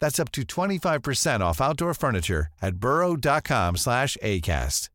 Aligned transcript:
That's 0.00 0.18
up 0.22 0.30
to 0.32 0.42
25% 0.42 1.50
off 1.50 1.60
outdoor 1.60 1.94
furniture 1.94 2.46
at 2.60 2.74
burrow.com 2.74 3.76
slash 3.76 4.16
ACAST. 4.22 4.90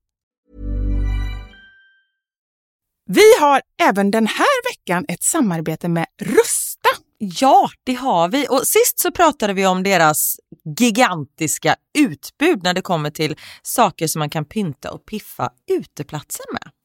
Vi 3.07 3.39
har 3.39 3.61
även 3.81 4.11
den 4.11 4.27
här 4.27 4.71
veckan 4.71 5.05
ett 5.07 5.23
samarbete 5.23 5.89
med 5.89 6.05
Rusta. 6.21 6.89
Ja, 7.17 7.69
det 7.83 7.93
har 7.93 8.29
vi. 8.29 8.47
Och 8.49 8.67
sist 8.67 8.99
så 8.99 9.11
pratade 9.11 9.53
vi 9.53 9.65
om 9.65 9.83
deras 9.83 10.39
gigantiska 10.79 11.75
utbud 11.97 12.63
när 12.63 12.73
det 12.73 12.81
kommer 12.81 13.09
till 13.09 13.35
saker 13.63 14.07
som 14.07 14.19
man 14.19 14.29
kan 14.29 14.45
pynta 14.45 14.91
och 14.91 15.05
piffa 15.05 15.49
uteplatser 15.71 16.45
med. 16.53 16.71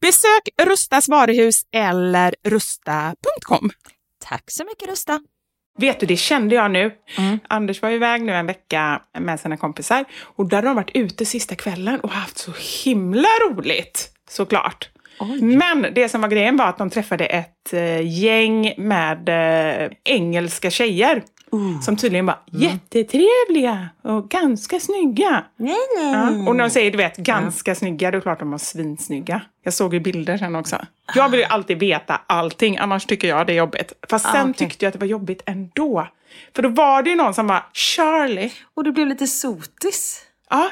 Besök 0.00 0.48
Rustas 0.62 1.08
varuhus 1.08 1.62
eller 1.72 2.34
rusta.com. 2.44 3.70
Tack 4.24 4.50
så 4.50 4.64
mycket 4.64 4.88
Rusta. 4.88 5.20
Vet 5.78 6.00
du, 6.00 6.06
det 6.06 6.16
kände 6.16 6.54
jag 6.54 6.70
nu. 6.70 6.92
Mm. 7.18 7.38
Anders 7.48 7.82
var 7.82 7.90
iväg 7.90 8.22
nu 8.22 8.32
en 8.32 8.46
vecka 8.46 9.02
med 9.18 9.40
sina 9.40 9.56
kompisar 9.56 10.04
och 10.22 10.48
där 10.48 10.56
har 10.56 10.62
de 10.62 10.76
varit 10.76 10.96
ute 10.96 11.26
sista 11.26 11.54
kvällen 11.54 12.00
och 12.00 12.10
haft 12.10 12.38
så 12.38 12.52
himla 12.84 13.28
roligt, 13.28 14.10
såklart. 14.30 14.88
Men 15.40 15.86
det 15.94 16.08
som 16.08 16.20
var 16.20 16.28
grejen 16.28 16.56
var 16.56 16.66
att 16.66 16.78
de 16.78 16.90
träffade 16.90 17.26
ett 17.26 17.72
eh, 17.72 18.20
gäng 18.22 18.74
med 18.76 19.28
eh, 19.28 19.90
engelska 20.04 20.70
tjejer 20.70 21.22
som 21.82 21.96
tydligen 21.96 22.26
var 22.26 22.38
jättetrevliga 22.50 23.88
och 24.02 24.28
ganska 24.28 24.80
snygga. 24.80 25.44
Ja. 25.56 26.28
Och 26.48 26.56
när 26.56 26.64
de 26.64 26.70
säger 26.70 26.90
du 26.90 26.96
vet, 26.98 27.16
ganska 27.16 27.74
snygga, 27.74 28.10
då 28.10 28.16
är 28.16 28.20
det 28.20 28.22
klart 28.22 28.38
de 28.38 28.50
var 28.50 28.58
svinsnygga. 28.58 29.40
Jag 29.62 29.74
såg 29.74 29.94
ju 29.94 30.00
bilder 30.00 30.38
sen 30.38 30.56
också. 30.56 30.76
Jag 31.14 31.28
vill 31.28 31.40
ju 31.40 31.46
alltid 31.46 31.78
veta 31.78 32.20
allting, 32.26 32.78
annars 32.78 33.06
tycker 33.06 33.28
jag 33.28 33.46
det 33.46 33.52
är 33.52 33.56
jobbigt. 33.56 33.92
Fast 34.10 34.24
sen 34.24 34.36
Ah, 34.36 34.42
okej. 34.42 34.54
tyckte 34.54 34.84
jag 34.84 34.88
att 34.88 34.92
det 34.92 34.98
var 35.00 35.06
jobbigt 35.06 35.42
ändå. 35.46 36.08
För 36.54 36.62
då 36.62 36.68
var 36.68 37.02
det 37.02 37.10
ju 37.10 37.16
någon 37.16 37.34
som 37.34 37.46
var 37.46 37.66
Charlie. 37.72 38.52
Och 38.74 38.84
du 38.84 38.92
blev 38.92 39.06
lite 39.06 39.26
sotis. 39.26 40.22
Ja, 40.50 40.70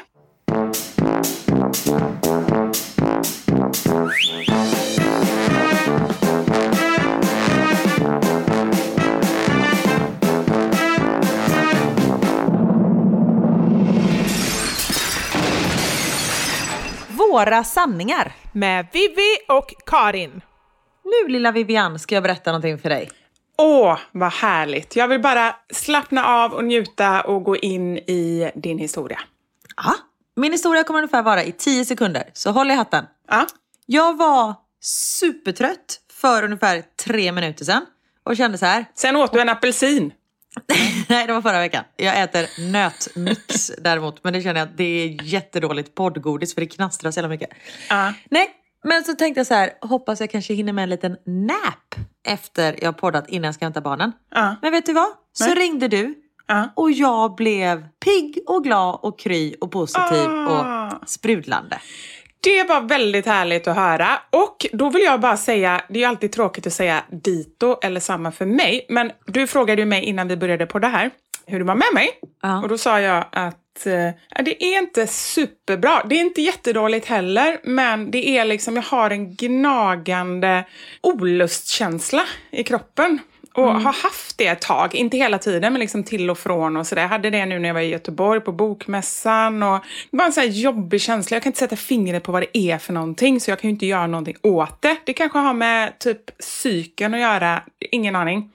Våra 17.35 17.63
sanningar. 17.63 18.33
Med 18.51 18.87
Vivi 18.93 19.37
och 19.47 19.73
Karin. 19.85 20.41
Nu 21.03 21.31
lilla 21.31 21.51
Vivian 21.51 21.99
ska 21.99 22.15
jag 22.15 22.23
berätta 22.23 22.51
någonting 22.51 22.77
för 22.77 22.89
dig. 22.89 23.11
åh 23.57 23.97
vad 24.11 24.31
härligt. 24.33 24.95
Jag 24.95 25.07
vill 25.07 25.21
bara 25.21 25.55
slappna 25.73 26.25
av 26.25 26.53
och 26.53 26.63
njuta 26.63 27.21
och 27.21 27.43
gå 27.43 27.57
in 27.57 27.97
i 27.97 28.51
din 28.55 28.77
historia. 28.77 29.19
Ja, 29.77 29.93
min 30.35 30.51
historia 30.51 30.83
kommer 30.83 30.99
ungefär 30.99 31.23
vara 31.23 31.43
i 31.43 31.51
10 31.51 31.85
sekunder, 31.85 32.23
så 32.33 32.51
håll 32.51 32.71
i 32.71 32.73
hatten. 32.73 33.05
Ja, 33.29 33.47
Jag 33.85 34.17
var 34.17 34.53
supertrött 34.81 35.99
för 36.13 36.43
ungefär 36.43 36.83
tre 37.05 37.31
minuter 37.31 37.65
sedan 37.65 37.85
och 38.23 38.37
kände 38.37 38.57
så 38.57 38.65
här. 38.65 38.85
Sen 38.93 39.15
åt 39.15 39.33
du 39.33 39.41
en 39.41 39.49
apelsin. 39.49 40.13
Nej, 41.09 41.27
det 41.27 41.33
var 41.33 41.41
förra 41.41 41.59
veckan. 41.59 41.83
Jag 41.97 42.21
äter 42.21 42.71
nötmix 42.71 43.71
däremot, 43.81 44.23
men 44.23 44.33
det 44.33 44.41
känner 44.41 44.59
jag 44.59 44.69
att 44.69 44.77
det 44.77 44.83
är 44.83 45.23
jättedåligt 45.23 45.95
poddgodis 45.95 46.53
för 46.53 46.61
det 46.61 46.67
knastrar 46.67 47.11
så 47.11 47.17
jävla 47.19 47.29
mycket. 47.29 47.49
Ja. 47.89 48.13
Nej, 48.29 48.49
men 48.83 49.03
så 49.03 49.13
tänkte 49.13 49.39
jag 49.39 49.47
så 49.47 49.53
här, 49.53 49.71
hoppas 49.81 50.19
jag 50.19 50.29
kanske 50.31 50.53
hinner 50.53 50.73
med 50.73 50.83
en 50.83 50.89
liten 50.89 51.11
nap 51.25 51.95
efter 52.27 52.83
jag 52.83 52.97
poddat 52.97 53.29
innan 53.29 53.45
jag 53.45 53.55
ska 53.55 53.65
hämta 53.65 53.81
barnen. 53.81 54.11
Ja. 54.31 54.55
Men 54.61 54.71
vet 54.71 54.85
du 54.85 54.93
vad? 54.93 55.07
Så 55.33 55.45
Nej. 55.45 55.55
ringde 55.55 55.87
du 55.87 56.15
Ja. 56.47 56.69
och 56.75 56.91
jag 56.91 57.35
blev 57.35 57.87
pigg 58.05 58.39
och 58.47 58.63
glad 58.63 58.99
och 59.01 59.19
kry 59.19 59.55
och 59.61 59.71
positiv 59.71 60.29
Ah. 60.29 60.91
och 60.91 61.09
sprudlande. 61.09 61.79
Det 62.45 62.63
var 62.63 62.81
väldigt 62.81 63.25
härligt 63.25 63.67
att 63.67 63.75
höra. 63.75 64.19
Och 64.29 64.65
då 64.73 64.89
vill 64.89 65.03
jag 65.03 65.21
bara 65.21 65.37
säga, 65.37 65.81
det 65.89 66.03
är 66.03 66.07
alltid 66.07 66.31
tråkigt 66.31 66.67
att 66.67 66.73
säga 66.73 67.03
dito 67.23 67.77
eller 67.83 67.99
samma 67.99 68.31
för 68.31 68.45
mig, 68.45 68.85
men 68.89 69.11
du 69.25 69.47
frågade 69.47 69.81
ju 69.81 69.85
mig 69.85 70.03
innan 70.03 70.27
vi 70.27 70.37
började 70.37 70.65
på 70.65 70.79
det 70.79 70.87
här 70.87 71.11
hur 71.47 71.59
det 71.59 71.65
var 71.65 71.75
med 71.75 71.93
mig. 71.93 72.09
Ja. 72.41 72.61
Och 72.61 72.69
då 72.69 72.77
sa 72.77 72.99
jag 72.99 73.25
att 73.31 73.85
eh, 73.85 74.43
det 74.43 74.63
är 74.63 74.77
inte 74.79 75.07
superbra. 75.07 76.03
Det 76.09 76.15
är 76.15 76.21
inte 76.21 76.41
jättedåligt 76.41 77.05
heller, 77.07 77.59
men 77.63 78.11
det 78.11 78.37
är 78.37 78.45
liksom, 78.45 78.75
jag 78.75 78.83
har 78.83 79.09
en 79.09 79.35
gnagande 79.35 80.63
olustkänsla 81.01 82.23
i 82.51 82.63
kroppen. 82.63 83.19
Och 83.55 83.81
har 83.81 83.93
haft 83.93 84.37
det 84.37 84.47
ett 84.47 84.61
tag, 84.61 84.95
inte 84.95 85.17
hela 85.17 85.37
tiden, 85.37 85.73
men 85.73 85.79
liksom 85.79 86.03
till 86.03 86.29
och 86.29 86.37
från 86.37 86.77
och 86.77 86.87
sådär. 86.87 87.01
Jag 87.01 87.09
hade 87.09 87.29
det 87.29 87.45
nu 87.45 87.59
när 87.59 87.69
jag 87.69 87.73
var 87.73 87.81
i 87.81 87.89
Göteborg 87.89 88.41
på 88.41 88.51
bokmässan 88.51 89.63
och 89.63 89.79
det 90.11 90.17
var 90.17 90.25
en 90.25 90.33
sån 90.33 90.41
här 90.41 90.49
jobbig 90.49 91.01
känsla. 91.01 91.35
Jag 91.35 91.43
kan 91.43 91.49
inte 91.49 91.59
sätta 91.59 91.75
fingret 91.75 92.23
på 92.23 92.31
vad 92.31 92.41
det 92.41 92.57
är 92.57 92.77
för 92.77 92.93
någonting, 92.93 93.39
så 93.39 93.51
jag 93.51 93.59
kan 93.59 93.69
ju 93.69 93.73
inte 93.73 93.85
göra 93.85 94.07
någonting 94.07 94.35
åt 94.41 94.81
det. 94.81 94.97
Det 95.05 95.13
kanske 95.13 95.39
har 95.39 95.53
med 95.53 95.99
typ 95.99 96.37
psyken 96.37 97.13
att 97.13 97.19
göra, 97.19 97.63
ingen 97.91 98.15
aning. 98.15 98.51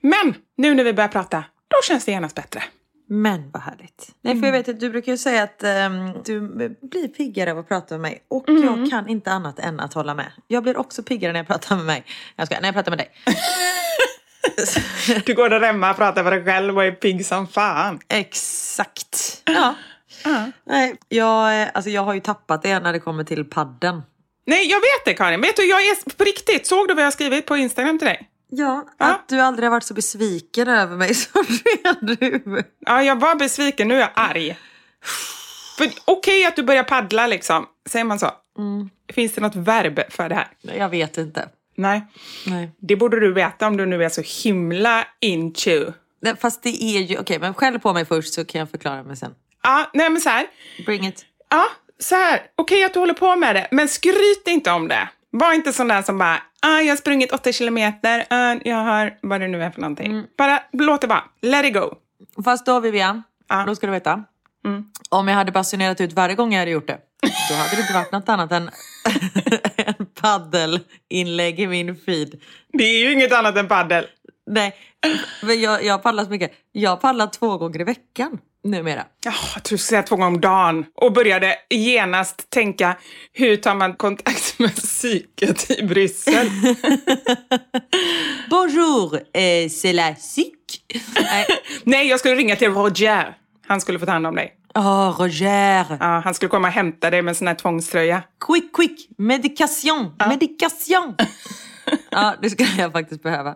Men 0.00 0.34
nu 0.56 0.74
när 0.74 0.84
vi 0.84 0.92
börjar 0.92 1.08
prata, 1.08 1.44
då 1.68 1.76
känns 1.88 2.04
det 2.04 2.12
genast 2.12 2.34
bättre. 2.34 2.62
Men 3.10 3.50
vad 3.50 3.62
härligt. 3.62 4.14
Nej, 4.20 4.40
för 4.40 4.46
jag 4.46 4.52
vet 4.52 4.68
att 4.68 4.80
du 4.80 4.90
brukar 4.90 5.12
ju 5.12 5.18
säga 5.18 5.42
att 5.42 5.62
ehm, 5.62 6.12
du 6.24 6.40
blir 6.82 7.08
piggare 7.08 7.52
av 7.52 7.58
att 7.58 7.68
prata 7.68 7.94
med 7.94 8.00
mig. 8.00 8.22
Och 8.28 8.44
jag 8.46 8.90
kan 8.90 9.08
inte 9.08 9.30
annat 9.30 9.58
än 9.58 9.80
att 9.80 9.94
hålla 9.94 10.14
med. 10.14 10.32
Jag 10.46 10.62
blir 10.62 10.76
också 10.76 11.02
piggare 11.02 11.32
när 11.32 11.40
jag 11.40 11.46
pratar 11.46 11.76
med 11.76 11.84
mig. 11.84 12.04
Jag 12.36 12.46
ska, 12.46 12.60
när 12.60 12.68
jag 12.68 12.74
pratar 12.74 12.90
med 12.90 12.98
dig. 12.98 13.10
Du 15.26 15.34
går 15.34 15.54
och 15.90 15.96
pratar 15.96 16.24
för 16.24 16.30
dig 16.30 16.44
själv 16.44 16.76
och 16.76 16.84
är 16.84 16.92
pigg 16.92 17.26
som 17.26 17.48
fan. 17.48 18.00
Exakt. 18.08 19.42
Ja. 19.44 19.74
Nej, 20.66 20.96
jag, 21.08 21.68
alltså 21.74 21.90
jag 21.90 22.02
har 22.04 22.14
ju 22.14 22.20
tappat 22.20 22.62
det 22.62 22.80
när 22.80 22.92
det 22.92 23.00
kommer 23.00 23.24
till 23.24 23.44
padden. 23.44 24.02
Nej, 24.46 24.70
jag 24.70 24.78
vet 24.80 25.04
det 25.04 25.14
Karin. 25.14 25.40
Vet 25.40 25.56
du, 25.56 25.64
jag 25.64 25.80
är 25.82 26.16
på 26.16 26.24
riktigt. 26.24 26.66
Såg 26.66 26.88
du 26.88 26.94
vad 26.94 27.04
jag 27.04 27.12
skrivit 27.12 27.46
på 27.46 27.56
Instagram 27.56 27.98
till 27.98 28.06
dig? 28.08 28.28
Ja, 28.50 28.86
Ja. 28.98 29.06
att 29.06 29.28
du 29.28 29.40
aldrig 29.40 29.66
har 29.66 29.70
varit 29.70 29.84
så 29.84 29.94
besviken 29.94 30.68
över 30.68 30.96
mig 30.96 31.14
som 31.14 31.44
du 31.48 31.88
är 31.88 31.96
nu. 32.20 32.62
Ja, 32.80 33.02
jag 33.02 33.20
var 33.20 33.34
besviken. 33.34 33.88
Nu 33.88 33.94
är 33.94 34.00
jag 34.00 34.10
arg. 34.14 34.58
Okej 36.04 36.44
att 36.46 36.56
du 36.56 36.62
börjar 36.62 36.82
paddla 36.84 37.26
liksom. 37.26 37.66
Säger 37.88 38.04
man 38.04 38.18
så? 38.18 38.30
Finns 39.12 39.32
det 39.32 39.40
något 39.40 39.56
verb 39.56 40.00
för 40.10 40.28
det 40.28 40.34
här? 40.34 40.48
Jag 40.60 40.88
vet 40.88 41.18
inte. 41.18 41.48
Nej. 41.78 42.06
Nej. 42.46 42.70
Det 42.80 42.96
borde 42.96 43.20
du 43.20 43.32
veta 43.32 43.66
om 43.66 43.76
du 43.76 43.86
nu 43.86 44.04
är 44.04 44.08
så 44.08 44.22
himla 44.48 45.06
into. 45.20 45.92
Nej, 46.22 46.34
Fast 46.40 46.62
det 46.62 46.82
är 46.82 47.00
ju, 47.00 47.18
okej 47.18 47.38
men 47.38 47.54
skäll 47.54 47.78
på 47.78 47.92
mig 47.92 48.04
först 48.04 48.34
så 48.34 48.44
kan 48.44 48.58
jag 48.58 48.70
förklara 48.70 49.02
mig 49.02 49.16
sen. 49.16 49.34
Ja, 49.62 49.90
nej 49.94 50.10
men 50.10 50.20
så 50.20 50.28
här. 50.28 50.46
Bring 50.86 51.06
it. 51.06 51.24
Ja, 51.50 51.64
så 51.98 52.14
här. 52.14 52.40
Okej 52.56 52.84
att 52.84 52.94
du 52.94 53.00
håller 53.00 53.14
på 53.14 53.36
med 53.36 53.54
det, 53.56 53.68
men 53.70 53.88
skryt 53.88 54.42
inte 54.46 54.70
om 54.70 54.88
det. 54.88 55.08
Var 55.30 55.52
inte 55.52 55.72
sån 55.72 55.88
där 55.88 56.02
som 56.02 56.18
bara, 56.18 56.42
ah, 56.62 56.80
jag 56.80 56.92
har 56.92 56.96
sprungit 56.96 57.32
åtta 57.32 57.52
kilometer, 57.52 58.26
ah, 58.30 58.56
jag 58.64 58.76
har 58.76 59.18
vad 59.22 59.40
det 59.40 59.48
nu 59.48 59.62
är 59.62 59.70
för 59.70 59.80
någonting. 59.80 60.24
Bara 60.38 60.62
låt 60.72 61.00
det 61.00 61.06
vara. 61.06 61.24
Let 61.42 61.64
it 61.64 61.74
go. 61.74 61.94
Fast 62.44 62.66
då 62.66 62.80
Vivian, 62.80 63.22
Ja. 63.48 63.64
då 63.66 63.74
ska 63.74 63.86
du 63.86 63.92
veta. 63.92 64.24
Om 65.10 65.28
jag 65.28 65.34
hade 65.34 65.52
basunerat 65.52 66.00
ut 66.00 66.12
varje 66.12 66.34
gång 66.34 66.52
jag 66.52 66.58
hade 66.58 66.70
gjort 66.70 66.86
det, 66.86 66.98
då 67.50 67.54
hade 67.54 67.76
det 67.76 67.80
inte 67.80 67.92
varit 67.94 68.12
något 68.12 68.28
annat 68.28 68.52
än 68.52 68.70
paddelinlägg 70.20 71.60
i 71.60 71.66
min 71.66 71.96
feed. 71.96 72.40
Det 72.72 72.84
är 72.84 72.98
ju 72.98 73.12
inget 73.12 73.32
annat 73.32 73.56
än 73.56 73.68
paddel. 73.68 74.06
Nej, 74.46 74.74
men 75.42 75.60
jag, 75.60 75.84
jag 75.84 76.02
paddlar 76.02 76.24
så 76.24 76.30
mycket. 76.30 76.52
Jag 76.72 77.00
paddlar 77.00 77.26
två 77.26 77.58
gånger 77.58 77.80
i 77.80 77.84
veckan 77.84 78.38
numera. 78.64 79.04
Ja, 79.24 79.32
jag 79.54 79.62
tror 79.62 79.76
du 79.76 79.82
säga 79.82 80.02
två 80.02 80.16
gånger 80.16 80.26
om 80.26 80.40
dagen. 80.40 80.84
Och 80.94 81.12
började 81.12 81.56
genast 81.70 82.50
tänka, 82.50 82.96
hur 83.32 83.56
tar 83.56 83.74
man 83.74 83.94
kontakt 83.94 84.58
med 84.58 84.76
psyket 84.76 85.70
i 85.70 85.82
Bryssel? 85.82 86.50
Bonjour, 88.50 89.14
eh, 89.14 89.68
c'est 89.68 89.92
la 89.92 90.14
psyk. 90.14 90.54
Nej. 91.20 91.46
Nej, 91.84 92.08
jag 92.08 92.18
skulle 92.20 92.34
ringa 92.34 92.56
till 92.56 92.70
Roger. 92.70 93.34
Han 93.66 93.80
skulle 93.80 93.98
få 93.98 94.06
ta 94.06 94.12
hand 94.12 94.26
om 94.26 94.34
dig. 94.34 94.54
Åh, 94.78 95.16
Roger. 95.18 95.96
Ja, 96.00 96.20
han 96.24 96.34
skulle 96.34 96.48
komma 96.48 96.68
och 96.68 96.74
hämta 96.74 97.10
dig 97.10 97.22
med 97.22 97.30
en 97.30 97.34
sån 97.34 97.46
här 97.46 97.54
tvångströja. 97.54 98.22
Quick, 98.46 98.76
quick, 98.76 99.08
medication, 99.18 100.14
medication. 100.18 101.14
ja, 102.10 102.34
det 102.42 102.50
skulle 102.50 102.68
jag 102.78 102.92
faktiskt 102.92 103.22
behöva. 103.22 103.54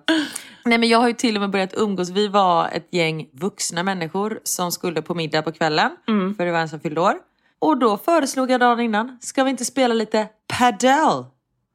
Nej, 0.65 0.79
men 0.79 0.89
jag 0.89 0.99
har 0.99 1.09
ju 1.09 1.15
till 1.15 1.37
och 1.37 1.41
med 1.41 1.51
börjat 1.51 1.75
umgås. 1.77 2.11
Vi 2.11 2.29
var 2.29 2.69
ett 2.69 2.89
gäng 2.91 3.27
vuxna 3.33 3.83
människor 3.83 4.41
som 4.45 4.73
skulle 4.73 5.03
på 5.03 5.15
middag 5.15 5.43
på 5.43 5.53
kvällen, 5.53 5.91
för 6.37 6.47
det 6.47 6.53
var 6.53 6.59
en 6.59 6.69
som 6.69 6.81
fyllde 6.81 7.01
år. 7.01 7.15
Och 7.59 7.79
då 7.79 7.99
föreslog 7.99 8.51
jag 8.51 8.61
dagen 8.61 8.81
innan, 8.81 9.19
ska 9.21 9.45
vi 9.45 9.51
inte 9.51 9.65
spela 9.65 9.95
lite 9.95 10.29
padel 10.59 11.25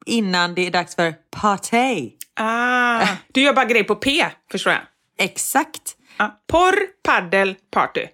innan 0.06 0.54
det 0.54 0.66
är 0.66 0.70
dags 0.70 0.94
för 0.94 1.14
party? 1.30 2.10
Ah, 2.34 3.06
du 3.32 3.40
gör 3.40 3.52
bara 3.52 3.64
grej 3.64 3.84
på 3.84 3.94
P, 3.94 4.26
förstår 4.50 4.72
jag. 4.72 4.82
Exakt. 5.18 5.96
Ja. 6.18 6.40
Porr, 6.46 6.76
paddel, 7.02 7.54
party. 7.70 8.06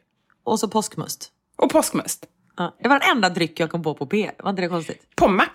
Och 0.44 0.60
så 0.60 0.68
påskmust. 0.68 1.28
Och 1.56 1.70
påskmust. 1.70 2.26
Ja, 2.56 2.76
det 2.82 2.88
var 2.88 2.98
den 3.00 3.10
enda 3.10 3.28
dryck 3.28 3.60
jag 3.60 3.70
kom 3.70 3.82
på 3.82 3.94
på 3.94 4.06
P. 4.06 4.30
Var 4.38 4.50
inte 4.50 4.62
det 4.62 4.68
konstigt? 4.68 5.02
Pommac. 5.16 5.48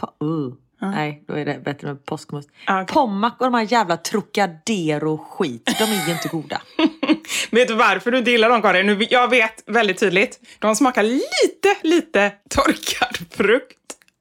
Po- 0.00 0.24
uh. 0.48 0.54
Nej, 0.80 1.24
då 1.28 1.34
är 1.34 1.44
det 1.44 1.58
bättre 1.64 1.86
med 1.86 2.04
påskmust. 2.06 2.48
Ah, 2.66 2.82
okej. 2.82 2.94
Pommac 2.94 3.32
och 3.38 3.44
de 3.44 3.54
här 3.54 3.72
jävla 3.72 3.96
Trocadero-skit, 3.96 5.70
de 5.78 5.84
är 5.84 6.06
ju 6.06 6.12
inte 6.12 6.28
goda. 6.28 6.62
Vet 7.50 7.68
du 7.68 7.74
varför 7.74 8.10
du 8.10 8.18
inte 8.18 8.30
gillar 8.30 8.48
dem, 8.48 8.62
Karin? 8.62 8.86
Nu, 8.86 9.06
jag 9.10 9.28
vet 9.30 9.62
väldigt 9.66 9.98
tydligt. 10.00 10.40
De 10.58 10.76
smakar 10.76 11.02
lite, 11.02 11.76
lite 11.82 12.32
torkad 12.50 13.16
frukt. 13.30 13.76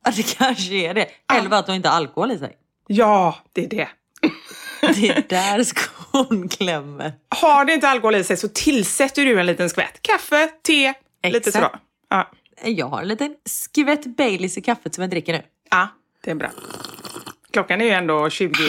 Ja, 0.06 0.12
det 0.16 0.36
kanske 0.38 0.74
är 0.74 0.94
det. 0.94 1.08
Eller 1.38 1.50
bara 1.50 1.60
att 1.60 1.66
de 1.66 1.76
inte 1.76 1.90
har 1.90 1.96
alkohol 1.96 2.32
i 2.32 2.38
sig. 2.38 2.58
Ja, 2.88 3.36
det 3.54 3.64
är 3.66 3.70
det. 3.70 3.88
Det 4.82 5.10
är 5.10 5.24
där 5.30 5.64
skon 5.64 5.97
klämmer. 6.50 7.14
Har 7.30 7.66
det 7.66 7.74
inte 7.74 7.90
alkohol 7.90 8.16
i 8.16 8.24
sig 8.24 8.38
så 8.38 8.48
tillsätter 8.48 9.26
du 9.26 9.40
en 9.40 9.46
liten 9.46 9.70
skvätt. 9.70 10.00
Kaffe, 10.02 10.48
te, 10.48 10.94
lite 11.24 11.38
Exakt. 11.38 11.74
så. 11.74 11.80
Ja. 12.10 12.32
Jag 12.64 12.88
har 12.88 13.02
en 13.02 13.08
liten 13.08 13.36
skvätt 13.46 14.06
Baileys 14.06 14.58
i 14.58 14.62
kaffet 14.62 14.96
som 14.96 15.02
jag 15.02 15.12
dricker 15.12 15.34
nu. 15.34 15.42
ja, 15.72 15.88
det 16.24 16.32
är 16.32 16.36
bra. 16.36 16.50
Klockan 17.52 17.82
är 17.82 17.86
ju 17.86 17.92
ändå 17.92 18.30
22 18.30 18.60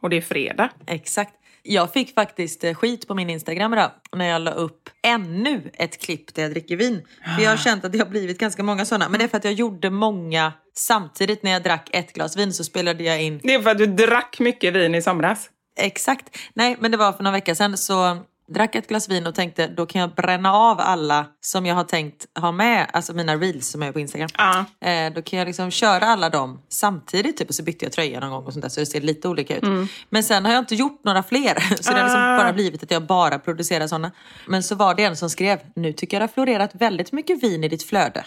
och 0.00 0.10
det 0.10 0.16
är 0.16 0.20
fredag. 0.20 0.70
Exakt. 0.86 1.32
Jag 1.62 1.92
fick 1.92 2.14
faktiskt 2.14 2.64
eh, 2.64 2.74
skit 2.74 3.08
på 3.08 3.14
min 3.14 3.30
Instagram 3.30 3.72
idag 3.72 3.90
när 4.12 4.28
jag 4.28 4.42
la 4.42 4.50
upp 4.50 4.90
ännu 5.02 5.70
ett 5.74 6.00
klipp 6.00 6.34
där 6.34 6.42
jag 6.42 6.50
dricker 6.50 6.76
vin. 6.76 7.06
För 7.36 7.42
jag 7.42 7.50
har 7.50 7.56
känt 7.56 7.84
att 7.84 7.92
det 7.92 7.98
har 7.98 8.06
blivit 8.06 8.38
ganska 8.38 8.62
många 8.62 8.84
sådana. 8.84 9.08
Men 9.08 9.18
det 9.18 9.24
är 9.24 9.28
för 9.28 9.36
att 9.36 9.44
jag 9.44 9.52
gjorde 9.52 9.90
många 9.90 10.52
samtidigt. 10.74 11.42
När 11.42 11.50
jag 11.50 11.62
drack 11.62 11.88
ett 11.92 12.12
glas 12.12 12.36
vin 12.36 12.52
så 12.52 12.64
spelade 12.64 13.04
jag 13.04 13.22
in 13.22 13.40
Det 13.42 13.54
är 13.54 13.62
för 13.62 13.70
att 13.70 13.78
du 13.78 13.86
drack 13.86 14.36
mycket 14.40 14.74
vin 14.74 14.94
i 14.94 15.02
somras. 15.02 15.50
Exakt. 15.76 16.38
Nej, 16.54 16.76
men 16.80 16.90
det 16.90 16.96
var 16.96 17.12
för 17.12 17.24
några 17.24 17.36
veckor 17.36 17.54
sedan 17.54 17.76
så 17.76 18.18
drack 18.48 18.74
ett 18.74 18.88
glas 18.88 19.08
vin 19.08 19.26
och 19.26 19.34
tänkte 19.34 19.66
då 19.66 19.86
kan 19.86 20.00
jag 20.00 20.10
bränna 20.14 20.52
av 20.52 20.80
alla 20.80 21.26
som 21.40 21.66
jag 21.66 21.74
har 21.74 21.84
tänkt 21.84 22.26
ha 22.38 22.52
med, 22.52 22.86
alltså 22.92 23.12
mina 23.12 23.36
reels 23.36 23.68
som 23.68 23.82
jag 23.82 23.88
är 23.88 23.92
på 23.92 24.00
Instagram. 24.00 24.28
Ja. 24.38 24.64
Eh, 24.88 25.12
då 25.12 25.22
kan 25.22 25.38
jag 25.38 25.46
liksom 25.46 25.70
köra 25.70 26.06
alla 26.06 26.30
dem 26.30 26.58
samtidigt 26.68 27.36
typ 27.36 27.48
och 27.48 27.54
så 27.54 27.62
bytte 27.62 27.84
jag 27.84 27.92
tröja 27.92 28.20
någon 28.20 28.30
gång 28.30 28.44
och 28.44 28.52
sånt 28.52 28.62
där 28.62 28.68
så 28.68 28.80
det 28.80 28.86
ser 28.86 29.00
lite 29.00 29.28
olika 29.28 29.56
ut. 29.56 29.64
Men 30.10 30.22
sen 30.24 30.44
har 30.44 30.52
jag 30.52 30.58
inte 30.62 30.74
gjort 30.74 31.00
några 31.04 31.22
fler 31.22 31.76
så 31.82 31.92
det 31.92 31.98
har 31.98 32.04
liksom 32.04 32.20
Ah. 32.22 32.36
bara 32.38 32.52
blivit 32.52 32.82
att 32.82 32.90
jag 32.90 33.06
bara 33.06 33.38
producerar 33.38 33.86
sådana. 33.86 34.12
Men 34.46 34.62
så 34.62 34.74
var 34.74 34.94
det 34.94 35.04
en 35.04 35.16
som 35.16 35.30
skrev, 35.30 35.58
nu 35.74 35.92
tycker 35.92 36.16
jag 36.16 36.20
det 36.20 36.24
har 36.24 36.44
florerat 36.44 36.70
väldigt 36.74 37.12
mycket 37.12 37.42
vin 37.42 37.64
i 37.64 37.68
ditt 37.68 37.82
flöde. 37.82 38.24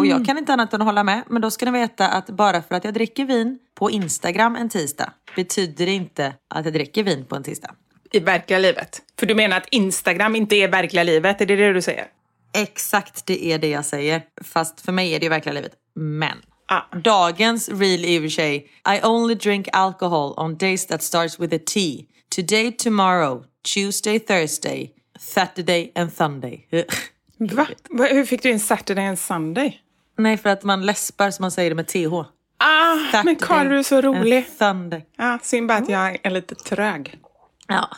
Och 0.00 0.06
jag 0.06 0.26
kan 0.26 0.38
inte 0.38 0.52
annat 0.52 0.74
än 0.74 0.80
att 0.82 0.86
hålla 0.86 1.04
med, 1.04 1.22
men 1.26 1.42
då 1.42 1.50
ska 1.50 1.64
ni 1.64 1.70
veta 1.80 2.08
att 2.08 2.26
bara 2.30 2.62
för 2.62 2.74
att 2.74 2.84
jag 2.84 2.94
dricker 2.94 3.24
vin 3.24 3.58
på 3.74 3.90
Instagram 3.90 4.56
en 4.56 4.68
tisdag 4.68 5.12
betyder 5.36 5.86
det 5.86 5.92
inte 5.92 6.34
att 6.54 6.64
jag 6.64 6.74
dricker 6.74 7.02
vin 7.04 7.24
på 7.24 7.36
en 7.36 7.42
tisdag. 7.42 7.70
I 8.12 8.20
verkliga 8.20 8.58
livet. 8.58 9.02
För 9.18 9.26
du 9.26 9.34
menar 9.34 9.56
att 9.56 9.66
Instagram 9.70 10.36
inte 10.36 10.56
är 10.56 10.68
verkliga 10.68 11.02
livet? 11.02 11.40
Är 11.40 11.46
det 11.46 11.56
det 11.56 11.72
du 11.72 11.82
säger? 11.82 12.06
Exakt, 12.54 13.26
det 13.26 13.44
är 13.46 13.58
det 13.58 13.68
jag 13.68 13.84
säger. 13.84 14.22
Fast 14.44 14.80
för 14.80 14.92
mig 14.92 15.14
är 15.14 15.18
det 15.20 15.24
ju 15.26 15.30
verkliga 15.30 15.52
livet. 15.52 15.72
Men 15.94 16.38
Ah. 16.68 16.96
dagens 17.04 17.68
reel 17.68 18.04
är 18.04 18.08
i 18.08 18.18
och 18.18 18.22
för 18.22 18.28
sig 18.28 18.56
I 18.96 19.00
only 19.06 19.34
drink 19.34 19.68
alcohol 19.72 20.34
on 20.36 20.56
days 20.56 20.86
that 20.86 21.02
starts 21.02 21.40
with 21.40 21.54
a 21.56 21.58
T. 21.74 22.04
Today, 22.36 22.72
tomorrow, 22.72 23.44
Tuesday, 23.74 24.18
Thursday, 24.18 24.90
Saturday 25.18 25.92
and 25.94 26.12
Sunday. 26.12 26.66
Va? 27.38 27.66
Hur 28.10 28.24
fick 28.24 28.42
du 28.42 28.50
in 28.50 28.60
Saturday 28.60 29.06
and 29.06 29.18
Sunday? 29.18 29.80
Nej, 30.18 30.36
för 30.36 30.50
att 30.50 30.62
man 30.62 30.86
läspar 30.86 31.30
så 31.30 31.42
man 31.42 31.50
säger 31.50 31.70
det 31.70 31.76
med 31.76 31.86
TH. 31.88 32.14
Ah, 32.58 33.22
men 33.24 33.36
Karin, 33.36 33.70
du 33.70 33.78
är 33.78 33.82
så 33.82 34.00
rolig. 34.00 34.46
Sunday. 34.58 35.06
Ja, 35.16 35.38
synd 35.42 35.68
bara 35.68 35.78
att 35.78 35.88
jag 35.88 36.18
är 36.22 36.30
lite 36.30 36.54
trög. 36.54 37.18
Ja. 37.66 37.88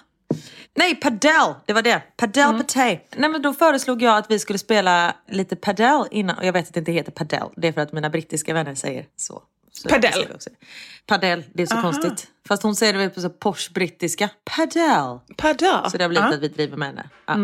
Nej, 0.75 0.95
padel, 0.95 1.55
det 1.67 1.73
var 1.73 1.83
det. 1.83 2.03
Padel 2.17 2.49
mm. 2.49 2.99
Nej 3.17 3.31
men 3.31 3.43
då 3.43 3.53
föreslog 3.53 4.03
jag 4.03 4.17
att 4.17 4.31
vi 4.31 4.39
skulle 4.39 4.59
spela 4.59 5.17
lite 5.29 5.57
padel 5.57 6.05
innan. 6.11 6.39
Och 6.39 6.45
jag 6.45 6.53
vet 6.53 6.69
att 6.69 6.75
det 6.75 6.81
inte 6.81 6.93
heter 6.93 7.13
padel. 7.13 7.49
Det 7.57 7.69
är 7.69 7.73
för 7.73 7.81
att 7.81 7.93
mina 7.93 8.11
brittiska 8.11 8.55
vänner 8.55 8.75
säger 8.75 9.07
så. 9.17 9.43
så 9.73 9.89
Padel? 9.89 10.27
Padel, 11.07 11.45
det 11.53 11.63
är 11.63 11.67
så 11.67 11.81
konstigt. 11.83 12.27
Fast 12.49 12.63
hon 12.63 12.77
säger 12.77 12.93
det 12.93 12.99
väl 12.99 13.11
på 13.11 13.21
så 13.21 13.31
posh 13.31 13.73
brittiska. 13.75 14.31
Padel. 14.45 15.19
Padel? 15.37 15.91
Så 15.91 15.97
det 15.99 16.05
har 16.05 16.09
blivit 16.09 16.35
att 16.35 16.41
vi 16.41 16.49
driver 16.49 16.77
med 16.77 16.89
henne. 16.89 17.09
Ja. 17.27 17.37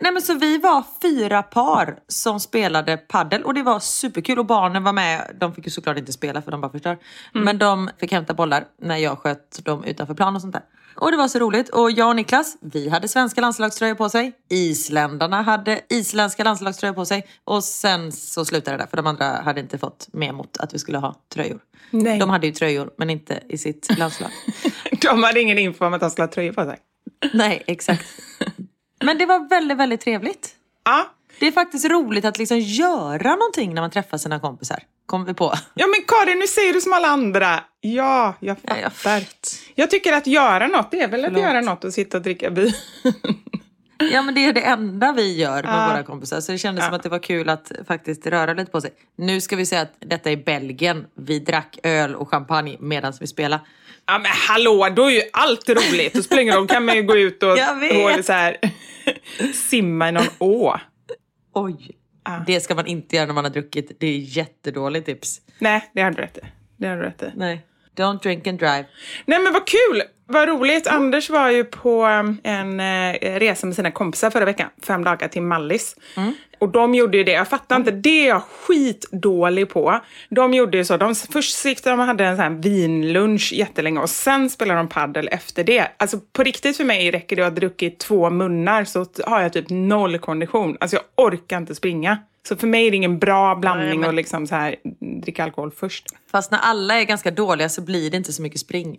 Nej, 0.00 0.12
men 0.12 0.22
så 0.22 0.34
vi 0.34 0.58
var 0.58 0.84
fyra 1.02 1.42
par 1.42 1.98
som 2.08 2.40
spelade 2.40 2.96
paddel 2.96 3.42
och 3.42 3.54
det 3.54 3.62
var 3.62 3.80
superkul 3.80 4.38
och 4.38 4.46
barnen 4.46 4.84
var 4.84 4.92
med. 4.92 5.36
De 5.40 5.54
fick 5.54 5.64
ju 5.64 5.70
såklart 5.70 5.98
inte 5.98 6.12
spela 6.12 6.42
för 6.42 6.50
de 6.50 6.60
bara 6.60 6.72
förstör. 6.72 6.98
Men 7.32 7.58
de 7.58 7.90
fick 7.98 8.12
hämta 8.12 8.34
bollar 8.34 8.64
när 8.82 8.96
jag 8.96 9.18
sköt 9.18 9.64
dem 9.64 9.84
utanför 9.84 10.14
plan 10.14 10.34
och 10.34 10.40
sånt 10.40 10.52
där. 10.52 10.62
Och 11.00 11.10
det 11.10 11.16
var 11.16 11.28
så 11.28 11.38
roligt. 11.38 11.68
Och 11.68 11.90
jag 11.90 12.08
och 12.08 12.16
Niklas, 12.16 12.56
vi 12.60 12.88
hade 12.88 13.08
svenska 13.08 13.40
landslagströjor 13.40 13.94
på 13.94 14.08
sig. 14.08 14.32
Isländarna 14.48 15.42
hade 15.42 15.80
isländska 15.88 16.44
landslagströjor 16.44 16.94
på 16.94 17.04
sig. 17.04 17.26
Och 17.44 17.64
sen 17.64 18.12
så 18.12 18.44
slutade 18.44 18.76
det 18.76 18.82
där 18.82 18.88
för 18.88 18.96
de 18.96 19.06
andra 19.06 19.24
hade 19.24 19.60
inte 19.60 19.78
fått 19.78 20.08
med 20.12 20.34
mot 20.34 20.56
att 20.56 20.74
vi 20.74 20.78
skulle 20.78 20.98
ha 20.98 21.14
tröjor. 21.34 21.60
Nej. 21.90 22.18
De 22.18 22.30
hade 22.30 22.46
ju 22.46 22.52
tröjor 22.52 22.90
men 22.96 23.10
inte 23.10 23.42
i 23.48 23.58
sitt 23.58 23.88
landslag. 23.98 24.30
De 25.00 25.22
hade 25.22 25.40
ingen 25.40 25.58
info 25.58 25.86
om 25.86 25.94
att 25.94 26.00
de 26.00 26.10
skulle 26.10 26.26
ha 26.26 26.32
tröjor 26.32 26.52
på 26.52 26.64
sig. 26.64 26.78
Nej, 27.32 27.62
exakt. 27.66 28.04
Men 29.04 29.18
det 29.18 29.26
var 29.26 29.48
väldigt, 29.48 29.78
väldigt 29.78 30.00
trevligt. 30.00 30.54
Ja. 30.84 31.06
Det 31.38 31.46
är 31.46 31.52
faktiskt 31.52 31.84
roligt 31.84 32.24
att 32.24 32.38
liksom 32.38 32.58
göra 32.58 33.36
någonting 33.36 33.74
när 33.74 33.82
man 33.82 33.90
träffar 33.90 34.18
sina 34.18 34.40
kompisar. 34.40 34.82
Kom 35.08 35.24
vi 35.24 35.34
på. 35.34 35.54
Ja 35.74 35.86
men 35.86 36.02
Karin, 36.06 36.38
nu 36.38 36.46
säger 36.46 36.72
du 36.72 36.80
som 36.80 36.92
alla 36.92 37.08
andra. 37.08 37.60
Ja, 37.80 38.34
jag 38.40 38.56
Ja, 38.62 38.76
jag 38.82 38.92
fattar. 38.92 39.28
Jag 39.74 39.90
tycker 39.90 40.12
att 40.12 40.26
göra 40.26 40.66
något, 40.66 40.90
det 40.90 41.00
är 41.00 41.08
väl 41.08 41.20
Förlåt. 41.22 41.36
att 41.38 41.42
göra 41.48 41.60
något 41.60 41.84
och 41.84 41.92
sitta 41.92 42.16
och 42.16 42.22
dricka 42.22 42.50
vin. 42.50 42.72
Ja 44.12 44.22
men 44.22 44.34
det 44.34 44.44
är 44.44 44.52
det 44.52 44.60
enda 44.60 45.12
vi 45.12 45.36
gör 45.36 45.62
med 45.62 45.72
Ja. 45.72 45.88
våra 45.92 46.02
kompisar. 46.02 46.40
Så 46.40 46.52
det 46.52 46.58
kändes 46.58 46.84
som 46.84 46.94
att 46.94 47.02
det 47.02 47.08
var 47.08 47.18
kul 47.18 47.48
att 47.48 47.72
faktiskt 47.88 48.26
röra 48.26 48.54
lite 48.54 48.70
på 48.70 48.80
sig. 48.80 48.90
Nu 49.16 49.40
ska 49.40 49.56
vi 49.56 49.66
säga 49.66 49.80
att 49.82 49.92
detta 49.98 50.30
är 50.30 50.36
Belgien. 50.36 51.04
Vi 51.16 51.38
drack 51.38 51.78
öl 51.82 52.14
och 52.14 52.28
champagne 52.30 52.76
medan 52.80 53.12
vi 53.20 53.26
spelade. 53.26 53.62
Ja 54.06 54.18
men 54.18 54.30
hallå, 54.48 54.88
då 54.96 55.04
är 55.04 55.10
ju 55.10 55.22
allt 55.32 55.68
roligt. 55.68 56.14
Då 56.14 56.22
spelar 56.22 56.42
ingen 56.42 56.66
kan 56.66 56.84
man 56.84 56.96
ju 56.96 57.02
gå 57.02 57.16
ut 57.16 57.42
och, 57.42 57.50
och 58.18 58.24
så 58.24 58.32
här, 58.32 58.56
simma 59.70 60.08
i 60.08 60.12
någon 60.12 60.26
å. 60.38 60.76
Oj! 61.54 61.97
Det 62.46 62.60
ska 62.60 62.74
man 62.74 62.86
inte 62.86 63.16
göra 63.16 63.26
när 63.26 63.34
man 63.34 63.44
har 63.44 63.50
druckit. 63.50 64.00
Det 64.00 64.06
är 64.06 64.18
jättedåligt 64.18 65.06
tips. 65.06 65.40
Nej, 65.58 65.90
det 65.92 66.02
har 66.02 66.10
du 66.10 66.16
rätt 66.16 66.38
i. 66.38 66.40
Det 66.76 66.88
har 66.88 66.96
du 66.96 67.02
rätt 67.02 67.22
i. 67.22 67.32
Nej. 67.36 67.67
Don't 67.98 68.22
drink 68.22 68.46
and 68.46 68.58
drive. 68.58 68.84
Nej 69.26 69.38
men 69.38 69.52
vad 69.52 69.66
kul! 69.66 70.02
Vad 70.30 70.48
roligt. 70.48 70.86
Anders 70.86 71.30
var 71.30 71.50
ju 71.50 71.64
på 71.64 72.06
um, 72.06 72.40
en 72.44 72.80
eh, 72.80 73.38
resa 73.38 73.66
med 73.66 73.76
sina 73.76 73.90
kompisar 73.90 74.30
förra 74.30 74.44
veckan. 74.44 74.68
Fem 74.82 75.04
dagar 75.04 75.28
till 75.28 75.42
Mallis. 75.42 75.96
Och 76.58 76.68
de 76.68 76.94
gjorde 76.94 77.16
ju 77.18 77.24
det. 77.24 77.32
Jag 77.32 77.48
fattar 77.48 77.76
inte. 77.76 77.90
Det 77.90 78.24
är 78.24 78.28
jag 78.28 78.42
skitdålig 78.42 79.68
på. 79.70 80.00
De 80.28 80.54
gjorde 80.54 80.76
ju 80.78 80.84
så. 80.84 80.96
De, 80.96 81.14
först 81.14 81.64
gick 81.64 81.84
de 81.84 82.00
och 82.00 82.06
hade 82.06 82.24
en 82.24 82.36
sån 82.36 82.42
här 82.42 82.62
vinlunch 82.62 83.52
jättelänge 83.52 84.00
och 84.00 84.10
sen 84.10 84.50
spelade 84.50 84.80
de 84.80 84.88
paddel 84.88 85.28
efter 85.32 85.64
det. 85.64 85.88
Alltså 85.96 86.20
på 86.32 86.42
riktigt 86.42 86.76
för 86.76 86.84
mig 86.84 87.10
räcker 87.10 87.36
det 87.36 87.42
att 87.42 87.52
ha 87.52 87.54
druckit 87.60 87.98
två 87.98 88.30
munnar 88.30 88.84
så 88.84 89.06
har 89.26 89.42
jag 89.42 89.52
typ 89.52 89.70
noll 89.70 90.18
kondition. 90.18 90.76
Alltså 90.80 90.96
jag 90.96 91.26
orkar 91.26 91.56
inte 91.56 91.74
springa. 91.74 92.18
Så 92.48 92.56
för 92.56 92.66
mig 92.66 92.86
är 92.86 92.90
det 92.90 92.96
ingen 92.96 93.18
bra 93.18 93.54
blandning 93.54 94.04
att 94.04 94.14
liksom 94.14 94.46
så 94.46 94.54
här, 94.54 94.76
dricka 95.22 95.44
alkohol 95.44 95.70
först. 95.70 96.06
Fast 96.30 96.50
när 96.50 96.58
alla 96.58 96.94
är 97.00 97.04
ganska 97.04 97.30
dåliga 97.30 97.68
så 97.68 97.82
blir 97.82 98.10
det 98.10 98.16
inte 98.16 98.32
så 98.32 98.42
mycket 98.42 98.60
spring. 98.60 98.96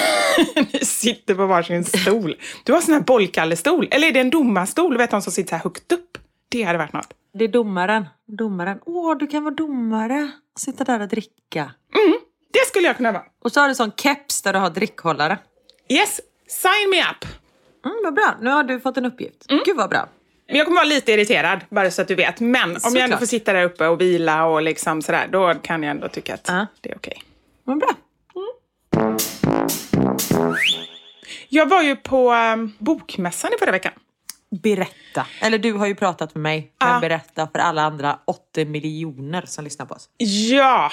Ni 0.72 0.78
sitter 0.78 1.34
på 1.34 1.46
varsin 1.46 1.84
stol. 1.84 2.36
Du 2.64 2.72
har 2.72 2.80
sån 2.80 2.94
här 2.94 3.00
bollkallestol. 3.00 3.88
Eller 3.90 4.08
är 4.08 4.12
det 4.12 4.20
en 4.20 4.30
domarstol? 4.30 4.96
Vet 4.96 5.10
de 5.10 5.22
som 5.22 5.32
sitter 5.32 5.48
så 5.48 5.56
här 5.56 5.62
högt 5.62 5.92
upp? 5.92 6.18
Det 6.48 6.62
hade 6.62 6.78
varit 6.78 6.92
något. 6.92 7.14
Det 7.34 7.44
är 7.44 7.48
domaren. 7.48 8.06
Domaren. 8.26 8.78
Åh, 8.86 9.16
du 9.18 9.26
kan 9.26 9.44
vara 9.44 9.54
domare. 9.54 10.30
Sitta 10.58 10.84
där 10.84 11.00
och 11.00 11.08
dricka. 11.08 11.70
Det 12.52 12.66
skulle 12.68 12.86
jag 12.86 12.96
kunna 12.96 13.12
vara. 13.12 13.24
Och 13.44 13.52
så 13.52 13.60
har 13.60 13.68
du 13.68 13.74
sån 13.74 13.92
keps 13.96 14.42
där 14.42 14.52
du 14.52 14.58
har 14.58 14.70
drickhållare. 14.70 15.38
Yes, 15.88 16.20
sign 16.48 16.90
me 16.90 17.00
up. 17.00 17.24
Mm, 17.84 17.96
vad 18.04 18.14
bra. 18.14 18.34
Nu 18.40 18.50
har 18.50 18.64
du 18.64 18.80
fått 18.80 18.96
en 18.96 19.04
uppgift. 19.04 19.46
Gud 19.64 19.76
vad 19.76 19.90
bra. 19.90 20.08
Men 20.48 20.56
jag 20.56 20.66
kommer 20.66 20.76
vara 20.80 20.88
lite 20.88 21.12
irriterad, 21.12 21.60
bara 21.68 21.90
så 21.90 22.02
att 22.02 22.08
du 22.08 22.14
vet. 22.14 22.40
Men 22.40 22.70
om 22.70 22.76
jag 22.82 22.84
ändå 22.84 23.00
Såklart. 23.00 23.18
får 23.18 23.26
sitta 23.26 23.52
där 23.52 23.64
uppe 23.64 23.86
och 23.86 24.00
vila 24.00 24.44
och 24.44 24.62
liksom 24.62 25.02
sådär, 25.02 25.28
då 25.32 25.54
kan 25.54 25.82
jag 25.82 25.90
ändå 25.90 26.08
tycka 26.08 26.34
att 26.34 26.48
Ja. 26.48 26.66
det 26.80 26.90
är 26.90 26.96
okej. 26.96 27.22
Vad 27.64 27.78
bra. 27.78 27.90
Jag 31.48 31.66
var 31.66 31.82
ju 31.82 31.96
på 31.96 32.32
um, 32.32 32.72
bokmässan 32.78 33.50
i 33.56 33.58
förra 33.58 33.72
veckan. 33.72 33.92
Berätta. 34.62 35.26
Eller 35.42 35.58
du 35.58 35.72
har 35.72 35.86
ju 35.86 35.94
pratat 35.94 36.34
med 36.34 36.42
mig. 36.42 36.72
Men 36.80 36.88
Ja. 36.88 37.00
berätta 37.00 37.48
för 37.52 37.58
alla 37.58 37.82
andra 37.82 38.18
80 38.24 38.64
miljoner 38.64 39.42
som 39.46 39.64
lyssnar 39.64 39.86
på 39.86 39.94
oss. 39.94 40.08
Ja, 40.50 40.92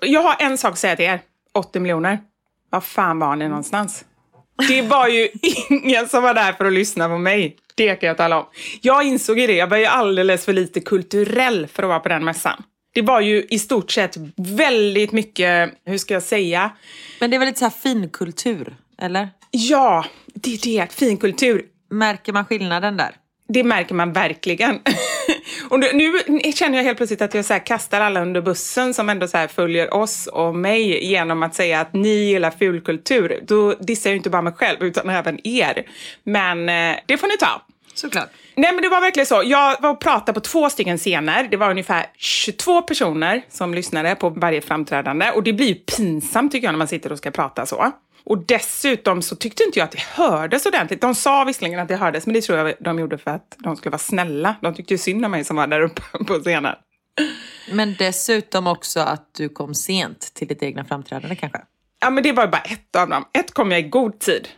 jag 0.00 0.22
har 0.22 0.36
en 0.38 0.58
sak 0.58 0.72
att 0.72 0.78
säga 0.78 0.96
till 0.96 1.04
er. 1.04 1.20
80 1.54 1.80
miljoner. 1.80 2.18
Var 2.70 2.80
fan 2.80 3.18
var 3.18 3.36
ni 3.36 3.48
någonstans? 3.48 4.04
Det 4.68 4.82
var 4.82 5.08
ju 5.08 5.28
ingen 5.68 6.08
som 6.08 6.22
var 6.22 6.34
där 6.34 6.52
för 6.52 6.64
att 6.64 6.72
lyssna 6.72 7.08
på 7.08 7.18
mig. 7.18 7.56
Det 7.74 7.94
kan 7.94 8.06
jag 8.06 8.16
tala 8.16 8.38
om. 8.38 8.46
Jag 8.80 9.04
insåg 9.04 9.38
ju 9.38 9.46
det. 9.46 9.56
Jag 9.56 9.66
var 9.66 9.76
ju 9.76 9.84
alldeles 9.84 10.44
för 10.44 10.52
lite 10.52 10.80
kulturell 10.80 11.66
för 11.66 11.82
att 11.82 11.88
vara 11.88 12.00
på 12.00 12.08
den 12.08 12.24
mässan. 12.24 12.62
Det 12.94 13.02
var 13.02 13.20
ju 13.20 13.46
i 13.50 13.58
stort 13.58 13.90
sett 13.90 14.16
väldigt 14.36 15.12
mycket, 15.12 15.70
hur 15.86 15.98
ska 15.98 16.14
jag 16.14 16.22
säga? 16.22 16.70
Men 17.20 17.30
det 17.30 17.36
är 17.36 17.38
väl 17.38 17.46
lite 17.48 17.58
så 17.58 17.64
här 17.64 17.70
finkultur? 17.70 18.76
Eller? 18.98 19.28
Ja, 19.50 20.04
det 20.34 20.54
är 20.54 20.58
det. 20.64 20.92
Finkultur. 20.92 21.64
Märker 21.90 22.32
man 22.32 22.44
skillnaden 22.44 22.96
där? 22.96 23.16
Det 23.48 23.64
märker 23.64 23.94
man 23.94 24.12
verkligen. 24.12 24.80
och 25.68 25.80
nu, 25.80 26.20
nu 26.26 26.52
känner 26.52 26.78
jag 26.78 26.84
helt 26.84 26.96
plötsligt 26.96 27.22
att 27.22 27.34
jag 27.34 27.44
så 27.44 27.60
kastar 27.60 28.00
alla 28.00 28.22
under 28.22 28.40
bussen 28.40 28.94
som 28.94 29.08
ändå 29.08 29.28
så 29.28 29.46
följer 29.54 29.94
oss 29.94 30.26
och 30.26 30.54
mig 30.54 31.04
genom 31.04 31.42
att 31.42 31.54
säga 31.54 31.80
att 31.80 31.92
ni 31.92 32.08
gillar 32.08 32.50
fulkultur. 32.50 33.40
Då 33.46 33.72
dissar 33.72 34.10
jag 34.10 34.14
ju 34.14 34.16
inte 34.16 34.30
bara 34.30 34.42
mig 34.42 34.52
själv 34.52 34.82
utan 34.82 35.10
även 35.10 35.46
er. 35.46 35.86
Men 36.24 36.68
eh, 36.68 36.96
det 37.06 37.16
får 37.16 37.26
ni 37.26 37.36
ta. 37.36 37.62
Såklart. 37.94 38.28
Nej 38.56 38.72
men 38.72 38.82
det 38.82 38.88
var 38.88 39.00
verkligen 39.00 39.26
så. 39.26 39.42
Jag 39.44 39.80
var 39.80 39.90
och 39.90 40.00
pratade 40.00 40.32
på 40.32 40.40
två 40.40 40.70
stycken 40.70 40.98
scener. 40.98 41.48
Det 41.50 41.56
var 41.56 41.70
ungefär 41.70 42.06
22 42.16 42.82
personer 42.82 43.42
som 43.48 43.74
lyssnade 43.74 44.14
på 44.14 44.28
varje 44.28 44.60
framträdande. 44.60 45.30
Och 45.30 45.42
det 45.42 45.52
blir 45.52 45.66
ju 45.66 45.74
pinsamt 45.74 46.52
tycker 46.52 46.66
jag 46.66 46.72
när 46.72 46.78
man 46.78 46.88
sitter 46.88 47.12
och 47.12 47.18
ska 47.18 47.30
prata 47.30 47.66
så. 47.66 47.92
Och 48.26 48.46
dessutom 48.46 49.22
så 49.22 49.36
tyckte 49.36 49.64
inte 49.64 49.78
jag 49.78 49.84
att 49.84 49.92
det 49.92 50.00
hördes 50.00 50.66
ordentligt. 50.66 51.00
De 51.00 51.14
sa 51.14 51.44
visserligen 51.44 51.80
att 51.80 51.88
det 51.88 51.96
hördes, 51.96 52.26
men 52.26 52.34
det 52.34 52.40
tror 52.40 52.58
jag 52.58 52.74
de 52.80 52.98
gjorde 52.98 53.18
för 53.18 53.30
att 53.30 53.56
de 53.58 53.76
skulle 53.76 53.90
vara 53.90 53.98
snälla. 53.98 54.56
De 54.60 54.74
tyckte 54.74 54.94
ju 54.94 54.98
synd 54.98 55.24
om 55.24 55.30
mig 55.30 55.44
som 55.44 55.56
var 55.56 55.66
där 55.66 55.80
uppe 55.80 56.02
på 56.26 56.34
scenen. 56.34 56.74
Men 57.72 57.94
dessutom 57.98 58.66
också 58.66 59.00
att 59.00 59.34
du 59.34 59.48
kom 59.48 59.74
sent 59.74 60.34
till 60.34 60.48
ditt 60.48 60.62
egna 60.62 60.84
framträdande 60.84 61.36
kanske? 61.36 61.60
Ja, 62.00 62.10
men 62.10 62.22
det 62.22 62.32
var 62.32 62.46
bara 62.46 62.62
ett 62.62 62.96
av 62.96 63.08
dem. 63.08 63.24
Ett 63.32 63.54
kom 63.54 63.70
jag 63.70 63.80
i 63.80 63.82
god 63.82 64.18
tid 64.18 64.48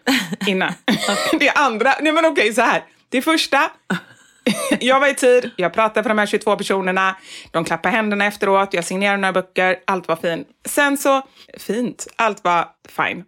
innan. 0.47 0.73
det 1.41 1.51
andra, 1.51 1.95
nej 2.01 2.13
men 2.13 2.25
okej 2.25 2.55
så 2.55 2.63
här. 2.63 2.85
Det 3.09 3.23
första, 3.23 3.71
jag 4.81 5.01
var 5.01 5.09
i 5.09 5.15
tid, 5.15 5.51
jag 5.57 5.73
pratade 5.73 6.03
för 6.03 6.09
de 6.09 6.19
här 6.19 6.27
22 6.27 6.57
personerna, 6.57 7.17
de 7.51 7.65
klappade 7.65 7.97
händerna 7.97 8.27
efteråt, 8.27 8.75
jag 8.75 8.85
signerade 8.85 9.17
några 9.17 9.33
böcker, 9.33 9.77
allt 9.85 10.09
var 10.09 10.17
fint. 10.17 10.49
Sen 10.65 10.97
så, 10.97 11.23
fint, 11.59 12.07
allt 12.17 12.45
var 12.45 12.69
fine. 12.89 13.25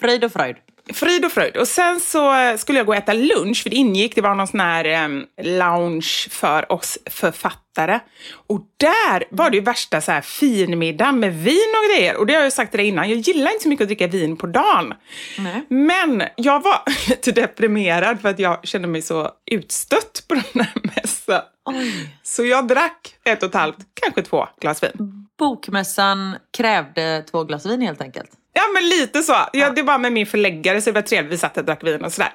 Fröjd 0.00 0.24
och 0.24 0.32
fröjd. 0.32 0.56
Frid 0.94 1.24
och 1.24 1.32
fröjd. 1.32 1.56
Och 1.56 1.68
sen 1.68 2.00
så 2.00 2.34
eh, 2.34 2.56
skulle 2.56 2.78
jag 2.78 2.86
gå 2.86 2.92
och 2.92 2.98
äta 2.98 3.12
lunch, 3.12 3.62
för 3.62 3.70
det 3.70 3.76
ingick, 3.76 4.14
det 4.14 4.20
var 4.20 4.34
någon 4.34 4.46
sån 4.46 4.60
här 4.60 4.84
em, 4.84 5.26
lounge 5.42 6.28
för 6.30 6.72
oss 6.72 6.98
författare. 7.10 8.00
Och 8.46 8.60
där 8.76 9.24
var 9.30 9.50
det 9.50 9.56
ju 9.56 9.62
värsta 9.62 10.00
så 10.00 10.12
här 10.12 10.20
finmiddag 10.20 11.12
med 11.12 11.34
vin 11.34 11.74
och 11.76 11.94
grejer. 11.94 12.16
Och 12.16 12.26
det 12.26 12.32
har 12.32 12.40
jag 12.40 12.46
ju 12.46 12.50
sagt 12.50 12.70
till 12.70 12.78
dig 12.78 12.86
innan, 12.86 13.10
jag 13.10 13.18
gillar 13.18 13.52
inte 13.52 13.62
så 13.62 13.68
mycket 13.68 13.84
att 13.84 13.88
dricka 13.88 14.06
vin 14.06 14.36
på 14.36 14.46
dagen. 14.46 14.94
Nej. 15.38 15.66
Men 15.68 16.22
jag 16.36 16.62
var 16.62 16.82
lite 17.08 17.32
deprimerad 17.32 18.20
för 18.20 18.28
att 18.28 18.38
jag 18.38 18.66
kände 18.66 18.88
mig 18.88 19.02
så 19.02 19.30
utstött 19.50 20.24
på 20.28 20.34
den 20.34 20.64
här 20.64 20.72
mässan. 20.82 21.42
Oj. 21.64 22.18
Så 22.22 22.44
jag 22.44 22.68
drack 22.68 23.14
ett 23.24 23.42
och 23.42 23.48
ett 23.48 23.54
halvt, 23.54 23.78
kanske 23.94 24.22
två 24.22 24.48
glas 24.60 24.82
vin. 24.82 25.26
Bokmässan 25.38 26.36
krävde 26.56 27.24
två 27.30 27.44
glas 27.44 27.66
vin 27.66 27.80
helt 27.80 28.00
enkelt. 28.00 28.30
Ja, 28.58 28.62
men 28.74 28.88
lite 28.88 29.22
så. 29.22 29.36
Ja, 29.52 29.70
det 29.70 29.82
var 29.82 29.98
med 29.98 30.12
min 30.12 30.26
förläggare 30.26 30.80
så 30.80 30.90
det 30.90 30.94
var 30.94 31.02
trevligt. 31.02 31.32
Vi 31.32 31.38
satt 31.38 31.56
och 31.56 31.64
drack 31.64 31.84
vin 31.84 32.04
och 32.04 32.12
sådär. 32.12 32.32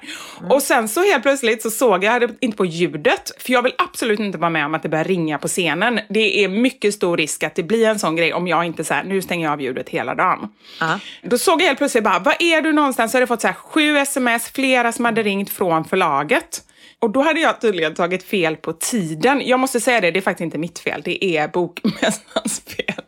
Och 0.50 0.62
sen 0.62 0.88
så 0.88 1.04
helt 1.04 1.22
plötsligt 1.22 1.62
så 1.62 1.70
såg 1.70 2.04
jag, 2.04 2.30
inte 2.40 2.56
på 2.56 2.64
ljudet, 2.64 3.32
för 3.38 3.52
jag 3.52 3.62
vill 3.62 3.72
absolut 3.78 4.20
inte 4.20 4.38
vara 4.38 4.50
med 4.50 4.66
om 4.66 4.74
att 4.74 4.82
det 4.82 4.88
börjar 4.88 5.04
ringa 5.04 5.38
på 5.38 5.48
scenen. 5.48 6.00
Det 6.08 6.44
är 6.44 6.48
mycket 6.48 6.94
stor 6.94 7.16
risk 7.16 7.42
att 7.42 7.54
det 7.54 7.62
blir 7.62 7.88
en 7.88 7.98
sån 7.98 8.16
grej 8.16 8.32
om 8.32 8.48
jag 8.48 8.64
inte 8.64 8.84
säger 8.84 9.04
nu 9.04 9.22
stänger 9.22 9.46
jag 9.46 9.52
av 9.52 9.60
ljudet 9.60 9.88
hela 9.88 10.14
dagen. 10.14 10.48
Ja. 10.80 10.98
Då 11.22 11.38
såg 11.38 11.62
jag 11.62 11.66
helt 11.66 11.78
plötsligt 11.78 12.04
bara, 12.04 12.18
var 12.18 12.36
är 12.38 12.62
du 12.62 12.72
någonstans? 12.72 13.12
Så 13.12 13.16
hade 13.16 13.22
jag 13.22 13.28
fått 13.28 13.40
så 13.40 13.46
här 13.46 13.54
sju 13.54 13.96
sms, 13.96 14.50
flera 14.52 14.92
som 14.92 15.04
hade 15.04 15.22
ringt 15.22 15.50
från 15.50 15.84
förlaget. 15.84 16.62
Och 16.98 17.10
då 17.10 17.22
hade 17.22 17.40
jag 17.40 17.60
tydligen 17.60 17.94
tagit 17.94 18.22
fel 18.22 18.56
på 18.56 18.72
tiden. 18.72 19.42
Jag 19.44 19.60
måste 19.60 19.80
säga 19.80 20.00
det, 20.00 20.10
det 20.10 20.18
är 20.18 20.22
faktiskt 20.22 20.44
inte 20.44 20.58
mitt 20.58 20.78
fel. 20.78 21.02
Det 21.04 21.24
är 21.24 21.48
bokmässans 21.48 22.62
fel. 22.76 23.04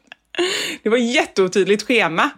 Det 0.83 0.89
var 0.89 0.97
jätteotydligt 0.97 1.87
schema. 1.87 2.31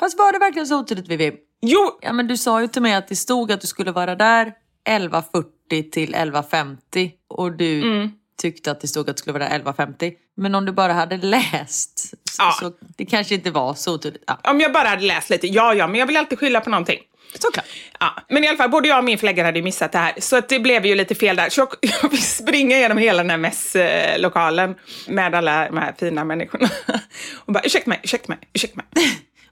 Fast 0.00 0.18
var 0.18 0.32
det 0.32 0.38
verkligen 0.38 0.66
så 0.66 0.78
otydligt 0.80 1.08
Vivi? 1.08 1.32
Jo, 1.62 1.98
Ja 2.02 2.12
men 2.12 2.26
du 2.26 2.36
sa 2.36 2.60
ju 2.60 2.66
till 2.68 2.82
mig 2.82 2.94
att 2.94 3.08
det 3.08 3.16
stod 3.16 3.52
att 3.52 3.60
du 3.60 3.66
skulle 3.66 3.92
vara 3.92 4.14
där 4.14 4.52
11.40 4.88 5.90
till 5.90 6.14
11.50 6.14 7.10
och 7.28 7.52
du 7.52 7.82
Mm. 7.82 8.10
tyckte 8.42 8.70
att 8.70 8.80
det 8.80 8.88
stod 8.88 9.10
att 9.10 9.16
du 9.16 9.20
skulle 9.20 9.38
vara 9.38 9.48
där 9.48 9.58
11.50. 9.58 10.12
Men 10.36 10.54
om 10.54 10.64
du 10.64 10.72
bara 10.72 10.92
hade 10.92 11.16
läst 11.16 11.98
så, 11.98 12.16
Ja. 12.38 12.56
så 12.60 12.72
det 12.96 13.04
kanske 13.06 13.34
inte 13.34 13.50
var 13.50 13.74
så 13.74 13.94
otydligt. 13.94 14.24
Ja, 14.26 14.38
om 14.50 14.60
jag 14.60 14.72
bara 14.72 14.88
hade 14.88 15.02
läst 15.02 15.30
lite. 15.30 15.46
Ja, 15.46 15.74
ja, 15.74 15.86
men 15.86 16.00
jag 16.00 16.06
vill 16.06 16.16
alltid 16.16 16.38
skylla 16.38 16.60
på 16.60 16.70
någonting. 16.70 16.98
såklart. 17.38 17.66
Ja, 18.00 18.14
men 18.28 18.44
i 18.44 18.48
alla 18.48 18.56
fall, 18.56 18.70
både 18.70 18.88
jag 18.88 18.98
och 18.98 19.04
min 19.04 19.18
förläggare 19.18 19.44
hade 19.46 19.62
missat 19.62 19.92
det 19.92 19.98
här, 19.98 20.14
så 20.18 20.36
att 20.36 20.48
det 20.48 20.60
blev 20.60 20.86
ju 20.86 20.94
lite 20.94 21.14
fel 21.14 21.36
där. 21.36 21.48
Så 21.50 21.60
jag, 21.60 21.68
jag 22.02 22.10
fick 22.10 22.24
springa 22.24 22.76
igenom 22.76 22.98
hela 22.98 23.22
den 23.22 23.30
här 23.30 23.36
mässlokalen 23.38 24.74
med 25.08 25.34
alla 25.34 25.66
de 25.70 25.76
här 25.76 25.94
fina 25.98 26.24
människorna. 26.24 26.68
Och 27.34 27.52
bara, 27.52 27.64
ursäkta 27.64 27.90
mig, 27.90 28.00
ursäkta 28.02 28.28
mig, 28.32 28.38
ursäkta 28.52 28.76
mig. 28.76 28.86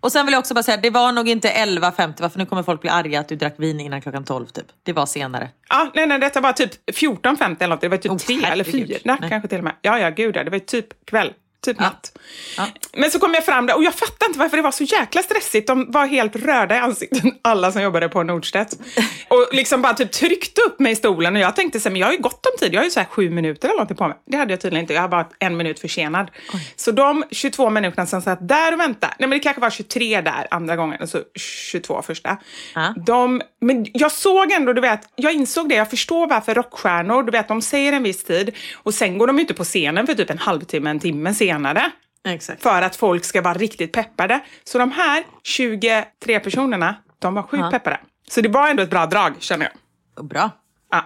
Och 0.01 0.13
sen 0.13 0.27
vill 0.27 0.33
jag 0.33 0.41
också 0.41 0.55
bara 0.55 0.63
säga, 0.63 0.77
det 0.77 0.91
var 0.91 1.13
nog 1.13 1.29
inte 1.29 1.49
11.50 1.51 2.15
varför 2.21 2.39
nu 2.39 2.47
kommer 2.47 2.63
folk 2.63 2.81
bli 2.81 2.91
arga 2.91 3.21
att 3.21 3.29
du 3.29 3.37
drack 3.37 3.55
vin 3.57 3.81
innan 3.81 4.01
klockan 4.03 4.25
12 4.25 4.47
typ. 4.47 4.67
Det 4.83 4.93
var 4.93 5.07
senare. 5.07 5.51
Ja, 5.69 5.91
nej, 5.95 6.07
nej, 6.07 6.19
detta 6.19 6.41
var 6.41 6.53
typ 6.53 6.71
14.50 6.91 7.57
eller 7.59 7.69
något. 7.69 7.81
Det 7.81 7.89
var 7.89 7.97
typ 7.97 8.13
Oh, 8.13 8.19
tre 8.19 8.35
eller 8.37 8.47
herregud. 8.65 8.89
fyra 8.89 9.17
Nej. 9.21 9.31
kanske 9.31 9.49
till 9.49 9.59
och 9.59 9.65
med. 9.65 9.75
Ja, 9.83 9.99
ja, 9.99 10.11
gud 10.11 10.37
ja. 10.37 10.45
Det 10.45 10.51
var 10.51 10.59
typ 10.59 11.07
kväll. 11.07 11.33
Typ 11.65 11.81
natt. 11.81 12.19
Ja. 12.57 12.67
Men 12.93 13.11
så 13.11 13.19
kom 13.19 13.35
jag 13.35 13.45
fram 13.45 13.67
där 13.67 13.77
och 13.77 13.85
jag 13.85 13.95
fattar 13.95 14.27
inte 14.27 14.39
varför 14.39 14.57
det 14.57 14.63
var 14.63 14.71
så 14.71 14.85
jäkla 14.85 15.23
stressigt. 15.23 15.67
De 15.67 15.91
var 15.91 16.07
helt 16.07 16.37
röda 16.37 16.77
i 16.77 16.79
ansiktet, 16.79 17.25
alla 17.43 17.73
som 17.73 17.83
jobbade 17.83 18.09
på 18.09 18.23
Nordstedt. 18.23 18.73
Och 19.29 19.49
liksom 19.53 19.83
bara 19.83 19.95
typ 19.95 20.13
tryckte 20.13 20.61
upp 20.61 20.81
mig 20.81 20.93
i 20.93 20.97
stolen 20.97 21.37
och 21.37 21.43
jag 21.43 21.57
tänkte 21.57 21.81
så 21.81 21.89
här, 21.89 21.93
men 21.93 22.01
jag 22.01 22.07
har 22.07 22.13
ju 22.13 22.21
gott 22.21 22.47
om 22.47 22.59
tid. 22.59 22.75
Jag 22.75 22.81
har 22.81 22.85
ju 22.85 22.91
så 22.91 23.01
här 23.01 23.07
sju 23.07 23.31
minuter 23.31 23.69
eller 23.69 23.77
någonting 23.77 23.97
på 23.97 24.09
mig. 24.09 24.17
Det 24.27 24.37
hade 24.37 24.53
jag 24.53 24.61
tydligen 24.61 24.85
inte. 24.85 24.95
Jag 24.95 25.03
var 25.03 25.09
bara 25.09 25.29
en 25.39 25.57
minut 25.57 25.81
försenad. 25.81 26.31
Så 26.77 26.91
de 26.91 27.25
22 27.31 27.71
minuterna 27.71 28.07
som 28.07 28.23
satt 28.23 28.49
där 28.49 28.73
och 28.73 28.81
väntade, 28.81 29.15
nej 29.19 29.29
men 29.29 29.39
det 29.39 29.43
kanske 29.43 29.61
var 29.61 29.71
23 29.71 30.21
där 30.21 30.47
andra 30.51 30.77
gången, 30.77 30.99
alltså 31.01 31.23
22 31.73 32.03
första. 32.03 32.39
Ja. 32.75 32.95
De, 33.07 33.43
men 33.61 33.87
jag 33.93 34.13
såg 34.13 34.53
ändå, 34.53 34.73
du 34.73 34.81
vet, 34.81 35.01
jag 35.17 35.33
insåg 35.33 35.69
det, 35.69 35.75
jag 35.75 35.91
förstår 35.91 36.27
varför 36.27 36.55
rockstjärnor, 36.55 37.23
du 37.23 37.33
vet, 37.33 37.49
de 37.49 37.63
säger 37.63 37.93
en 37.93 38.03
viss 38.03 38.25
tid 38.25 38.55
och 38.75 38.95
sen 38.95 39.19
går 39.19 39.27
de 39.27 39.39
inte 39.39 39.55
på 39.55 39.65
scenen 39.65 40.07
för 40.07 40.15
typ 40.15 40.31
en 40.31 40.39
halvtimme, 40.39 40.91
en 40.91 41.01
timme 41.01 41.35
senare. 41.49 41.91
Exakt. 42.29 42.63
För 42.63 42.83
att 42.83 42.97
folk 42.97 43.25
ska 43.25 43.43
vara 43.43 43.55
riktigt 43.55 43.93
peppade. 43.93 44.41
Så 44.65 44.79
de 44.79 44.93
här 44.93 45.25
23 45.43 46.41
personerna, 46.41 46.95
de 47.19 47.35
var 47.35 47.43
sjukt 47.43 47.63
Ja. 47.65 47.71
peppade. 47.71 48.01
Så 48.31 48.41
det 48.41 48.49
var 48.49 48.69
ändå 48.69 48.83
ett 48.83 48.91
bra 48.91 49.07
drag, 49.07 49.33
känner 49.39 49.69
jag. 50.17 50.27
Bra. 50.27 50.51
Ja. 50.91 51.05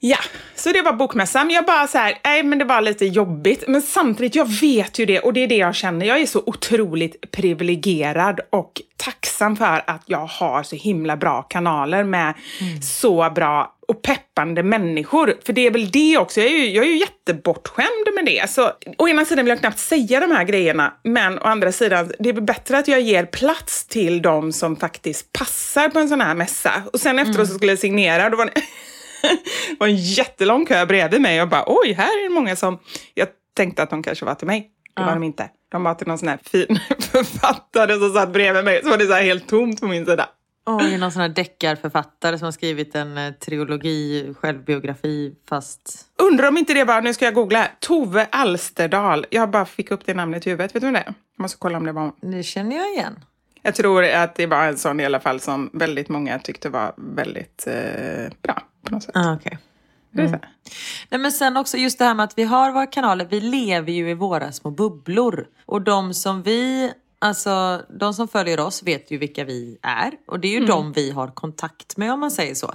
Ja, 0.00 0.18
så 0.54 0.72
det 0.72 0.82
var 0.82 0.92
bokmässan. 0.92 1.50
Jag 1.50 1.64
bara 1.66 1.86
så 1.86 1.98
här, 1.98 2.18
nej 2.24 2.42
men 2.42 2.58
det 2.58 2.64
var 2.64 2.80
lite 2.80 3.06
jobbigt. 3.06 3.64
Men 3.68 3.82
samtidigt, 3.82 4.34
jag 4.34 4.60
vet 4.60 4.98
ju 4.98 5.06
det 5.06 5.20
och 5.20 5.32
det 5.32 5.40
är 5.40 5.48
det 5.48 5.56
jag 5.56 5.74
känner. 5.74 6.06
Jag 6.06 6.20
är 6.20 6.26
så 6.26 6.42
otroligt 6.46 7.30
privilegierad 7.30 8.40
och 8.50 8.72
tacksam 8.96 9.56
för 9.56 9.82
att 9.86 10.02
jag 10.06 10.26
har 10.26 10.62
så 10.62 10.76
himla 10.76 11.16
bra 11.16 11.42
kanaler 11.42 12.04
med 12.04 12.34
så 12.82 13.30
bra 13.30 13.73
och 13.88 14.02
peppande 14.02 14.62
människor. 14.62 15.34
För 15.44 15.52
det 15.52 15.66
är 15.66 15.70
väl 15.70 15.90
det 15.90 16.18
också, 16.18 16.40
jag 16.40 16.50
är 16.50 16.54
ju, 16.58 16.70
jag 16.70 16.84
är 16.84 16.88
ju 16.88 16.98
jättebortskämd 16.98 18.14
med 18.14 18.24
det. 18.26 18.50
Så 18.50 18.70
å 18.98 19.08
ena 19.08 19.24
sidan 19.24 19.44
vill 19.44 19.50
jag 19.50 19.60
knappt 19.60 19.78
säga 19.78 20.20
de 20.20 20.30
här 20.30 20.44
grejerna, 20.44 20.92
men 21.02 21.38
å 21.38 21.42
andra 21.42 21.72
sidan, 21.72 22.12
det 22.18 22.28
är 22.28 22.32
bättre 22.40 22.78
att 22.78 22.88
jag 22.88 23.00
ger 23.00 23.26
plats 23.26 23.86
till 23.86 24.22
de 24.22 24.52
som 24.52 24.76
faktiskt 24.76 25.32
passar 25.32 25.88
på 25.88 25.98
en 25.98 26.08
sån 26.08 26.20
här 26.20 26.34
mässa. 26.34 26.72
Och 26.92 27.00
sen 27.00 27.18
efteråt 27.18 27.48
så 27.48 27.54
skulle 27.54 27.72
jag 27.72 27.78
signera, 27.78 28.30
då 28.30 28.36
var 28.36 28.46
det 28.46 28.52
var 29.78 29.86
en 29.86 29.96
jättelång 29.96 30.66
kö 30.66 30.86
bredvid 30.86 31.20
mig 31.20 31.42
och 31.42 31.48
bara 31.48 31.64
oj, 31.66 31.92
här 31.92 32.18
är 32.20 32.22
det 32.28 32.34
många 32.34 32.56
som... 32.56 32.78
Jag 33.14 33.28
tänkte 33.56 33.82
att 33.82 33.90
de 33.90 34.02
kanske 34.02 34.24
var 34.24 34.34
till 34.34 34.46
mig. 34.46 34.70
Det 34.96 35.02
var 35.02 35.08
Ja. 35.08 35.14
de 35.14 35.22
inte. 35.22 35.48
De 35.72 35.84
var 35.84 35.94
till 35.94 36.06
någon 36.06 36.18
sån 36.18 36.28
här 36.28 36.38
fin 36.44 36.78
författare 37.12 37.94
som 37.98 38.12
satt 38.14 38.32
bredvid 38.32 38.64
mig. 38.64 38.80
Så 38.82 38.90
var 38.90 38.96
det 38.98 39.06
så 39.06 39.12
helt 39.12 39.48
tomt 39.48 39.80
på 39.80 39.86
min 39.86 40.06
sida. 40.06 40.28
Oj, 40.66 40.98
någon 40.98 41.12
sån 41.12 41.22
här 41.22 41.28
deckarförfattare 41.28 42.38
som 42.38 42.44
har 42.44 42.52
skrivit 42.52 42.94
en 42.94 43.18
eh, 43.18 43.32
trilogi, 43.32 44.34
självbiografi, 44.40 45.34
fast... 45.48 46.06
Undrar 46.22 46.48
om 46.48 46.58
inte 46.58 46.74
det 46.74 46.84
var, 46.84 47.02
nu 47.02 47.14
ska 47.14 47.24
jag 47.24 47.34
googla, 47.34 47.68
Tove 47.80 48.28
Alsterdal. 48.30 49.26
Jag 49.30 49.50
bara 49.50 49.64
fick 49.64 49.90
upp 49.90 50.06
det 50.06 50.14
namnet 50.14 50.46
i 50.46 50.50
huvudet. 50.50 50.74
Vet 50.74 50.80
du 50.80 50.86
vem 50.86 50.94
det 50.94 51.00
är? 51.00 51.14
Jag 51.36 51.42
måste 51.42 51.58
kolla 51.58 51.78
om 51.78 51.86
det 51.86 51.92
var 51.92 52.02
hon. 52.02 52.32
Det 52.32 52.42
känner 52.42 52.76
jag 52.76 52.92
igen. 52.92 53.24
Jag 53.62 53.74
tror 53.74 54.04
att 54.04 54.34
det 54.34 54.46
var 54.46 54.64
en 54.64 54.78
sån 54.78 55.00
i 55.00 55.04
alla 55.04 55.20
fall 55.20 55.40
som 55.40 55.70
väldigt 55.72 56.08
många 56.08 56.38
tyckte 56.38 56.68
var 56.68 56.94
väldigt 56.96 57.66
eh, 57.66 58.32
bra 58.42 58.62
på 58.84 58.94
något 58.94 59.02
sätt. 59.02 59.16
Ah. 59.16 59.36
Det 60.10 60.22
är 60.22 60.26
så 60.26 60.32
här. 60.32 60.48
Nej, 61.08 61.20
men 61.20 61.32
sen 61.32 61.56
också 61.56 61.76
just 61.76 61.98
det 61.98 62.04
här 62.04 62.14
med 62.14 62.24
att 62.24 62.38
vi 62.38 62.44
har 62.44 62.72
våra 62.72 62.86
kanaler, 62.86 63.26
vi 63.30 63.40
lever 63.40 63.92
ju 63.92 64.10
i 64.10 64.14
våra 64.14 64.52
små 64.52 64.70
bubblor. 64.70 65.46
Och 65.66 65.82
de 65.82 66.14
som 66.14 66.42
vi, 66.42 66.92
alltså 67.24 67.82
de 68.00 68.14
som 68.14 68.28
följer 68.28 68.60
oss 68.60 68.82
vet 68.82 69.10
ju 69.10 69.18
vilka 69.18 69.44
vi 69.44 69.78
är. 69.82 70.12
Och 70.26 70.40
det 70.40 70.48
är 70.48 70.60
ju 70.60 70.66
de 70.66 70.92
vi 70.92 71.10
har 71.10 71.28
kontakt 71.28 71.96
med 71.96 72.12
om 72.12 72.20
man 72.20 72.30
säger 72.30 72.54
så. 72.54 72.74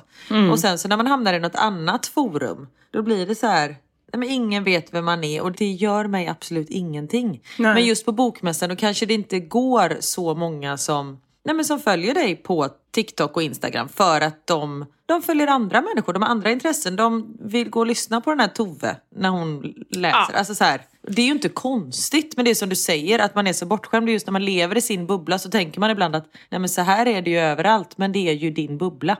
Och 0.51 0.59
sen 0.59 0.79
så 0.79 0.87
när 0.87 0.97
man 0.97 1.07
hamnar 1.07 1.33
i 1.33 1.39
något 1.39 1.55
annat 1.55 2.07
forum, 2.07 2.67
då 2.91 3.01
blir 3.01 3.25
det 3.25 3.35
så 3.35 3.47
här, 3.47 3.67
nej, 4.13 4.19
men 4.19 4.29
ingen 4.29 4.63
vet 4.63 4.93
vem 4.93 5.05
man 5.05 5.23
är 5.23 5.41
och 5.41 5.51
det 5.51 5.71
gör 5.71 6.07
mig 6.07 6.27
absolut 6.27 6.69
ingenting. 6.69 7.29
Nej. 7.57 7.73
Men 7.73 7.85
just 7.85 8.05
på 8.05 8.11
bokmässan 8.11 8.69
då 8.69 8.75
kanske 8.75 9.05
det 9.05 9.13
inte 9.13 9.39
går 9.39 9.97
så 9.99 10.35
många 10.35 10.77
som 10.77 11.21
Nej, 11.43 11.55
men 11.55 11.65
som 11.65 11.79
följer 11.79 12.13
dig 12.13 12.35
på 12.35 12.69
TikTok 12.91 13.35
och 13.35 13.43
Instagram 13.43 13.89
för 13.89 14.21
att 14.21 14.47
de, 14.47 14.85
de 15.05 15.21
följer 15.21 15.47
andra 15.47 15.81
människor, 15.81 16.13
de 16.13 16.21
har 16.21 16.29
andra 16.29 16.51
intressen. 16.51 16.95
De 16.95 17.37
vill 17.39 17.69
gå 17.69 17.79
och 17.79 17.85
lyssna 17.85 18.21
på 18.21 18.29
den 18.29 18.39
här 18.39 18.47
Tove 18.47 18.95
när 19.15 19.29
hon 19.29 19.73
läser. 19.89 20.17
Ja. 20.17 20.37
Alltså 20.37 20.55
så 20.55 20.63
här, 20.63 20.81
det 21.01 21.21
är 21.21 21.25
ju 21.25 21.31
inte 21.31 21.49
konstigt, 21.49 22.33
men 22.35 22.45
det 22.45 22.51
är 22.51 22.55
som 22.55 22.69
du 22.69 22.75
säger, 22.75 23.19
att 23.19 23.35
man 23.35 23.47
är 23.47 23.53
så 23.53 23.65
bortskämd. 23.65 24.09
Just 24.09 24.27
när 24.27 24.31
man 24.31 24.45
lever 24.45 24.77
i 24.77 24.81
sin 24.81 25.07
bubbla 25.07 25.39
så 25.39 25.49
tänker 25.49 25.79
man 25.79 25.91
ibland 25.91 26.15
att 26.15 26.25
Nej, 26.49 26.59
men 26.59 26.69
så 26.69 26.81
här 26.81 27.05
är 27.05 27.21
det 27.21 27.31
ju 27.31 27.39
överallt, 27.39 27.97
men 27.97 28.11
det 28.11 28.29
är 28.29 28.33
ju 28.33 28.51
din 28.51 28.77
bubbla. 28.77 29.17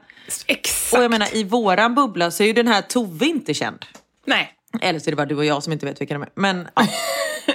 Exakt. 0.48 0.98
Och 0.98 1.04
jag 1.04 1.12
menar, 1.12 1.36
i 1.36 1.44
våran 1.44 1.96
bubbla 1.96 2.32
så 2.32 2.44
är 2.44 2.48
ju 2.48 2.54
den 2.54 2.68
här 2.68 2.82
Tove 2.82 3.26
inte 3.26 3.54
känd. 3.54 3.86
Nej. 4.26 4.59
Eller 4.82 5.00
så 5.00 5.10
är 5.10 5.12
det 5.12 5.16
bara 5.16 5.26
du 5.26 5.36
och 5.36 5.46
jag 5.46 5.64
som 5.64 5.74
inte 5.74 5.86
vet 5.86 6.02
vilka 6.02 6.14
de 6.14 6.24
är. 6.24 6.30
Men 6.36 6.68
ja, 6.76 6.88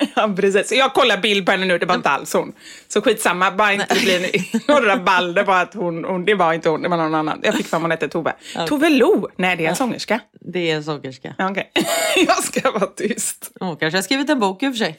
Ja, 0.17 0.35
precis. 0.37 0.73
Jag 0.73 0.93
kollar 0.95 1.17
bild 1.17 1.47
på 1.47 1.53
henne 1.53 1.67
nu, 1.67 1.79
det 1.79 1.87
var 1.87 1.95
inte 1.95 2.09
alls 2.09 2.33
hon. 2.33 2.53
Så 2.89 3.01
skitsamma, 3.01 3.51
bara 3.51 3.73
inte 3.73 3.95
det 3.95 4.01
blir 4.01 4.69
några 4.69 4.95
rabalder 4.95 5.45
på 5.45 5.53
att 5.53 5.75
hon, 5.75 6.05
hon, 6.05 6.25
det 6.25 6.35
var 6.35 6.53
inte 6.53 6.69
hon, 6.69 6.83
det 6.83 6.89
var 6.89 6.97
någon 6.97 7.15
annan. 7.15 7.41
Jag 7.43 7.55
fick 7.55 7.67
fram 7.67 7.83
hon 7.83 7.91
hette 7.91 8.09
Tove. 8.09 8.33
Tove 8.69 8.91
Lo? 8.91 9.29
Nej, 9.37 9.57
det 9.57 9.65
är 9.65 9.71
en 9.71 9.77
sångerska. 9.77 10.21
det 10.41 10.71
är 10.71 10.77
en 10.77 10.85
sångerska. 10.85 11.35
Ja, 11.39 11.51
Okej, 11.51 11.71
jag 12.27 12.45
ska 12.45 12.71
vara 12.71 12.87
tyst. 12.87 13.51
Hon 13.61 13.77
kanske 13.77 13.99
har 13.99 14.03
skrivit 14.03 14.31
en 14.31 14.41
bok 14.41 14.63
i 14.63 14.67
och 14.67 14.73
för 14.73 14.79
sig. 14.79 14.97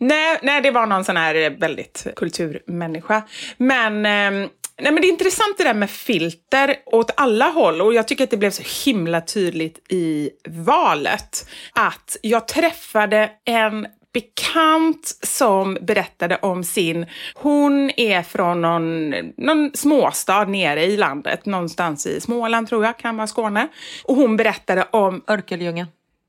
Nej, 0.00 0.38
nej, 0.42 0.60
det 0.60 0.70
var 0.70 0.86
någon 0.86 1.04
sån 1.04 1.16
här 1.16 1.34
eh, 1.34 1.50
väldigt 1.50 2.06
kulturmänniska. 2.16 3.22
Men, 3.56 4.06
ehm, 4.06 4.48
nej, 4.80 4.92
men 4.92 5.02
det 5.02 5.08
är 5.08 5.12
intressant 5.12 5.58
det 5.58 5.64
där 5.64 5.74
med 5.74 5.90
filter 5.90 6.76
åt 6.86 7.10
alla 7.16 7.44
håll. 7.44 7.80
Och 7.80 7.94
jag 7.94 8.08
tycker 8.08 8.24
att 8.24 8.30
det 8.30 8.36
blev 8.36 8.50
så 8.50 8.84
himla 8.84 9.20
tydligt 9.20 9.92
i 9.92 10.30
valet. 10.48 11.48
Att 11.72 12.16
jag 12.22 12.48
träffade 12.48 13.30
en 13.44 13.86
bekant 14.12 15.18
som 15.22 15.78
berättade 15.80 16.36
om 16.36 16.64
sin... 16.64 17.06
Hon 17.34 17.90
är 17.96 18.22
från 18.22 18.60
någon, 18.60 19.10
någon 19.36 19.70
småstad 19.74 20.44
nere 20.44 20.84
i 20.84 20.96
landet, 20.96 21.46
någonstans 21.46 22.06
i 22.06 22.20
Småland 22.20 22.68
tror 22.68 22.84
jag, 22.84 22.98
kan 22.98 23.16
vara 23.16 23.26
Skåne. 23.26 23.68
Och 24.04 24.16
hon 24.16 24.36
berättade 24.36 24.88
om 24.90 25.22
Örkelljunga. 25.28 25.86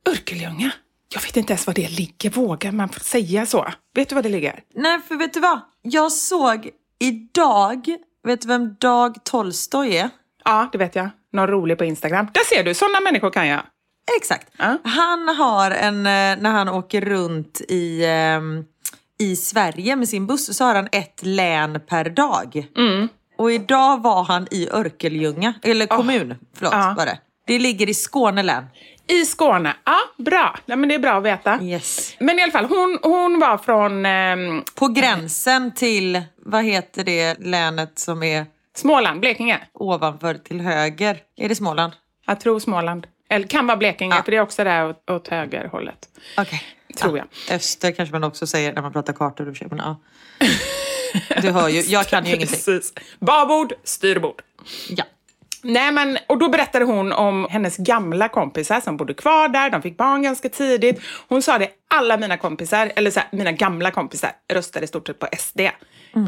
Örkelljunga. 0.10 0.72
Jag 1.14 1.22
vet 1.22 1.38
inte 1.38 1.54
ens 1.54 1.68
var 1.68 1.74
det 1.74 1.90
ligger. 1.90 2.30
Vågar 2.30 2.72
man 2.72 2.90
säga 2.90 3.46
så? 3.46 3.68
Vet 3.94 4.10
du 4.10 4.16
var 4.16 4.24
det 4.24 4.30
ligger? 4.30 4.60
Nej, 4.74 5.00
för 5.08 5.16
vet 5.16 5.34
du 5.34 5.40
vad? 5.40 5.60
Jag 5.82 6.12
såg 6.12 6.70
idag, 7.00 7.98
vet 8.28 8.42
du 8.42 8.48
vem 8.48 8.76
Dag 8.80 9.16
Tolstoj 9.24 9.98
är? 9.98 10.10
Ja, 10.46 10.70
det 10.72 10.78
vet 10.78 10.96
jag. 10.96 11.10
Någon 11.34 11.48
rolig 11.48 11.78
på 11.78 11.86
Instagram. 11.86 12.28
Där 12.34 12.44
ser 12.56 12.64
du, 12.64 12.74
sådana 12.74 13.00
människor 13.00 13.30
kan 13.30 13.48
jag. 13.48 13.62
Exakt. 14.18 14.48
Ja. 14.58 14.78
Han 14.84 15.28
har 15.28 15.72
en, 15.72 15.96
eh, 15.98 16.42
när 16.44 16.50
han 16.52 16.70
åker 16.70 17.02
runt 17.02 17.62
i, 17.70 18.06
ehm, 18.06 18.64
i 19.20 19.36
Sverige 19.36 19.96
med 19.96 20.10
sin 20.10 20.28
buss 20.28 20.58
så 20.58 20.64
har 20.66 20.76
han 20.76 20.88
ett 20.92 21.20
län 21.26 21.80
per 21.88 22.10
dag. 22.10 22.68
Mm. 22.78 23.08
Och 23.38 23.52
idag 23.52 24.02
var 24.02 24.24
han 24.24 24.48
i 24.52 24.70
Örkelljunga, 24.70 25.54
eller 25.64 25.86
kommun, 25.86 26.36
förlåt 26.54 26.74
Ja. 26.74 26.94
var 26.98 27.06
det. 27.06 27.20
Det 27.48 27.60
ligger 27.60 27.90
i 27.90 27.94
Skåne 27.94 28.44
län. 28.44 28.66
I 29.08 29.26
Skåne. 29.26 29.76
Ja, 29.84 29.98
bra. 30.18 30.60
Nej, 30.66 30.78
men 30.78 30.90
det 30.90 30.96
är 30.96 31.00
bra 31.00 31.12
att 31.18 31.24
veta. 31.24 31.60
Yes. 31.64 32.16
Men 32.20 32.40
i 32.40 32.44
alla 32.44 32.52
fall, 32.52 32.66
hon, 32.66 33.00
hon 33.04 33.40
var 33.40 33.58
från 33.58 34.06
ehm, 34.06 34.64
På 34.76 34.88
gränsen 34.88 35.74
till, 35.74 36.22
vad 36.46 36.64
heter 36.64 37.04
det 37.04 37.40
länet 37.40 38.00
som 38.00 38.24
är 38.24 38.46
Småland, 38.76 39.20
Blekinge. 39.20 39.60
ovanför 39.74 40.34
till 40.34 40.62
höger? 40.62 41.18
Är 41.38 41.50
det 41.50 41.56
Småland? 41.56 41.94
Jag 42.26 42.40
tror 42.40 42.60
Småland. 42.60 43.08
Eller 43.30 43.48
kan 43.48 43.68
vara 43.68 43.78
Blekinge, 43.78 44.16
Ja. 44.16 44.24
för 44.24 44.32
det 44.32 44.38
är 44.38 44.42
också 44.42 44.64
där 44.64 44.90
åt, 44.90 45.10
åt 45.10 45.28
högerhållet. 45.28 46.10
Okej. 46.38 46.64
Tror 46.98 47.18
jag. 47.18 47.28
Öster 47.56 47.92
kanske 47.92 48.14
man 48.14 48.24
också 48.24 48.48
säger 48.48 48.74
när 48.74 48.82
man 48.82 48.94
pratar 48.94 49.14
kartor. 49.14 49.48
och 49.50 49.56
Men, 49.72 49.78
ja. 49.80 49.96
Du 51.42 51.50
hör 51.52 51.68
ju, 51.68 51.82
jag 51.82 52.08
kan 52.08 52.26
ju 52.26 52.30
ingenting. 52.36 52.56
Precis. 52.56 52.94
Babord, 53.20 53.74
styrbord. 53.84 54.42
Ja. 54.90 55.04
Nej, 55.70 55.92
men, 55.92 56.18
och 56.28 56.38
då 56.38 56.50
berättade 56.50 56.86
hon 56.86 57.12
om 57.12 57.48
hennes 57.50 57.78
gamla 57.78 58.30
kompisar 58.30 58.82
som 58.82 58.98
bodde 58.98 59.14
kvar 59.14 59.48
där. 59.48 59.70
De 59.70 59.82
fick 59.82 59.98
barn 59.98 60.22
ganska 60.22 60.50
tidigt. 60.50 61.02
Hon 61.28 61.42
sa 61.42 61.58
det, 61.58 61.70
alla 61.88 62.18
mina 62.18 62.38
kompisar, 62.38 62.92
eller 62.96 63.12
så 63.12 63.20
här, 63.20 63.30
mina 63.32 63.52
gamla 63.52 63.92
kompisar, 63.92 64.32
röstade 64.54 64.84
i 64.84 64.88
stort 64.88 65.08
sett 65.08 65.20
på 65.20 65.28
SD. 65.38 65.62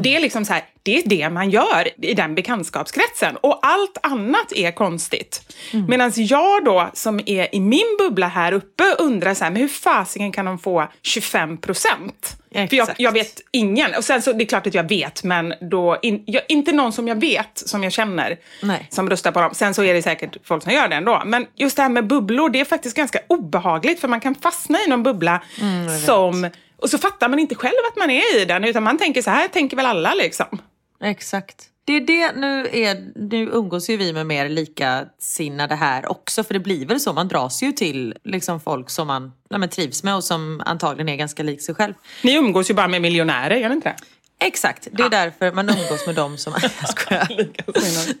Det 0.02 0.16
är 0.16 0.20
liksom 0.20 0.44
så 0.44 0.52
här, 0.52 0.64
det 0.82 0.98
är 0.98 1.02
det 1.06 1.30
man 1.30 1.50
gör 1.50 1.88
i 2.06 2.14
den 2.14 2.34
bekantskapskretsen. 2.34 3.36
Och 3.36 3.58
allt 3.62 3.98
annat 4.02 4.52
är 4.52 4.72
konstigt. 4.72 5.54
Mm. 5.72 5.86
Medan 5.88 6.12
jag 6.14 6.64
då, 6.64 6.90
som 6.94 7.20
är 7.26 7.54
i 7.54 7.60
min 7.60 7.96
bubbla 7.98 8.28
här 8.28 8.52
uppe, 8.52 8.84
undrar 8.98 9.34
så 9.34 9.44
här, 9.44 9.50
men 9.50 9.62
hur 9.62 9.68
fasiken 9.68 10.32
kan 10.32 10.44
de 10.44 10.58
få 10.58 10.88
25 11.02 11.58
procent? 11.58 12.36
För 12.52 12.74
jag, 12.74 12.88
jag, 12.96 13.12
vet 13.12 13.40
ingen. 13.50 13.94
Och 13.94 14.04
sen 14.04 14.22
så, 14.22 14.32
det 14.32 14.44
är 14.44 14.46
klart 14.46 14.66
att 14.66 14.74
jag 14.74 14.88
vet, 14.88 15.24
men 15.24 15.54
då, 15.60 15.98
in, 16.02 16.22
jag, 16.26 16.42
inte 16.48 16.72
någon 16.72 16.92
som 16.92 17.08
jag 17.08 17.20
vet, 17.20 17.58
som 17.58 17.84
jag 17.84 17.92
känner, 17.92 18.36
Nej. 18.62 18.86
som 18.90 19.10
röstar 19.10 19.32
på 19.32 19.40
dem. 19.40 19.54
Sen 19.54 19.74
så 19.74 19.84
är 19.84 19.94
det 19.94 20.02
säkert 20.02 20.36
folk 20.44 20.62
som 20.62 20.72
gör 20.72 20.88
det 20.88 20.94
ändå. 20.96 21.22
Men 21.26 21.46
just 21.54 21.76
det 21.76 21.82
här 21.82 21.88
med 21.88 22.06
bubblor, 22.06 22.50
det 22.50 22.60
är 22.60 22.64
faktiskt 22.64 22.96
ganska 22.96 23.18
obehagligt, 23.26 24.00
för 24.00 24.08
man 24.08 24.20
kan 24.20 24.34
fastna 24.34 24.78
i 24.86 24.88
någon 24.88 25.02
bubbla 25.02 25.42
Mm, 25.60 25.98
som... 25.98 26.50
Och 26.76 26.90
så 26.90 26.98
fattar 26.98 27.28
man 27.28 27.38
inte 27.38 27.54
själv 27.54 27.74
att 27.92 27.96
man 27.96 28.10
är 28.10 28.42
i 28.42 28.44
den, 28.44 28.64
utan 28.64 28.82
man 28.82 28.98
tänker 28.98 29.22
så 29.22 29.30
här 29.30 29.48
tänker 29.48 29.76
väl 29.76 29.86
alla 29.86 30.14
liksom. 30.14 30.58
Exakt. 31.02 31.66
Det 31.84 31.92
är 31.96 32.00
det, 32.00 32.32
nu, 32.32 32.68
är, 32.72 33.12
nu 33.14 33.48
umgås 33.52 33.90
ju 33.90 33.96
vi 33.96 34.12
med 34.12 34.26
mer 34.26 34.48
likasinnade 34.48 35.74
här 35.74 36.10
också, 36.10 36.44
för 36.44 36.54
det 36.54 36.60
blir 36.60 36.86
väl 36.86 37.00
så, 37.00 37.12
man 37.12 37.28
dras 37.28 37.62
ju 37.62 37.72
till 37.72 38.14
liksom 38.24 38.60
folk 38.60 38.90
som 38.90 39.06
man 39.06 39.32
men, 39.50 39.68
trivs 39.68 40.02
med 40.02 40.14
och 40.14 40.24
som 40.24 40.62
antagligen 40.66 41.08
är 41.08 41.16
ganska 41.16 41.42
lik 41.42 41.62
sig 41.62 41.74
själv. 41.74 41.94
Ni 42.22 42.36
umgås 42.36 42.70
ju 42.70 42.74
bara 42.74 42.88
med 42.88 43.02
miljonärer, 43.02 43.56
gör 43.56 43.68
ni 43.68 43.74
inte 43.74 43.88
det? 43.88 43.96
Exakt, 44.42 44.88
det 44.92 45.02
är 45.02 45.10
därför 45.10 45.52
man 45.52 45.68
umgås 45.68 46.06
med 46.06 46.14
dem 46.14 46.38
som... 46.38 46.54
Jag 46.80 46.88
skojar. 46.88 47.28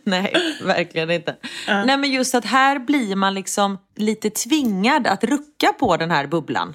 Nej, 0.04 0.34
verkligen 0.64 1.10
inte. 1.10 1.36
Nej 1.66 1.96
men 1.96 2.12
just 2.12 2.34
att 2.34 2.44
här 2.44 2.78
blir 2.78 3.16
man 3.16 3.34
liksom 3.34 3.78
lite 3.96 4.30
tvingad 4.30 5.06
att 5.06 5.24
rucka 5.24 5.72
på 5.72 5.96
den 5.96 6.10
här 6.10 6.26
bubblan. 6.26 6.74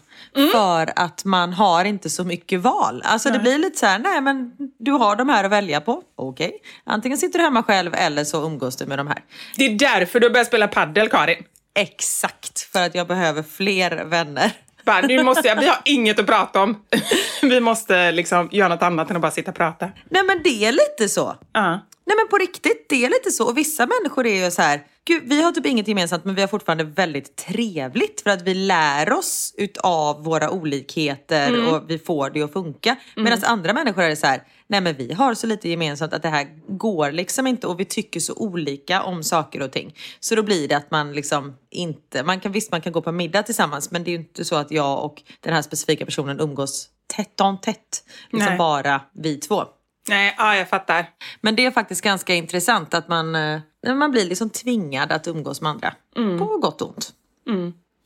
För 0.51 0.93
att 0.95 1.25
man 1.25 1.53
har 1.53 1.85
inte 1.85 2.09
så 2.09 2.23
mycket 2.23 2.59
val. 2.59 3.01
Alltså 3.05 3.29
det 3.29 3.39
blir 3.39 3.57
lite 3.57 3.77
så 3.77 3.85
här, 3.85 3.99
nej 3.99 4.21
men 4.21 4.51
du 4.79 4.91
har 4.91 5.15
de 5.15 5.29
här 5.29 5.43
att 5.43 5.51
välja 5.51 5.81
på. 5.81 6.01
Okej, 6.15 6.51
antingen 6.83 7.17
sitter 7.17 7.39
du 7.39 7.45
hemma 7.45 7.63
själv 7.63 7.93
eller 7.93 8.23
så 8.23 8.45
umgås 8.45 8.75
du 8.75 8.85
med 8.85 8.99
de 8.99 9.07
här. 9.07 9.23
Det 9.57 9.65
är 9.65 9.79
därför 9.79 10.19
du 10.19 10.29
börjar 10.29 10.45
spela 10.45 10.67
paddel, 10.67 11.09
Karin. 11.09 11.43
Exakt, 11.79 12.59
för 12.59 12.81
att 12.81 12.95
jag 12.95 13.07
behöver 13.07 13.43
fler 13.43 14.05
vänner. 14.05 14.51
Bara, 14.85 15.01
nu 15.01 15.23
måste 15.23 15.47
jag, 15.47 15.59
vi 15.59 15.67
har 15.67 15.77
inget 15.85 16.19
att 16.19 16.25
prata 16.25 16.63
om. 16.63 16.81
Vi 17.41 17.59
måste 17.59 18.11
liksom 18.11 18.49
göra 18.51 18.67
något 18.67 18.81
annat 18.81 19.09
än 19.09 19.15
att 19.15 19.21
bara 19.21 19.31
sitta 19.31 19.51
och 19.51 19.57
prata. 19.57 19.89
Nej 20.09 20.23
men 20.23 20.43
det 20.43 20.65
är 20.65 20.71
lite 20.71 21.09
så. 21.09 21.35
Ja. 21.53 21.69
Nej 22.07 22.15
men 22.17 22.27
på 22.29 22.37
riktigt, 22.37 22.85
det 22.89 23.05
är 23.05 23.09
lite 23.09 23.31
så. 23.31 23.47
Och 23.49 23.57
vissa 23.57 23.87
människor 23.87 24.25
är 24.25 24.45
ju 24.45 24.51
så 24.51 24.61
här, 24.61 24.81
gud 25.07 25.23
vi 25.25 25.41
har 25.41 25.51
typ 25.51 25.65
inget 25.65 25.87
gemensamt 25.87 26.25
men 26.25 26.35
vi 26.35 26.41
har 26.41 26.47
fortfarande 26.47 26.83
väldigt 26.83 27.35
trevligt 27.35 28.21
för 28.21 28.29
att 28.29 28.41
vi 28.41 28.53
lär 28.53 29.13
oss 29.13 29.53
utav 29.57 30.23
våra 30.23 30.49
olikheter 30.49 31.73
och 31.73 31.83
vi 31.87 31.99
får 31.99 32.29
det 32.29 32.41
att 32.41 32.53
funka. 32.53 32.95
Medan 33.15 33.39
andra 33.43 33.73
människor 33.73 34.03
är 34.03 34.15
så 34.15 34.27
här, 34.27 34.41
nej 34.67 34.81
men 34.81 34.95
vi 34.95 35.13
har 35.13 35.33
så 35.33 35.47
lite 35.47 35.69
gemensamt 35.69 36.13
att 36.13 36.21
det 36.21 36.29
här 36.29 36.47
går 36.67 37.11
liksom 37.11 37.47
inte 37.47 37.67
och 37.67 37.79
vi 37.79 37.85
tycker 37.85 38.19
så 38.19 38.33
olika 38.33 39.03
om 39.03 39.23
saker 39.23 39.61
och 39.61 39.71
ting. 39.71 39.95
Så 40.19 40.35
då 40.35 40.43
blir 40.43 40.67
det 40.67 40.77
att 40.77 40.91
man 40.91 41.13
liksom 41.13 41.55
inte, 41.71 42.23
man 42.23 42.39
kan 42.39 42.51
visst 42.51 42.71
man 42.71 42.81
kan 42.81 42.93
gå 42.93 43.01
på 43.01 43.11
middag 43.11 43.43
tillsammans 43.43 43.91
men 43.91 44.03
det 44.03 44.09
är 44.09 44.11
ju 44.11 44.17
inte 44.17 44.45
så 44.45 44.55
att 44.55 44.71
jag 44.71 45.05
och 45.05 45.23
den 45.39 45.53
här 45.53 45.61
specifika 45.61 46.05
personen 46.05 46.39
umgås 46.39 46.89
tätt 47.15 47.41
om 47.41 47.57
tätt. 47.57 48.03
Liksom 48.29 48.49
Nej. 48.49 48.57
bara 48.57 49.01
vi 49.13 49.37
två. 49.37 49.63
Nej, 50.09 50.35
ja, 50.37 50.55
jag 50.55 50.69
fattar. 50.69 51.09
Men 51.41 51.55
det 51.55 51.65
är 51.65 51.71
faktiskt 51.71 52.01
ganska 52.01 52.33
intressant 52.35 52.93
att 52.93 53.07
man, 53.07 53.35
eh, 53.35 53.61
man 53.95 54.11
blir 54.11 54.25
liksom 54.25 54.49
tvingad 54.49 55.11
att 55.11 55.27
umgås 55.27 55.61
med 55.61 55.71
andra. 55.71 55.93
På 56.39 56.57
gott 56.57 56.81
och 56.81 56.89
ont. 56.89 57.13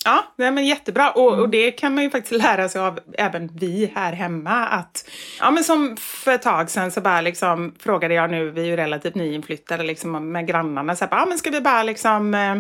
Ja, 0.06 0.34
nej, 0.36 0.52
men 0.52 0.66
jättebra. 0.66 1.12
Och, 1.12 1.40
och 1.40 1.50
det 1.50 1.72
kan 1.72 1.96
man 1.96 2.04
ju 2.04 2.10
faktiskt 2.10 2.44
lära 2.44 2.70
sig 2.70 2.82
av 2.82 3.00
även 3.14 3.50
vi 3.54 3.92
här 3.96 4.14
hemma. 4.14 4.68
Att, 4.68 5.10
ja, 5.40 5.52
men 5.52 5.64
som 5.64 5.98
för 5.98 6.32
ett 6.32 6.42
tag 6.42 6.70
sedan 6.70 6.92
så 6.92 7.02
bara 7.02 7.22
liksom 7.22 7.76
frågade 7.80 8.14
jag 8.14 8.32
nu, 8.32 8.50
vi 8.50 8.62
är 8.62 8.66
ju 8.66 8.76
relativt 8.76 9.16
nyinflyttade 9.16 9.84
liksom 9.84 10.32
med 10.32 10.48
grannarna, 10.48 10.96
så 10.96 11.06
här, 11.06 11.12
bara, 11.12 11.22
ja, 11.22 11.26
men 11.26 11.38
ska 11.38 11.50
vi 11.50 11.62
bara 11.62 11.84
liksom 11.84 12.34
eh, 12.34 12.56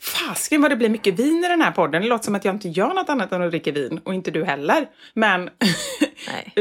Fasken 0.00 0.62
vad 0.62 0.70
det 0.70 0.76
blir 0.76 0.88
mycket 0.88 1.18
vin 1.18 1.44
i 1.44 1.48
den 1.48 1.62
här 1.62 1.70
podden. 1.70 2.02
Det 2.02 2.08
låter 2.08 2.24
som 2.24 2.34
att 2.34 2.44
jag 2.44 2.54
inte 2.54 2.68
gör 2.68 2.94
något 2.94 3.08
annat 3.08 3.32
än 3.32 3.42
att 3.42 3.50
dricka 3.50 3.72
vin. 3.72 4.00
Och 4.04 4.14
inte 4.14 4.30
du 4.30 4.44
heller. 4.44 4.86
Men 5.14 5.50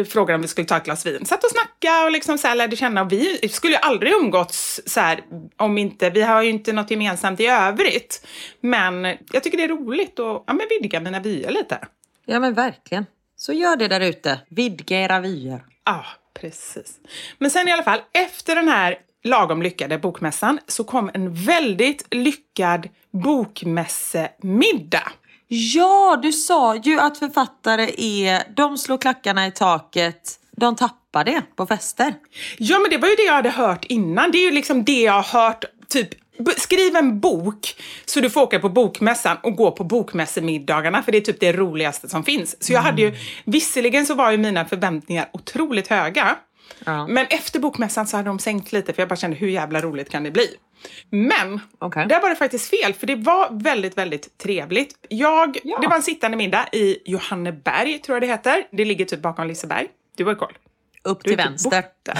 frågade 0.09 0.35
om 0.35 0.41
vi 0.41 0.47
skulle 0.47 0.67
ta 0.67 0.77
ett 0.77 0.83
glas 0.83 1.05
vin. 1.05 1.25
Satt 1.25 1.43
och 1.43 1.49
snacka 1.49 2.05
och 2.05 2.11
liksom 2.11 2.37
så 2.37 2.47
här 2.47 2.55
lärde 2.55 2.75
känna. 2.75 3.01
Och 3.01 3.11
vi 3.11 3.49
skulle 3.49 3.73
ju 3.73 3.79
aldrig 3.79 4.13
umgåtts 4.13 4.81
så 4.85 4.99
här 4.99 5.21
om 5.57 5.77
inte... 5.77 6.09
Vi 6.09 6.21
har 6.21 6.41
ju 6.41 6.49
inte 6.49 6.73
något 6.73 6.91
gemensamt 6.91 7.39
i 7.39 7.47
övrigt. 7.47 8.27
Men 8.61 9.05
jag 9.31 9.43
tycker 9.43 9.57
det 9.57 9.63
är 9.63 9.67
roligt 9.67 10.19
att 10.19 10.43
ja, 10.47 10.53
men 10.53 10.67
vidga 10.69 10.99
mina 10.99 11.19
vyer 11.19 11.51
lite. 11.51 11.79
Ja 12.25 12.39
men 12.39 12.53
verkligen. 12.53 13.05
Så 13.37 13.53
gör 13.53 13.75
det 13.75 13.87
där 13.87 14.01
ute. 14.01 14.39
Vidga 14.49 14.99
era 14.99 15.19
vyer. 15.19 15.65
Ja, 15.85 16.05
precis. 16.33 16.99
Men 17.37 17.51
sen 17.51 17.67
i 17.67 17.71
alla 17.71 17.83
fall, 17.83 17.99
efter 18.13 18.55
den 18.55 18.67
här 18.67 18.97
lagom 19.23 19.61
lyckade 19.61 19.97
bokmässan 19.97 20.59
så 20.67 20.83
kom 20.83 21.11
en 21.13 21.33
väldigt 21.33 22.05
lyckad 22.11 22.89
bokmässemiddag. 23.11 25.11
Ja, 25.47 26.19
du 26.21 26.31
sa 26.31 26.75
ju 26.75 26.99
att 26.99 27.17
författare 27.17 27.91
är, 27.97 28.43
de 28.55 28.77
slår 28.77 28.97
klackarna 28.97 29.47
i 29.47 29.51
taket, 29.51 30.39
de 30.51 30.75
tappar 30.75 31.23
det 31.23 31.41
på 31.55 31.65
fester. 31.65 32.13
Ja, 32.57 32.79
men 32.79 32.89
det 32.89 32.97
var 32.97 33.07
ju 33.07 33.15
det 33.15 33.23
jag 33.23 33.33
hade 33.33 33.49
hört 33.49 33.85
innan. 33.85 34.31
Det 34.31 34.37
är 34.37 34.45
ju 34.45 34.51
liksom 34.51 34.83
det 34.83 35.01
jag 35.01 35.13
har 35.13 35.41
hört, 35.41 35.65
typ 35.87 36.09
Skriv 36.57 36.95
en 36.95 37.19
bok 37.19 37.75
så 38.05 38.19
du 38.19 38.29
får 38.29 38.41
åka 38.41 38.59
på 38.59 38.69
bokmässan 38.69 39.37
och 39.43 39.55
gå 39.55 39.71
på 39.71 39.83
bokmässemiddagarna 39.83 41.03
för 41.03 41.11
det 41.11 41.17
är 41.17 41.21
typ 41.21 41.39
det 41.39 41.53
roligaste 41.53 42.09
som 42.09 42.23
finns. 42.23 42.63
Så 42.63 42.73
jag 42.73 42.81
hade 42.81 43.01
ju, 43.01 43.13
visserligen 43.45 44.05
så 44.05 44.13
var 44.15 44.31
ju 44.31 44.37
mina 44.37 44.65
förväntningar 44.65 45.29
otroligt 45.33 45.87
höga. 45.87 46.35
Ja. 46.85 47.07
Men 47.07 47.25
efter 47.29 47.59
bokmässan 47.59 48.07
så 48.07 48.17
hade 48.17 48.29
de 48.29 48.39
sänkt 48.39 48.71
lite 48.71 48.93
för 48.93 49.01
jag 49.01 49.09
bara 49.09 49.15
kände 49.15 49.37
hur 49.37 49.47
jävla 49.49 49.81
roligt 49.81 50.09
kan 50.09 50.23
det 50.23 50.31
bli? 50.31 50.47
Men 51.09 51.59
Okej. 51.79 52.05
där 52.07 52.21
var 52.21 52.29
det 52.29 52.35
faktiskt 52.35 52.69
fel 52.69 52.93
för 52.93 53.07
det 53.07 53.15
var 53.15 53.63
väldigt, 53.63 53.97
väldigt 53.97 54.37
trevligt. 54.37 54.95
Jag, 55.09 55.57
Ja. 55.63 55.79
Det 55.79 55.87
var 55.87 55.95
en 55.95 56.03
sittande 56.03 56.37
middag 56.37 56.67
i 56.71 56.97
Johanneberg 57.05 57.99
tror 57.99 58.15
jag 58.15 58.23
det 58.23 58.27
heter. 58.27 58.67
Det 58.71 58.85
ligger 58.85 59.05
typ 59.05 59.21
bakom 59.21 59.47
Liseberg. 59.47 59.87
Du 60.15 60.25
har 60.25 60.35
koll. 60.35 60.57
Upp 61.03 61.23
till 61.23 61.31
typ 61.31 61.39
vänster. 61.39 61.69
borta. 61.69 62.19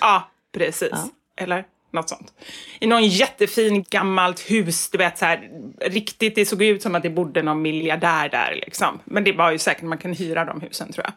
Ja, 0.00 0.30
precis. 0.52 0.92
Eller 1.36 1.64
något 1.92 2.08
sånt. 2.08 2.32
I 2.80 2.86
någon 2.86 3.06
jättefin 3.06 3.84
gammalt 3.90 4.50
hus, 4.50 4.90
du 4.90 4.98
vet 4.98 5.18
så 5.18 5.24
här, 5.24 5.50
riktigt, 5.80 6.34
det 6.34 6.46
såg 6.46 6.62
ut 6.62 6.82
som 6.82 6.94
att 6.94 7.02
det 7.02 7.10
bodde 7.10 7.42
någon 7.42 7.62
miljardär 7.62 8.28
där 8.28 8.60
liksom. 8.64 9.00
Men 9.04 9.24
det 9.24 9.32
var 9.32 9.50
ju 9.50 9.58
säkert, 9.58 9.82
man 9.82 9.98
kan 9.98 10.12
hyra 10.12 10.44
de 10.44 10.60
husen 10.60 10.92
tror 10.92 11.04
jag. 11.06 11.12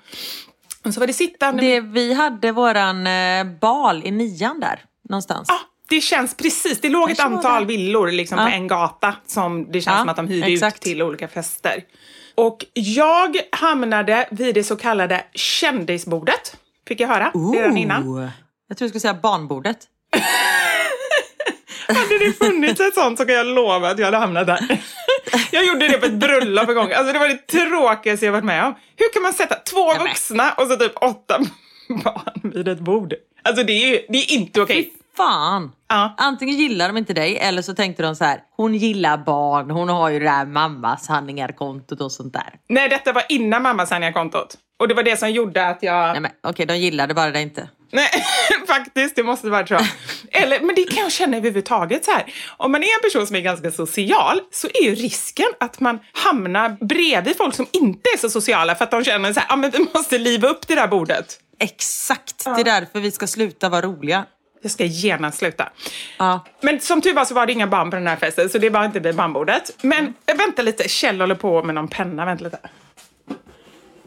Och 0.86 0.94
så 0.94 1.00
var 1.00 1.08
det 1.08 1.14
sittande... 1.14 1.62
Det, 1.64 1.82
vi 1.82 2.14
hade 2.14 2.52
våran 2.52 3.08
eh, 3.08 3.44
bal 3.62 4.02
i 4.06 4.12
nian 4.12 4.60
där 4.60 4.80
någonstans. 5.10 5.46
Ja, 5.50 5.60
det 5.90 6.02
känns 6.02 6.38
precis. 6.38 6.82
Det 6.82 6.90
låg 6.90 7.12
ett 7.12 7.20
antal 7.20 7.66
villor 7.66 8.12
liksom 8.12 8.38
Ja. 8.40 8.46
på 8.46 8.52
en 8.52 8.68
gata 8.68 9.16
som 9.28 9.72
det 9.72 9.82
känns 9.82 9.94
Ja, 9.96 10.00
som 10.00 10.10
att 10.10 10.16
de 10.16 10.28
hyrde 10.28 10.48
exakt. 10.48 10.76
ut 10.76 10.82
till 10.82 11.02
olika 11.02 11.28
fester. 11.28 11.84
Och 12.36 12.66
jag 12.74 13.38
hamnade 13.52 14.28
vid 14.32 14.56
det 14.56 14.64
så 14.64 14.76
kallade 14.76 15.26
kändisbordet. 15.34 16.58
Fick 16.88 17.00
jag 17.00 17.08
höra 17.08 17.32
redan 17.54 17.78
innan. 17.78 18.08
Ooh. 18.08 18.30
Jag 18.68 18.78
tror 18.78 18.86
du 18.86 18.90
skulle 18.90 19.00
säga 19.00 19.14
barnbordet. 19.14 19.78
Hade 21.88 22.18
det 22.26 22.34
funnits 22.34 22.82
ett 22.82 22.94
sånt 22.94 23.18
så 23.18 23.26
kan 23.26 23.36
jag 23.36 23.48
lova 23.48 23.90
att 23.90 24.00
jag 24.00 24.06
hade 24.06 24.18
hamnat 24.18 24.48
där. 24.48 24.82
Jag 25.52 25.66
gjorde 25.66 25.88
det 25.88 25.98
på 25.98 26.06
ett 26.06 26.14
bröllop 26.14 26.70
en 26.70 26.76
gång. 26.76 26.92
Alltså 26.92 27.14
det 27.14 27.20
var 27.20 27.28
det 27.28 27.48
tråkigaste 27.48 28.26
jag 28.26 28.34
varit 28.34 28.44
med 28.44 28.66
om. 28.66 28.76
Hur 28.98 29.14
kan 29.14 29.24
man 29.24 29.34
sätta 29.34 29.56
två 29.56 29.94
vuxna 29.94 30.52
och 30.52 30.68
så 30.68 30.76
typ 30.76 31.04
åtta 31.04 31.40
barn 32.04 32.52
vid 32.54 32.68
ett 32.68 32.80
bord? 32.80 33.14
Alltså 33.44 33.64
det 33.64 33.74
är 33.74 34.02
det 34.10 34.18
är 34.18 34.32
inte 34.32 34.62
okej. 34.62 34.94
Fan! 35.18 35.72
Ja. 35.88 36.16
Antingen 36.18 36.58
gillar 36.58 36.88
de 36.88 36.98
inte 36.98 37.14
dig 37.14 37.38
eller 37.38 37.62
så 37.62 37.76
tänkte 37.76 38.04
de 38.04 38.16
så 38.16 38.24
här. 38.24 38.40
Hon 38.56 38.76
gillar 38.76 39.18
barn, 39.18 39.72
hon 39.72 39.90
har 39.90 40.10
ju 40.10 40.20
det 40.20 40.30
här 40.30 40.46
mammas 40.46 41.08
handlingar-kontot 41.08 42.02
och 42.02 42.12
sånt 42.12 42.34
där. 42.34 42.54
Nej, 42.70 42.90
detta 42.90 43.14
var 43.14 43.24
innan 43.30 43.62
mamma 43.62 44.12
kontot 44.14 44.58
Och 44.80 44.88
det 44.88 44.94
var 44.94 45.04
det 45.04 45.18
som 45.18 45.32
gjorde 45.32 45.68
att 45.68 45.84
jag... 45.84 46.12
Nej 46.12 46.22
men 46.22 46.32
okej, 46.44 46.66
de 46.66 46.78
gillade 46.78 47.14
bara 47.14 47.32
det 47.32 47.42
inte. 47.42 47.70
Nej, 47.94 48.10
faktiskt, 48.68 49.16
det 49.16 49.24
måste 49.24 49.50
vara 49.50 49.68
så. 49.68 49.80
Eller, 50.32 50.60
men 50.60 50.76
det 50.76 50.84
kan 50.84 51.04
jag 51.04 51.12
känna 51.12 51.38
överhuvudtaget 51.38 52.06
så 52.06 52.12
här. 52.12 52.34
Om 52.58 52.72
man 52.72 52.84
är 52.84 52.88
en 52.88 53.02
person 53.04 53.28
som 53.28 53.36
är 53.36 53.42
ganska 53.42 53.72
social 53.72 54.42
så 54.52 54.68
är 54.68 54.84
ju 54.84 54.96
risken 54.96 55.46
att 55.60 55.80
man 55.80 56.00
hamnar 56.14 56.70
bredvid 56.70 57.38
folk 57.38 57.56
som 57.56 57.68
inte 57.72 58.10
är 58.14 58.18
så 58.18 58.30
sociala 58.30 58.76
för 58.76 58.84
att 58.84 58.92
de 58.92 59.04
känner 59.04 59.34
så 59.34 59.40
här, 59.40 59.48
ja 59.50 59.56
men 59.56 59.72
vi 59.72 59.88
måste 59.94 60.18
liva 60.18 60.48
upp 60.48 60.68
det 60.68 60.76
där 60.76 60.88
bordet. 60.88 61.40
Exakt! 61.60 62.46
Det 62.46 62.62
är 62.62 62.64
därför 62.64 63.00
vi 63.00 63.12
ska 63.12 63.28
sluta 63.28 63.70
vara 63.70 63.82
roliga. 63.82 64.26
Jag 64.62 64.72
ska 64.72 64.86
genast 64.86 65.38
sluta. 65.38 65.70
Ja. 66.18 66.46
Men 66.62 66.80
som 66.80 67.02
tur 67.02 67.14
var 67.14 67.26
så 67.26 67.34
var 67.34 67.46
det 67.46 67.54
inga 67.54 67.68
barn 67.68 67.90
på 67.90 67.96
den 67.96 68.08
här 68.08 68.16
festen 68.16 68.50
så 68.50 68.58
det 68.58 68.70
var 68.70 68.86
inte 68.86 69.00
vid 69.00 69.16
barnbordet. 69.16 69.78
Men 69.82 70.14
äh, 70.26 70.38
vänta 70.38 70.62
lite, 70.62 70.90
Kjell 70.90 71.22
håller 71.22 71.36
på 71.36 71.64
med 71.64 71.76
någon 71.76 71.88
penna, 71.88 72.26
vänta 72.26 72.44
lite. 72.44 72.60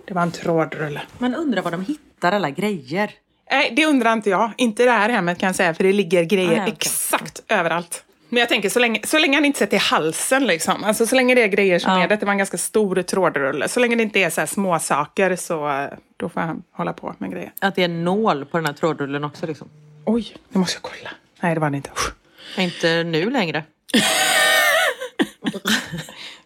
Det 0.07 0.14
var 0.14 0.22
en 0.22 0.33
trådrulle. 0.33 1.01
Man 1.18 1.35
undrar 1.35 1.62
var 1.62 1.70
de 1.70 1.85
hittar 1.85 2.33
alla 2.33 2.51
grejer. 2.51 3.11
Nej, 3.50 3.72
det 3.76 3.87
undrar 3.87 4.12
inte 4.12 4.30
jag. 4.30 4.50
Inte 4.56 4.82
i 4.82 4.87
det 4.87 4.92
här 4.92 5.09
hemmet 5.09 5.38
kan 5.38 5.46
jag 5.46 5.56
säga, 5.56 5.74
för 5.74 5.85
det 5.85 5.92
ligger 5.92 6.22
grejer 6.24 6.59
Ah, 6.59 6.62
okej. 6.62 6.74
exakt 6.78 7.42
överallt. 7.48 8.02
Men 8.28 8.40
jag 8.40 8.48
tänker 8.48 8.68
så 8.68 8.78
länge, 8.78 9.00
så 9.04 9.18
länge 9.18 9.37
han 9.37 9.44
inte 9.44 9.59
sätter 9.59 9.76
i 9.76 9.80
halsen, 9.80 10.46
liksom. 10.46 10.85
alltså, 10.85 11.06
så 11.06 11.14
länge 11.16 11.35
det 11.35 11.42
är 11.42 11.46
grejer 11.48 11.78
som 11.78 11.92
Ja. 11.92 12.02
är, 12.02 12.09
det 12.09 12.22
var 12.22 12.32
en 12.32 12.38
ganska 12.38 12.59
stor 12.59 13.02
trådrulle, 13.02 13.68
så 13.68 13.80
länge 13.80 13.96
det 13.96 14.02
inte 14.02 14.18
är 14.20 14.30
så 14.30 14.40
här 14.40 14.46
små 14.46 14.78
saker 14.78 15.37
så 15.37 15.68
eh, 15.68 15.87
då 16.16 16.28
får 16.28 16.40
han 16.40 16.62
hålla 16.72 16.92
på 16.92 17.14
med 17.18 17.30
grejer. 17.32 17.52
Att 17.59 17.74
det 17.74 17.80
är 17.82 17.85
en 17.85 18.04
nål 18.04 18.44
på 18.44 18.56
den 18.59 18.66
här 18.66 18.72
trådrullen 18.72 19.24
också 19.24 19.46
liksom. 19.46 19.68
Oj, 20.06 20.37
nu 20.48 20.59
måste 20.61 20.76
jag 20.76 20.82
kolla. 20.82 21.11
Nej, 21.40 21.54
det 21.54 21.61
var 21.61 21.70
det 21.70 21.76
inte. 21.76 21.90
Usch. 21.90 22.12
Inte 22.59 23.02
nu 23.04 23.30
längre. 23.30 23.64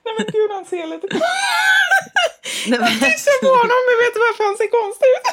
Nej 0.05 0.15
men 0.19 0.27
gud, 0.33 0.51
han 0.51 0.65
ser 0.65 0.87
lite... 0.87 1.07
Nej, 2.67 2.79
men- 2.81 2.89
Titta 3.01 3.33
på 3.43 3.49
honom, 3.61 3.81
men 3.89 3.97
vet 4.03 4.15
du 4.15 4.21
varför 4.29 4.45
han 4.49 4.57
ser 4.61 4.71
konstig 4.81 5.09
ut? 5.17 5.27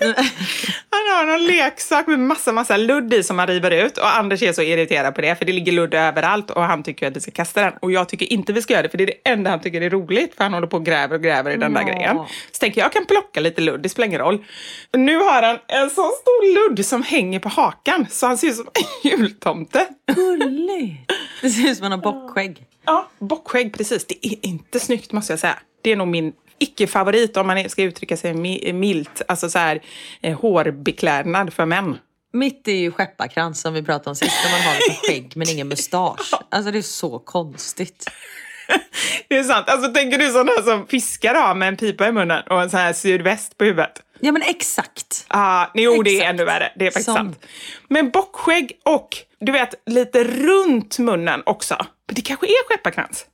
Han 0.00 1.06
har 1.16 1.26
någon 1.26 1.46
leksak 1.46 2.06
med 2.06 2.18
massa, 2.18 2.52
massa 2.52 2.76
ludd 2.76 3.14
i 3.14 3.22
som 3.22 3.38
han 3.38 3.48
river 3.48 3.70
ut 3.70 3.98
och 3.98 4.16
Anders 4.16 4.42
är 4.42 4.52
så 4.52 4.62
irriterad 4.62 5.14
på 5.14 5.20
det 5.20 5.36
för 5.36 5.44
det 5.44 5.52
ligger 5.52 5.72
ludd 5.72 5.94
överallt 5.94 6.50
och 6.50 6.62
han 6.62 6.82
tycker 6.82 7.06
att 7.08 7.16
vi 7.16 7.20
ska 7.20 7.30
kasta 7.30 7.62
den. 7.62 7.72
Och 7.82 7.92
jag 7.92 8.08
tycker 8.08 8.32
inte 8.32 8.52
vi 8.52 8.62
ska 8.62 8.72
göra 8.72 8.82
det 8.82 8.88
för 8.88 8.98
det 8.98 9.04
är 9.04 9.06
det 9.06 9.30
enda 9.30 9.50
han 9.50 9.60
tycker 9.60 9.80
är 9.80 9.90
roligt 9.90 10.34
för 10.36 10.44
han 10.44 10.54
håller 10.54 10.66
på 10.66 10.76
och 10.76 10.84
gräver 10.84 11.14
och 11.16 11.22
gräver 11.22 11.50
i 11.50 11.56
den 11.56 11.72
där 11.74 11.80
Ja. 11.80 11.86
grejen. 11.94 12.16
Så 12.52 12.58
tänker 12.60 12.80
jag, 12.80 12.84
jag 12.86 12.92
kan 12.92 13.06
plocka 13.06 13.40
lite 13.40 13.60
ludd, 13.60 13.80
det 13.80 13.88
spelar 13.88 14.06
ingen 14.06 14.20
roll. 14.20 14.44
Och 14.92 15.00
nu 15.00 15.16
har 15.16 15.42
han 15.42 15.58
en 15.66 15.90
så 15.90 16.10
stor 16.20 16.68
ludd 16.68 16.86
som 16.86 17.02
hänger 17.02 17.38
på 17.40 17.48
hakan 17.48 18.06
så 18.10 18.26
han 18.26 18.38
ser 18.38 18.48
ut 18.48 18.56
som 18.56 18.68
en 19.04 19.10
jultomte. 19.10 19.86
Gulligt. 20.14 21.12
Det 21.42 21.50
ser 21.50 21.68
ut 21.70 21.76
som 21.76 21.82
han 21.82 21.92
har 21.92 21.98
bockskägg. 22.12 22.64
Ja, 22.86 23.08
bockskägg, 23.18 23.72
precis. 23.76 24.06
Det 24.06 24.26
är 24.26 24.46
inte 24.46 24.80
snyggt 24.80 25.12
måste 25.12 25.32
jag 25.32 25.40
säga. 25.40 25.58
Det 25.82 25.90
är 25.92 25.96
nog 25.96 26.08
min 26.08 26.32
icke-favorit 26.60 27.36
om 27.36 27.46
man 27.46 27.70
ska 27.70 27.82
uttrycka 27.82 28.16
sig 28.16 28.32
mi- 28.34 28.72
milt. 28.72 29.22
Alltså 29.28 29.50
så 29.50 29.58
här 29.58 29.80
eh, 30.20 30.40
hårbeklädnad 30.40 31.52
för 31.52 31.66
män. 31.66 31.98
Mitt 32.32 32.68
är 32.68 32.72
ju 32.72 32.90
skepparkrans 32.92 33.60
som 33.60 33.74
vi 33.74 33.82
pratade 33.82 34.10
om 34.10 34.16
sist. 34.16 34.36
När 34.44 34.52
man 34.52 34.60
har 34.60 34.74
lite 34.74 35.00
skägg 35.06 35.32
men 35.36 35.48
ingen 35.48 35.68
mustasch. 35.68 36.34
Alltså 36.48 36.70
det 36.70 36.78
är 36.78 36.82
så 36.82 37.18
konstigt. 37.18 38.10
Det 39.28 39.38
är 39.38 39.42
sant. 39.44 39.68
Alltså 39.68 39.92
tänker 39.92 40.18
du 40.18 40.30
sådana 40.30 40.62
som 40.64 40.86
fiskare 40.86 41.38
har 41.38 41.54
med 41.54 41.68
en 41.68 41.76
pipa 41.76 42.08
i 42.08 42.12
munnen 42.12 42.42
och 42.50 42.62
en 42.62 42.70
sån 42.70 42.80
här 42.80 42.92
sydväst 42.92 43.58
på 43.58 43.64
huvudet? 43.64 44.02
Ja 44.20 44.32
men 44.32 44.42
exakt. 44.42 45.24
Ah, 45.28 45.66
jo, 45.74 46.02
det 46.02 46.10
är 46.10 46.14
Exakt. 46.14 46.30
ännu 46.30 46.44
värre. 46.44 46.72
Det 46.76 46.86
är 46.86 46.90
faktiskt 46.90 47.06
sant. 47.06 47.44
Men 47.88 48.10
bockskägg 48.10 48.72
och 48.84 49.08
du 49.40 49.52
vet 49.52 49.74
lite 49.86 50.24
runt 50.24 50.98
munnen 50.98 51.42
också. 51.46 51.76
Men 52.06 52.14
det 52.14 52.20
kanske 52.22 52.46
är 52.46 52.68
skepparkrans. 52.68 53.26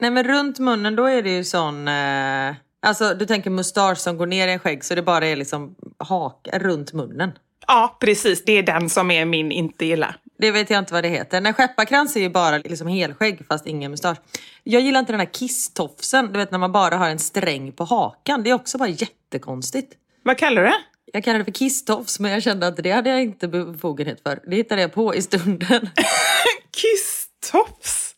Nej 0.00 0.10
men 0.10 0.24
runt 0.24 0.58
munnen 0.58 0.96
då 0.96 1.04
är 1.06 1.22
det 1.22 1.30
ju 1.30 1.44
sån... 1.44 1.88
Eh, 1.88 2.54
alltså 2.82 3.14
du 3.14 3.26
tänker 3.26 3.50
mustasch 3.50 3.98
som 3.98 4.16
går 4.16 4.26
ner 4.26 4.48
i 4.48 4.52
en 4.52 4.58
skägg 4.58 4.84
så 4.84 4.94
det 4.94 5.02
bara 5.02 5.26
är 5.26 5.36
liksom 5.36 5.74
haka 5.98 6.58
runt 6.58 6.92
munnen. 6.92 7.32
Ja, 7.66 7.96
precis. 8.00 8.44
Det 8.44 8.52
är 8.52 8.62
den 8.62 8.90
som 8.90 9.10
är 9.10 9.24
min 9.24 9.52
inte 9.52 9.84
gilla. 9.84 10.14
Det 10.38 10.50
vet 10.50 10.70
jag 10.70 10.78
inte 10.78 10.92
vad 10.92 11.04
det 11.04 11.08
heter. 11.08 11.40
Nej, 11.40 11.52
skepparkrans 11.52 12.16
är 12.16 12.20
ju 12.20 12.28
bara 12.28 12.58
liksom 12.58 12.88
helskägg 12.88 13.46
fast 13.48 13.66
ingen 13.66 13.90
mustasch. 13.90 14.18
Jag 14.64 14.82
gillar 14.82 15.00
inte 15.00 15.12
den 15.12 15.20
här 15.20 15.32
kisstofsen, 15.32 16.32
du 16.32 16.38
vet 16.38 16.50
när 16.50 16.58
man 16.58 16.72
bara 16.72 16.96
har 16.96 17.08
en 17.08 17.18
sträng 17.18 17.72
på 17.72 17.84
hakan. 17.84 18.42
Det 18.42 18.50
är 18.50 18.54
också 18.54 18.78
bara 18.78 18.88
jättekonstigt. 18.88 19.92
Vad 20.22 20.38
kallar 20.38 20.62
du 20.62 20.68
det? 20.68 20.78
Jag 21.12 21.24
kallar 21.24 21.38
det 21.38 21.44
för 21.44 21.52
kisstofs 21.52 22.20
men 22.20 22.30
jag 22.30 22.42
kände 22.42 22.66
att 22.66 22.76
det 22.76 22.90
hade 22.90 23.10
jag 23.10 23.22
inte 23.22 23.48
befogenhet 23.48 24.20
för. 24.22 24.40
Det 24.46 24.56
hittade 24.56 24.80
jag 24.80 24.92
på 24.92 25.14
i 25.14 25.22
stunden. 25.22 25.90
Kisstofs. 26.76 28.11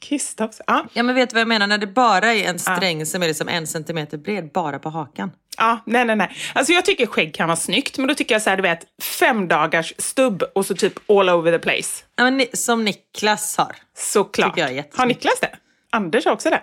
Kisstofs. 0.00 0.60
Ja. 0.66 0.86
Ja 0.92 1.02
men 1.02 1.14
vet 1.14 1.30
du 1.30 1.34
vad 1.34 1.40
jag 1.40 1.48
menar? 1.48 1.66
När 1.66 1.78
det 1.78 1.86
bara 1.86 2.34
är 2.34 2.48
en 2.48 2.58
sträng 2.58 3.06
som 3.06 3.22
är 3.22 3.26
liksom 3.26 3.48
en 3.48 3.66
centimeter 3.66 4.18
bred 4.18 4.50
bara 4.52 4.78
på 4.78 4.90
hakan. 4.90 5.30
Ja, 5.56 5.78
nej, 5.86 6.04
nej, 6.04 6.16
nej. 6.16 6.36
Alltså 6.52 6.72
jag 6.72 6.84
tycker 6.84 7.06
skägg 7.06 7.34
kan 7.34 7.48
vara 7.48 7.56
snyggt, 7.56 7.98
men 7.98 8.08
då 8.08 8.14
tycker 8.14 8.34
jag 8.34 8.42
så 8.42 8.50
här, 8.50 8.56
du 8.56 8.62
vet, 8.62 8.86
fem 9.02 9.48
dagars 9.48 9.94
stubb 9.98 10.42
och 10.54 10.66
så 10.66 10.74
typ 10.74 11.10
all 11.10 11.30
over 11.30 11.52
the 11.52 11.58
place. 11.58 12.04
Ja, 12.16 12.30
men 12.30 12.46
som 12.52 12.84
Niklas 12.84 13.56
har. 13.56 13.76
Såklart. 13.96 14.58
Har 14.94 15.06
Niklas 15.06 15.40
det? 15.40 15.56
Anders 15.90 16.24
har 16.24 16.32
också 16.32 16.50
det. 16.50 16.62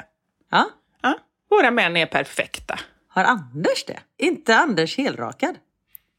Ja? 0.52 0.70
Ja. 1.02 1.18
Våra 1.50 1.72
män 1.72 1.98
är 1.98 2.06
perfekta. 2.06 2.80
Har 3.08 3.24
Anders 3.24 3.86
det? 3.88 4.00
Inte 4.18 4.56
Anders 4.56 4.98
helrakad? 4.98 5.56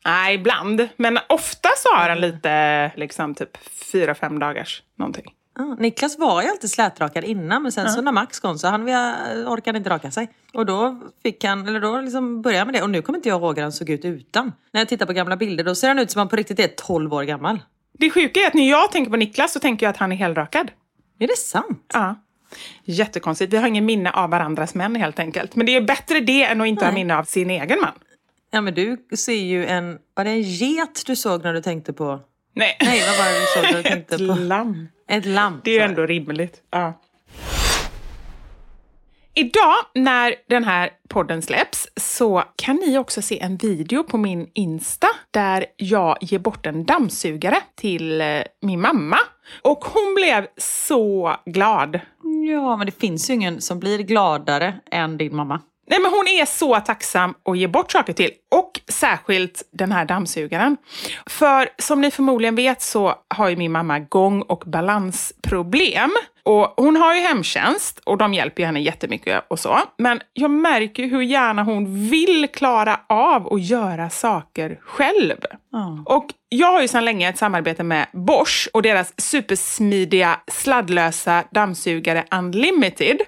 Nej, 0.04 0.34
ibland. 0.34 0.88
Men 0.96 1.18
ofta 1.28 1.68
så 1.76 1.94
har 1.94 2.08
han 2.08 2.20
lite, 2.20 2.92
liksom 2.96 3.34
typ 3.34 3.56
fyra, 3.92 4.14
fem 4.14 4.38
dagars 4.38 4.82
någonting. 4.98 5.34
Ja, 5.58 5.76
Niklas 5.78 6.18
var 6.18 6.42
ju 6.42 6.48
alltid 6.48 6.70
slätrakad 6.70 7.24
innan 7.24 7.62
men 7.62 7.72
sen 7.72 7.88
så 7.90 8.00
när 8.02 8.12
Max 8.12 8.40
kom 8.40 8.58
så 8.58 8.68
han 8.68 8.84
vi- 8.84 8.92
orkade 9.46 9.78
inte 9.78 9.90
raka 9.90 10.10
sig. 10.10 10.30
Och 10.54 10.66
då 10.66 11.00
fick 11.22 11.44
han, 11.44 11.68
eller 11.68 11.80
då 11.80 12.00
liksom 12.00 12.42
började 12.42 12.64
med 12.64 12.74
det. 12.74 12.82
Och 12.82 12.90
nu 12.90 13.02
kommer 13.02 13.18
inte 13.18 13.28
jag 13.28 13.40
ihåg 13.40 13.56
hur 13.56 13.62
han 13.62 13.72
såg 13.72 13.90
ut 13.90 14.04
utan. 14.04 14.52
När 14.72 14.80
jag 14.80 14.88
tittar 14.88 15.06
på 15.06 15.12
gamla 15.12 15.36
bilder 15.36 15.64
då 15.64 15.74
ser 15.74 15.88
han 15.88 15.98
ut 15.98 16.10
som 16.10 16.18
han 16.18 16.28
på 16.28 16.36
riktigt 16.36 16.58
är 16.58 16.68
12 16.68 17.14
år 17.14 17.22
gammal. 17.22 17.58
Det 17.98 18.10
sjuka 18.10 18.40
är 18.40 18.46
att 18.46 18.54
när 18.54 18.70
jag 18.70 18.92
tänker 18.92 19.10
på 19.10 19.16
Niklas 19.16 19.52
så 19.52 19.60
tänker 19.60 19.86
jag 19.86 19.90
att 19.90 19.96
han 19.96 20.12
är 20.12 20.16
helrakad. 20.16 20.70
Är 21.18 21.26
det 21.26 21.36
sant? 21.38 21.90
Ja. 21.94 22.14
Jättekonstigt. 22.84 23.52
Vi 23.52 23.56
har 23.56 23.68
ingen 23.68 23.84
minne 23.86 24.10
av 24.10 24.30
varandras 24.30 24.74
män 24.74 24.94
helt 24.96 25.18
enkelt. 25.18 25.56
Men 25.56 25.66
det 25.66 25.76
är 25.76 25.80
bättre 25.80 26.20
det 26.20 26.44
än 26.44 26.60
att 26.60 26.66
inte 26.66 26.84
ha 26.84 26.92
Nej. 26.92 27.00
minne 27.00 27.16
av 27.18 27.24
sin 27.24 27.50
egen 27.50 27.80
man. 27.80 27.92
Ja 28.50 28.60
men 28.60 28.74
du 28.74 29.06
ser 29.16 29.32
ju 29.42 29.66
en, 29.66 29.98
var 30.14 30.24
det 30.24 30.30
en 30.30 30.42
get 30.42 31.02
du 31.06 31.16
såg 31.16 31.44
när 31.44 31.52
du 31.54 31.62
tänkte 31.62 31.92
på? 31.92 32.20
Nej, 32.54 32.76
Nej 32.80 33.02
vad 33.08 33.18
var 33.18 33.72
det 33.72 33.76
du 33.76 33.82
tänkte 33.88 34.14
Ett 34.14 34.26
på? 34.28 34.34
lamm. 34.34 34.88
Ett 35.08 35.26
lamm. 35.26 35.60
Det 35.64 35.70
är 35.70 35.74
ju 35.74 35.80
ändå 35.80 36.06
rimligt. 36.06 36.62
Ja. 36.70 37.00
Idag 39.34 39.74
när 39.94 40.34
den 40.48 40.64
här 40.64 40.90
podden 41.08 41.42
släpps 41.42 41.88
så 41.96 42.44
kan 42.56 42.76
ni 42.76 42.98
också 42.98 43.22
se 43.22 43.40
en 43.40 43.56
video 43.56 44.02
på 44.04 44.18
min 44.18 44.48
Insta 44.54 45.06
där 45.30 45.64
jag 45.76 46.16
ger 46.20 46.38
bort 46.38 46.66
en 46.66 46.84
dammsugare 46.84 47.56
till 47.74 48.20
eh, 48.20 48.42
min 48.62 48.80
mamma. 48.80 49.18
Och 49.62 49.84
hon 49.84 50.14
blev 50.14 50.46
så 50.56 51.36
glad. 51.46 52.00
Ja 52.48 52.76
men 52.76 52.86
det 52.86 53.00
finns 53.00 53.30
ju 53.30 53.34
ingen 53.34 53.60
som 53.60 53.80
blir 53.80 53.98
gladare 53.98 54.74
än 54.90 55.16
din 55.18 55.36
mamma. 55.36 55.60
Nej, 55.86 56.00
men 56.00 56.10
hon 56.10 56.28
är 56.28 56.46
så 56.46 56.80
tacksam 56.80 57.34
att 57.44 57.58
ge 57.58 57.66
bort 57.66 57.92
saker 57.92 58.12
till. 58.12 58.30
Och 58.50 58.80
särskilt 58.88 59.62
den 59.70 59.92
här 59.92 60.04
dammsugaren. 60.04 60.76
För 61.26 61.68
som 61.78 62.00
ni 62.00 62.10
förmodligen 62.10 62.54
vet 62.54 62.82
så 62.82 63.14
har 63.28 63.48
ju 63.48 63.56
min 63.56 63.72
mamma 63.72 63.98
gång 63.98 64.42
och 64.42 64.62
balansproblem. 64.66 66.10
Och 66.44 66.74
hon 66.76 66.96
har 66.96 67.14
ju 67.14 67.20
hemtjänst 67.20 67.98
och 68.04 68.18
de 68.18 68.34
hjälper 68.34 68.64
henne 68.64 68.80
jättemycket 68.80 69.44
och 69.48 69.58
så. 69.58 69.78
Men 69.98 70.20
jag 70.32 70.50
märker 70.50 71.06
hur 71.06 71.22
gärna 71.22 71.62
hon 71.62 72.08
vill 72.10 72.48
klara 72.52 73.00
av 73.08 73.52
att 73.52 73.62
göra 73.62 74.10
saker 74.10 74.78
själv. 74.82 75.36
Och 76.06 76.26
jag 76.48 76.72
har 76.72 76.82
ju 76.82 76.88
sedan 76.88 77.04
länge 77.04 77.28
ett 77.28 77.38
samarbete 77.38 77.82
med 77.82 78.06
Bosch 78.12 78.68
och 78.72 78.82
deras 78.82 79.12
supersmidiga 79.20 80.40
sladdlösa 80.46 81.44
dammsugare 81.50 82.24
Unlimited. 82.30 83.20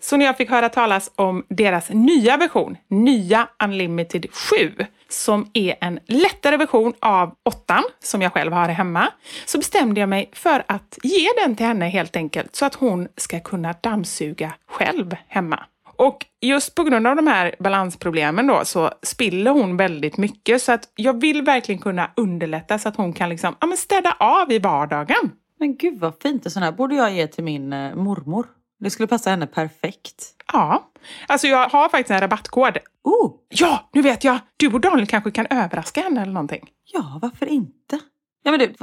Så 0.00 0.16
när 0.16 0.26
jag 0.26 0.36
fick 0.36 0.50
höra 0.50 0.68
talas 0.68 1.10
om 1.16 1.44
deras 1.48 1.90
nya 1.90 2.36
version, 2.36 2.76
nya 2.90 3.48
Unlimited 3.64 4.26
7, 4.32 4.72
som 5.14 5.50
är 5.52 5.74
en 5.80 6.00
lättare 6.06 6.56
version 6.56 6.92
av 7.00 7.34
åttan 7.42 7.82
som 8.02 8.22
jag 8.22 8.32
själv 8.32 8.52
har 8.52 8.68
hemma, 8.68 9.12
så 9.46 9.58
bestämde 9.58 10.00
jag 10.00 10.08
mig 10.08 10.30
för 10.32 10.64
att 10.68 10.98
ge 11.02 11.28
den 11.44 11.56
till 11.56 11.66
henne 11.66 11.88
helt 11.88 12.16
enkelt 12.16 12.56
så 12.56 12.64
att 12.64 12.74
hon 12.74 13.08
ska 13.16 13.40
kunna 13.40 13.74
dammsuga 13.80 14.54
själv 14.66 15.16
hemma. 15.28 15.64
Och 15.96 16.26
just 16.40 16.74
på 16.74 16.84
grund 16.84 17.06
av 17.06 17.16
de 17.16 17.26
här 17.26 17.54
balansproblemen 17.58 18.46
då 18.46 18.64
så 18.64 18.90
spiller 19.02 19.50
hon 19.50 19.76
väldigt 19.76 20.16
mycket 20.16 20.62
så 20.62 20.72
att 20.72 20.88
jag 20.94 21.20
vill 21.20 21.42
verkligen 21.42 21.80
kunna 21.80 22.10
underlätta 22.16 22.78
så 22.78 22.88
att 22.88 22.96
hon 22.96 23.12
kan 23.12 23.28
liksom, 23.28 23.56
ja, 23.60 23.66
men 23.66 23.76
städa 23.76 24.16
av 24.20 24.52
i 24.52 24.58
vardagen. 24.58 25.30
Men 25.58 25.76
gud 25.76 26.00
vad 26.00 26.14
fint, 26.22 26.44
en 26.44 26.50
sån 26.50 26.62
här 26.62 26.72
borde 26.72 26.94
jag 26.94 27.12
ge 27.12 27.26
till 27.26 27.44
min 27.44 27.72
eh, 27.72 27.94
mormor. 27.94 28.46
Det 28.80 28.90
skulle 28.90 29.06
passa 29.06 29.30
henne 29.30 29.46
perfekt. 29.46 30.24
Ja, 30.52 30.90
alltså 31.26 31.46
jag 31.46 31.68
har 31.68 31.88
faktiskt 31.88 32.10
en 32.10 32.20
rabattkod. 32.20 32.78
Oh, 33.04 33.32
Ja, 33.48 33.88
nu 33.92 34.02
vet 34.02 34.24
jag! 34.24 34.38
Du 34.56 34.72
och 34.72 34.80
Daniel 34.80 35.06
kanske 35.06 35.30
kan 35.30 35.46
överraska 35.50 36.00
henne 36.00 36.22
eller 36.22 36.32
någonting. 36.32 36.70
ja 36.92 37.18
varför 37.22 37.46
inte? 37.46 37.98
Ja 38.42 38.50
men 38.50 38.60
du, 38.60 38.74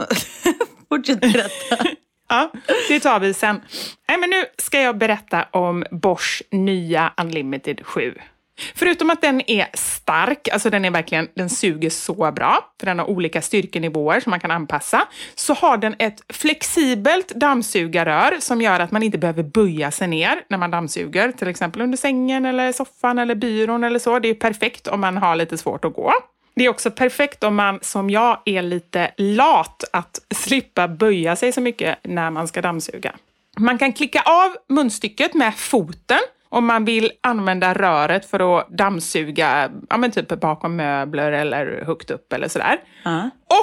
fortsätt 0.90 1.20
berätta. 1.22 1.86
Ja, 2.30 2.52
det 2.88 3.00
tar 3.00 3.20
vi 3.20 3.34
sen. 3.34 3.62
Nej, 4.08 4.18
men 4.18 4.30
nu 4.30 4.46
ska 4.58 4.82
jag 4.82 4.98
berätta 4.98 5.44
om 5.52 5.86
Bosch 5.92 6.44
nya 6.52 7.14
Unlimited 7.22 7.86
7. 7.86 8.14
Förutom 8.76 9.10
att 9.10 9.22
den 9.22 9.50
är 9.52 9.68
stark, 9.74 10.48
alltså 10.48 10.70
den 10.70 10.86
är 10.86 10.92
verkligen, 10.92 11.28
den 11.34 11.50
suger 11.50 11.90
så 11.90 12.32
bra, 12.32 12.74
för 12.80 12.86
den 12.86 13.00
har 13.00 13.10
olika 13.10 13.42
styrkenivåer 13.42 14.20
som 14.20 14.30
man 14.30 14.40
kan 14.40 14.52
anpassa, 14.52 15.08
så 15.36 15.54
har 15.54 15.78
den 15.78 15.96
ett 16.00 16.22
flexibelt 16.34 17.30
dammsugarrör 17.30 18.38
som 18.40 18.62
gör 18.62 18.80
att 18.80 18.92
man 18.92 19.04
inte 19.04 19.18
behöver 19.18 19.44
böja 19.44 19.92
sig 19.92 20.08
ner 20.08 20.44
när 20.50 20.58
man 20.58 20.72
dammsuger, 20.72 21.32
till 21.32 21.48
exempel 21.48 21.82
under 21.82 21.98
sängen 21.98 22.46
eller 22.46 22.72
soffan 22.72 23.20
eller 23.20 23.36
byrån 23.36 23.84
eller 23.84 24.00
så. 24.00 24.20
Det 24.20 24.30
är 24.30 24.34
perfekt 24.34 24.88
om 24.88 25.02
man 25.02 25.18
har 25.18 25.36
lite 25.36 25.58
svårt 25.58 25.86
att 25.86 25.94
gå. 25.94 26.14
Det 26.56 26.66
är 26.66 26.70
också 26.70 26.92
perfekt 26.92 27.44
om 27.44 27.56
man 27.56 27.80
som 27.82 28.10
jag 28.10 28.42
är 28.46 28.62
lite 28.62 29.12
lat 29.18 29.84
att 29.94 30.20
slippa 30.36 30.88
böja 30.88 31.36
sig 31.36 31.52
så 31.52 31.62
mycket 31.62 31.98
när 32.04 32.32
man 32.32 32.48
ska 32.48 32.62
dammsuga. 32.62 33.16
Man 33.58 33.78
kan 33.78 33.94
klicka 33.94 34.22
av 34.22 34.56
munstycket 34.68 35.34
med 35.34 35.56
foten 35.56 36.20
om 36.52 36.66
man 36.66 36.86
vill 36.86 37.12
använda 37.24 37.74
röret 37.74 38.26
för 38.26 38.58
att 38.60 38.70
dammsuga 38.70 39.72
ja, 39.90 39.98
men 39.98 40.12
typ 40.12 40.40
bakom 40.42 40.76
möbler 40.76 41.32
eller 41.32 41.84
högt 41.86 42.12
upp 42.12 42.34
eller 42.34 42.48
sådär. 42.48 42.78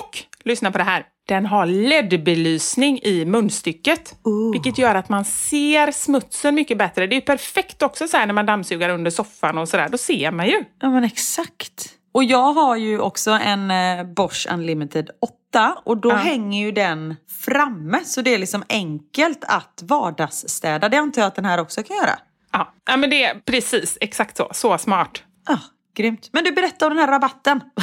Och 0.00 0.18
lyssna 0.44 0.70
på 0.72 0.78
det 0.78 0.84
här. 0.84 1.04
den 1.28 1.46
har 1.46 1.66
LED-belysning 1.66 2.98
i 3.02 3.24
munstycket. 3.24 4.14
Vilket 4.52 4.78
gör 4.78 4.94
att 4.94 5.08
man 5.08 5.24
ser 5.24 5.92
smutsen 5.92 6.54
mycket 6.54 6.78
bättre. 6.78 7.06
Det 7.06 7.16
är 7.16 7.20
perfekt 7.20 7.82
också 7.82 8.08
så 8.08 8.16
här 8.16 8.26
när 8.26 8.34
man 8.34 8.46
dammsugar 8.46 8.88
under 8.88 9.10
soffan 9.10 9.58
och 9.58 9.68
sådär. 9.68 9.88
Då 9.88 9.98
ser 9.98 10.30
man 10.30 10.46
ju. 10.46 10.64
Ja 10.80 10.90
men 10.90 11.04
exakt. 11.04 11.88
Och 12.14 12.24
jag 12.24 12.52
har 12.52 12.76
ju 12.76 13.00
också 13.00 13.30
en 13.30 13.70
eh, 13.70 14.04
Bosch 14.04 14.46
Unlimited 14.52 15.10
8 15.52 15.74
och 15.84 15.96
då 15.96 16.08
Ja. 16.10 16.14
hänger 16.14 16.60
ju 16.66 16.72
den 16.72 17.16
framme 17.44 18.00
så 18.04 18.22
det 18.22 18.34
är 18.34 18.38
liksom 18.38 18.62
enkelt 18.68 19.44
att 19.48 19.82
vardagsstäda. 19.82 20.88
Det 20.88 20.96
antar 20.96 21.22
jag 21.22 21.26
att 21.26 21.34
den 21.34 21.44
här 21.44 21.60
också 21.60 21.82
kan 21.82 21.96
göra. 21.96 22.18
Ja, 22.52 22.72
ja 22.86 22.96
men 22.96 23.10
det 23.10 23.24
är 23.24 23.40
precis 23.40 23.98
exakt 24.00 24.36
så. 24.36 24.48
Så 24.52 24.78
smart. 24.78 25.22
Ah, 25.46 25.58
grymt. 25.96 26.28
Men 26.32 26.44
du 26.44 26.52
berättar 26.52 26.86
om 26.86 26.96
den 26.96 27.04
här 27.04 27.12
rabatten. 27.12 27.60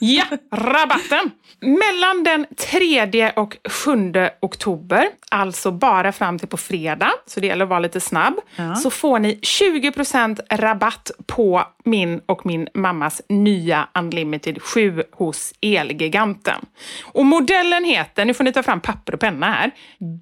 Ja, 0.00 0.24
rabatten! 0.52 1.30
Mellan 1.60 2.24
den 2.24 2.46
3 2.56 3.32
och 3.36 3.56
7 3.84 4.12
oktober, 4.40 5.08
alltså 5.30 5.70
bara 5.70 6.12
fram 6.12 6.38
till 6.38 6.48
på 6.48 6.56
fredag, 6.56 7.10
så 7.26 7.40
det 7.40 7.46
gäller 7.46 7.64
att 7.64 7.68
vara 7.68 7.80
lite 7.80 8.00
snabb, 8.00 8.34
så 8.82 8.90
får 8.90 9.18
ni 9.18 9.34
20% 9.34 10.40
rabatt 10.50 11.10
på 11.26 11.64
min 11.84 12.20
och 12.26 12.46
min 12.46 12.68
mammas 12.74 13.22
nya 13.28 13.88
Unlimited 13.98 14.62
7 14.62 15.02
hos 15.12 15.52
Elgiganten. 15.60 16.66
Och 17.02 17.26
modellen 17.26 17.84
heter, 17.84 18.24
nu 18.24 18.34
får 18.34 18.44
ni 18.44 18.52
ta 18.52 18.62
fram 18.62 18.80
papper 18.80 19.14
och 19.14 19.20
penna 19.20 19.46
här, 19.46 19.70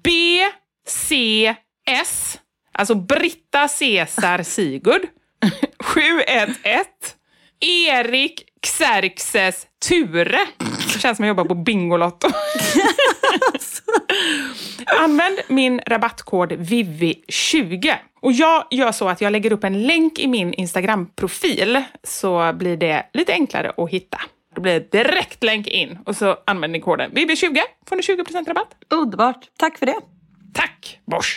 BCS, 0.03 0.47
alltså 2.77 2.95
Britta 2.95 3.67
Cesar 3.67 4.43
Sigurd, 4.43 5.01
711 5.83 6.85
Erik 7.59 8.43
Xerxes 8.61 9.67
Ture. 9.87 10.39
Det 10.93 10.99
känns 10.99 11.17
som 11.17 11.25
jag 11.25 11.27
jobbar 11.27 11.45
på 11.45 11.55
Bingolotto. 11.55 12.27
Använd 14.99 15.39
min 15.47 15.81
rabattkod 15.85 16.51
VIVI20. 16.51 17.93
Och 18.21 18.31
jag 18.31 18.67
gör 18.71 18.91
så 18.91 19.09
att 19.09 19.21
jag 19.21 19.31
lägger 19.31 19.53
upp 19.53 19.63
en 19.63 19.83
länk 19.83 20.19
i 20.19 20.27
min 20.27 20.53
Instagram-profil 20.53 21.83
så 22.03 22.53
blir 22.53 22.77
det 22.77 23.05
lite 23.13 23.33
enklare 23.33 23.73
att 23.77 23.89
hitta. 23.89 24.21
Då 24.55 24.61
blir 24.61 24.73
det 24.73 24.91
direkt 24.91 25.43
länk 25.43 25.67
in 25.67 25.99
och 26.05 26.15
så 26.15 26.37
använder 26.45 26.77
ni 26.77 26.81
koden 26.81 27.11
VIVI20 27.11 27.59
får 27.89 27.95
ni 27.95 28.01
20% 28.01 28.47
rabatt. 28.47 28.75
Underbart. 28.89 29.45
Tack 29.57 29.77
för 29.77 29.85
det. 29.85 29.95
Tack 30.53 30.99
Bosch! 31.05 31.36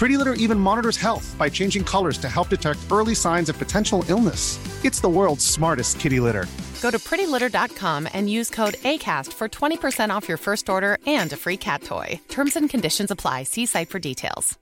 Pretty 0.00 0.16
Litter 0.16 0.32
even 0.44 0.58
monitors 0.58 0.96
health 0.96 1.36
by 1.38 1.50
changing 1.50 1.84
colors 1.84 2.18
to 2.18 2.28
help 2.28 2.48
detect 2.48 2.78
early 2.90 3.14
signs 3.14 3.50
of 3.50 3.58
potential 3.58 4.02
illness. 4.08 4.58
It's 4.82 5.00
the 5.02 5.08
world's 5.08 5.44
smartest 5.44 6.00
kitty 6.00 6.20
litter. 6.20 6.46
Go 6.82 6.90
to 6.90 6.98
prettylitter.com 6.98 8.08
and 8.14 8.30
use 8.30 8.50
code 8.50 8.76
ACAST 8.82 9.32
for 9.34 9.48
20% 9.48 10.16
off 10.16 10.28
your 10.28 10.38
first 10.38 10.68
order 10.68 10.96
and 11.06 11.32
a 11.32 11.36
free 11.36 11.56
cat 11.58 11.82
toy. 11.82 12.18
Terms 12.28 12.56
and 12.56 12.70
conditions 12.70 13.10
apply. 13.10 13.44
See 13.44 13.66
site 13.66 13.90
for 13.90 13.98
details. 13.98 14.58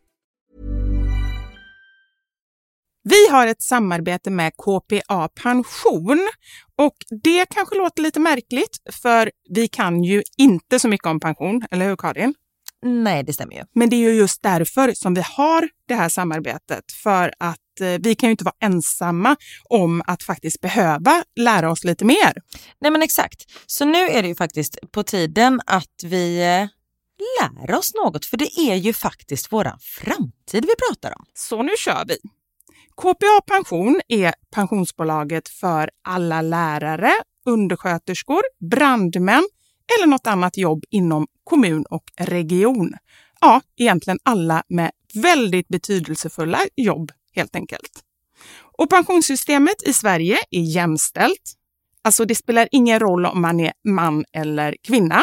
Vi 3.04 3.28
har 3.28 3.46
ett 3.46 3.62
samarbete 3.62 4.30
med 4.30 4.52
KPA 4.56 5.28
Pension 5.42 6.28
och 6.78 6.96
det 7.22 7.46
kanske 7.50 7.76
låter 7.76 8.02
lite 8.02 8.20
märkligt 8.20 8.78
för 9.02 9.30
vi 9.54 9.68
kan 9.68 10.04
ju 10.04 10.22
inte 10.38 10.78
så 10.78 10.88
mycket 10.88 11.06
om 11.06 11.20
pension, 11.20 11.62
eller 11.70 11.86
hur 11.86 11.96
Karin? 11.96 12.34
Nej, 12.82 13.22
det 13.22 13.32
stämmer 13.32 13.54
ju. 13.54 13.62
Men 13.74 13.90
det 13.90 13.96
är 13.96 14.10
ju 14.10 14.14
just 14.14 14.42
därför 14.42 14.92
som 14.92 15.14
vi 15.14 15.22
har 15.24 15.68
det 15.88 15.94
här 15.94 16.08
samarbetet. 16.08 16.92
För 17.02 17.32
att 17.38 17.80
eh, 17.80 17.86
vi 18.00 18.14
kan 18.14 18.28
ju 18.28 18.30
inte 18.30 18.44
vara 18.44 18.54
ensamma 18.60 19.36
om 19.68 20.02
att 20.06 20.22
faktiskt 20.22 20.60
behöva 20.60 21.24
lära 21.36 21.70
oss 21.70 21.84
lite 21.84 22.04
mer. 22.04 22.32
Nej 22.80 22.90
men 22.90 23.02
exakt. 23.02 23.44
Så 23.66 23.84
nu 23.84 23.98
är 23.98 24.22
det 24.22 24.28
ju 24.28 24.34
faktiskt 24.34 24.78
på 24.92 25.02
tiden 25.02 25.60
att 25.66 26.02
vi 26.04 26.38
eh, 26.38 26.68
lär 27.40 27.74
oss 27.74 27.94
något 27.94 28.26
för 28.26 28.36
det 28.36 28.58
är 28.58 28.74
ju 28.74 28.92
faktiskt 28.92 29.52
våran 29.52 29.78
framtid 29.80 30.66
vi 30.66 30.74
pratar 30.88 31.18
om. 31.18 31.24
Så 31.34 31.62
nu 31.62 31.72
kör 31.78 32.04
vi! 32.08 32.16
KPA 32.96 33.40
Pension 33.46 34.00
är 34.08 34.34
pensionsbolaget 34.54 35.48
för 35.48 35.90
alla 36.04 36.42
lärare, 36.42 37.12
undersköterskor, 37.46 38.42
brandmän 38.70 39.48
eller 39.96 40.06
något 40.06 40.26
annat 40.26 40.56
jobb 40.56 40.84
inom 40.90 41.26
kommun 41.44 41.84
och 41.90 42.04
region. 42.16 42.94
Ja, 43.40 43.60
egentligen 43.76 44.18
alla 44.22 44.62
med 44.68 44.90
väldigt 45.14 45.68
betydelsefulla 45.68 46.60
jobb 46.76 47.12
helt 47.34 47.56
enkelt. 47.56 48.02
Och 48.78 48.90
pensionssystemet 48.90 49.82
i 49.86 49.92
Sverige 49.92 50.38
är 50.50 50.60
jämställt. 50.60 51.54
Alltså 52.02 52.24
det 52.24 52.34
spelar 52.34 52.68
ingen 52.70 53.00
roll 53.00 53.26
om 53.26 53.42
man 53.42 53.60
är 53.60 53.72
man 53.84 54.24
eller 54.32 54.76
kvinna. 54.82 55.22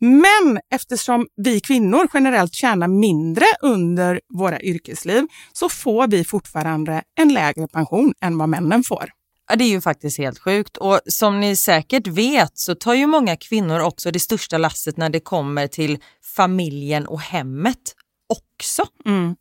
Men 0.00 0.60
eftersom 0.70 1.26
vi 1.36 1.60
kvinnor 1.60 2.08
generellt 2.14 2.54
tjänar 2.54 2.88
mindre 2.88 3.44
under 3.62 4.20
våra 4.34 4.60
yrkesliv 4.60 5.26
så 5.52 5.68
får 5.68 6.08
vi 6.08 6.24
fortfarande 6.24 7.02
en 7.14 7.32
lägre 7.32 7.68
pension 7.68 8.14
än 8.20 8.38
vad 8.38 8.48
männen 8.48 8.84
får. 8.84 9.17
Ja, 9.48 9.56
det 9.56 9.64
är 9.64 9.68
ju 9.68 9.80
faktiskt 9.80 10.18
helt 10.18 10.38
sjukt 10.38 10.76
och 10.76 11.00
som 11.06 11.40
ni 11.40 11.56
säkert 11.56 12.06
vet 12.06 12.58
så 12.58 12.74
tar 12.74 12.94
ju 12.94 13.06
många 13.06 13.36
kvinnor 13.36 13.80
också 13.80 14.10
det 14.10 14.20
största 14.20 14.58
lasset 14.58 14.96
när 14.96 15.10
det 15.10 15.20
kommer 15.20 15.66
till 15.66 15.98
familjen 16.36 17.06
och 17.06 17.20
hemmet 17.20 17.94
också. 18.28 18.84
Mm. 19.06 19.36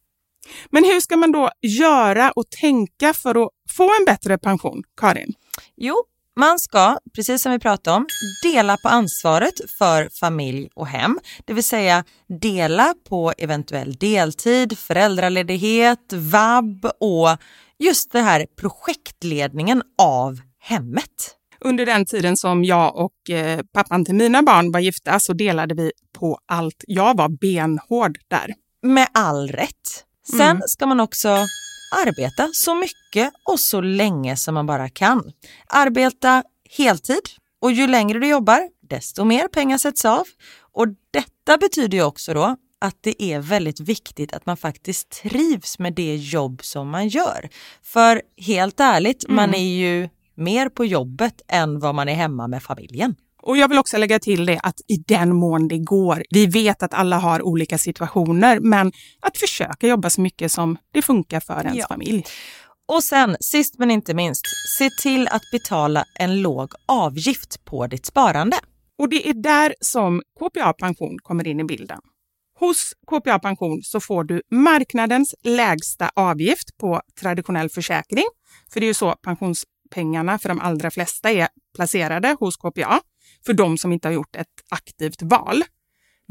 Men 0.69 0.83
hur 0.83 0.99
ska 0.99 1.17
man 1.17 1.31
då 1.31 1.49
göra 1.61 2.31
och 2.31 2.49
tänka 2.49 3.13
för 3.13 3.45
att 3.45 3.49
få 3.77 3.83
en 3.83 4.05
bättre 4.05 4.37
pension, 4.37 4.83
Karin? 4.97 5.33
Jo, 5.75 5.95
man 6.35 6.59
ska, 6.59 6.97
precis 7.15 7.41
som 7.41 7.51
vi 7.51 7.59
pratade 7.59 7.97
om, 7.97 8.07
dela 8.43 8.77
på 8.77 8.89
ansvaret 8.89 9.53
för 9.77 10.09
familj 10.19 10.69
och 10.73 10.87
hem. 10.87 11.19
Det 11.45 11.53
vill 11.53 11.63
säga 11.63 12.03
dela 12.41 12.93
på 13.09 13.33
eventuell 13.37 13.93
deltid, 13.93 14.77
föräldraledighet, 14.77 16.13
vab 16.13 16.85
och 16.99 17.29
just 17.79 18.11
det 18.11 18.21
här 18.21 18.45
projektledningen 18.59 19.83
av 19.97 20.39
hemmet. 20.59 21.33
Under 21.59 21.85
den 21.85 22.05
tiden 22.05 22.37
som 22.37 22.63
jag 22.63 22.95
och 22.95 23.29
eh, 23.29 23.59
pappan 23.73 24.05
till 24.05 24.15
mina 24.15 24.43
barn 24.43 24.71
var 24.71 24.79
gifta 24.79 25.19
så 25.19 25.33
delade 25.33 25.75
vi 25.75 25.91
på 26.13 26.39
allt. 26.45 26.83
Jag 26.87 27.17
var 27.17 27.29
benhård 27.29 28.17
där. 28.27 28.53
Med 28.83 29.07
all 29.13 29.47
rätt. 29.47 30.03
Sen 30.31 30.41
Mm. 30.41 30.61
ska 30.67 30.85
man 30.85 30.99
också 30.99 31.29
arbeta 31.95 32.49
så 32.53 32.75
mycket 32.75 33.33
och 33.45 33.59
så 33.59 33.81
länge 33.81 34.37
som 34.37 34.53
man 34.53 34.65
bara 34.65 34.89
kan. 34.89 35.31
Arbeta 35.67 36.43
heltid 36.77 37.21
och 37.61 37.71
ju 37.71 37.87
längre 37.87 38.19
du 38.19 38.27
jobbar, 38.27 38.59
desto 38.89 39.23
mer 39.25 39.47
pengar 39.47 39.77
sätts 39.77 40.05
av. 40.05 40.23
Och 40.73 40.87
detta 41.11 41.57
betyder 41.57 41.97
ju 41.97 42.03
också 42.03 42.33
då 42.33 42.55
att 42.81 42.97
det 43.01 43.23
är 43.23 43.39
väldigt 43.39 43.79
viktigt 43.79 44.33
att 44.33 44.45
man 44.45 44.57
faktiskt 44.57 45.09
trivs 45.09 45.79
med 45.79 45.93
det 45.93 46.15
jobb 46.15 46.59
som 46.63 46.89
man 46.89 47.07
gör. 47.07 47.49
För 47.83 48.21
helt 48.37 48.79
ärligt, 48.79 49.23
mm. 49.23 49.35
man 49.35 49.53
är 49.53 49.77
ju 49.77 50.09
mer 50.35 50.69
på 50.69 50.85
jobbet 50.85 51.41
än 51.47 51.79
vad 51.79 51.95
man 51.95 52.09
är 52.09 52.13
hemma 52.13 52.47
med 52.47 52.63
familjen. 52.63 53.15
Och 53.41 53.57
jag 53.57 53.67
vill 53.67 53.77
också 53.77 53.97
lägga 53.97 54.19
till 54.19 54.45
det 54.45 54.59
att 54.63 54.81
i 54.87 54.97
den 54.97 55.35
mån 55.35 55.67
det 55.67 55.77
går, 55.77 56.23
vi 56.29 56.45
vet 56.45 56.83
att 56.83 56.93
alla 56.93 57.17
har 57.17 57.41
olika 57.41 57.77
situationer, 57.77 58.59
men 58.59 58.91
att 59.19 59.37
försöka 59.37 59.87
jobba 59.87 60.09
så 60.09 60.21
mycket 60.21 60.51
som 60.51 60.77
det 60.91 61.01
funkar 61.01 61.39
för 61.39 61.59
ens 61.59 61.77
ja. 61.77 61.87
familj. 61.87 62.25
Och 62.87 63.03
sen, 63.03 63.37
sist 63.39 63.77
men 63.77 63.91
inte 63.91 64.13
minst, 64.13 64.45
se 64.77 64.89
till 65.01 65.27
att 65.27 65.41
betala 65.51 66.05
en 66.19 66.41
låg 66.41 66.71
avgift 66.85 67.65
på 67.65 67.87
ditt 67.87 68.05
sparande. 68.05 68.57
Och 68.97 69.09
det 69.09 69.29
är 69.29 69.33
där 69.33 69.75
som 69.81 70.21
KPA 70.39 70.73
Pension 70.73 71.17
kommer 71.23 71.47
in 71.47 71.59
i 71.59 71.63
bilden. 71.63 71.99
Hos 72.59 72.93
KPA 73.07 73.39
Pension 73.39 73.81
så 73.83 73.99
får 73.99 74.23
du 74.23 74.41
marknadens 74.51 75.35
lägsta 75.43 76.11
avgift 76.15 76.77
på 76.77 77.01
traditionell 77.19 77.69
försäkring. 77.69 78.25
För 78.73 78.79
det 78.79 78.85
är 78.85 78.87
ju 78.87 78.93
så 78.93 79.11
pensionspengarna 79.11 80.39
för 80.39 80.49
de 80.49 80.59
allra 80.59 80.91
flesta 80.91 81.31
är 81.31 81.47
placerade 81.75 82.35
hos 82.39 82.57
KPA. 82.57 83.01
För 83.45 83.53
de 83.53 83.77
som 83.77 83.93
inte 83.93 84.07
har 84.07 84.13
gjort 84.13 84.35
ett 84.35 84.47
aktivt 84.69 85.21
val. 85.21 85.63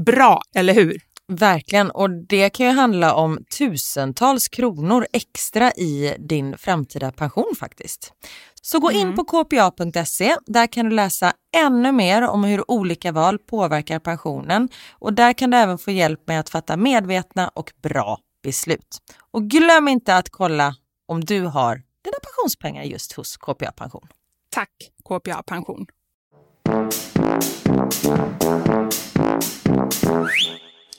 Bra, 0.06 0.42
eller 0.54 0.74
hur? 0.74 1.00
Verkligen, 1.28 1.90
och 1.90 2.10
det 2.10 2.50
kan 2.50 2.66
ju 2.66 2.72
handla 2.72 3.14
om 3.14 3.38
tusentals 3.58 4.48
kronor 4.48 5.06
extra 5.12 5.72
i 5.72 6.16
din 6.18 6.58
framtida 6.58 7.12
pension 7.12 7.54
faktiskt. 7.60 8.12
Så 8.66 8.78
gå 8.78 8.92
in 8.92 9.02
mm. 9.02 9.16
på 9.16 9.24
kpa.se. 9.24 10.36
Där 10.46 10.66
kan 10.66 10.88
du 10.88 10.96
läsa 10.96 11.32
ännu 11.56 11.92
mer 11.92 12.22
om 12.22 12.44
hur 12.44 12.70
olika 12.70 13.12
val 13.12 13.38
påverkar 13.38 13.98
pensionen 13.98 14.68
och 14.92 15.12
där 15.12 15.32
kan 15.32 15.50
du 15.50 15.56
även 15.56 15.78
få 15.78 15.90
hjälp 15.90 16.20
med 16.26 16.40
att 16.40 16.48
fatta 16.48 16.76
medvetna 16.76 17.48
och 17.48 17.72
bra 17.82 18.18
beslut. 18.42 18.98
Och 19.30 19.44
glöm 19.44 19.88
inte 19.88 20.16
att 20.16 20.30
kolla 20.30 20.74
om 21.06 21.24
du 21.24 21.40
har 21.42 21.74
dina 21.74 22.16
pensionspengar 22.22 22.82
just 22.82 23.12
hos 23.12 23.36
KPA 23.36 23.72
Pension. 23.72 24.08
Tack 24.50 24.70
KPA 25.04 25.42
Pension. 25.42 25.86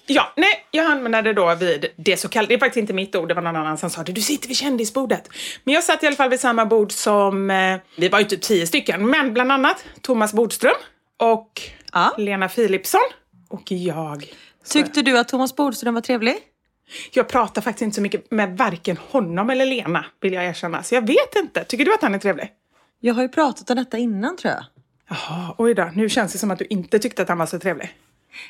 Ja, 0.10 0.34
nej, 0.36 0.68
jag 0.72 0.86
använde 0.86 1.22
det 1.22 1.34
då 1.34 1.55
vid 1.55 1.86
det 1.95 2.18
så 2.18 2.30
kallade, 2.30 2.53
det 2.53 2.55
är 2.55 2.60
faktiskt 2.60 2.78
inte 2.78 2.93
mitt 2.93 3.16
ord, 3.16 3.28
det 3.28 3.34
var 3.34 3.41
någon 3.41 3.55
annan 3.55 3.78
som 3.78 3.89
sa 3.89 4.03
det, 4.03 4.12
du 4.12 4.22
sitter 4.22 4.47
vid 4.47 4.58
kändisbordet. 4.58 5.30
Men 5.64 5.74
jag 5.74 5.84
satt 5.84 6.03
i 6.03 6.08
alla 6.08 6.16
fall 6.16 6.30
vid 6.30 6.39
samma 6.39 6.66
bord 6.66 6.91
som, 6.91 7.51
eh, 7.51 7.80
vi 7.97 8.10
var 8.10 8.20
ju 8.20 8.26
typ 8.26 8.41
tio 8.41 8.68
stycken, 8.68 9.10
men 9.10 9.34
bland 9.34 9.51
annat 9.51 9.86
Thomas 10.01 10.34
Bodström 10.34 10.76
och 11.18 11.62
ja. 11.93 12.14
Lena 12.18 12.49
Philipsson 12.49 13.01
och 13.49 13.72
jag. 13.72 14.34
Tyckte 14.70 15.01
du 15.01 15.20
att 15.20 15.28
Thomas 15.28 15.55
Bodström 15.55 15.93
var 15.93 16.01
trevlig? 16.01 16.36
Jag 17.12 17.28
pratar 17.28 17.62
faktiskt 17.62 17.82
inte 17.82 17.95
så 17.95 18.01
mycket 18.01 18.32
med 18.32 18.58
varken 18.58 18.97
honom 19.10 19.49
eller 19.49 19.66
Lena, 19.66 20.05
vill 20.22 20.34
jag 20.34 20.45
erkänna. 20.45 20.84
Så 20.84 20.95
jag 20.95 21.08
vet 21.08 21.36
inte. 21.36 21.64
Tycker 21.64 21.86
du 21.86 21.93
att 21.93 22.01
han 22.01 22.16
är 22.16 22.20
trevlig? 22.20 22.51
Jag 22.99 23.14
har 23.14 23.22
ju 23.22 23.30
pratat 23.30 23.70
om 23.70 23.76
detta 23.76 23.97
innan 23.97 24.38
tror 24.38 24.53
jag. 24.53 24.64
Jaha, 25.10 25.55
oj 25.58 25.74
då. 25.74 25.91
Nu 25.95 26.10
känns 26.10 26.32
det 26.32 26.38
som 26.38 26.51
att 26.51 26.60
du 26.60 26.66
inte 26.70 26.99
tyckte 26.99 27.22
att 27.22 27.30
han 27.30 27.38
var 27.38 27.45
så 27.45 27.60
trevlig. 27.60 27.93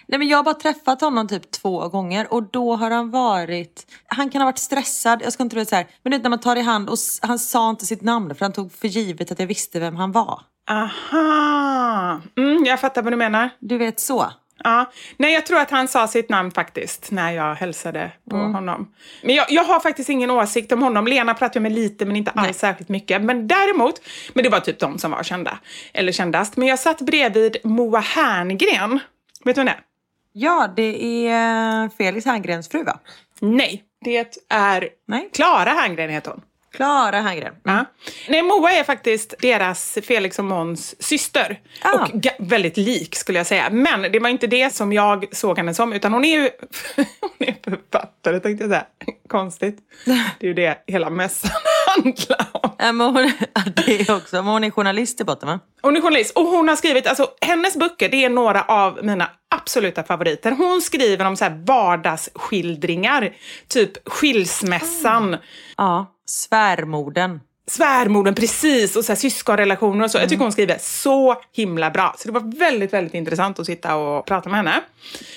Nej 0.07 0.19
men 0.19 0.27
jag 0.27 0.37
har 0.37 0.43
bara 0.43 0.55
träffat 0.55 1.01
honom 1.01 1.27
typ 1.27 1.51
två 1.51 1.89
gånger 1.89 2.33
och 2.33 2.43
då 2.43 2.75
har 2.75 2.91
han 2.91 3.11
varit, 3.11 3.87
han 4.07 4.29
kan 4.29 4.41
ha 4.41 4.45
varit 4.45 4.57
stressad, 4.57 5.21
jag 5.23 5.33
ska 5.33 5.43
inte 5.43 5.55
veta 5.55 5.69
så 5.69 5.75
här, 5.75 5.87
men 6.03 6.11
det 6.11 6.17
när 6.17 6.29
man 6.29 6.39
tar 6.39 6.55
i 6.55 6.61
hand 6.61 6.89
och 6.89 6.97
han 7.21 7.39
sa 7.39 7.69
inte 7.69 7.85
sitt 7.85 8.01
namn 8.01 8.35
för 8.35 8.45
han 8.45 8.53
tog 8.53 8.73
för 8.73 8.87
givet 8.87 9.31
att 9.31 9.39
jag 9.39 9.47
visste 9.47 9.79
vem 9.79 9.95
han 9.95 10.11
var. 10.11 10.41
Aha, 10.69 12.21
mm, 12.37 12.65
jag 12.65 12.79
fattar 12.79 13.01
vad 13.01 13.13
du 13.13 13.17
menar. 13.17 13.49
Du 13.59 13.77
vet 13.77 13.99
så. 13.99 14.31
Ja, 14.63 14.91
nej 15.17 15.33
jag 15.33 15.45
tror 15.45 15.59
att 15.59 15.71
han 15.71 15.87
sa 15.87 16.07
sitt 16.07 16.29
namn 16.29 16.51
faktiskt 16.51 17.11
när 17.11 17.31
jag 17.31 17.55
hälsade 17.55 18.11
på 18.29 18.35
mm. 18.35 18.53
honom. 18.53 18.93
Men 19.23 19.35
jag, 19.35 19.45
jag, 19.49 19.63
har 19.63 19.79
faktiskt 19.79 20.09
ingen 20.09 20.31
åsikt 20.31 20.71
om 20.71 20.81
honom. 20.81 21.07
Lena 21.07 21.33
pratade 21.33 21.55
jag 21.57 21.63
med 21.63 21.71
lite 21.71 22.05
men 22.05 22.15
inte 22.15 22.31
alls 22.31 22.45
nej. 22.45 22.53
särskilt 22.53 22.89
mycket. 22.89 23.21
Men 23.21 23.47
däremot, 23.47 24.01
men 24.33 24.43
det 24.43 24.49
var 24.49 24.59
typ 24.59 24.79
de 24.79 24.97
som 24.97 25.11
var 25.11 25.23
kända, 25.23 25.59
eller 25.93 26.11
kändast. 26.11 26.57
Men 26.57 26.67
jag 26.67 26.79
satt 26.79 27.01
bredvid 27.01 27.57
Moa 27.63 27.99
Herngren. 27.99 28.99
Vet 29.47 29.55
du 29.55 29.59
vem 29.59 29.65
det 29.65 29.71
är? 29.71 29.81
Ja, 30.33 30.73
det 30.75 31.27
är 31.27 31.89
Felix 31.97 32.25
Herngrens 32.25 32.69
fru 32.69 32.83
va? 32.83 32.99
Nej, 33.39 33.83
det 34.01 34.41
är 34.49 34.89
Klara 35.33 35.69
Herngren 35.69 36.09
heter 36.09 36.31
hon. 36.31 36.41
Klara 36.71 37.21
Herngren. 37.21 37.53
Mm. 37.65 37.77
Ja. 37.77 37.85
Nej, 38.29 38.43
Moa 38.43 38.71
är 38.71 38.83
faktiskt 38.83 39.33
deras, 39.39 39.97
Felix 40.03 40.39
och 40.39 40.45
Måns 40.45 41.03
syster. 41.03 41.59
Ah. 41.81 42.03
Och 42.03 42.27
väldigt 42.39 42.77
lik 42.77 43.15
skulle 43.15 43.39
jag 43.39 43.47
säga. 43.47 43.69
Men 43.69 44.11
det 44.11 44.19
var 44.19 44.29
inte 44.29 44.47
det 44.47 44.73
som 44.73 44.93
jag 44.93 45.25
såg 45.31 45.57
henne 45.57 45.73
som, 45.73 45.93
utan 45.93 46.13
hon 46.13 46.25
är 46.25 46.41
ju 46.41 46.49
hon 47.21 47.47
är 47.47 47.55
författare 47.63 48.39
tänkte 48.39 48.63
jag 48.63 48.71
säga. 48.71 48.85
Konstigt. 49.27 49.77
Det 50.05 50.45
är 50.45 50.47
ju 50.47 50.53
det 50.53 50.83
hela 50.87 51.09
mässan 51.09 51.51
om. 52.53 52.71
Ja, 52.77 52.91
men 52.91 53.01
hon, 53.01 53.31
det 53.75 54.01
är 54.01 54.15
också, 54.15 54.35
men 54.35 54.45
hon 54.45 54.63
är 54.63 54.71
journalist 54.71 55.21
i 55.21 55.23
botten 55.23 55.49
va? 55.49 55.59
Hon 55.81 55.97
är 55.97 56.01
journalist 56.01 56.37
och 56.37 56.45
hon 56.45 56.67
har 56.67 56.75
skrivit, 56.75 57.07
alltså 57.07 57.29
hennes 57.41 57.75
böcker, 57.75 58.09
det 58.09 58.25
är 58.25 58.29
några 58.29 58.63
av 58.63 58.99
mina 59.03 59.29
absoluta 59.55 60.03
favoriter. 60.03 60.51
Hon 60.51 60.81
skriver 60.81 61.25
om 61.25 61.37
så 61.37 61.43
här 61.43 61.63
vardagsskildringar, 61.65 63.35
typ 63.67 64.09
skilsmässan. 64.09 65.27
Mm. 65.27 65.39
Ja, 65.77 66.05
svärmorden. 66.25 67.39
Svärmorden, 67.69 68.35
precis! 68.35 68.95
Och 68.95 69.05
så 69.05 69.11
här, 69.11 69.17
syskonrelationer 69.17 70.03
och 70.03 70.11
så. 70.11 70.17
Mm. 70.17 70.23
Jag 70.23 70.29
tycker 70.29 70.43
hon 70.43 70.51
skriver 70.51 70.77
så 70.79 71.41
himla 71.51 71.89
bra. 71.89 72.15
Så 72.17 72.27
det 72.27 72.33
var 72.33 72.57
väldigt, 72.59 72.93
väldigt 72.93 73.13
intressant 73.13 73.59
att 73.59 73.65
sitta 73.65 73.95
och 73.95 74.25
prata 74.25 74.49
med 74.49 74.57
henne. 74.57 74.81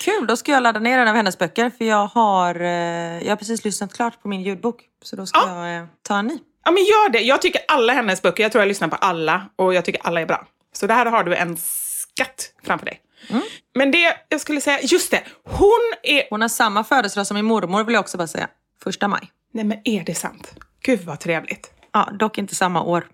Kul, 0.00 0.26
då 0.26 0.36
ska 0.36 0.52
jag 0.52 0.62
ladda 0.62 0.80
ner 0.80 0.98
en 0.98 1.08
av 1.08 1.14
hennes 1.14 1.38
böcker. 1.38 1.70
För 1.78 1.84
jag 1.84 2.06
har, 2.06 2.54
eh, 2.60 3.22
jag 3.22 3.28
har 3.28 3.36
precis 3.36 3.64
lyssnat 3.64 3.94
klart 3.94 4.22
på 4.22 4.28
min 4.28 4.42
ljudbok. 4.42 4.82
Så 5.02 5.16
då 5.16 5.26
ska 5.26 5.40
ja. 5.46 5.68
jag 5.68 5.82
eh, 5.82 5.86
ta 6.02 6.18
en 6.18 6.26
ny. 6.26 6.38
Ja, 6.64 6.70
men 6.70 6.84
gör 6.84 7.08
det. 7.08 7.20
Jag 7.20 7.42
tycker 7.42 7.60
alla 7.68 7.92
hennes 7.92 8.22
böcker, 8.22 8.42
jag 8.42 8.52
tror 8.52 8.62
jag 8.62 8.68
lyssnar 8.68 8.88
på 8.88 8.96
alla 8.96 9.50
och 9.56 9.74
jag 9.74 9.84
tycker 9.84 10.00
alla 10.04 10.20
är 10.20 10.26
bra. 10.26 10.46
Så 10.72 10.86
där 10.86 11.06
har 11.06 11.24
du 11.24 11.34
en 11.34 11.56
skatt 11.56 12.52
framför 12.62 12.86
dig. 12.86 13.00
Mm. 13.28 13.42
Men 13.74 13.90
det 13.90 14.16
jag 14.28 14.40
skulle 14.40 14.60
säga, 14.60 14.80
just 14.82 15.10
det, 15.10 15.22
hon 15.44 15.92
är... 16.02 16.22
Hon 16.30 16.40
har 16.40 16.48
samma 16.48 16.84
födelsedag 16.84 17.26
som 17.26 17.34
min 17.34 17.44
mormor 17.44 17.84
vill 17.84 17.94
jag 17.94 18.00
också 18.00 18.18
bara 18.18 18.26
säga. 18.28 18.48
Första 18.84 19.08
maj. 19.08 19.30
Nej 19.52 19.64
men 19.64 19.78
är 19.84 20.04
det 20.04 20.14
sant? 20.14 20.50
Gud 20.82 21.00
vad 21.00 21.20
trevligt. 21.20 21.70
Ja, 21.92 22.08
dock 22.18 22.38
inte 22.38 22.54
samma 22.54 22.82
år. 22.82 23.06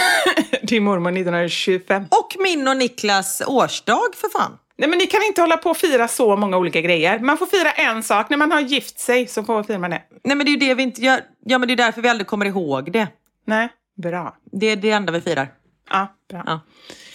Din 0.62 0.84
mormor 0.84 1.10
1925. 1.10 2.04
Och 2.10 2.36
min 2.38 2.68
och 2.68 2.76
Niklas 2.76 3.42
årsdag 3.46 4.10
för 4.14 4.28
fan. 4.28 4.58
Nej 4.76 4.88
men 4.88 4.98
ni 4.98 5.06
kan 5.06 5.22
inte 5.22 5.40
hålla 5.40 5.56
på 5.56 5.70
och 5.70 5.76
fira 5.76 6.08
så 6.08 6.36
många 6.36 6.56
olika 6.56 6.80
grejer. 6.80 7.18
Man 7.18 7.38
får 7.38 7.46
fira 7.46 7.72
en 7.72 8.02
sak. 8.02 8.30
När 8.30 8.36
man 8.36 8.52
har 8.52 8.60
gift 8.60 8.98
sig 8.98 9.26
så 9.26 9.44
får 9.44 9.62
fira 9.62 9.78
man 9.78 9.90
det. 9.90 10.02
Nej 10.24 10.36
men 10.36 10.46
det 10.46 10.50
är 10.50 10.52
ju 10.52 10.58
det 10.58 10.74
vi 10.74 10.82
inte 10.82 11.00
gör. 11.00 11.20
Ja 11.44 11.58
men 11.58 11.68
det 11.68 11.74
är 11.74 11.76
därför 11.76 12.02
vi 12.02 12.08
aldrig 12.08 12.26
kommer 12.26 12.46
ihåg 12.46 12.92
det. 12.92 13.08
Nej, 13.46 13.68
bra. 13.96 14.36
Det 14.52 14.66
är 14.66 14.76
det 14.76 14.90
enda 14.90 15.12
vi 15.12 15.20
firar. 15.20 15.48
Ja, 15.90 16.16
bra. 16.30 16.42
Ja. 16.46 16.60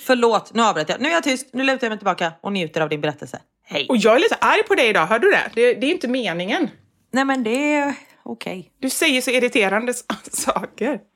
Förlåt, 0.06 0.54
nu 0.54 0.64
avbröt 0.64 0.90
jag. 0.90 1.02
Nu 1.02 1.10
är 1.10 1.14
jag 1.14 1.24
tyst. 1.24 1.50
Nu 1.54 1.64
lutar 1.64 1.88
jag 1.88 1.92
mig 1.92 1.98
tillbaka 1.98 2.34
och 2.42 2.54
njuter 2.54 2.82
av 2.82 2.90
din 2.90 3.02
berättelse. 3.02 3.40
Hej. 3.64 3.86
Och 3.90 3.98
jag 3.98 4.16
är 4.16 4.20
lite 4.20 4.36
arg 4.36 4.64
på 4.64 4.76
dig 4.76 4.90
idag, 4.90 5.06
hör 5.06 5.20
du 5.20 5.30
det? 5.30 5.52
Det, 5.54 5.74
det 5.74 5.88
är 5.88 5.92
inte 5.92 6.08
meningen. 6.08 6.70
Nej 7.12 7.26
men 7.26 7.44
det 7.44 7.74
är 7.74 7.94
okej. 8.24 8.60
Okay. 8.60 8.72
Du 8.80 8.90
säger 8.90 9.22
så 9.22 9.32
irriterande 9.32 9.94
saker. 10.32 11.00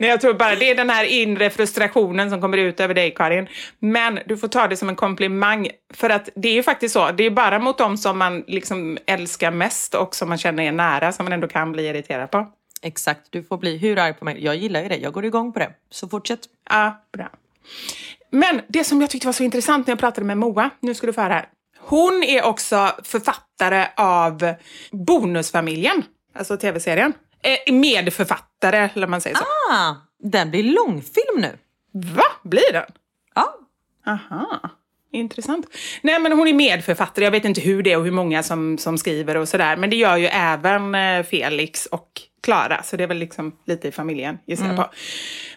Nej, 0.00 0.10
jag 0.10 0.20
tror 0.20 0.34
bara 0.34 0.54
det 0.54 0.70
är 0.70 0.74
den 0.74 0.90
här 0.90 1.04
inre 1.04 1.50
frustrationen 1.50 2.30
som 2.30 2.40
kommer 2.40 2.58
ut 2.58 2.80
över 2.80 2.94
dig, 2.94 3.14
Karin. 3.14 3.48
Men 3.78 4.18
du 4.26 4.36
får 4.36 4.48
ta 4.48 4.68
det 4.68 4.76
som 4.76 4.88
en 4.88 4.96
komplimang. 4.96 5.68
För 5.94 6.10
att 6.10 6.28
det 6.34 6.48
är 6.48 6.52
ju 6.52 6.62
faktiskt 6.62 6.92
så, 6.92 7.10
det 7.10 7.24
är 7.24 7.30
bara 7.30 7.58
mot 7.58 7.78
dem 7.78 7.96
som 7.96 8.18
man 8.18 8.44
liksom 8.46 8.98
älskar 9.06 9.50
mest 9.50 9.94
och 9.94 10.14
som 10.14 10.28
man 10.28 10.38
känner 10.38 10.62
är 10.62 10.72
nära 10.72 11.12
som 11.12 11.24
man 11.24 11.32
ändå 11.32 11.48
kan 11.48 11.72
bli 11.72 11.86
irriterad 11.86 12.30
på. 12.30 12.46
Exakt, 12.82 13.20
du 13.30 13.42
får 13.42 13.58
bli 13.58 13.76
hur 13.76 13.98
arg 13.98 14.14
på 14.14 14.24
mig. 14.24 14.44
Jag 14.44 14.56
gillar 14.56 14.82
ju 14.82 14.88
det, 14.88 14.96
jag 14.96 15.12
går 15.12 15.24
igång 15.24 15.52
på 15.52 15.58
det. 15.58 15.70
Så 15.90 16.08
fortsätt. 16.08 16.40
Ja, 16.70 17.04
bra. 17.12 17.28
Men 18.30 18.60
det 18.68 18.84
som 18.84 19.00
jag 19.00 19.10
tyckte 19.10 19.28
var 19.28 19.32
så 19.32 19.42
intressant 19.42 19.86
när 19.86 19.92
jag 19.92 20.00
pratade 20.00 20.26
med 20.26 20.38
Moa, 20.38 20.70
nu 20.80 20.94
ska 20.94 21.06
du 21.06 21.12
få 21.12 21.20
höra 21.20 21.32
här. 21.32 21.48
Hon 21.78 22.22
är 22.22 22.44
också 22.44 22.90
författare 23.02 23.86
av 23.96 24.54
Bonusfamiljen, 24.90 26.02
alltså 26.34 26.56
tv-serien. 26.56 27.12
Eh, 27.42 27.74
medförfattare, 27.74 28.90
eller 28.94 29.06
man 29.06 29.20
säger 29.20 29.36
så. 29.36 29.44
Ah, 29.72 29.94
den 30.18 30.50
blir 30.50 30.62
långfilm 30.62 31.36
nu. 31.36 31.58
Va? 31.92 32.24
Blir 32.42 32.72
den? 32.72 32.84
Ja. 33.34 33.54
Aha. 34.06 34.70
Intressant. 35.12 35.66
Nej 36.02 36.20
men 36.20 36.32
hon 36.32 36.48
är 36.48 36.52
medförfattare, 36.52 37.24
jag 37.24 37.32
vet 37.32 37.44
inte 37.44 37.60
hur 37.60 37.82
det 37.82 37.92
är 37.92 37.98
och 37.98 38.04
hur 38.04 38.10
många 38.10 38.42
som, 38.42 38.78
som 38.78 38.98
skriver 38.98 39.36
och 39.36 39.48
sådär. 39.48 39.76
Men 39.76 39.90
det 39.90 39.96
gör 39.96 40.16
ju 40.16 40.26
även 40.26 40.94
eh, 40.94 41.22
Felix 41.22 41.86
och 41.86 42.22
Klara, 42.42 42.82
så 42.82 42.96
det 42.96 43.02
är 43.02 43.08
väl 43.08 43.16
liksom 43.16 43.56
lite 43.66 43.88
i 43.88 43.92
familjen 43.92 44.38
gissar 44.46 44.66
jag 44.66 44.76
på. 44.76 44.90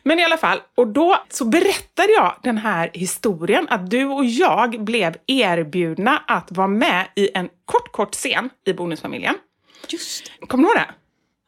Men 0.03 0.19
i 0.19 0.23
alla 0.23 0.37
fall, 0.37 0.61
och 0.75 0.87
då 0.87 1.17
så 1.29 1.45
berättade 1.45 2.11
jag 2.17 2.35
den 2.43 2.57
här 2.57 2.89
historien 2.93 3.67
att 3.69 3.89
du 3.89 4.05
och 4.05 4.25
jag 4.25 4.83
blev 4.83 5.15
erbjudna 5.27 6.23
att 6.27 6.51
vara 6.51 6.67
med 6.67 7.07
i 7.15 7.29
en 7.33 7.49
kort, 7.65 7.91
kort 7.91 8.13
scen 8.13 8.49
i 8.65 8.73
Bonusfamiljen. 8.73 9.35
Just 9.87 10.31
Kommer 10.47 10.63
du 10.63 10.69
ihåg 10.69 10.77
det? 10.77 10.93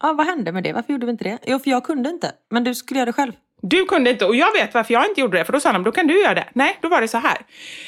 Ja, 0.06 0.14
vad 0.14 0.28
hände 0.28 0.52
med 0.52 0.64
det? 0.64 0.74
Varför 0.74 0.94
gjorde 0.94 1.06
vi 1.06 1.12
inte 1.12 1.24
det? 1.24 1.38
Jo, 1.46 1.60
för 1.60 1.70
jag 1.70 1.84
kunde 1.84 2.10
inte. 2.10 2.32
Men 2.52 2.64
du 2.64 2.76
skulle 2.76 3.00
göra 3.00 3.06
det 3.06 3.14
själv. 3.14 3.32
Du 3.62 3.86
kunde 3.86 4.10
inte, 4.10 4.26
och 4.26 4.36
jag 4.36 4.52
vet 4.52 4.74
varför 4.74 4.94
jag 4.94 5.06
inte 5.10 5.22
gjorde 5.22 5.38
det, 5.38 5.46
för 5.46 5.54
då 5.54 5.60
sa 5.60 5.74
de, 5.74 5.84
då 5.84 5.92
kan 5.92 6.08
du 6.08 6.22
göra 6.22 6.34
det. 6.34 6.48
Nej, 6.54 6.78
då 6.82 6.90
var 6.90 7.02
det 7.02 7.08
så 7.08 7.18
här. 7.18 7.38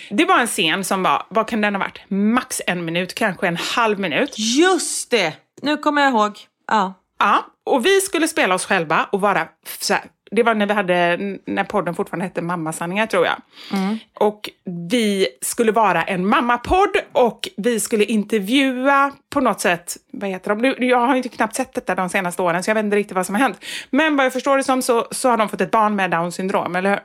Det 0.09 0.25
var 0.25 0.39
en 0.39 0.47
scen 0.47 0.83
som 0.83 1.03
var, 1.03 1.25
vad 1.29 1.47
kan 1.47 1.61
den 1.61 1.75
ha 1.75 1.79
varit? 1.79 1.99
Max 2.07 2.61
en 2.67 2.85
minut, 2.85 3.13
kanske 3.13 3.47
en 3.47 3.55
halv 3.55 3.99
minut. 3.99 4.35
Just 4.37 5.11
det! 5.11 5.33
Nu 5.61 5.77
kommer 5.77 6.01
jag 6.01 6.11
ihåg. 6.11 6.39
Ja. 6.67 6.93
Ja, 7.19 7.45
och 7.65 7.85
vi 7.85 8.01
skulle 8.01 8.27
spela 8.27 8.55
oss 8.55 8.65
själva 8.65 9.09
och 9.11 9.21
vara 9.21 9.47
så 9.79 9.93
här, 9.93 10.03
det 10.31 10.43
var 10.43 10.55
när 10.55 10.65
vi 10.65 10.73
hade, 10.73 11.17
när 11.45 11.63
podden 11.63 11.95
fortfarande 11.95 12.25
hette 12.25 12.41
Mammasanningar 12.41 13.05
tror 13.05 13.25
jag. 13.25 13.35
Och 14.13 14.49
vi 14.89 15.27
skulle 15.41 15.71
vara 15.71 16.03
en 16.03 16.27
mammapodd 16.27 16.97
och 17.11 17.49
vi 17.57 17.79
skulle 17.79 18.03
intervjua 18.03 19.11
på 19.29 19.41
något 19.41 19.61
sätt, 19.61 19.97
vad 20.11 20.29
heter 20.29 20.55
de? 20.55 20.87
Jag 20.87 21.07
har 21.07 21.15
inte 21.15 21.29
knappt 21.29 21.55
sett 21.55 21.73
detta 21.73 21.95
de 21.95 22.09
senaste 22.09 22.41
åren 22.41 22.63
så 22.63 22.69
jag 22.69 22.75
vet 22.75 22.85
inte 22.85 22.97
riktigt 22.97 23.15
vad 23.15 23.25
som 23.25 23.35
har 23.35 23.41
hänt. 23.41 23.65
Men 23.89 24.15
vad 24.15 24.25
jag 24.25 24.33
förstår 24.33 24.57
det 24.57 24.63
som 24.63 24.81
så, 24.81 25.07
så 25.11 25.29
har 25.29 25.37
de 25.37 25.49
fått 25.49 25.61
ett 25.61 25.71
barn 25.71 25.95
med 25.95 26.11
Downs 26.11 26.35
syndrom, 26.35 26.75
eller 26.75 26.89
hur? 26.89 26.99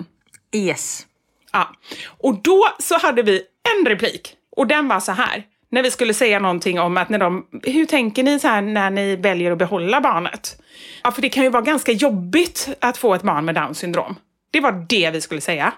Yes. 0.60 1.06
Ja. 1.52 1.70
Och 2.06 2.42
då 2.42 2.68
så 2.78 2.98
hade 2.98 3.22
vi 3.22 3.42
en 3.78 3.86
replik 3.86 4.36
och 4.56 4.66
den 4.66 4.88
var 4.88 5.00
så 5.00 5.12
här. 5.12 5.44
När 5.72 5.82
vi 5.82 5.90
skulle 5.90 6.14
säga 6.14 6.38
någonting 6.38 6.80
om 6.80 6.96
att 6.96 7.08
när 7.08 7.18
de, 7.18 7.46
hur 7.62 7.86
tänker 7.86 8.22
ni 8.22 8.38
så 8.40 8.48
här 8.48 8.62
när 8.62 8.90
ni 8.90 9.16
väljer 9.16 9.52
att 9.52 9.58
behålla 9.58 10.00
barnet? 10.00 10.56
Ja, 11.02 11.10
för 11.12 11.22
det 11.22 11.28
kan 11.28 11.42
ju 11.44 11.50
vara 11.50 11.62
ganska 11.62 11.92
jobbigt 11.92 12.68
att 12.80 12.96
få 12.96 13.14
ett 13.14 13.22
barn 13.22 13.44
med 13.44 13.54
Downs 13.54 13.78
syndrom. 13.78 14.16
Det 14.50 14.60
var 14.60 14.86
det 14.88 15.10
vi 15.10 15.20
skulle 15.20 15.40
säga. 15.40 15.72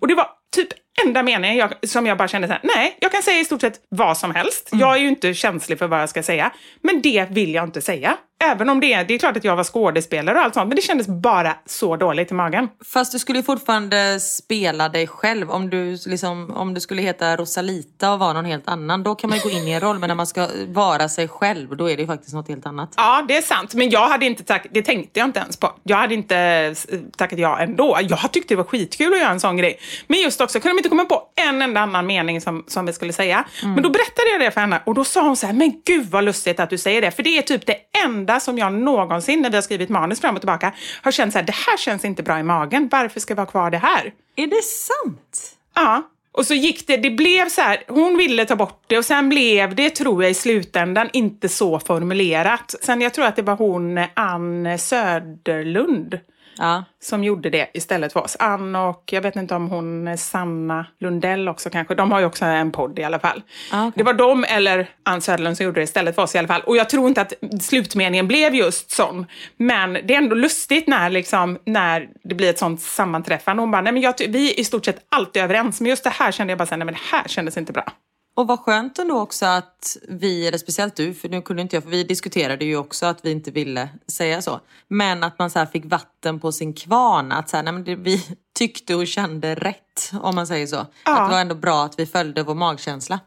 Och 0.00 0.08
det 0.08 0.14
var 0.14 0.26
typ 0.56 0.68
enda 1.06 1.22
meningen 1.22 1.56
jag, 1.56 1.88
som 1.88 2.06
jag 2.06 2.18
bara 2.18 2.28
kände 2.28 2.48
så 2.48 2.52
här, 2.52 2.60
nej, 2.64 2.96
jag 3.00 3.12
kan 3.12 3.22
säga 3.22 3.40
i 3.40 3.44
stort 3.44 3.60
sett 3.60 3.80
vad 3.88 4.18
som 4.18 4.34
helst. 4.34 4.68
Jag 4.72 4.94
är 4.94 4.98
ju 5.00 5.08
inte 5.08 5.34
känslig 5.34 5.78
för 5.78 5.86
vad 5.86 6.02
jag 6.02 6.08
ska 6.08 6.22
säga. 6.22 6.52
Men 6.82 7.02
det 7.02 7.26
vill 7.30 7.54
jag 7.54 7.64
inte 7.64 7.80
säga. 7.80 8.16
Även 8.40 8.68
om 8.68 8.80
det 8.80 9.02
det 9.02 9.14
är 9.14 9.18
klart 9.18 9.36
att 9.36 9.44
jag 9.44 9.56
var 9.56 9.64
skådespelare 9.64 10.38
och 10.38 10.44
allt 10.44 10.54
sånt, 10.54 10.68
men 10.68 10.76
det 10.76 10.82
kändes 10.82 11.06
bara 11.06 11.56
så 11.66 11.96
dåligt 11.96 12.30
i 12.30 12.34
magen. 12.34 12.68
Fast 12.92 13.12
du 13.12 13.18
skulle 13.18 13.38
ju 13.38 13.42
fortfarande 13.42 14.20
spela 14.20 14.88
dig 14.88 15.06
själv. 15.06 15.50
Om 15.50 15.70
du, 15.70 15.98
liksom, 16.06 16.50
om 16.56 16.74
du 16.74 16.80
skulle 16.80 17.02
heta 17.02 17.36
Rosalita 17.36 18.12
och 18.12 18.18
vara 18.18 18.32
någon 18.32 18.44
helt 18.44 18.68
annan, 18.68 19.02
då 19.02 19.14
kan 19.14 19.30
man 19.30 19.38
ju 19.38 19.44
gå 19.44 19.50
in 19.50 19.68
i 19.68 19.70
en 19.70 19.80
roll. 19.80 19.98
Men 19.98 20.08
när 20.08 20.14
man 20.14 20.26
ska 20.26 20.48
vara 20.66 21.08
sig 21.08 21.28
själv, 21.28 21.76
då 21.76 21.90
är 21.90 21.96
det 21.96 22.02
ju 22.02 22.06
faktiskt 22.06 22.34
något 22.34 22.48
helt 22.48 22.66
annat. 22.66 22.92
Ja, 22.96 23.24
det 23.28 23.36
är 23.36 23.42
sant. 23.42 23.74
Men 23.74 23.90
jag 23.90 24.08
hade 24.08 24.26
inte 24.26 24.44
tackat, 24.44 24.70
det 24.74 24.82
tänkte 24.82 25.20
jag 25.20 25.28
inte 25.28 25.40
ens 25.40 25.56
på. 25.56 25.72
Jag 25.82 25.96
hade 25.96 26.14
inte 26.14 26.74
tackat 27.16 27.38
ja 27.38 27.58
ändå. 27.58 27.98
Jag 28.02 28.32
tyckte 28.32 28.54
det 28.54 28.58
var 28.58 28.64
skitkul 28.64 29.12
att 29.12 29.18
göra 29.18 29.30
en 29.30 29.40
sån 29.40 29.56
grej. 29.56 29.78
Men 30.06 30.20
just 30.20 30.40
också, 30.40 30.60
kunde 30.60 30.74
de 30.74 30.78
inte 30.78 30.88
komma 30.88 31.04
på 31.04 31.22
en 31.48 31.62
enda 31.62 31.80
annan 31.80 32.06
mening 32.06 32.40
som, 32.40 32.64
som 32.66 32.86
vi 32.86 32.92
skulle 32.92 33.12
säga. 33.12 33.44
Men 33.62 33.82
då 33.82 33.90
berättade 33.90 34.28
jag 34.32 34.40
det 34.40 34.50
för 34.50 34.60
henne 34.60 34.82
och 34.86 34.94
då 34.94 35.04
sa 35.04 35.22
hon 35.22 35.36
så 35.36 35.46
här, 35.46 35.54
men 35.54 35.72
gud 35.84 36.06
vad 36.10 36.24
lustigt 36.24 36.60
att 36.60 36.70
du 36.70 36.78
säger 36.78 37.00
det. 37.00 37.10
För 37.10 37.22
det 37.22 37.38
är 37.38 37.42
typ 37.42 37.66
det 37.66 37.76
enda 38.04 38.27
som 38.40 38.58
jag 38.58 38.72
någonsin, 38.72 39.42
när 39.42 39.50
vi 39.50 39.56
har 39.56 39.62
skrivit 39.62 39.88
manus 39.88 40.20
fram 40.20 40.34
och 40.34 40.40
tillbaka, 40.40 40.72
har 41.02 41.12
känt 41.12 41.32
så 41.32 41.38
här, 41.38 41.46
det 41.46 41.54
här 41.54 41.76
känns 41.76 42.04
inte 42.04 42.22
bra 42.22 42.38
i 42.38 42.42
magen. 42.42 42.88
Varför 42.92 43.20
ska 43.20 43.34
vi 43.34 43.40
ha 43.40 43.46
kvar 43.46 43.70
det 43.70 43.78
här? 43.78 44.12
Är 44.36 44.46
det 44.46 44.62
sant? 44.62 45.56
Ja. 45.74 46.02
Och 46.32 46.46
så 46.46 46.54
gick 46.54 46.86
det, 46.86 46.96
det 46.96 47.10
blev 47.10 47.48
så 47.48 47.60
här, 47.60 47.82
hon 47.88 48.16
ville 48.16 48.44
ta 48.44 48.56
bort 48.56 48.82
det 48.86 48.98
och 48.98 49.04
sen 49.04 49.28
blev 49.28 49.74
det, 49.74 49.90
tror 49.90 50.22
jag 50.22 50.30
i 50.30 50.34
slutändan, 50.34 51.08
inte 51.12 51.48
så 51.48 51.80
formulerat. 51.80 52.74
Sen 52.82 53.00
jag 53.00 53.14
tror 53.14 53.24
att 53.24 53.36
det 53.36 53.42
var 53.42 53.56
hon, 53.56 54.04
Ann 54.14 54.78
Söderlund, 54.78 56.18
Ja. 56.58 56.84
som 57.02 57.24
gjorde 57.24 57.50
det 57.50 57.70
istället 57.74 58.12
för 58.12 58.20
oss. 58.20 58.36
Ann 58.38 58.76
och 58.76 59.02
jag 59.06 59.22
vet 59.22 59.36
inte 59.36 59.54
om 59.54 59.68
hon 59.70 60.18
Sanna 60.18 60.86
Lundell 61.00 61.48
också 61.48 61.70
kanske. 61.70 61.94
De 61.94 62.12
har 62.12 62.20
ju 62.20 62.26
också 62.26 62.44
en 62.44 62.72
podd 62.72 62.98
i 62.98 63.04
alla 63.04 63.18
fall. 63.18 63.42
Ah, 63.72 63.86
okej. 63.86 63.92
Det 63.96 64.02
var 64.02 64.12
de 64.12 64.44
eller 64.44 64.88
Ann 65.02 65.20
Söderlund 65.20 65.56
som 65.56 65.66
gjorde 65.66 65.80
det 65.80 65.84
istället 65.84 66.14
för 66.14 66.22
oss 66.22 66.34
i 66.34 66.38
alla 66.38 66.48
fall. 66.48 66.62
Och 66.66 66.76
jag 66.76 66.90
tror 66.90 67.08
inte 67.08 67.20
att 67.20 67.32
slutmeningen 67.60 68.28
blev 68.28 68.54
just 68.54 68.90
sån. 68.90 69.26
Men 69.56 69.92
det 69.92 70.14
är 70.14 70.18
ändå 70.18 70.34
lustigt 70.34 70.86
när, 70.86 71.10
liksom, 71.10 71.58
när 71.64 72.08
det 72.24 72.34
blir 72.34 72.50
ett 72.50 72.58
sånt 72.58 72.80
sammanträffande. 72.80 73.62
Hon 73.62 73.70
bara, 73.70 73.82
nej 73.82 73.92
men 73.92 74.02
jag, 74.02 74.14
vi 74.28 74.50
är 74.50 74.60
i 74.60 74.64
stort 74.64 74.84
sett 74.84 75.06
alltid 75.08 75.42
överens. 75.42 75.80
Men 75.80 75.90
just 75.90 76.04
det 76.04 76.10
här 76.10 76.32
kände 76.32 76.50
jag 76.50 76.58
bara, 76.58 76.76
nej 76.76 76.84
men 76.84 76.94
det 76.94 77.00
här 77.12 77.28
kändes 77.28 77.56
inte 77.56 77.72
bra. 77.72 77.92
Och 78.38 78.46
vad 78.46 78.60
skönt 78.60 78.98
ändå 78.98 79.20
också 79.20 79.46
att 79.46 79.96
vi, 80.08 80.46
eller 80.46 80.58
speciellt 80.58 80.96
du, 80.96 81.14
för 81.14 81.28
nu 81.28 81.42
kunde 81.42 81.62
inte 81.62 81.76
jag, 81.76 81.82
för 81.82 81.90
vi 81.90 82.04
diskuterade 82.04 82.64
ju 82.64 82.76
också 82.76 83.06
att 83.06 83.24
vi 83.24 83.30
inte 83.30 83.50
ville 83.50 83.88
säga 84.06 84.42
så. 84.42 84.60
Men 84.88 85.24
att 85.24 85.38
man 85.38 85.50
så 85.50 85.66
fick 85.66 85.84
vatten 85.84 86.40
på 86.40 86.52
sin 86.52 86.74
kvarn, 86.74 87.32
att 87.32 87.48
så 87.48 87.56
här, 87.56 87.64
nej 87.64 87.72
men 87.72 87.84
det, 87.84 87.96
vi 87.96 88.26
tyckte 88.58 88.94
och 88.94 89.06
kände 89.06 89.54
rätt, 89.54 90.12
om 90.22 90.34
man 90.34 90.46
säger 90.46 90.66
så. 90.66 90.76
Att 90.76 91.28
det 91.28 91.34
var 91.34 91.40
ändå 91.40 91.54
bra 91.54 91.84
att 91.84 91.98
vi 91.98 92.06
följde 92.06 92.42
vår 92.42 92.54
magkänsla. 92.54 93.20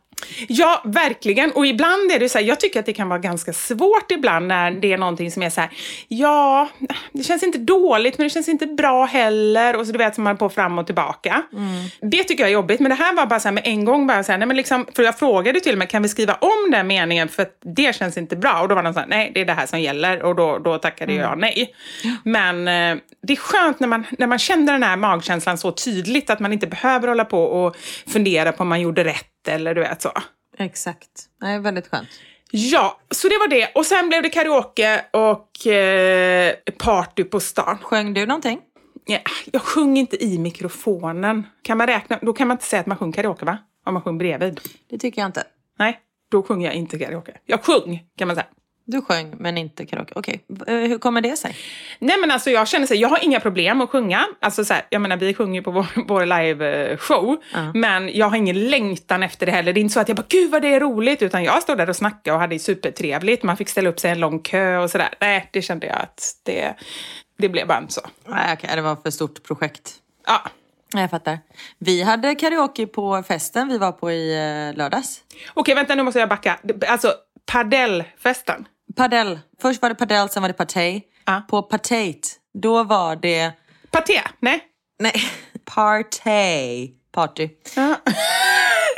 Ja, 0.47 0.81
verkligen. 0.85 1.51
Och 1.51 1.65
ibland 1.65 2.11
är 2.11 2.19
det 2.19 2.29
så 2.29 2.37
här, 2.37 2.45
jag 2.45 2.59
tycker 2.59 2.79
att 2.79 2.85
det 2.85 2.93
kan 2.93 3.09
vara 3.09 3.19
ganska 3.19 3.53
svårt 3.53 4.11
ibland 4.11 4.47
när 4.47 4.71
det 4.71 4.93
är 4.93 4.97
någonting 4.97 5.31
som 5.31 5.43
är 5.43 5.49
så 5.49 5.61
här, 5.61 5.69
ja, 6.07 6.69
det 7.13 7.23
känns 7.23 7.43
inte 7.43 7.57
dåligt 7.57 8.17
men 8.17 8.25
det 8.25 8.29
känns 8.29 8.49
inte 8.49 8.65
bra 8.65 9.05
heller. 9.05 9.75
Och 9.75 9.85
så 9.85 9.91
du 9.91 9.97
vet, 9.97 10.15
som 10.15 10.23
man 10.23 10.33
är 10.33 10.37
på 10.37 10.49
fram 10.49 10.77
och 10.77 10.85
tillbaka. 10.85 11.43
Det 12.01 12.23
tycker 12.23 12.43
jag 12.43 12.49
är 12.49 12.53
jobbigt. 12.53 12.79
Men 12.79 12.89
det 12.89 12.95
här 12.95 13.15
var 13.15 13.25
bara 13.25 13.39
så 13.39 13.47
här 13.47 13.53
med 13.53 13.63
en 13.65 13.85
gång, 13.85 14.07
bara 14.07 14.23
så 14.23 14.31
här, 14.31 14.39
nej, 14.39 14.47
men 14.47 14.57
liksom, 14.57 14.85
för 14.95 15.03
jag 15.03 15.19
frågade 15.19 15.59
till 15.59 15.77
med, 15.77 15.89
kan 15.89 16.01
vi 16.01 16.09
skriva 16.09 16.33
om 16.33 16.71
den 16.71 16.87
meningen 16.87 17.27
för 17.29 17.41
att 17.41 17.57
det 17.75 17.95
känns 17.95 18.17
inte 18.17 18.35
bra? 18.35 18.61
Och 18.61 18.67
då 18.67 18.75
var 18.75 18.83
de 18.83 18.93
så 18.93 18.99
här, 18.99 19.07
nej, 19.07 19.31
det 19.33 19.41
är 19.41 19.45
det 19.45 19.53
här 19.53 19.65
som 19.65 19.81
gäller. 19.81 20.23
Och 20.23 20.35
då, 20.35 20.57
då 20.57 20.77
tackade 20.77 21.13
jag 21.13 21.37
nej. 21.37 21.75
Men 22.23 22.67
eh, 22.67 22.97
det 23.23 23.33
är 23.33 23.37
skönt 23.37 23.79
när 23.79 23.87
man, 23.87 24.05
när 24.17 24.27
man 24.27 24.39
känner 24.39 24.73
den 24.73 24.83
här 24.83 24.97
magkänslan 24.97 25.57
så 25.57 25.71
tydligt 25.71 26.29
att 26.29 26.39
man 26.39 26.53
inte 26.53 26.67
behöver 26.67 27.07
hålla 27.07 27.25
på 27.25 27.43
och 27.43 27.75
fundera 28.07 28.51
på 28.51 28.61
om 28.61 28.67
man 28.67 28.81
gjorde 28.81 29.03
rätt 29.03 29.30
eller 29.47 29.75
du 29.75 29.81
vet 29.81 30.01
så. 30.01 30.11
Exakt. 30.57 31.09
Nej, 31.41 31.59
väldigt 31.59 31.87
skönt. 31.87 32.09
Ja, 32.51 32.99
så 33.11 33.27
det 33.27 33.37
var 33.37 33.47
det. 33.47 33.71
Och 33.75 33.85
sen 33.85 34.09
blev 34.09 34.23
det 34.23 34.29
karaoke 34.29 35.05
och 35.11 35.67
eh, 35.67 36.55
party 36.77 37.23
på 37.23 37.39
stan. 37.39 37.77
Sjöng 37.81 38.13
du 38.13 38.25
någonting? 38.25 38.61
Ja, 39.05 39.19
jag 39.51 39.61
sjöng 39.61 39.97
inte 39.97 40.23
i 40.23 40.39
mikrofonen. 40.39 41.43
Kan 41.61 41.77
man 41.77 41.87
räkna? 41.87 42.19
Då 42.21 42.33
kan 42.33 42.47
man 42.47 42.55
inte 42.55 42.65
säga 42.65 42.79
att 42.79 42.85
man 42.85 42.97
sjöng 42.97 43.11
karaoke, 43.11 43.45
va? 43.45 43.57
Om 43.85 43.93
man 43.93 44.03
sjöng 44.03 44.17
bredvid. 44.17 44.59
Det 44.89 44.97
tycker 44.97 45.21
jag 45.21 45.29
inte. 45.29 45.43
Nej, 45.79 45.99
då 46.31 46.43
sjunger 46.43 46.67
jag 46.67 46.75
inte 46.75 46.99
karaoke. 46.99 47.37
Jag 47.45 47.63
sjöng, 47.63 48.03
kan 48.17 48.27
man 48.27 48.35
säga. 48.35 48.47
Du 48.91 49.01
sjöng 49.01 49.35
men 49.39 49.57
inte 49.57 49.85
karaoke. 49.85 50.13
Okej, 50.15 50.45
Eh, 50.67 50.75
hur 50.75 50.97
kommer 50.97 51.21
det 51.21 51.37
sig? 51.37 51.55
Nej 51.99 52.17
men 52.19 52.31
alltså 52.31 52.49
jag 52.49 52.67
känner 52.67 52.87
så 52.87 52.93
här, 52.93 53.01
jag 53.01 53.09
har 53.09 53.23
inga 53.23 53.39
problem 53.39 53.81
att 53.81 53.89
sjunga. 53.89 54.25
Alltså 54.41 54.65
så 54.65 54.73
här, 54.73 54.85
jag 54.89 55.01
menar 55.01 55.17
vi 55.17 55.33
sjunger 55.33 55.61
på 55.61 55.71
vår, 55.71 55.85
vår 56.07 56.25
live-show. 56.25 57.37
Men 57.73 58.09
jag 58.17 58.29
har 58.29 58.37
ingen 58.37 58.69
längtan 58.69 59.23
efter 59.23 59.45
det 59.45 59.51
heller. 59.51 59.73
Det 59.73 59.79
är 59.79 59.81
inte 59.81 59.93
så 59.93 59.99
att 59.99 60.07
jag 60.07 60.17
bara, 60.17 60.25
gud 60.29 60.51
vad 60.51 60.61
det 60.61 60.67
är 60.73 60.79
roligt. 60.79 61.21
Utan 61.21 61.43
jag 61.43 61.63
stod 61.63 61.77
där 61.77 61.89
och 61.89 61.95
snackade 61.95 62.35
och 62.35 62.41
hade 62.41 62.59
supertrevligt. 62.59 63.43
Man 63.43 63.57
fick 63.57 63.69
ställa 63.69 63.89
upp 63.89 63.99
sig 63.99 64.09
i 64.09 64.11
en 64.11 64.19
lång 64.19 64.39
kö 64.39 64.77
och 64.77 64.89
sådär. 64.91 65.09
Nej, 65.21 65.49
det 65.53 65.61
kände 65.61 65.87
jag 65.87 65.95
att 65.97 66.35
det, 66.43 66.73
det 67.37 67.49
blev 67.49 67.67
bara 67.67 67.77
inte 67.77 67.93
så. 67.93 68.01
Nej, 68.25 68.53
okej, 68.53 68.69
det 68.75 68.81
var 68.81 68.95
för 68.95 69.09
stort 69.11 69.43
projekt. 69.43 69.93
Ja. 70.27 70.41
Jag 70.93 71.09
fattar. 71.09 71.39
Vi 71.79 72.03
hade 72.03 72.35
karaoke 72.35 72.87
på 72.87 73.23
festen 73.27 73.67
vi 73.67 73.77
var 73.77 73.91
på 73.91 74.11
i 74.11 74.33
eh, 74.33 74.77
lördags. 74.77 75.21
Okej, 75.53 75.75
vänta 75.75 75.95
nu 75.95 76.03
måste 76.03 76.19
jag 76.19 76.29
backa. 76.29 76.59
Alltså, 76.87 77.13
padellfesten. 77.51 78.67
Padel. 78.95 79.39
Först 79.61 79.81
var 79.81 79.89
det 79.89 79.95
padel, 79.95 80.29
sen 80.29 80.41
var 80.41 80.49
det 80.49 80.53
partej. 80.53 81.07
Ja. 81.25 81.41
På 81.49 81.61
partejt, 81.61 82.27
då 82.53 82.83
var 82.83 83.15
det... 83.15 83.51
Paté? 83.91 84.21
Nej. 84.39 84.63
Nej, 84.99 85.13
partej. 85.65 86.95
Party. 87.11 87.49
Ja. 87.75 87.95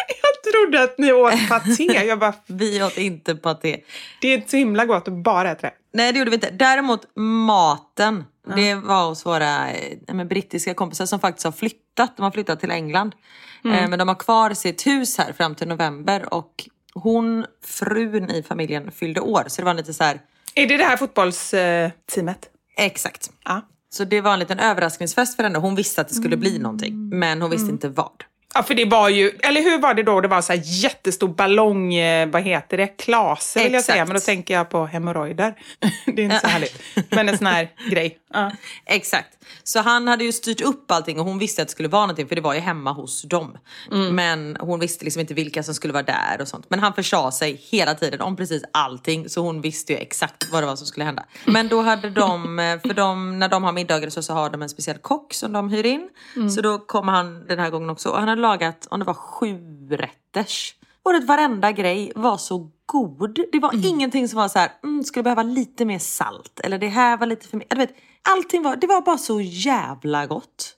jag 0.08 0.54
trodde 0.54 0.84
att 0.84 0.98
ni 0.98 1.12
åt 1.14 1.50
paté. 1.50 1.84
Jag 2.08 2.20
bara, 2.20 2.34
Vi 2.48 2.84
åt 2.84 2.98
inte 2.98 3.36
paté. 3.36 3.80
det 4.22 4.34
är 4.34 4.44
så 4.48 4.58
himla 4.58 4.86
gott 4.86 5.08
att 5.08 5.14
bara 5.14 5.52
äta 5.52 5.62
det. 5.68 5.74
Nej, 5.94 6.14
det 6.14 6.20
gjorde 6.20 6.32
vi 6.32 6.36
inte. 6.36 6.50
Däremot 6.52 7.02
maten. 7.16 8.26
Det 8.56 8.76
var 8.76 9.08
hos 9.08 9.26
våra 9.26 9.72
eh, 9.72 9.98
men, 10.08 10.28
brittiska 10.28 10.74
kompisar 10.74 11.06
som 11.06 11.20
faktiskt 11.20 11.46
har 11.46 11.52
flyttat. 11.52 12.18
De 12.18 12.24
har 12.24 12.32
flyttat 12.32 12.60
till 12.60 12.72
England. 12.72 13.16
Eh, 13.66 13.90
men 13.90 14.00
de 14.00 14.08
har 14.08 14.16
kvar 14.16 14.54
sitt 14.54 14.88
hus 14.88 15.18
här 15.18 15.34
fram 15.34 15.56
till 15.56 15.68
november. 15.68 16.34
Och 16.34 16.70
hon, 16.94 17.46
frun 17.66 18.30
i 18.30 18.44
familjen, 18.44 18.92
fyllde 18.92 19.22
år. 19.22 19.44
Så 19.48 19.62
det 19.62 19.66
var 19.66 19.74
lite 19.74 19.94
så 19.94 20.04
här... 20.04 20.20
Är 20.56 20.68
det 20.68 20.78
det 20.78 20.84
här 20.84 20.98
fotbollsteamet? 20.98 22.50
Exakt. 22.78 23.32
Ja. 23.44 23.62
Så 23.90 24.04
det 24.04 24.22
var 24.22 24.34
en 24.34 24.40
liten 24.40 24.60
överraskningsfest 24.60 25.36
för 25.36 25.44
henne. 25.44 25.60
Hon 25.60 25.76
visste 25.76 26.02
att 26.02 26.08
det 26.08 26.16
skulle 26.16 26.38
bli 26.38 26.60
någonting. 26.60 27.10
Men 27.10 27.42
hon 27.42 27.52
visste 27.52 27.72
inte 27.72 27.90
vad. 27.90 28.24
Ja, 28.54 28.64
för 28.64 28.76
det 28.76 28.86
var 28.86 29.10
ju, 29.10 29.30
eller 29.30 29.62
hur 29.62 29.78
var 29.78 29.94
det 29.94 30.04
då? 30.04 30.22
Det 30.22 30.28
var 30.28 30.42
så 30.42 30.54
här 30.54 30.62
jättestor 30.64 31.28
ballong, 31.28 31.94
eh, 31.94 32.30
vad 32.30 32.42
heter 32.42 32.78
det? 32.78 32.88
Klase 32.88 33.64
vill 33.64 33.74
jag 33.74 33.84
säga, 33.84 34.06
men 34.06 34.14
då 34.14 34.20
tänker 34.20 34.54
jag 34.54 34.70
på 34.70 34.86
hemorrojder. 34.86 35.56
det 36.06 36.22
är 36.22 36.26
inte 36.26 36.40
så 36.40 36.48
härligt. 36.48 36.82
Men 37.10 37.30
en 37.30 37.38
sån 37.38 37.48
här 37.48 37.70
grej. 37.90 38.18
Ja. 38.34 38.52
Exakt. 38.86 39.38
Så 39.64 39.80
han 39.80 40.08
hade 40.08 40.24
ju 40.24 40.32
styrt 40.32 40.62
upp 40.62 40.92
allting 40.92 41.20
och 41.20 41.26
hon 41.26 41.40
visste 41.40 41.62
att 41.62 41.68
det 41.68 41.72
skulle 41.72 41.90
vara 41.90 42.02
någonting 42.02 42.28
för 42.28 42.36
det 42.36 42.42
var 42.42 42.54
ju 42.54 42.60
hemma 42.60 42.92
hos 42.92 43.22
dem. 43.22 43.58
Men 44.12 44.58
hon 44.60 44.80
visste 44.80 45.06
liksom 45.06 45.20
inte 45.20 45.34
vilka 45.34 45.64
som 45.64 45.74
skulle 45.74 45.94
vara 45.94 46.04
där 46.04 46.42
och 46.42 46.48
sånt. 46.48 46.66
Men 46.70 46.80
han 46.80 46.94
försa 46.94 47.32
sig 47.32 47.62
hela 47.72 47.96
tiden 47.96 48.22
om 48.22 48.36
precis 48.36 48.64
allting 48.74 49.30
så 49.30 49.42
hon 49.42 49.62
visste 49.62 49.94
ju 49.94 50.00
exakt 50.00 50.52
vad 50.52 50.64
det 50.64 50.68
var 50.68 50.76
som 50.76 50.88
skulle 50.88 51.06
hända. 51.06 51.26
Men 51.46 51.68
då 51.68 51.82
hade 51.82 52.10
de, 52.10 52.60
eh, 52.60 52.80
för 52.80 52.94
de, 52.94 53.40
när 53.40 53.50
de 53.50 53.64
har 53.64 53.72
middagar 53.72 54.10
så, 54.10 54.24
så 54.24 54.34
har 54.34 54.50
de 54.50 54.62
en 54.62 54.70
speciell 54.70 54.98
kock 54.98 55.34
som 55.34 55.54
de 55.54 55.70
hyr 55.70 55.86
in. 55.86 56.10
Så 56.56 56.62
då 56.62 56.78
kommer 56.80 57.12
han 57.12 57.48
den 57.48 57.60
här 57.60 57.70
gången 57.70 57.90
också 57.90 58.14
han 58.14 58.28
hade 58.28 58.42
lagat, 58.44 58.88
om 58.92 59.00
det 59.00 59.06
var 59.06 59.14
sju 59.14 59.88
rätters. 59.90 60.76
Och 61.04 61.16
att 61.16 61.28
varenda 61.28 61.72
grej 61.72 62.12
var 62.16 62.38
så 62.38 62.72
god. 62.86 63.40
Det 63.52 63.60
var 63.60 63.86
ingenting 63.86 64.28
som 64.28 64.38
var 64.38 64.48
så 64.48 64.60
här, 64.60 64.72
mm, 64.84 65.04
skulle 65.04 65.24
behöva 65.24 65.44
lite 65.44 65.86
mer 65.86 66.00
salt. 66.00 66.60
Eller 66.60 66.78
det 66.78 66.88
här 66.88 67.18
var 67.18 67.28
lite 67.28 67.48
för 67.48 67.58
mycket. 67.58 67.78
Vet, 67.78 67.96
allting 68.30 68.64
var, 68.64 68.76
det 68.76 68.88
var 68.88 69.02
bara 69.02 69.18
så 69.18 69.42
jävla 69.42 70.26
gott. 70.26 70.76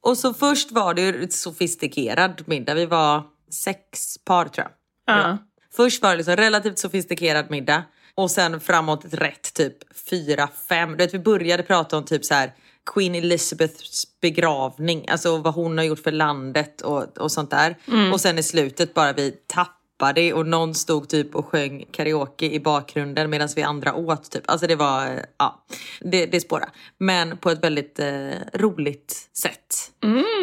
Och 0.00 0.18
så 0.18 0.34
först 0.34 0.72
var 0.72 0.94
det 0.94 1.02
ju 1.02 1.28
sofistikerad 1.30 2.42
middag. 2.46 2.74
Vi 2.74 2.86
var 2.86 3.22
sex 3.50 4.18
par 4.24 4.44
tror 4.44 4.66
jag. 5.06 5.16
Ja. 5.16 5.38
Först 5.76 6.02
var 6.02 6.10
det 6.10 6.16
liksom 6.16 6.36
relativt 6.36 6.78
sofistikerad 6.78 7.50
middag. 7.50 7.82
Och 8.14 8.30
sen 8.30 8.60
framåt 8.60 9.04
ett 9.04 9.14
rätt 9.14 9.54
typ 9.54 9.76
fyra, 10.10 10.48
fem. 10.68 10.90
Du 10.90 10.96
vet, 10.96 11.14
vi 11.14 11.18
började 11.18 11.62
prata 11.62 11.96
om 11.96 12.04
typ 12.04 12.24
så 12.24 12.34
här 12.34 12.52
Queen 12.94 13.14
Elizabeths 13.14 14.06
begravning. 14.20 15.08
Alltså 15.08 15.36
vad 15.36 15.54
hon 15.54 15.78
har 15.78 15.84
gjort 15.84 15.98
för 15.98 16.12
landet 16.12 16.80
och, 16.80 17.18
och 17.18 17.32
sånt 17.32 17.50
där. 17.50 17.76
Och 18.12 18.20
sen 18.20 18.38
i 18.38 18.42
slutet 18.42 18.94
bara 18.94 19.12
vi 19.12 19.34
tappade 19.98 20.32
och 20.32 20.46
någon 20.46 20.74
stod 20.74 21.08
typ 21.08 21.34
och 21.34 21.46
sjöng 21.46 21.84
karaoke 21.90 22.46
i 22.46 22.60
bakgrunden 22.60 23.30
medan 23.30 23.48
vi 23.56 23.62
andra 23.62 23.94
åt 23.94 24.30
typ. 24.30 24.42
Alltså 24.46 24.66
det 24.66 24.76
var, 24.76 25.26
ja, 25.38 25.64
det, 26.00 26.26
det 26.26 26.40
spårade. 26.40 26.70
Men 26.98 27.36
på 27.36 27.50
ett 27.50 27.64
väldigt 27.64 27.98
eh, 27.98 28.30
roligt 28.54 29.28
sätt. 29.32 29.92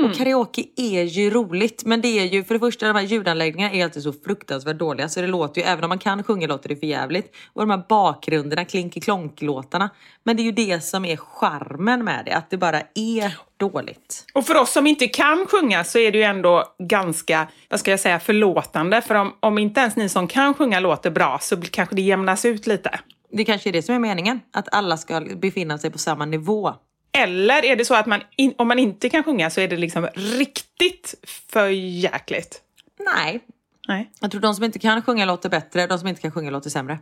Och 0.06 0.18
karaoke 0.18 0.64
är 0.76 1.04
ju 1.04 1.30
roligt 1.30 1.86
men 1.86 2.02
det 2.02 2.20
är 2.20 2.26
ju 2.26 2.44
för 2.44 2.54
det 2.54 2.60
första 2.60 2.88
de 2.88 2.96
här 2.96 3.04
ljudanläggningarna 3.04 3.74
är 3.74 3.84
alltid 3.84 4.04
så 4.04 4.14
fruktansvärt 4.14 4.80
dåliga 4.80 5.10
så 5.10 5.22
det 5.22 5.28
låter 5.28 5.62
ju, 5.62 5.68
även 5.68 5.84
om 5.84 5.90
man 5.90 6.00
kan 6.00 6.24
sjunga 6.24 6.48
låter 6.48 6.70
det 6.70 6.76
för 6.76 6.88
jävligt. 6.88 7.36
Och 7.54 7.62
de 7.62 7.70
här 7.70 7.84
bakgrunderna, 7.90 8.66
klinky 8.66 9.00
klonk 9.00 9.42
låtarna 9.42 9.90
Men 10.24 10.38
det 10.38 10.42
är 10.42 10.46
ju 10.46 10.52
det 10.52 10.84
som 10.84 11.06
är 11.06 11.18
charmen 11.18 12.04
med 12.04 12.26
det, 12.26 12.32
att 12.32 12.50
det 12.50 12.58
bara 12.58 12.82
är 12.96 13.38
dåligt. 13.58 14.26
Och 14.34 14.46
för 14.46 14.56
oss 14.56 14.72
som 14.72 14.88
inte 14.88 15.08
kan 15.08 15.46
sjunga 15.48 15.84
så 15.84 16.00
är 16.00 16.12
det 16.12 16.18
ju 16.18 16.24
ändå 16.24 16.76
ganska, 16.80 17.48
vad 17.70 17.80
ska 17.80 17.92
jag 17.92 18.00
säga, 18.00 18.20
förlåtande. 18.20 19.02
För 19.02 19.16
om, 19.16 19.34
om 19.40 19.58
inte 19.58 19.82
ens 19.82 19.96
ni 19.96 20.10
som 20.10 20.28
kan 20.28 20.54
sjunga 20.54 20.80
låter 20.80 21.12
bra 21.12 21.40
så 21.42 21.62
kanske 21.62 21.96
det 21.96 22.02
jämnas 22.02 22.46
ut 22.46 22.68
lite. 22.68 23.00
Det 23.32 23.46
kanske 23.46 23.70
är 23.70 23.74
det 23.74 23.82
som 23.82 23.96
är 23.96 24.00
meningen, 24.00 24.42
att 24.54 24.74
alla 24.74 24.98
ska 24.98 25.20
befinna 25.20 25.78
sig 25.78 25.92
på 25.92 25.98
samma 25.98 26.26
nivå. 26.26 26.74
Eller 27.18 27.66
är 27.66 27.76
det 27.76 27.86
så 27.86 27.96
att 27.96 28.06
man 28.06 28.22
in, 28.36 28.54
om 28.58 28.68
man 28.68 28.80
inte 28.80 29.10
kan 29.10 29.24
sjunga 29.24 29.50
så 29.50 29.62
är 29.62 29.68
det 29.68 29.78
liksom 29.78 30.08
riktigt 30.14 31.16
för 31.52 31.68
jäkligt? 31.68 32.62
Nej, 33.00 33.40
Nej. 33.88 34.12
jag 34.20 34.32
tror 34.32 34.42
de 34.42 34.56
som 34.56 34.64
inte 34.64 34.80
kan 34.80 35.02
sjunga 35.02 35.26
låter 35.26 35.50
bättre, 35.50 35.88
de 35.88 36.00
som 36.00 36.08
inte 36.08 36.22
kan 36.22 36.32
sjunga 36.32 36.52
låter 36.52 36.70
sämre. 36.70 37.00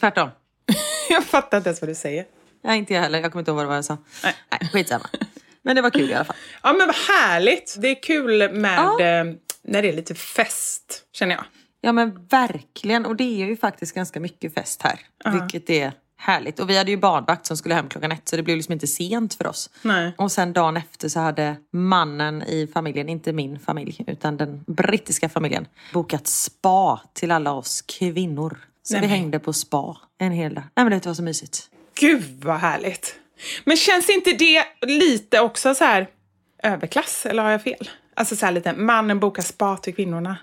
Tvärtom. 0.00 0.28
Jag 1.10 1.24
fattar 1.24 1.56
inte 1.56 1.68
ens 1.68 1.80
vad 1.80 1.90
du 1.90 1.94
säger. 1.94 2.26
Nej, 2.64 2.78
inte 2.78 2.94
jag 2.94 3.00
heller. 3.00 3.20
Jag 3.20 3.32
kommer 3.32 3.40
inte 3.40 3.50
ihåg 3.50 3.56
vad 3.56 3.64
det 3.64 3.68
var 3.68 3.74
jag 3.74 3.84
sa. 3.84 3.96
Nej. 4.22 4.34
Nej, 4.50 4.70
skitsamma. 4.72 5.08
Men 5.66 5.76
det 5.76 5.82
var 5.82 5.90
kul 5.90 6.10
i 6.10 6.14
alla 6.14 6.24
fall. 6.24 6.36
Ja 6.62 6.72
men 6.72 6.86
vad 6.86 6.96
härligt! 6.96 7.76
Det 7.78 7.88
är 7.88 8.02
kul 8.02 8.52
med 8.52 8.78
Ja. 8.78 9.00
eh, 9.00 9.24
när 9.62 9.82
det 9.82 9.88
är 9.88 9.92
lite 9.96 10.14
fest, 10.14 11.02
känner 11.12 11.34
jag. 11.34 11.44
Ja 11.80 11.92
men 11.92 12.26
verkligen. 12.30 13.06
Och 13.06 13.16
det 13.16 13.42
är 13.42 13.46
ju 13.46 13.56
faktiskt 13.56 13.94
ganska 13.94 14.20
mycket 14.20 14.54
fest 14.54 14.82
här. 14.82 15.00
Vilket 15.32 15.70
är 15.70 15.92
härligt. 16.18 16.60
Och 16.60 16.70
vi 16.70 16.78
hade 16.78 16.90
ju 16.90 16.96
badvakt 16.96 17.46
som 17.46 17.56
skulle 17.56 17.74
hem 17.74 17.88
klockan 17.88 18.12
ett 18.12 18.28
så 18.28 18.36
det 18.36 18.42
blev 18.42 18.56
liksom 18.56 18.72
inte 18.72 18.86
sent 18.86 19.34
för 19.34 19.46
oss. 19.46 19.70
Nej. 19.82 20.12
Och 20.18 20.32
sen 20.32 20.52
dagen 20.52 20.76
efter 20.76 21.08
så 21.08 21.20
hade 21.20 21.56
mannen 21.72 22.42
i 22.42 22.66
familjen, 22.74 23.08
inte 23.08 23.32
min 23.32 23.58
familj 23.58 24.04
utan 24.06 24.36
den 24.36 24.64
brittiska 24.66 25.28
familjen, 25.28 25.66
bokat 25.92 26.26
spa 26.26 27.00
till 27.12 27.30
alla 27.30 27.52
oss 27.52 27.82
kvinnor. 27.82 28.58
Så 28.82 28.92
Nej, 28.94 29.02
vi 29.02 29.06
hängde 29.08 29.38
på 29.38 29.52
spa 29.52 29.96
en 30.18 30.32
hel 30.32 30.54
dag. 30.54 30.64
Nej 30.76 30.84
men 30.84 30.90
det 30.98 31.06
var 31.06 31.14
så 31.14 31.22
mysigt. 31.22 31.70
Gud 32.00 32.44
vad 32.44 32.56
härligt! 32.58 33.14
Men 33.64 33.76
känns 33.76 34.10
inte 34.10 34.32
det 34.32 34.64
lite 34.86 35.40
också 35.40 35.74
så 35.74 35.84
här 35.84 36.08
överklass, 36.62 37.26
eller 37.26 37.42
har 37.42 37.50
jag 37.50 37.62
fel? 37.62 37.90
Alltså 38.14 38.36
så 38.36 38.46
här 38.46 38.52
lite, 38.52 38.72
mannen 38.72 39.20
bokar 39.20 39.42
spa 39.42 39.76
till 39.76 39.94
kvinnorna. 39.94 40.36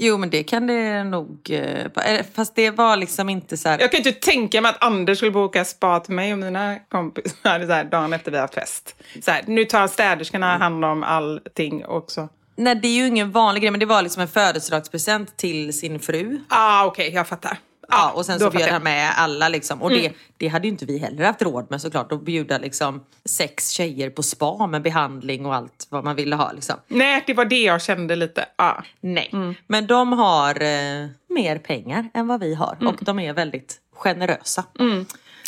Jo 0.00 0.16
men 0.18 0.30
det 0.30 0.42
kan 0.42 0.66
det 0.66 1.04
nog... 1.04 1.50
eh, 1.50 1.86
eh, 2.06 2.26
Fast 2.34 2.54
det 2.54 2.70
var 2.70 2.96
liksom 2.96 3.28
inte 3.28 3.56
så 3.56 3.68
här... 3.68 3.78
Jag 3.78 3.90
kan 3.90 3.98
inte 3.98 4.12
tänka 4.12 4.60
mig 4.60 4.70
att 4.70 4.82
Anders 4.84 5.18
skulle 5.18 5.30
boka 5.30 5.64
spa 5.64 6.00
till 6.00 6.14
mig 6.14 6.32
och 6.32 6.38
mina 6.38 6.76
kompisar 6.88 7.66
så 7.66 7.72
här, 7.72 7.84
dagen 7.84 8.12
efter 8.12 8.30
vi 8.30 8.36
har 8.36 8.42
haft 8.42 8.54
fest. 8.54 8.94
Så 9.22 9.30
här, 9.30 9.44
nu 9.46 9.64
tar 9.64 9.88
städerskorna 9.88 10.58
hand 10.58 10.84
om 10.84 11.02
allting 11.02 11.86
också. 11.86 12.28
Nej 12.56 12.74
det 12.74 12.88
är 12.88 12.92
ju 12.92 13.06
ingen 13.06 13.30
vanlig 13.32 13.62
grej 13.62 13.70
men 13.70 13.80
det 13.80 13.86
var 13.86 14.02
liksom 14.02 14.22
en 14.22 14.28
födelsedagspresent 14.28 15.36
till 15.36 15.78
sin 15.78 16.00
fru. 16.00 16.40
Ah, 16.48 16.84
okej, 16.86 17.10
jag 17.14 17.28
fattar. 17.28 17.58
Ja, 17.90 18.12
och 18.14 18.26
sen 18.26 18.38
så 18.40 18.50
bjöd 18.50 18.68
han 18.68 18.82
med 18.82 19.12
alla 19.16 19.48
liksom. 19.48 19.82
Och 19.82 19.90
det, 19.90 20.12
det 20.36 20.48
hade 20.48 20.66
ju 20.66 20.72
inte 20.72 20.84
vi 20.86 20.98
heller 20.98 21.24
haft 21.24 21.42
råd 21.42 21.66
med 21.70 21.80
såklart. 21.80 22.12
Att 22.12 22.22
bjuda 22.22 22.58
liksom 22.58 23.04
sex 23.24 23.70
tjejer 23.70 24.10
på 24.10 24.22
spa 24.22 24.66
med 24.66 24.82
behandling 24.82 25.46
och 25.46 25.54
allt 25.54 25.86
vad 25.90 26.04
man 26.04 26.16
ville 26.16 26.36
ha 26.36 26.52
liksom. 26.52 26.76
Nej, 26.88 27.24
det 27.26 27.34
var 27.34 27.44
det 27.44 27.62
jag 27.62 27.82
kände 27.82 28.16
lite. 28.16 28.44
Ah. 28.56 28.82
Nej, 29.00 29.30
men 29.66 29.86
de 29.86 30.12
har 30.12 30.62
eh, 30.62 31.06
mer 31.28 31.58
pengar 31.58 32.08
än 32.14 32.26
vad 32.26 32.40
vi 32.40 32.54
har. 32.54 32.76
Och 32.86 32.96
de 33.00 33.18
är 33.18 33.32
väldigt 33.32 33.76
generösa. 33.92 34.64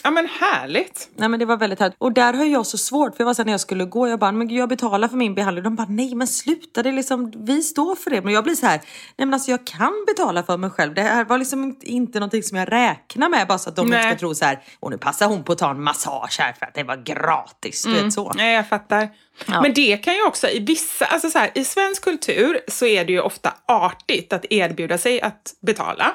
Ja 0.03 0.11
men 0.11 0.28
härligt! 0.40 1.11
Nej 1.16 1.28
men 1.28 1.40
det 1.40 1.46
var 1.46 1.57
väldigt 1.57 1.80
härligt. 1.80 1.96
Och 1.98 2.12
där 2.12 2.32
har 2.32 2.44
jag 2.44 2.66
så 2.66 2.78
svårt, 2.78 3.16
för 3.16 3.22
jag 3.22 3.26
var 3.26 3.34
så 3.34 3.42
här, 3.42 3.46
när 3.46 3.53
jag 3.53 3.61
skulle 3.61 3.84
gå, 3.84 4.09
jag 4.09 4.18
bara, 4.18 4.32
men 4.32 4.48
gud, 4.48 4.59
jag 4.59 4.68
betalar 4.68 5.09
för 5.09 5.16
min 5.16 5.34
behandling. 5.34 5.64
De 5.64 5.76
bara, 5.76 5.86
nej 5.88 6.14
men 6.14 6.26
sluta, 6.26 6.82
det 6.82 6.88
är 6.88 6.92
liksom, 6.92 7.32
vi 7.36 7.62
står 7.62 7.96
för 7.96 8.11
det. 8.11 8.22
Men 8.22 8.34
jag 8.34 8.44
blir 8.44 8.55
så 8.55 8.66
här, 8.66 8.78
nej 9.16 9.26
men 9.26 9.34
alltså 9.34 9.51
jag 9.51 9.66
kan 9.66 10.05
betala 10.07 10.42
för 10.42 10.57
mig 10.57 10.70
själv. 10.70 10.94
Det 10.94 11.03
här 11.03 11.24
var 11.24 11.38
liksom 11.38 11.64
inte, 11.64 11.86
inte 11.86 12.18
någonting 12.20 12.42
som 12.42 12.59
jag 12.59 12.72
räknar 12.72 13.28
med, 13.28 13.48
bara 13.48 13.59
så 13.59 13.70
att 13.70 13.76
de 13.76 13.86
inte 13.86 13.98
Nej. 13.98 14.11
ska 14.11 14.18
tro 14.18 14.34
så 14.34 14.44
här, 14.44 14.62
och 14.80 14.90
nu 14.90 14.98
passar 14.98 15.26
hon 15.26 15.44
på 15.44 15.53
att 15.53 15.59
ta 15.59 15.70
en 15.70 15.82
massage 15.82 16.36
här 16.40 16.53
för 16.53 16.66
att 16.66 16.74
det 16.74 16.82
var 16.82 16.96
gratis. 16.96 17.82
Du 17.84 18.03
vet 18.03 18.12
så. 18.12 18.32
Nej, 18.32 18.55
jag 18.55 18.68
fattar. 18.68 19.09
Ja. 19.46 19.62
Men 19.62 19.74
det 19.74 19.96
kan 19.96 20.14
ju 20.14 20.26
också 20.26 20.48
i 20.48 20.59
vissa, 20.59 21.05
alltså 21.05 21.30
så 21.30 21.38
här, 21.38 21.51
i 21.55 21.64
svensk 21.64 22.05
kultur 22.05 22.61
så 22.68 22.86
är 22.86 23.05
det 23.05 23.12
ju 23.12 23.20
ofta 23.20 23.55
artigt 23.66 24.32
att 24.32 24.44
erbjuda 24.51 24.98
sig 24.98 25.20
att 25.20 25.55
betala. 25.66 26.14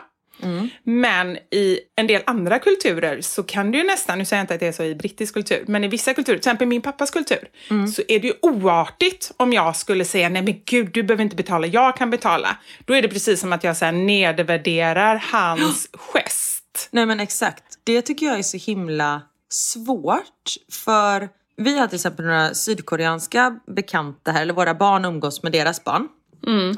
Men 0.84 1.38
i 1.38 1.80
en 1.96 2.08
del 2.08 2.22
andra 2.26 2.60
kulturer 2.60 3.22
så 3.22 3.44
kan 3.44 3.72
det 3.72 3.78
ju 3.78 3.84
nästan, 3.84 4.18
nu 4.18 4.26
säger 4.26 4.40
jag 4.40 4.44
inte 4.44 4.54
att 4.54 4.60
det 4.60 4.68
är 4.68 4.72
så 4.72 4.84
i 4.84 4.96
brittisk 4.96 5.34
kultur, 5.34 5.64
men 5.68 5.84
i 5.84 5.88
vissa 5.88 6.14
kulturer, 6.14 6.38
till 6.38 6.50
exempel 6.50 6.68
min 6.68 6.82
pappas 6.82 7.12
kultur, 7.12 7.48
så 7.96 8.02
är 8.08 8.20
det 8.20 8.28
ju 8.28 8.34
oartigt 8.42 9.32
om 9.38 9.54
jag 9.54 9.76
skulle 9.76 10.06
säga 10.06 10.30
nej 10.30 10.42
men 10.42 10.62
gud, 10.66 10.90
du 10.94 11.04
behöver 11.04 11.24
inte 11.24 11.36
betala, 11.36 11.68
jag 11.68 11.98
kan 11.98 12.10
betala. 12.10 12.58
Då 12.86 12.94
är 12.94 13.02
det 13.02 13.08
precis 13.08 13.40
som 13.40 13.54
att 13.54 13.64
jag 13.64 13.78
så 13.78 13.86
här 13.86 13.92
nedvärderar 13.92 15.24
hans 15.32 15.90
gest. 15.94 16.90
Nej 16.92 17.06
men 17.06 17.20
exakt. 17.20 17.64
Det 17.84 18.02
tycker 18.02 18.26
jag 18.26 18.40
är 18.40 18.44
så 18.44 18.58
himla 18.58 19.22
svårt. 19.50 20.56
För 20.72 21.30
vi 21.58 21.80
har 21.80 21.88
till 21.88 21.96
exempel 21.96 22.26
några 22.26 22.54
sydkoreanska 22.54 23.60
bekanta 23.68 24.32
här, 24.32 24.42
eller 24.42 24.54
våra 24.54 24.74
barn 24.74 25.06
umgås 25.06 25.44
med 25.44 25.52
deras 25.52 25.84
barn. 25.84 26.08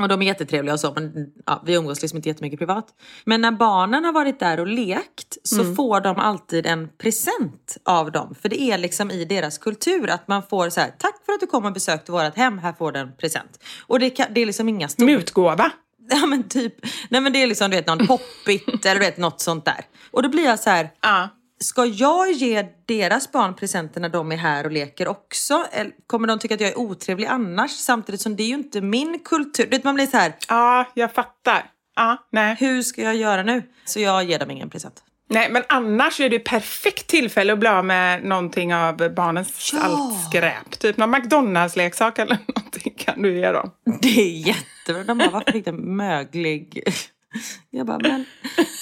Och 0.02 0.08
de 0.08 0.22
är 0.22 0.26
jättetrevliga 0.26 0.74
och 0.74 0.80
så, 0.80 0.94
men 0.94 1.28
ja, 1.46 1.64
vi 1.66 1.74
umgås 1.74 2.02
liksom 2.02 2.18
inte 2.18 2.30
jättemycket 2.30 2.60
privat. 2.60 2.88
Men 3.26 3.42
när 3.42 3.52
barnen 3.52 4.06
har 4.06 4.14
varit 4.14 4.40
där 4.40 4.60
och 4.60 4.68
lekt 4.68 5.38
så 5.44 5.76
får 5.76 6.02
de 6.02 6.18
alltid 6.18 6.66
en 6.66 6.90
present 6.98 7.78
av 7.84 8.12
dem. 8.12 8.36
För 8.42 8.50
det 8.50 8.62
är 8.62 8.78
liksom 8.78 9.12
i 9.12 9.26
deras 9.26 9.58
kultur 9.58 10.10
att 10.10 10.28
man 10.28 10.44
får 10.44 10.70
så 10.70 10.82
här, 10.82 10.92
tack 10.98 11.26
för 11.26 11.34
att 11.34 11.40
du 11.40 11.48
kom 11.48 11.66
och 11.66 11.74
besökte 11.74 12.12
vårt 12.12 12.36
hem, 12.36 12.58
här 12.58 12.74
får 12.74 12.92
du 12.92 13.00
en 13.00 13.16
present. 13.16 13.64
Och 13.88 14.00
det, 14.00 14.10
kan, 14.10 14.26
det 14.34 14.42
är 14.42 14.46
liksom 14.46 14.70
inga 14.70 14.88
stora... 14.88 15.12
Mutgåva. 15.12 15.72
Ja 16.10 16.26
men 16.26 16.50
typ, 16.50 16.74
nej 17.10 17.22
men 17.22 17.34
det 17.34 17.44
är 17.44 17.48
liksom 17.48 17.72
du 17.72 17.78
vet 17.78 17.88
någon 17.88 18.08
poppit 18.08 18.86
eller 18.86 18.94
du 18.94 19.00
vet 19.00 19.18
något 19.18 19.42
sånt 19.42 19.66
där. 19.66 19.86
Och 20.12 20.24
då 20.24 20.30
blir 20.30 20.44
jag 20.46 20.60
så 20.60 20.70
här, 20.70 20.90
Ja. 21.02 21.30
Ska 21.60 21.86
jag 21.86 22.32
ge 22.32 22.66
deras 22.86 23.32
barn 23.32 23.56
presenter 23.56 24.02
när 24.02 24.10
de 24.10 24.32
är 24.32 24.38
här 24.38 24.66
och 24.66 24.72
leker 24.72 25.08
också? 25.08 25.66
Eller 25.72 25.92
kommer 26.08 26.28
de 26.28 26.40
tycka 26.40 26.56
att 26.56 26.62
jag 26.62 26.70
är 26.70 26.80
otrevlig 26.80 27.26
annars? 27.28 27.72
Samtidigt 27.72 28.22
som 28.22 28.36
det 28.36 28.44
är 28.44 28.48
ju 28.48 28.54
inte 28.54 28.82
min 28.82 29.20
kultur. 29.20 29.68
Vet, 29.70 29.84
man 29.84 29.96
blir 29.96 30.06
så 30.08 30.18
här, 30.18 30.34
Ja, 30.48 30.86
jag 30.94 31.14
fattar. 31.14 31.66
Ja, 31.96 32.28
nej. 32.32 32.56
hur 32.60 32.82
ska 32.82 33.02
jag 33.02 33.16
göra 33.16 33.44
nu? 33.44 33.64
Så 33.86 34.00
jag 34.00 34.24
ger 34.24 34.40
dem 34.40 34.52
ingen 34.52 34.70
present. 34.70 35.04
Nej, 35.30 35.52
men 35.52 35.64
annars 35.70 36.20
är 36.20 36.30
det 36.30 36.40
perfekt 36.40 37.08
tillfälle 37.08 37.54
att 37.54 37.60
bli 37.60 37.70
av 37.70 37.86
med 37.86 38.24
någonting 38.26 38.76
av 38.76 39.14
barnens 39.16 39.70
Ja. 39.74 39.80
allt 39.82 40.30
skräp. 40.30 40.80
Typ 40.80 40.98
någon 40.98 41.12
McDonalds-leksak 41.12 42.20
eller 42.20 42.38
någonting 42.56 42.94
kan 42.98 43.22
du 43.22 43.38
ge 43.38 43.52
dem. 43.52 43.72
Det 44.02 44.22
är 44.22 44.48
jättebra. 44.48 45.04
De 45.04 45.18
bara, 45.18 45.30
varför 45.30 45.52
fick 45.52 45.66
den 45.66 45.96
möglig? 45.96 46.84
Jag 47.70 47.86
bara, 47.88 48.00
men, 48.00 48.26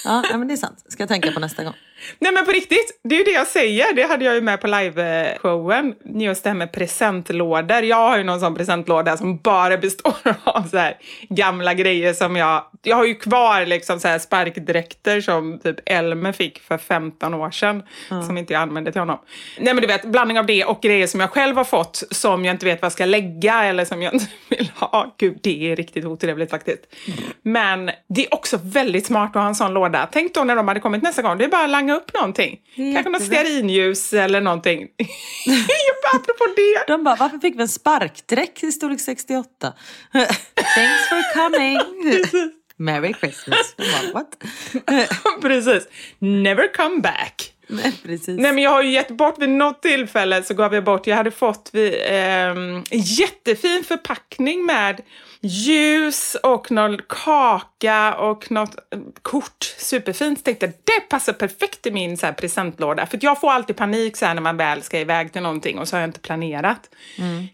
ja, 0.05 0.23
men 0.31 0.47
det 0.47 0.53
är 0.53 0.57
sant. 0.57 0.83
Ska 0.89 1.01
jag 1.03 1.07
tänka 1.09 1.31
på 1.31 1.39
nästa 1.39 1.63
gång. 1.63 1.73
Nej 2.19 2.31
men 2.31 2.45
på 2.45 2.51
riktigt, 2.51 2.99
det 3.03 3.15
är 3.15 3.19
ju 3.19 3.25
det 3.25 3.31
jag 3.31 3.47
säger. 3.47 3.93
Det 3.93 4.03
hade 4.03 4.25
jag 4.25 4.35
ju 4.35 4.41
med 4.41 4.61
på 4.61 4.67
liveshowen. 4.67 5.95
Just 6.03 6.43
det 6.43 6.49
här 6.49 6.57
med 6.57 6.71
presentlådor. 6.71 7.83
Jag 7.83 7.95
har 7.95 8.17
ju 8.17 8.23
någon 8.23 8.39
sån 8.39 8.55
presentlåda 8.55 9.17
som 9.17 9.37
bara 9.37 9.77
består 9.77 10.13
av 10.43 10.63
så 10.63 10.77
här 10.77 10.97
gamla 11.29 11.73
grejer 11.73 12.13
som 12.13 12.35
jag... 12.35 12.63
Jag 12.81 12.95
har 12.95 13.05
ju 13.05 13.15
kvar 13.15 13.65
liksom 13.65 13.99
så 13.99 14.07
här 14.07 14.19
sparkdräkter 14.19 15.21
som 15.21 15.59
typ 15.59 15.75
Elmer 15.85 16.31
fick 16.31 16.59
för 16.59 16.77
15 16.77 17.33
år 17.33 17.51
sedan. 17.51 17.83
Som 18.25 18.37
inte 18.37 18.53
jag 18.53 18.61
använde 18.61 18.91
till 18.91 19.01
honom. 19.01 19.19
Nej 19.59 19.73
men 19.73 19.81
du 19.81 19.87
vet, 19.87 20.05
blandning 20.05 20.39
av 20.39 20.45
det 20.45 20.65
och 20.65 20.81
grejer 20.81 21.07
som 21.07 21.19
jag 21.19 21.29
själv 21.29 21.57
har 21.57 21.63
fått 21.63 22.03
som 22.11 22.45
jag 22.45 22.53
inte 22.53 22.65
vet 22.65 22.81
vad 22.81 22.85
jag 22.85 22.91
ska 22.91 23.05
lägga 23.05 23.63
eller 23.63 23.85
som 23.85 24.01
jag 24.01 24.13
inte 24.13 24.27
vill 24.49 24.71
ha. 24.75 25.15
Gud, 25.17 25.39
det 25.43 25.71
är 25.71 25.75
riktigt 25.75 26.05
otrevligt 26.05 26.49
faktiskt. 26.49 26.81
Men 27.41 27.91
det 28.07 28.25
är 28.25 28.33
också 28.33 28.59
väldigt 28.63 29.05
smart 29.05 29.29
att 29.35 29.41
ha 29.41 29.47
en 29.47 29.55
sån 29.55 29.73
låda. 29.73 30.09
Tänk 30.11 30.33
då 30.33 30.43
när 30.43 30.55
de 30.55 30.67
hade 30.67 30.79
kommit 30.79 31.03
nästa 31.03 31.21
gång. 31.21 31.37
Det 31.37 31.45
är 31.45 31.49
bara 31.49 31.63
att 31.63 31.69
langa 31.69 31.94
upp 31.95 32.13
någonting. 32.13 32.59
Kanske 32.75 33.09
något 33.09 33.23
stearinljus 33.23 34.13
eller 34.13 34.41
någonting. 34.41 34.79
Apropå 36.13 36.45
det. 36.55 36.83
De 36.87 37.03
bara, 37.03 37.15
varför 37.15 37.37
fick 37.37 37.55
vi 37.55 37.61
en 37.61 37.67
sparkdräkt 37.67 38.63
i 38.63 38.71
storlek 38.71 38.99
68? 38.99 39.73
Thanks 40.13 41.09
for 41.09 41.33
coming. 41.33 41.79
Merry 42.77 43.13
Christmas. 43.13 43.75
Bara, 43.77 44.13
what? 44.13 44.37
Precis. 45.41 45.87
Never 46.19 46.73
come 46.73 47.01
back. 47.01 47.51
Nej, 47.67 47.93
precis. 48.03 48.39
Nej 48.39 48.53
men 48.53 48.63
jag 48.63 48.71
har 48.71 48.83
ju 48.83 48.91
gett 48.91 49.11
bort 49.11 49.41
vid 49.41 49.49
något 49.49 49.81
tillfälle 49.81 50.43
så 50.43 50.53
gav 50.53 50.73
jag 50.73 50.83
bort, 50.83 51.07
jag 51.07 51.15
hade 51.15 51.31
fått 51.31 51.69
vid, 51.73 51.95
ehm, 52.05 52.83
en 52.89 52.99
jättefin 52.99 53.83
förpackning 53.83 54.65
med 54.65 55.01
ljus 55.45 56.35
och 56.43 56.71
någon 56.71 56.97
kaka 57.09 58.15
och 58.15 58.51
något 58.51 58.75
eh, 58.75 58.99
kort. 59.21 59.75
Superfint. 59.77 60.43
Tänkte 60.43 60.67
det 60.67 61.09
passar 61.09 61.33
perfekt 61.33 61.85
i 61.85 61.91
min 61.91 62.17
så 62.17 62.25
här, 62.25 62.33
presentlåda. 62.33 63.05
För 63.05 63.19
jag 63.21 63.41
får 63.41 63.51
alltid 63.51 63.75
panik 63.75 64.17
så 64.17 64.25
här, 64.25 64.33
när 64.33 64.41
man 64.41 64.57
väl 64.57 64.81
ska 64.81 64.99
iväg 64.99 65.33
till 65.33 65.41
någonting 65.41 65.79
och 65.79 65.87
så 65.87 65.95
har 65.95 66.01
jag 66.01 66.07
inte 66.07 66.19
planerat. 66.19 66.89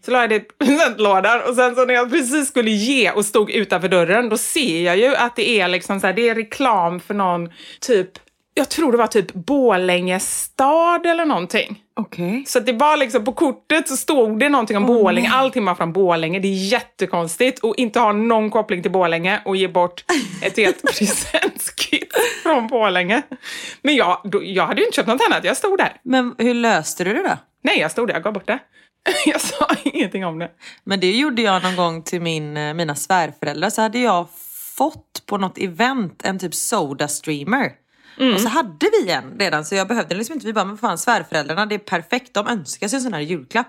Så 0.04 0.10
la 0.10 0.20
jag 0.20 0.30
det 0.30 0.36
i 0.36 0.40
presentlådan 0.58 1.40
och 1.48 1.54
sen 1.54 1.74
så 1.74 1.84
när 1.84 1.94
jag 1.94 2.10
precis 2.10 2.48
skulle 2.48 2.70
ge 2.70 3.10
och 3.10 3.24
stod 3.24 3.50
utanför 3.50 3.88
dörren 3.88 4.28
då 4.28 4.38
ser 4.38 4.82
jag 4.82 4.96
ju 4.96 5.16
att 5.16 5.36
det 5.36 5.48
är 5.60 5.68
liksom 5.68 6.00
så 6.00 6.06
här, 6.06 6.14
det 6.14 6.28
är 6.28 6.34
reklam 6.34 7.00
för 7.00 7.14
någon 7.14 7.50
typ 7.80 8.10
jag 8.54 8.68
tror 8.68 8.92
det 8.92 8.98
var 8.98 9.06
typ 9.06 9.32
Borlänge 9.32 10.20
stad 10.20 11.06
eller 11.06 11.24
någonting. 11.24 11.82
Okej. 11.96 12.44
Så 12.46 12.58
att 12.58 12.66
det 12.66 12.72
var 12.72 12.96
liksom 12.96 13.24
på 13.24 13.32
kortet 13.32 13.88
så 13.88 13.96
stod 13.96 14.40
det 14.40 14.48
någonting 14.48 14.76
om 14.76 14.86
Borlänge. 14.86 15.30
Allting 15.32 15.64
var 15.64 15.74
från 15.74 15.92
Borlänge. 15.92 16.38
Det 16.38 16.48
är 16.48 16.72
jättekonstigt 16.72 17.58
och 17.58 17.74
inte 17.76 18.00
ha 18.00 18.12
någon 18.12 18.50
koppling 18.50 18.82
till 18.82 18.90
Borlänge 18.90 19.42
och 19.44 19.56
ge 19.56 19.68
bort 19.68 20.04
ett 20.42 20.56
helt 20.56 20.82
presentkit 20.98 22.12
från 22.42 22.66
Borlänge. 22.66 23.22
Men 23.82 23.94
jag, 23.96 24.20
då, 24.24 24.44
jag 24.44 24.66
hade 24.66 24.80
ju 24.80 24.86
inte 24.86 24.96
köpt 24.96 25.08
något 25.08 25.22
annat. 25.30 25.44
Jag 25.44 25.56
stod 25.56 25.78
där. 25.78 25.96
Men 26.02 26.34
hur 26.38 26.54
löste 26.54 27.04
du 27.04 27.12
det 27.12 27.22
då? 27.22 27.36
Nej, 27.62 27.78
jag 27.78 27.90
stod 27.90 28.08
där. 28.08 28.14
Jag 28.14 28.22
gav 28.22 28.32
bort 28.32 28.46
det. 28.46 28.58
Jag 29.26 29.40
sa 29.40 29.68
ingenting 29.84 30.26
om 30.26 30.38
det. 30.38 30.50
Men 30.84 31.00
det 31.00 31.10
gjorde 31.10 31.42
jag 31.42 31.62
någon 31.62 31.76
gång 31.76 32.02
till 32.02 32.22
min, 32.22 32.56
eh, 32.56 32.74
mina 32.74 32.94
svärföräldrar. 32.94 33.70
Så 33.70 33.82
hade 33.82 33.98
jag 33.98 34.26
fått 34.76 35.26
på 35.26 35.38
något 35.38 35.58
event 35.58 36.22
en 36.24 36.38
typ 36.38 36.54
soda 36.54 37.08
streamer. 37.08 37.72
Och 38.34 38.40
så 38.40 38.48
hade 38.48 38.90
vi 39.02 39.10
en 39.10 39.38
redan 39.38 39.64
så 39.64 39.74
jag 39.74 39.88
behövde 39.88 40.14
liksom 40.14 40.34
inte. 40.34 40.46
Vi 40.46 40.52
bara, 40.52 40.64
men 40.64 40.78
fan 40.78 40.98
svärföräldrarna 40.98 41.66
det 41.66 41.74
är 41.74 41.78
perfekt. 41.78 42.34
De 42.34 42.46
önskar 42.46 42.88
sig 42.88 42.96
en 42.96 43.02
sån 43.02 43.12
här 43.12 43.20
julklapp. 43.20 43.68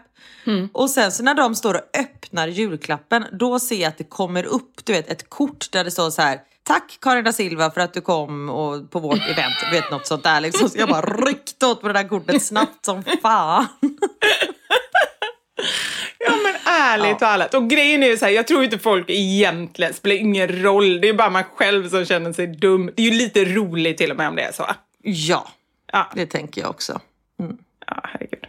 Och 0.72 0.90
sen 0.90 1.12
så 1.12 1.24
när 1.24 1.34
de 1.34 1.56
står 1.56 1.74
och 1.74 2.00
öppnar 2.00 2.48
julklappen 2.48 3.26
då 3.32 3.60
ser 3.60 3.82
jag 3.82 3.90
att 3.90 3.98
det 3.98 4.04
kommer 4.04 4.44
upp 4.46 4.86
du 4.86 4.94
vet, 4.94 5.10
ett 5.10 5.30
kort 5.30 5.72
där 5.72 5.84
det 5.84 5.92
står 5.92 6.10
så 6.10 6.22
här. 6.22 6.40
Tack 6.64 6.98
Karin 7.02 7.24
da 7.24 7.32
Silva 7.34 7.72
för 7.72 7.82
att 7.82 7.94
du 7.94 8.02
kom 8.02 8.50
och, 8.50 8.92
på 8.92 9.00
vårt 9.00 9.22
event. 9.30 9.56
Du 9.66 9.72
vet 9.72 9.92
något 9.92 10.08
sånt 10.08 10.24
där 10.24 10.42
liksom. 10.42 10.70
Så 10.70 10.78
jag 10.80 10.90
bara 10.90 11.26
ryckte 11.26 11.66
åt 11.66 11.82
på 11.82 11.88
det 11.88 11.94
där 11.94 12.08
kortet 12.08 12.44
snabbt 12.44 12.86
som 12.86 13.04
fan. 13.22 13.68
Ja 16.84 16.98
men 16.98 17.06
ärligt 17.06 17.20
talat. 17.20 17.54
Och 17.54 17.70
grejen 17.70 18.04
är 18.04 18.08
ju 18.08 18.18
så 18.18 18.26
här, 18.26 18.32
jag 18.32 18.48
tror 18.48 18.64
inte 18.64 18.80
folk 18.80 19.06
egentligen, 19.08 19.94
spelar 19.94 20.16
ingen 20.16 20.64
roll. 20.64 21.02
Det 21.02 21.10
är 21.10 21.14
bara 21.14 21.30
man 21.30 21.44
själv 21.44 21.90
som 21.90 22.06
känner 22.06 22.34
sig 22.34 22.48
dum. 22.48 22.92
Det 22.96 23.02
är 23.02 23.12
ju 23.12 23.18
lite 23.18 23.46
roligt 23.46 23.98
till 23.98 24.12
och 24.12 24.18
med 24.18 24.28
om 24.28 24.36
det 24.36 24.42
är 24.42 24.52
så. 24.52 24.66
Ja, 25.02 25.48
Ja, 25.96 26.08
det 26.16 26.26
tänker 26.26 26.62
jag 26.62 26.70
också. 26.70 27.02
ja 27.88 28.02
herregud. 28.04 28.46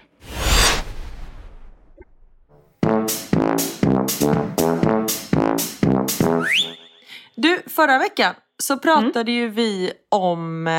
Du, 7.35 7.62
förra 7.66 7.99
veckan 7.99 8.35
så 8.59 8.78
pratade 8.78 9.32
ju 9.32 9.49
vi 9.49 9.93
om, 10.09 10.66
eh, 10.66 10.72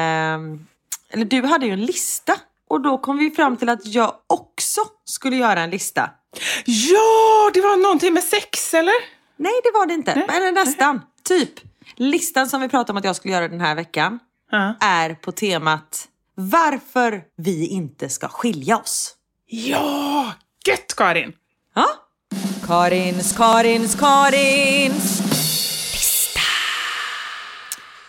eller 1.13 1.25
du 1.25 1.41
hade 1.41 1.65
ju 1.65 1.71
en 1.71 1.85
lista. 1.85 2.33
Och 2.67 2.81
då 2.81 2.97
kom 2.97 3.17
vi 3.17 3.31
fram 3.31 3.57
till 3.57 3.69
att 3.69 3.85
jag 3.85 4.13
också 4.27 4.81
skulle 5.05 5.35
göra 5.35 5.61
en 5.61 5.69
lista. 5.69 6.09
Ja, 6.65 7.51
det 7.53 7.61
var 7.61 7.77
någonting 7.83 8.13
med 8.13 8.23
sex 8.23 8.73
eller? 8.73 8.93
Nej, 9.37 9.53
det 9.63 9.71
var 9.73 9.85
det 9.85 9.93
inte. 9.93 10.11
Eller 10.11 10.51
nästan. 10.51 11.01
Typ. 11.23 11.49
Listan 11.95 12.49
som 12.49 12.61
vi 12.61 12.69
pratade 12.69 12.91
om 12.91 12.97
att 12.97 13.03
jag 13.03 13.15
skulle 13.15 13.33
göra 13.33 13.47
den 13.47 13.61
här 13.61 13.75
veckan 13.75 14.19
Ja. 14.51 14.75
är 14.81 15.13
på 15.15 15.31
temat 15.31 16.07
varför 16.35 17.23
vi 17.37 17.67
inte 17.67 18.09
ska 18.09 18.27
skilja 18.27 18.77
oss. 18.77 19.15
Ja, 19.47 20.33
gött 20.67 20.95
Karin! 20.97 21.33
Ja? 21.75 21.85
Karins, 22.67 23.37
Karins, 23.37 23.95
Karins 23.95 25.19
lista. 25.93 26.39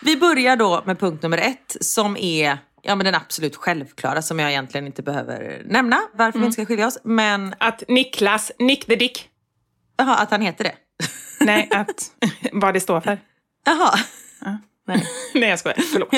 Vi 0.01 0.17
börjar 0.17 0.55
då 0.55 0.83
med 0.85 0.99
punkt 0.99 1.23
nummer 1.23 1.37
ett 1.37 1.77
som 1.81 2.17
är 2.17 2.57
ja, 2.87 2.95
men 2.95 3.05
den 3.05 3.15
absolut 3.15 3.55
självklara 3.55 4.21
som 4.21 4.39
jag 4.39 4.49
egentligen 4.49 4.87
inte 4.87 5.03
behöver 5.03 5.61
nämna 5.65 6.01
varför 6.13 6.39
vi 6.39 6.45
inte 6.45 6.53
ska 6.53 6.65
skilja 6.65 6.87
oss. 6.87 6.97
Men 7.03 7.55
Att 7.57 7.83
Niklas, 7.87 8.51
Nick 8.59 8.85
the 8.85 8.95
Dick. 8.95 9.29
jaha, 9.97 10.15
att 10.15 10.31
han 10.31 10.41
heter 10.41 10.63
det. 10.63 10.75
Nej, 11.45 11.67
att 11.71 12.11
vad 12.51 12.73
det 12.73 12.79
står 12.79 13.01
för. 13.01 13.19
Jaha. 13.65 13.99
Nej. 14.87 15.03
Nej, 15.33 15.49
jag 15.49 15.59
skojar. 15.59 15.77
Förlåt. 15.93 16.11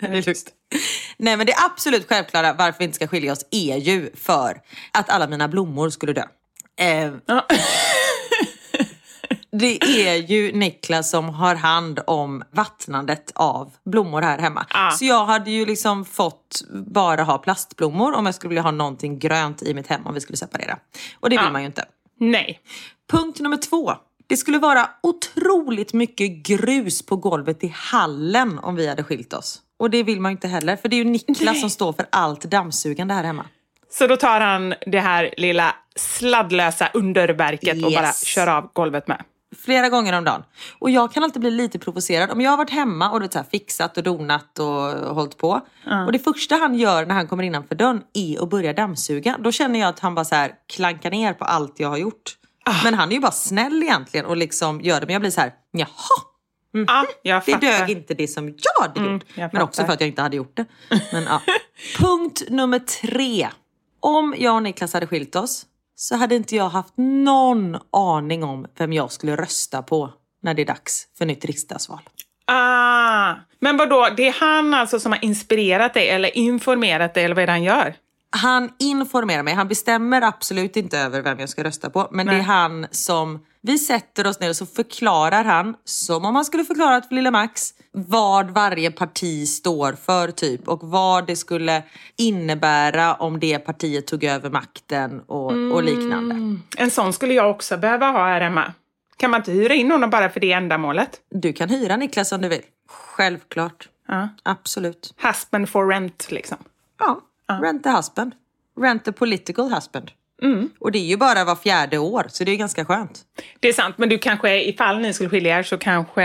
det 0.00 0.06
är 0.06 0.22
lugnt. 0.26 0.52
Nej 1.16 1.36
men 1.36 1.46
det 1.46 1.54
absolut 1.72 2.08
självklara 2.08 2.52
varför 2.52 2.78
vi 2.78 2.84
inte 2.84 2.94
ska 2.96 3.06
skilja 3.08 3.32
oss 3.32 3.44
är 3.50 3.76
ju 3.76 4.10
för 4.16 4.60
att 4.92 5.10
alla 5.10 5.26
mina 5.26 5.48
blommor 5.48 5.90
skulle 5.90 6.12
dö. 6.12 6.24
Eh, 6.80 7.12
Ja. 7.26 7.46
Det 9.52 9.78
är 10.08 10.14
ju 10.16 10.52
Niklas 10.52 11.10
som 11.10 11.28
har 11.28 11.54
hand 11.54 12.00
om 12.06 12.42
vattnandet 12.50 13.32
av 13.34 13.72
blommor 13.84 14.22
här 14.22 14.38
hemma. 14.38 14.66
Ah. 14.70 14.90
Så 14.90 15.04
jag 15.04 15.26
hade 15.26 15.50
ju 15.50 15.66
liksom 15.66 16.04
fått 16.04 16.62
bara 16.86 17.22
ha 17.22 17.38
plastblommor 17.38 18.12
om 18.14 18.26
jag 18.26 18.34
skulle 18.34 18.48
vilja 18.48 18.62
ha 18.62 18.70
någonting 18.70 19.18
grönt 19.18 19.62
i 19.62 19.74
mitt 19.74 19.86
hem 19.86 20.06
om 20.06 20.14
vi 20.14 20.20
skulle 20.20 20.36
separera. 20.36 20.78
Och 21.20 21.30
det 21.30 21.36
vill 21.36 21.46
Ah. 21.46 21.50
man 21.52 21.60
ju 21.62 21.66
inte. 21.66 21.84
Nej. 22.20 22.60
Punkt 23.10 23.40
nummer 23.40 23.56
två. 23.56 23.92
Det 24.26 24.36
skulle 24.36 24.58
vara 24.58 24.90
otroligt 25.02 25.92
mycket 25.92 26.30
grus 26.46 27.06
på 27.06 27.16
golvet 27.16 27.64
i 27.64 27.72
hallen 27.76 28.58
om 28.58 28.76
vi 28.76 28.88
hade 28.88 29.04
skilt 29.04 29.32
oss. 29.32 29.58
Och 29.78 29.90
det 29.90 30.02
vill 30.02 30.20
man 30.20 30.30
ju 30.30 30.34
inte 30.34 30.48
heller, 30.48 30.76
för 30.76 30.88
det 30.88 30.96
är 30.96 30.98
ju 30.98 31.04
Niklas 31.04 31.60
som 31.60 31.70
står 31.78 31.92
för 31.92 32.06
allt 32.10 32.42
dammsugande 32.42 33.14
här 33.14 33.24
hemma. 33.24 33.44
Så 33.90 34.06
då 34.06 34.16
tar 34.16 34.40
han 34.40 34.74
det 34.86 35.00
här 35.00 35.34
lilla 35.36 35.74
sladdlösa 35.96 36.88
underverket 36.94 37.84
och 37.84 37.90
Yes. 37.90 38.00
bara 38.00 38.12
kör 38.12 38.46
av 38.46 38.70
golvet 38.72 39.08
med. 39.08 39.22
Flera 39.60 39.88
gånger 39.88 40.18
om 40.18 40.24
dagen. 40.24 40.42
Och 40.78 40.90
jag 40.90 41.12
kan 41.12 41.24
alltid 41.24 41.40
bli 41.40 41.50
lite 41.50 41.78
provocerad. 41.78 42.30
Om 42.30 42.40
jag 42.40 42.50
har 42.50 42.56
varit 42.56 42.70
hemma 42.70 43.10
och 43.10 43.20
du 43.20 43.24
vet, 43.24 43.32
så 43.32 43.38
här, 43.38 43.46
fixat 43.50 43.96
och 43.96 44.02
donat 44.02 44.58
och 44.58 44.66
hållit 45.14 45.38
på. 45.38 45.60
Och 46.06 46.12
det 46.12 46.18
första 46.18 46.54
han 46.54 46.74
gör 46.74 47.06
när 47.06 47.14
han 47.14 47.28
kommer 47.28 47.42
innanför 47.44 47.74
dörren 47.74 48.02
är 48.14 48.42
att 48.42 48.50
börja 48.50 48.72
dammsuga. 48.72 49.36
Då 49.38 49.52
känner 49.52 49.80
jag 49.80 49.88
att 49.88 49.98
han 50.00 50.14
bara 50.14 50.24
så 50.24 50.34
här 50.34 50.52
klankar 50.68 51.10
ner 51.10 51.32
på 51.32 51.44
allt 51.44 51.80
jag 51.80 51.88
har 51.88 51.96
gjort. 51.96 52.36
Men 52.84 52.94
han 52.94 53.08
är 53.08 53.14
ju 53.14 53.20
bara 53.20 53.32
snäll 53.32 53.82
egentligen 53.82 54.26
och 54.26 54.36
liksom 54.36 54.80
gör 54.80 55.00
det. 55.00 55.06
Men 55.06 55.12
jag 55.12 55.20
blir 55.22 55.30
så 55.30 55.40
här, 55.40 55.52
jaha. 55.70 55.88
Ja, 56.86 57.06
jag 57.22 57.42
Det 57.46 57.56
dög 57.56 57.90
inte 57.90 58.14
det 58.14 58.28
som 58.28 58.48
jag 58.48 58.82
hade 58.82 59.12
gjort. 59.12 59.24
jag 59.34 59.50
men 59.52 59.62
också 59.62 59.84
för 59.84 59.92
att 59.92 60.00
jag 60.00 60.08
inte 60.08 60.22
hade 60.22 60.36
gjort 60.36 60.56
det. 60.56 60.64
Men, 61.12 61.22
ja. 61.22 61.42
Punkt 61.98 62.42
nummer 62.48 62.78
tre. 62.78 63.48
Om 64.00 64.34
jag 64.38 64.54
och 64.54 64.62
Niklas 64.62 64.94
hade 64.94 65.06
skilt 65.06 65.36
oss 65.36 65.66
så 65.94 66.16
hade 66.16 66.34
inte 66.34 66.56
jag 66.56 66.68
haft 66.68 66.94
någon 66.96 67.76
aning 67.92 68.44
om 68.44 68.66
vem 68.78 68.92
jag 68.92 69.12
skulle 69.12 69.36
rösta 69.36 69.82
på 69.82 70.10
när 70.42 70.54
det 70.54 70.62
är 70.62 70.66
dags 70.66 71.06
för 71.18 71.26
nytt 71.26 71.44
riksdagsval. 71.44 72.00
Ah, 72.46 73.34
men 73.60 73.76
vad 73.76 73.90
då? 73.90 74.08
det 74.16 74.28
är 74.28 74.40
han 74.40 74.74
alltså 74.74 75.00
som 75.00 75.12
har 75.12 75.24
inspirerat 75.24 75.94
dig 75.94 76.08
eller 76.08 76.36
informerat 76.36 77.14
dig 77.14 77.24
eller 77.24 77.34
vad 77.34 77.42
är 77.42 77.46
det 77.46 77.52
han 77.52 77.62
gör? 77.62 77.94
Han 78.36 78.72
informerar 78.78 79.42
mig. 79.42 79.54
Han 79.54 79.68
bestämmer 79.68 80.22
absolut 80.22 80.76
inte 80.76 80.98
över 80.98 81.22
vem 81.22 81.38
jag 81.38 81.48
ska 81.48 81.64
rösta 81.64 81.90
på. 81.90 82.08
Men 82.10 82.26
det 82.26 82.34
är 82.34 82.42
han 82.42 82.86
som... 82.90 83.40
Vi 83.64 83.78
sätter 83.78 84.26
oss 84.26 84.40
ner 84.40 84.48
och 84.48 84.56
så 84.56 84.66
förklarar 84.66 85.44
han, 85.44 85.76
som 85.84 86.24
om 86.24 86.34
han 86.34 86.44
skulle 86.44 86.64
förklara 86.64 87.02
för 87.02 87.14
lilla 87.14 87.30
Max, 87.30 87.74
vad 87.92 88.50
varje 88.50 88.90
parti 88.90 89.48
står 89.48 89.92
för 89.92 90.30
typ 90.30 90.68
och 90.68 90.80
vad 90.82 91.26
det 91.26 91.36
skulle 91.36 91.82
innebära 92.16 93.14
om 93.14 93.40
det 93.40 93.58
partiet 93.58 94.06
tog 94.06 94.24
över 94.24 94.50
makten 94.50 95.20
och, 95.20 95.52
och 95.52 95.82
liknande. 95.82 96.58
En 96.76 96.90
sån 96.90 97.12
skulle 97.12 97.34
jag 97.34 97.50
också 97.50 97.76
behöva 97.76 98.10
ha 98.10 98.26
här 98.26 98.40
hemma. 98.40 98.72
Kan 99.16 99.30
man 99.30 99.40
inte 99.40 99.52
hyra 99.52 99.74
in 99.74 99.90
honom 99.90 100.10
bara 100.10 100.30
för 100.30 100.40
det 100.40 100.52
ändamålet? 100.52 101.20
Du 101.30 101.52
kan 101.52 101.68
hyra 101.68 101.96
Niklas 101.96 102.32
om 102.32 102.40
du 102.40 102.48
vill. 102.48 102.62
Självklart. 102.88 103.88
Ja. 104.08 104.28
Absolut. 104.42 105.14
Husband 105.22 105.68
for 105.68 105.88
rent 105.88 106.30
liksom. 106.30 106.58
Ja, 106.98 107.20
rent 107.62 107.86
a 107.86 107.96
husband. 107.96 108.32
Rent 108.80 109.08
a 109.08 109.12
political 109.12 109.74
husband. 109.74 110.10
Och 110.78 110.92
det 110.92 110.98
är 110.98 111.06
ju 111.06 111.16
bara 111.16 111.44
var 111.44 111.56
fjärde 111.56 111.98
år, 111.98 112.26
så 112.28 112.44
det 112.44 112.52
är 112.52 112.56
ganska 112.56 112.84
skönt. 112.84 113.20
Det 113.60 113.68
är 113.68 113.72
sant, 113.72 113.98
men 113.98 114.08
du 114.08 114.18
kanske, 114.18 114.64
ifall 114.64 114.98
ni 114.98 115.12
skulle 115.12 115.30
skilja 115.30 115.58
er 115.58 115.62
så 115.62 115.78
kanske, 115.78 116.24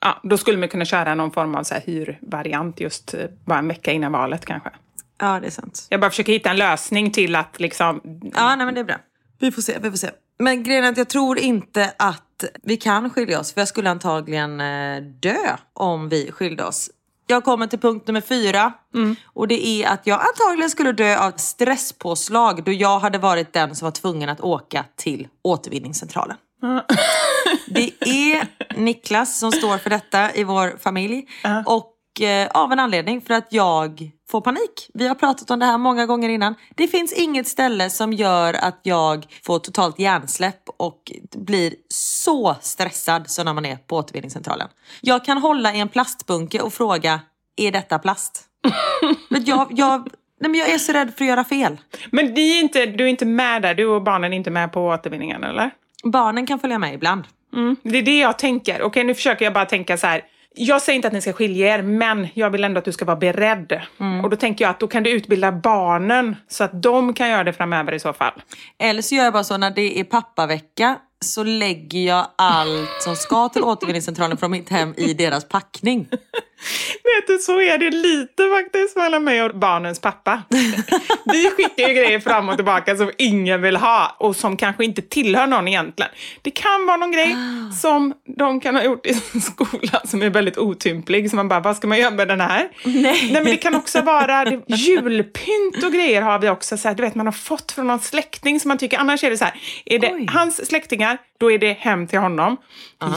ja, 0.00 0.20
då 0.22 0.38
skulle 0.38 0.58
man 0.58 0.68
kunna 0.68 0.84
köra 0.84 1.14
någon 1.14 1.30
form 1.30 1.54
av 1.54 1.62
så 1.62 1.74
här 1.74 1.82
hyrvariant 1.86 2.80
just 2.80 3.14
eh, 3.14 3.20
bara 3.46 3.58
en 3.58 3.68
vecka 3.68 3.92
innan 3.92 4.12
valet 4.12 4.46
kanske. 4.46 4.70
Ja, 5.20 5.40
det 5.40 5.46
är 5.46 5.50
sant. 5.50 5.86
Jag 5.90 6.00
bara 6.00 6.10
försöker 6.10 6.32
hitta 6.32 6.50
en 6.50 6.56
lösning 6.56 7.10
till 7.10 7.36
att 7.36 7.60
liksom, 7.60 8.00
Ja, 8.34 8.56
nej 8.56 8.66
men 8.66 8.74
det 8.74 8.80
är 8.80 8.84
bra. 8.84 8.96
Vi 9.38 9.52
får 9.52 9.62
se, 9.62 9.78
vi 9.82 9.90
får 9.90 9.98
se. 9.98 10.10
Men 10.38 10.62
grejen 10.62 10.84
är 10.84 10.88
att 10.88 10.96
jag 10.96 11.08
tror 11.08 11.38
inte 11.38 11.92
att 11.96 12.44
vi 12.62 12.76
kan 12.76 13.10
skilja 13.10 13.40
oss, 13.40 13.52
för 13.52 13.60
jag 13.60 13.68
skulle 13.68 13.90
antagligen 13.90 14.60
eh, 14.60 15.02
dö 15.02 15.56
om 15.72 16.08
vi 16.08 16.32
skilde 16.32 16.64
oss. 16.64 16.90
Jag 17.26 17.44
kommer 17.44 17.66
till 17.66 17.78
punkt 17.78 18.06
nummer 18.06 18.20
fyra. 18.20 18.72
Och 19.26 19.48
det 19.48 19.66
är 19.66 19.88
att 19.88 20.06
jag 20.06 20.20
antagligen 20.20 20.70
skulle 20.70 20.92
dö 20.92 21.18
av 21.18 21.32
stresspåslag 21.36 22.64
då 22.64 22.72
jag 22.72 22.98
hade 22.98 23.18
varit 23.18 23.52
den 23.52 23.74
som 23.74 23.86
var 23.86 23.92
tvungen 23.92 24.28
att 24.28 24.40
åka 24.40 24.84
till 24.96 25.28
återvinningscentralen. 25.42 26.36
Det 27.66 27.90
är 28.00 28.48
Niklas 28.76 29.38
som 29.38 29.52
står 29.52 29.78
för 29.78 29.90
detta 29.90 30.34
i 30.34 30.44
vår 30.44 30.76
familj. 30.80 31.26
Och 31.66 31.93
eh, 32.20 32.48
av 32.54 32.72
en 32.72 32.78
anledning, 32.80 33.20
för 33.20 33.34
att 33.34 33.46
jag 33.50 34.10
får 34.30 34.40
panik. 34.40 34.90
Vi 34.94 35.08
har 35.08 35.14
pratat 35.14 35.50
om 35.50 35.58
det 35.58 35.66
här 35.66 35.78
många 35.78 36.06
gånger 36.06 36.28
innan. 36.28 36.54
Det 36.74 36.88
finns 36.88 37.12
inget 37.12 37.48
ställe 37.48 37.90
som 37.90 38.12
gör 38.12 38.54
att 38.54 38.80
jag 38.82 39.26
får 39.42 39.58
totalt 39.58 39.98
hjärnsläpp 39.98 40.62
och 40.76 41.12
blir 41.36 41.74
så 41.88 42.56
stressad 42.60 43.30
som 43.30 43.44
när 43.44 43.54
man 43.54 43.64
är 43.64 43.76
på 43.76 43.96
återvinningscentralen. 43.96 44.68
Jag 45.00 45.24
kan 45.24 45.38
hålla 45.38 45.74
i 45.74 45.80
en 45.80 45.88
plastbunke 45.88 46.60
och 46.60 46.72
fråga, 46.72 47.20
är 47.56 47.72
detta 47.72 47.98
plast? 47.98 48.44
men 49.28 49.44
jag, 49.44 49.66
jag, 49.70 50.08
nej 50.40 50.50
men 50.50 50.54
jag 50.54 50.70
är 50.70 50.78
så 50.78 50.92
rädd 50.92 51.12
för 51.16 51.24
att 51.24 51.28
göra 51.28 51.44
fel. 51.44 51.76
Men 52.10 52.38
är 52.38 52.60
inte, 52.60 52.86
du 52.86 53.04
är 53.04 53.08
inte 53.08 53.26
med 53.26 53.62
där, 53.62 53.74
du 53.74 53.86
och 53.86 54.02
barnen 54.02 54.32
är 54.32 54.36
inte 54.36 54.50
med 54.50 54.72
på 54.72 54.86
återvinningen 54.86 55.44
eller? 55.44 55.70
Barnen 56.04 56.46
kan 56.46 56.58
följa 56.58 56.78
med 56.78 56.94
ibland. 56.94 57.24
Mm. 57.54 57.76
Det 57.82 57.98
är 57.98 58.02
det 58.02 58.18
jag 58.18 58.38
tänker. 58.38 58.82
Okej, 58.82 59.04
nu 59.04 59.14
försöker 59.14 59.44
jag 59.44 59.54
bara 59.54 59.66
tänka 59.66 59.96
så 59.96 60.06
här. 60.06 60.22
Jag 60.56 60.82
säger 60.82 60.96
inte 60.96 61.08
att 61.08 61.14
ni 61.14 61.20
ska 61.20 61.32
skilja 61.32 61.74
er, 61.74 61.82
men 61.82 62.28
jag 62.34 62.50
vill 62.50 62.64
ändå 62.64 62.78
att 62.78 62.84
du 62.84 62.92
ska 62.92 63.04
vara 63.04 63.16
beredd. 63.16 63.80
Och 64.22 64.30
då 64.30 64.36
tänker 64.36 64.64
jag 64.64 64.70
att 64.70 64.80
då 64.80 64.86
kan 64.86 65.02
du 65.02 65.10
utbilda 65.10 65.52
barnen 65.52 66.36
så 66.48 66.64
att 66.64 66.82
de 66.82 67.14
kan 67.14 67.28
göra 67.28 67.44
det 67.44 67.52
framöver 67.52 67.92
i 67.92 68.00
så 68.00 68.12
fall. 68.12 68.42
Eller 68.78 69.02
så 69.02 69.14
gör 69.14 69.24
jag 69.24 69.32
bara 69.32 69.44
så 69.44 69.56
när 69.56 69.70
det 69.70 70.00
är 70.00 70.04
pappavecka 70.04 70.96
så 71.20 71.42
lägger 71.42 72.06
jag 72.06 72.26
allt 72.36 73.02
som 73.02 73.16
ska 73.16 73.48
till 73.48 73.62
återvinningscentralen 73.62 74.36
från 74.36 74.50
mitt 74.50 74.68
hem 74.68 74.94
i 74.96 75.14
deras 75.14 75.48
packning. 75.48 76.08
Vet 77.04 77.26
du, 77.26 77.38
så 77.38 77.60
är 77.60 77.78
det 77.78 77.90
lite 77.90 78.48
faktiskt 78.48 78.96
mellan 78.96 79.24
mig 79.24 79.42
och 79.42 79.56
barnens 79.56 80.00
pappa. 80.00 80.42
Vi 81.24 81.50
skickar 81.50 81.88
ju 81.88 81.94
grejer 81.94 82.20
fram 82.20 82.48
och 82.48 82.56
tillbaka 82.56 82.96
som 82.96 83.10
ingen 83.18 83.62
vill 83.62 83.76
ha 83.76 84.16
och 84.18 84.36
som 84.36 84.56
kanske 84.56 84.84
inte 84.84 85.02
tillhör 85.02 85.46
någon 85.46 85.68
egentligen. 85.68 86.10
Det 86.42 86.50
kan 86.50 86.86
vara 86.86 86.96
någon 86.96 87.12
grej 87.12 87.36
som 87.82 88.14
de 88.36 88.60
kan 88.60 88.74
ha 88.74 88.82
gjort 88.82 89.06
i 89.06 89.14
sin 89.14 89.40
skola 89.40 90.00
som 90.04 90.22
är 90.22 90.30
väldigt 90.30 90.58
otymplig. 90.58 91.30
Så 91.30 91.36
man 91.36 91.48
bara, 91.48 91.60
vad 91.60 91.76
ska 91.76 91.86
man 91.86 91.98
göra 91.98 92.10
med 92.10 92.28
den 92.28 92.40
här? 92.40 92.68
Nej. 92.84 93.30
men 93.32 93.44
det 93.44 93.56
kan 93.56 93.74
också 93.74 94.02
vara 94.02 94.44
det, 94.44 94.60
julpynt 94.66 95.84
och 95.84 95.92
grejer 95.92 96.22
har 96.22 96.38
vi 96.38 96.48
också. 96.48 96.76
Så 96.76 96.88
här, 96.88 96.94
du 96.94 97.02
vet, 97.02 97.14
man 97.14 97.26
har 97.26 97.32
fått 97.32 97.72
från 97.72 97.86
någon 97.86 98.00
släkting 98.00 98.60
som 98.60 98.68
man 98.68 98.78
tycker, 98.78 98.98
annars 98.98 99.24
är 99.24 99.30
det 99.30 99.38
så 99.38 99.44
här, 99.44 99.54
är 99.84 99.98
det 99.98 100.12
Oj. 100.12 100.26
hans 100.30 100.66
släktingar, 100.66 101.18
då 101.38 101.52
är 101.52 101.58
det 101.58 101.72
hem 101.72 102.06
till 102.06 102.18
honom. 102.18 102.56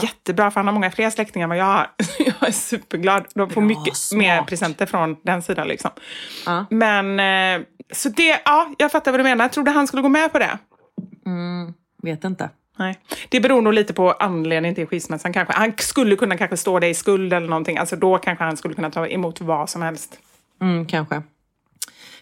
Jättebra, 0.02 0.50
för 0.50 0.60
han 0.60 0.66
har 0.66 0.74
många 0.74 0.90
fler 0.90 1.10
släktingar 1.10 1.44
än 1.44 1.48
vad 1.48 1.58
jag 1.58 1.64
har. 1.64 1.90
jag 2.18 2.48
är 2.48 2.52
superglad. 2.52 3.24
De 3.34 3.50
får 3.50 3.60
Bra, 3.60 3.68
mycket 3.68 3.96
smart. 3.96 4.18
mer 4.18 4.42
presenter 4.42 4.86
från 4.86 5.16
den 5.22 5.42
sidan. 5.42 5.68
Liksom. 5.68 5.90
Ja. 6.46 6.66
Men, 6.70 7.20
eh, 7.60 7.66
så 7.92 8.08
det, 8.08 8.40
ja, 8.44 8.74
jag 8.78 8.92
fattar 8.92 9.10
vad 9.10 9.20
du 9.20 9.24
menar. 9.24 9.44
Jag 9.44 9.52
trodde 9.52 9.70
han 9.70 9.86
skulle 9.86 10.02
gå 10.02 10.08
med 10.08 10.32
på 10.32 10.38
det. 10.38 10.58
Vet 12.02 12.24
inte. 12.24 12.50
Nej. 12.78 12.98
Det 13.28 13.40
beror 13.40 13.62
nog 13.62 13.72
lite 13.72 13.92
på 13.94 14.10
anledningen 14.12 14.74
till 14.74 14.86
skilsmässan 14.86 15.32
kanske. 15.32 15.54
Han 15.54 15.72
skulle 15.78 16.16
kunna 16.16 16.36
kanske 16.36 16.56
stå 16.56 16.78
dig 16.78 16.90
i 16.90 16.94
skuld 16.94 17.32
eller 17.32 17.48
någonting. 17.48 17.78
Alltså 17.78 17.96
då 17.96 18.18
kanske 18.18 18.44
han 18.44 18.56
skulle 18.56 18.74
kunna 18.74 18.90
ta 18.90 19.06
emot 19.06 19.40
vad 19.40 19.70
som 19.70 19.82
helst. 19.82 20.18
Mm, 20.60 20.86
kanske. 20.86 21.22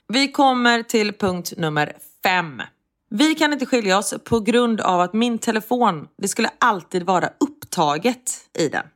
Vi 0.09 0.33
kommer 0.33 0.83
till 0.83 1.13
punkt 1.13 1.53
nummer 1.57 1.93
fem. 2.23 2.63
Vi 3.11 3.35
kan 3.35 3.53
inte 3.53 3.67
skilja 3.67 3.99
oss 3.99 4.15
på 4.25 4.41
grund 4.41 4.81
av 4.81 5.01
att 5.01 5.13
min 5.13 5.39
telefon, 5.39 6.09
det 6.19 6.29
skulle 6.29 6.51
alltid 6.59 7.03
vara 7.03 7.31
upptaget 7.77 8.33
i 8.59 8.69
den. 8.69 8.87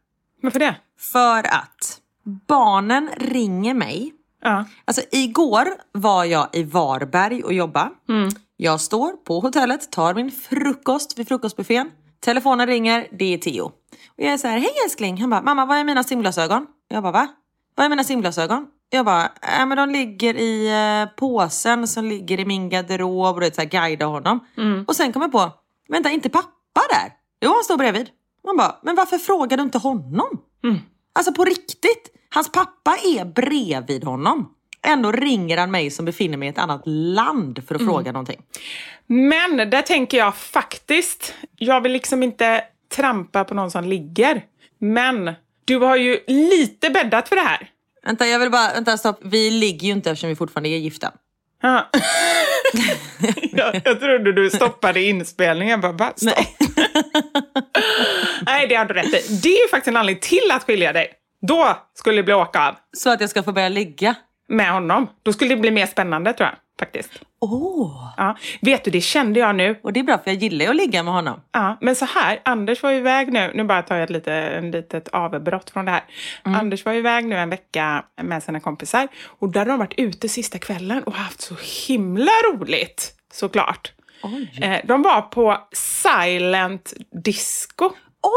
Varför 0.43 0.59
det? 0.59 0.77
För 0.99 1.47
att 1.47 2.01
barnen 2.49 3.11
ringer 3.17 3.75
mig. 3.75 4.13
Ja. 4.43 4.65
Alltså 4.85 5.03
igår 5.11 5.69
var 5.93 6.25
jag 6.25 6.49
i 6.53 6.63
Varberg 6.63 7.43
och 7.45 7.53
jobba. 7.53 7.91
Jag 8.57 8.81
står 8.81 9.13
på 9.13 9.41
hotellet, 9.41 9.91
tar 9.93 10.15
min 10.15 10.31
frukost 10.31 11.19
vid 11.19 11.29
frukostbuffén. 11.29 11.91
Telefonen 12.21 12.67
ringer, 12.67 13.09
det 13.13 13.35
är 13.35 13.39
Theo. 13.39 13.65
Och 13.65 13.73
jag 14.17 14.33
är 14.33 14.37
så 14.37 14.49
här, 14.49 14.59
hej 14.59 14.73
älskling. 14.85 15.21
Han 15.21 15.31
bara, 15.31 15.43
mamma 15.43 15.67
var 15.67 15.77
är 15.77 15.85
mina 15.85 16.05
simglasögon? 16.05 16.67
Jag 16.89 17.03
bara, 17.03 17.13
va? 17.13 17.29
Var 17.75 17.85
är 17.85 17.89
mina 17.89 18.05
simglasögon? 18.05 18.67
Jag 18.91 19.05
bara, 19.05 19.25
äh, 19.25 19.67
men 19.67 19.77
de 19.77 19.91
ligger 19.91 20.35
i 20.35 20.69
eh, 20.69 21.17
påsen 21.17 21.89
som 21.89 22.05
ligger 22.05 22.41
i 22.41 22.45
min 22.45 22.69
garderob 22.69 23.35
och 23.35 23.41
det 23.41 23.55
så 23.55 23.61
här, 23.61 23.69
guida 23.69 24.07
honom. 24.07 24.41
Och 24.87 24.97
sen 24.97 25.13
kom 25.13 25.23
jag 25.23 25.33
på, 25.33 25.53
vänta 25.89 26.11
inte 26.11 26.29
pappa 26.29 26.81
där? 26.91 27.13
Jo 27.41 27.51
han 27.55 27.65
står 27.65 27.77
bredvid. 27.77 28.11
Man 28.45 28.57
bara, 28.57 28.77
men 28.83 28.97
varför 28.97 29.19
frågar 29.19 29.57
du 29.57 29.63
inte 29.63 29.79
honom? 29.79 30.41
Alltså 31.13 31.33
på 31.33 31.45
riktigt. 31.45 32.17
Hans 32.35 32.53
pappa 32.53 32.97
är 33.05 33.25
bredvid 33.25 34.05
honom. 34.05 34.55
Ändå 34.83 35.13
ringer 35.13 35.59
han 35.59 35.71
mig 35.71 35.91
som 35.91 36.05
befinner 36.05 36.37
mig 36.37 36.49
i 36.49 36.51
ett 36.51 36.59
annat 36.59 36.83
land 36.87 37.63
för 37.69 37.75
att 37.75 37.81
fråga 37.85 38.13
någonting. 38.13 38.41
Men 39.07 39.57
där 39.57 39.83
tänker 39.83 40.19
jag 40.19 40.37
faktiskt, 40.37 41.35
jag 41.57 41.81
vill 41.81 41.93
liksom 41.93 42.23
inte 42.23 42.65
trampa 42.97 43.45
på 43.45 43.55
någon 43.55 43.71
som 43.71 43.85
ligger. 43.85 44.45
Men 44.79 45.33
du 45.65 45.77
har 45.77 45.97
ju 45.97 46.19
lite 46.27 46.91
bäddat 46.91 47.29
för 47.29 47.37
det 47.37 47.43
här. 47.43 47.71
Vänta, 48.05 48.27
jag 48.27 48.39
vill 48.39 48.51
bara, 48.51 48.73
vänta 48.73 48.99
stopp. 48.99 49.19
Vi 49.23 49.51
ligger 49.51 49.87
ju 49.87 49.93
inte 49.93 50.11
eftersom 50.11 50.29
vi 50.29 50.37
fortfarande 50.37 50.69
är 50.69 50.79
gifta. 50.79 51.13
Ja. 51.63 51.91
jag, 53.53 53.81
jag 53.85 54.01
trodde 54.01 54.33
du 54.33 54.51
stoppade 54.51 55.03
inspelningen. 55.03 55.81
Bara, 55.81 55.93
bara 55.93 56.13
stopp. 56.17 56.35
Nej. 58.47 58.67
det 58.69 58.75
har 58.75 58.85
du 58.85 58.95
rätt 58.95 59.07
i. 59.31 59.39
Det 59.43 59.49
är 59.49 59.69
faktiskt 59.71 59.89
en 59.89 59.97
anledning 59.97 60.21
till 60.21 60.51
att 60.53 60.65
skilja 60.65 60.93
dig. 60.93 61.13
Då 61.47 61.77
skulle 61.95 62.17
det 62.17 62.23
bli 62.23 62.35
åka 62.35 62.69
av 62.69 62.75
Så 62.97 63.11
att 63.11 63.21
jag 63.21 63.31
ska 63.31 63.43
få 63.43 63.53
börja 63.53 63.69
ligga. 63.69 64.15
med 64.49 64.73
honom. 64.73 65.07
Då 65.23 65.33
skulle 65.33 65.55
det 65.55 65.61
bli 65.61 65.71
mer 65.71 65.87
spännande 65.87 66.33
tror 66.33 66.49
jag. 66.49 66.57
Faktiskt. 66.81 67.11
Åh! 67.41 68.15
Ja. 68.17 68.37
Vet 68.61 68.85
du, 68.85 68.91
det 68.91 69.01
kände 69.01 69.41
jag 69.41 69.57
nu. 69.57 69.81
Och 69.83 69.93
det 69.93 70.01
är 70.01 70.05
bra 70.05 70.19
för 70.19 70.31
jag 70.31 70.43
gillar 70.43 70.65
ju 70.65 70.71
att 70.71 70.77
ligga 70.77 71.03
med 71.03 71.15
honom. 71.15 71.41
Ja, 71.53 71.79
men 71.81 71.97
så 71.97 72.05
här, 72.05 72.41
Anders 72.45 72.83
var 72.83 72.93
iväg 72.93 73.33
nu, 73.33 73.51
nu 73.55 73.65
bara 73.65 73.83
tar 73.83 73.95
jag 73.97 74.05
ett 74.05 74.11
lite, 74.11 74.33
en 74.33 74.71
litet 74.71 75.09
avbrott 75.09 75.71
från 75.71 75.85
det 75.85 75.91
här. 75.91 76.05
Anders 76.43 76.85
var 76.85 76.93
iväg 76.93 77.25
nu 77.25 77.37
en 77.37 77.51
vecka 77.51 78.05
med 78.23 78.43
sina 78.43 78.61
kompisar 78.61 79.09
och 79.27 79.53
där 79.53 79.61
har 79.61 79.67
de 79.67 79.79
varit 79.79 79.95
ute 79.97 80.29
sista 80.29 80.59
kvällen 80.59 81.03
och 81.03 81.15
haft 81.15 81.41
så 81.41 81.55
himla 81.89 82.33
roligt, 82.53 83.13
såklart. 83.33 83.93
Eh, 84.63 84.81
de 84.85 85.03
var 85.03 85.23
på 85.23 85.59
Silent 85.73 86.93
Disco, 87.25 87.89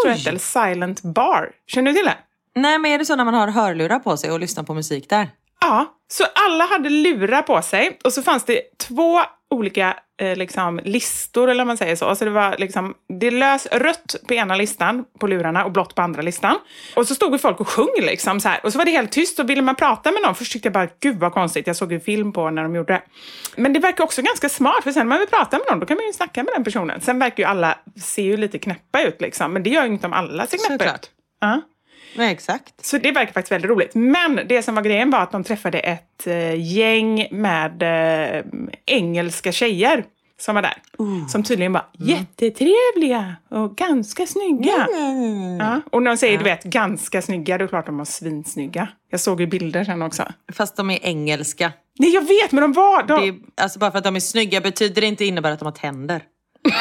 tror 0.04 0.14
jag 0.14 0.28
eller 0.28 0.40
Silent 0.40 1.02
Bar. 1.02 1.52
Känner 1.68 1.92
du 1.92 1.98
till 1.98 2.06
det? 2.06 2.18
Nej 2.56 2.80
men 2.80 2.92
är 2.92 2.98
det 2.98 3.06
så 3.06 3.16
när 3.16 3.26
man 3.26 3.34
har 3.34 3.48
hörlurar 3.48 4.00
på 4.00 4.18
sig 4.18 4.32
och 4.32 4.40
lyssnar 4.40 4.64
på 4.64 4.74
musik 4.74 5.10
där? 5.10 5.30
Ja, 5.64 5.86
så 6.12 6.24
alla 6.36 6.66
hade 6.66 6.90
lurar 6.90 7.42
på 7.42 7.62
sig 7.62 8.00
och 8.04 8.14
så 8.14 8.24
fanns 8.24 8.44
det 8.44 8.62
två 8.88 9.22
olika 9.50 9.98
eh, 10.22 10.36
liksom, 10.36 10.80
listor, 10.84 11.50
eller 11.50 11.64
vad 11.64 11.68
man 11.68 11.78
säger 11.78 11.96
så. 11.96 12.16
så 12.16 12.26
det 12.26 12.32
var 12.32 12.56
liksom, 12.58 12.94
det 13.20 13.32
lös 13.32 13.66
rött 13.66 14.16
på 14.28 14.34
ena 14.34 14.56
listan 14.56 15.06
på 15.20 15.28
lurarna 15.28 15.66
och 15.66 15.72
blått 15.72 15.96
på 15.96 16.02
andra 16.02 16.22
listan. 16.22 16.56
Och 16.96 17.08
så 17.08 17.16
stod 17.16 17.42
folk 17.42 17.60
och 17.60 17.68
sjöng 17.68 17.94
liksom 18.02 18.40
så 18.40 18.50
här. 18.50 18.60
Och 18.64 18.72
så 18.72 18.78
var 18.78 18.86
det 18.86 18.92
helt 18.92 19.12
tyst 19.12 19.40
och 19.40 19.50
ville 19.50 19.62
man 19.62 19.76
prata 19.76 20.12
med 20.12 20.22
någon, 20.22 20.36
först 20.36 20.52
tyckte 20.54 20.68
jag 20.68 20.74
bara, 20.74 20.88
gud 21.00 21.20
vad 21.20 21.34
konstigt, 21.34 21.68
jag 21.68 21.76
såg 21.76 21.92
ju 21.92 22.00
film 22.00 22.34
på 22.34 22.50
när 22.50 22.64
de 22.64 22.76
gjorde 22.76 22.94
det. 22.94 23.02
Men 23.56 23.74
det 23.74 23.80
verkar 23.80 24.04
också 24.04 24.22
ganska 24.22 24.50
smart, 24.50 24.84
för 24.84 24.92
sen 24.92 25.00
när 25.00 25.10
man 25.10 25.20
vill 25.20 25.28
prata 25.28 25.58
med 25.58 25.66
någon, 25.70 25.80
då 25.80 25.86
kan 25.86 25.98
man 25.98 26.06
ju 26.06 26.14
snacka 26.14 26.44
med 26.44 26.54
den 26.54 26.64
personen. 26.64 27.02
Sen 27.02 27.20
verkar 27.20 27.44
ju 27.44 27.50
alla, 27.50 27.78
ser 28.04 28.24
ju 28.24 28.38
lite 28.38 28.60
knäppa 28.60 29.02
ut 29.02 29.22
liksom, 29.22 29.54
men 29.54 29.64
det 29.64 29.70
gör 29.70 29.86
ju 29.86 29.94
inte 29.94 30.08
om 30.08 30.14
alla 30.14 30.48
ser 30.48 30.58
knäppa 30.58 30.96
ut. 30.96 31.12
Ja. 31.40 31.62
Nej 32.16 32.32
exakt. 32.32 32.86
Så 32.86 32.98
det 32.98 33.12
verkar 33.12 33.34
faktiskt 33.34 33.52
väldigt 33.52 33.72
roligt. 33.72 33.96
Men 33.96 34.40
det 34.48 34.64
som 34.64 34.76
var 34.76 34.82
grejen 34.82 35.10
var 35.10 35.20
att 35.20 35.32
de 35.32 35.44
träffade 35.44 35.80
ett 35.80 36.28
eh, 36.28 36.76
gäng 36.78 37.28
med 37.32 37.84
eh, 37.84 38.44
engelska 38.86 39.52
tjejer 39.52 40.06
som 40.40 40.56
var 40.56 40.62
där. 40.62 40.74
Som 41.30 41.44
tydligen 41.44 41.74
var 41.74 41.86
jättetrevliga 41.94 43.36
och 43.50 43.76
ganska 43.76 44.28
snygga. 44.28 44.88
Ja. 45.60 45.82
Och 45.92 46.04
när 46.04 46.12
de 46.12 46.18
säger, 46.18 46.38
du 46.38 46.44
vet, 46.44 46.64
ganska 46.64 47.22
snygga, 47.22 47.58
då 47.58 47.64
är 47.64 47.68
det 47.68 47.70
klart 47.70 47.86
de 47.86 47.98
var 47.98 48.06
svinsnygga. 48.06 48.88
Jag 49.10 49.20
såg 49.20 49.42
ju 49.42 49.48
bilder 49.48 49.84
sen 49.84 50.02
också. 50.02 50.24
Fast 50.54 50.76
de 50.76 50.90
är 50.90 51.00
engelska. 51.02 51.72
Nej, 52.00 52.10
jag 52.10 52.22
vet, 52.22 52.52
men 52.52 52.62
de 52.62 52.74
var... 52.74 53.04
De... 53.04 53.32
Det 53.32 53.64
alltså 53.64 53.80
bara 53.80 53.92
för 53.92 53.98
att 53.98 54.04
de 54.04 54.16
är 54.16 54.20
snygga 54.20 54.62
betyder 54.62 55.02
det 55.02 55.08
inte 55.08 55.26
innebär 55.26 55.52
att 55.52 55.60
de 55.60 55.66
har 55.66 55.72
tänder. 55.72 56.24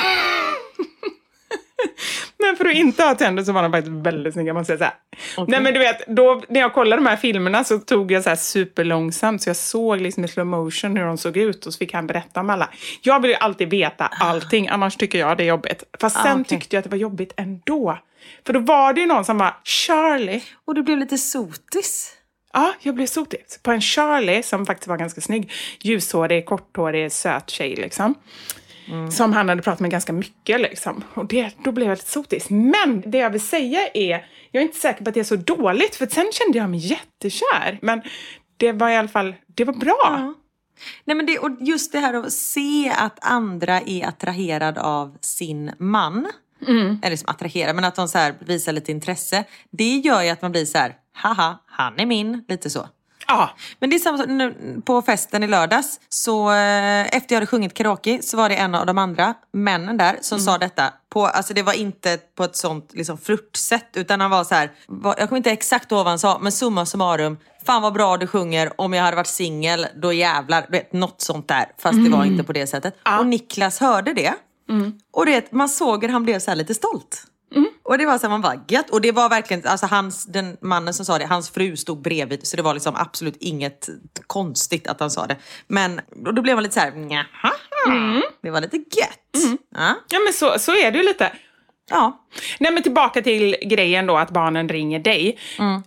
Men 2.53 2.57
för 2.57 2.65
att 2.65 2.75
inte 2.75 3.03
ha 3.03 3.15
tänder 3.15 3.45
så 3.45 3.53
var 3.53 3.63
de 3.63 3.73
faktiskt 3.73 3.97
väldigt 3.97 4.35
snygga 4.35 4.55
måste 4.55 4.73
jag 4.73 4.79
säga. 4.79 4.93
Nej 5.47 5.61
men 5.61 5.75
du 5.75 5.79
vet, 5.79 6.07
då, 6.07 6.43
när 6.49 6.61
jag 6.61 6.75
kollade 6.75 7.03
de 7.03 7.09
här 7.09 7.17
filmerna 7.17 7.65
så 7.65 7.79
tog 7.79 8.13
jag 8.13 8.23
så 8.23 8.29
här 8.29 8.37
superlångsamt 8.37 9.43
så 9.43 9.49
jag 9.49 9.57
såg 9.57 10.01
liksom 10.01 10.25
i 10.25 10.29
slow 10.29 10.47
motion 10.47 10.97
hur 10.97 11.05
de 11.05 11.19
såg 11.19 11.37
ut 11.37 11.67
och 11.67 11.73
så 11.73 11.79
fick 11.79 11.93
han 11.95 12.07
berätta 12.07 12.41
om 12.41 12.51
alla. 12.51 12.69
Jag 13.03 13.21
vill 13.23 13.31
ju 13.31 13.37
alltid 13.37 13.71
veta 13.71 14.07
allting, 14.07 14.69
annars 14.69 14.97
tycker 14.97 15.19
jag 15.19 15.37
det 15.37 15.45
är 15.45 15.49
jobbigt. 15.49 15.83
Fast 16.01 16.17
Ah, 16.17 16.23
sen 16.23 16.41
okej. 16.41 16.45
tyckte 16.59 16.77
jag 16.77 16.79
att 16.81 16.85
det 16.85 16.91
var 16.91 16.99
jobbigt 16.99 17.33
ändå. 17.37 17.99
För 18.47 18.53
då 18.53 18.61
var 18.61 18.93
det 18.93 19.01
ju 19.01 19.07
någon 19.07 19.25
som 19.25 19.39
var 19.39 19.57
Charlie. 19.65 20.43
Och 20.65 20.75
du 20.75 20.83
blev 20.83 20.99
lite 20.99 21.19
sotis. 21.19 22.13
Ja, 22.53 22.73
jag 22.81 22.95
blev 22.95 23.07
sotis. 23.07 23.61
På 23.63 23.71
en 23.71 23.81
Charlie 23.81 24.43
som 24.43 24.67
faktiskt 24.67 24.89
var 24.89 24.97
ganska 24.97 25.21
snygg. 25.21 25.53
Ljushårig, 25.81 26.47
korthårig, 26.47 27.13
söt 27.13 27.51
tjej 27.51 27.77
liksom. 27.77 28.15
Som 29.11 29.33
han 29.33 29.49
hade 29.49 29.63
pratat 29.63 29.81
med 29.81 29.91
ganska 29.91 30.13
mycket 30.13 30.61
liksom. 30.61 31.05
Och 31.15 31.27
det, 31.27 31.51
då 31.65 31.73
blev 31.73 31.89
jag 31.89 31.97
lite 31.97 32.11
sotis. 32.11 32.51
Men 32.51 33.03
det 33.07 33.19
jag 33.19 33.31
vill 33.31 33.41
säga 33.41 33.89
är, 33.95 34.27
jag 34.51 34.61
är 34.61 34.67
inte 34.67 34.79
säker 34.79 35.05
på 35.05 35.09
att 35.09 35.15
det 35.15 35.21
är 35.21 35.25
så 35.25 35.37
dåligt. 35.37 35.95
För 35.95 36.07
sen 36.07 36.31
kände 36.33 36.59
jag 36.59 36.71
mig 36.71 36.81
jättekär. 36.81 37.79
Men 37.83 38.03
det 38.57 38.73
var 38.73 38.89
i 38.91 38.97
alla 38.97 39.09
fall, 39.09 39.35
det 39.55 39.65
var 39.65 39.75
bra. 39.75 40.35
Nej, 41.05 41.17
men 41.17 41.27
det, 41.27 41.39
och 41.39 41.51
just 41.61 41.93
det 41.93 41.99
här 41.99 42.15
att 42.15 42.33
se 42.33 42.93
att 42.99 43.19
andra 43.23 43.81
är 43.81 44.07
attraherad 44.07 44.79
av 44.79 45.17
sin 45.21 45.73
man. 45.79 46.29
Eller 47.03 47.11
liksom 47.11 47.29
attraherad, 47.29 47.75
men 47.75 47.85
att 47.85 47.95
de 47.95 48.09
så 48.09 48.31
visar 48.39 48.73
lite 48.73 48.93
intresse. 48.93 49.45
Det 49.71 49.97
gör 49.97 50.23
ju 50.23 50.29
att 50.29 50.43
man 50.43 50.53
blir 50.53 50.65
så 50.65 50.79
här, 50.79 50.95
haha, 51.13 51.59
han 51.67 52.01
är 52.01 52.07
min. 52.07 52.45
Lite 52.49 52.71
så. 52.71 52.89
Ja. 53.33 53.51
Men 53.79 53.91
det 53.91 53.97
är 53.97 53.99
samma 53.99 54.25
nu, 54.25 54.81
på 54.85 55.03
festen 55.03 55.43
i 55.43 55.47
lördags. 55.47 56.01
Så 56.09 56.51
eh, 56.51 57.17
efter 57.17 57.35
jag 57.35 57.37
hade 57.37 57.47
sjungit 57.47 57.75
karaoke 57.75 58.23
så 58.23 58.37
var 58.37 58.49
det 58.49 58.55
en 58.55 58.75
av 58.75 58.87
de 58.87 58.99
andra 58.99 59.35
männen 59.53 59.97
där 59.97 60.19
som 60.21 60.39
sa 60.39 60.59
detta. 60.59 60.93
På, 61.09 61.27
alltså 61.27 61.55
det 61.55 61.63
var 61.63 61.73
inte 61.73 62.19
på 62.37 62.45
ett 62.45 62.57
sånt 62.57 62.91
liksom 62.95 63.19
flörtsätt 63.19 63.89
utan 63.95 64.21
han 64.21 64.31
var 64.31 64.45
så 64.45 64.55
här. 64.55 64.71
Var, 64.87 65.15
jag 65.19 65.29
kommer 65.29 65.37
inte 65.37 65.51
exakt 65.51 65.93
ihåg 65.93 65.99
vad 65.99 66.09
han 66.09 66.19
sa 66.19 66.39
men 66.43 66.53
summa 66.53 66.87
summarum. 66.87 67.39
Fan 67.67 67.83
vad 67.83 67.93
bra 67.93 68.17
du 68.17 68.27
sjunger. 68.27 68.81
Om 68.81 68.93
jag 68.93 69.03
hade 69.03 69.17
varit 69.17 69.27
singel 69.27 69.87
då 70.03 70.13
jävlar. 70.13 70.67
Vet, 70.69 70.93
något 70.93 71.21
sånt 71.21 71.49
där. 71.49 71.67
Fast 71.79 72.05
det 72.05 72.11
var 72.11 72.25
inte 72.25 72.45
på 72.45 72.53
det 72.53 72.67
sättet. 72.67 72.97
Och 73.19 73.27
Niklas 73.27 73.81
hörde 73.81 74.15
det. 74.15 74.35
Och 75.13 75.27
det, 75.27 75.53
man 75.53 75.69
såg 75.69 76.03
hur 76.05 76.13
han 76.13 76.23
blev 76.23 76.39
så 76.39 76.51
här 76.51 76.57
lite 76.57 76.75
stolt. 76.75 77.25
Och 77.83 77.99
det 77.99 78.07
var 78.07 78.19
så 78.19 78.23
här, 78.23 78.31
man 78.31 78.41
bara 78.41 78.65
gött. 78.69 78.91
Och 78.91 79.01
det 79.01 79.13
var 79.13 79.29
verkligen, 79.29 79.67
alltså 79.67 79.87
hans, 79.87 80.27
den 80.27 80.57
mannen 80.61 80.95
som 80.95 81.07
sa 81.07 81.19
det, 81.19 81.27
hans 81.27 81.51
fru 81.51 81.77
stod 81.77 82.03
bredvid. 82.03 82.47
Så 82.47 82.57
det 82.57 82.63
var 82.63 82.75
liksom 82.75 82.95
absolut 82.97 83.37
inget 83.41 83.89
konstigt 84.27 84.87
att 84.87 85.01
han 85.01 85.11
sa 85.11 85.27
det. 85.27 85.37
Men 85.67 86.01
och 86.27 86.35
då 86.35 86.43
blev 86.43 86.57
man 86.57 86.63
lite 86.63 86.75
så 86.75 86.81
här, 86.81 86.93
njaha. 86.93 87.53
Det 88.43 88.51
var 88.51 88.61
lite 88.61 88.77
gött. 88.77 89.45
Ja. 89.75 89.95
Ja, 90.09 90.19
men 90.25 90.33
så, 90.33 90.59
så 90.59 90.73
är 90.73 90.91
det 90.91 90.99
ju 90.99 91.05
lite. 91.05 91.33
Ja. 91.91 92.19
Nej, 92.61 92.73
men 92.73 92.83
tillbaka 92.83 93.23
till 93.23 93.57
grejen 93.63 94.07
då 94.07 94.17
att 94.17 94.31
barnen 94.31 94.69
ringer 94.69 94.99
dig. 94.99 95.39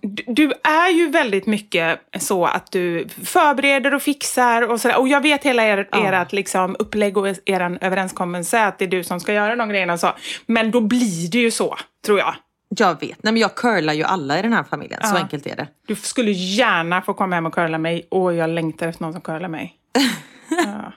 Du, 0.01 0.23
du 0.27 0.53
är 0.63 0.89
ju 0.89 1.09
väldigt 1.09 1.45
mycket 1.45 1.99
så 2.19 2.45
att 2.45 2.71
du 2.71 3.07
förbereder 3.23 3.93
och 3.93 4.01
fixar 4.01 4.71
och 4.71 4.81
sådär. 4.81 4.99
Och 4.99 5.07
jag 5.07 5.21
vet 5.21 5.43
hela 5.43 5.63
er, 5.63 5.87
Ja. 5.91 6.11
ert 6.21 6.33
liksom 6.33 6.75
upplägg 6.79 7.17
och 7.17 7.27
er 7.45 7.77
överenskommelse 7.81 8.65
att 8.65 8.79
det 8.79 8.85
är 8.85 8.89
du 8.89 9.03
som 9.03 9.19
ska 9.19 9.33
göra 9.33 9.55
de 9.55 9.69
grejerna 9.69 9.97
så. 9.97 10.13
Men 10.45 10.71
då 10.71 10.81
blir 10.81 11.31
det 11.31 11.37
ju 11.39 11.51
så, 11.51 11.75
tror 12.05 12.19
jag. 12.19 12.35
Jag 12.77 12.99
vet. 12.99 13.23
Nej 13.23 13.33
men 13.33 13.37
jag 13.37 13.55
curlar 13.55 13.93
ju 13.93 14.03
alla 14.03 14.39
i 14.39 14.41
den 14.41 14.53
här 14.53 14.63
familjen. 14.63 14.99
Så 15.03 15.15
Ja. 15.15 15.19
enkelt 15.21 15.45
är 15.45 15.55
det. 15.55 15.67
Du 15.87 15.95
skulle 15.95 16.31
gärna 16.31 17.01
få 17.01 17.13
komma 17.13 17.35
hem 17.35 17.45
och 17.45 17.53
curla 17.53 17.77
mig. 17.77 18.07
Och 18.11 18.33
jag 18.33 18.49
längtar 18.49 18.87
efter 18.87 19.03
någon 19.03 19.13
som 19.13 19.21
curlar 19.21 19.49
mig. 19.49 19.73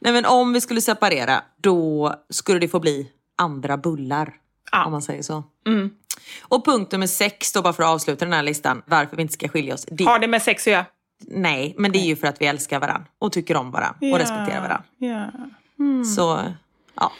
Nej 0.00 0.12
men 0.12 0.24
om 0.26 0.52
vi 0.52 0.60
skulle 0.60 0.80
separera, 0.80 1.40
då 1.62 2.14
skulle 2.30 2.58
det 2.58 2.68
få 2.68 2.80
bli 2.80 3.08
andra 3.42 3.76
bullar. 3.76 4.34
Ja. 4.72 4.84
Om 4.84 4.92
man 4.92 5.02
säger 5.02 5.22
så. 5.22 5.44
Och 6.42 6.64
punkt 6.64 6.92
nummer 6.92 7.06
sex 7.06 7.52
då, 7.52 7.62
bara 7.62 7.72
för 7.72 7.82
att 7.82 7.88
avsluta 7.88 8.24
den 8.24 8.34
här 8.34 8.42
listan, 8.42 8.82
varför 8.86 9.16
vi 9.16 9.22
inte 9.22 9.34
ska 9.34 9.48
skilja 9.48 9.74
oss. 9.74 9.86
Det, 9.90 10.04
Har 10.04 10.18
det 10.18 10.26
med 10.28 10.42
sex 10.42 10.66
att 10.66 10.72
göra? 10.72 10.84
Nej, 11.26 11.74
men 11.78 11.92
det 11.92 11.98
är 11.98 12.06
ju 12.06 12.16
för 12.16 12.26
att 12.26 12.40
vi 12.40 12.46
älskar 12.46 12.80
varandra 12.80 13.06
och 13.18 13.32
tycker 13.32 13.56
om 13.56 13.70
varandra 13.70 13.98
och 14.12 14.18
respekterar 14.18 14.60
varandra. 14.60 14.84
Ja. 14.98 15.30
Så, 16.16 16.40
ja. 16.94 17.12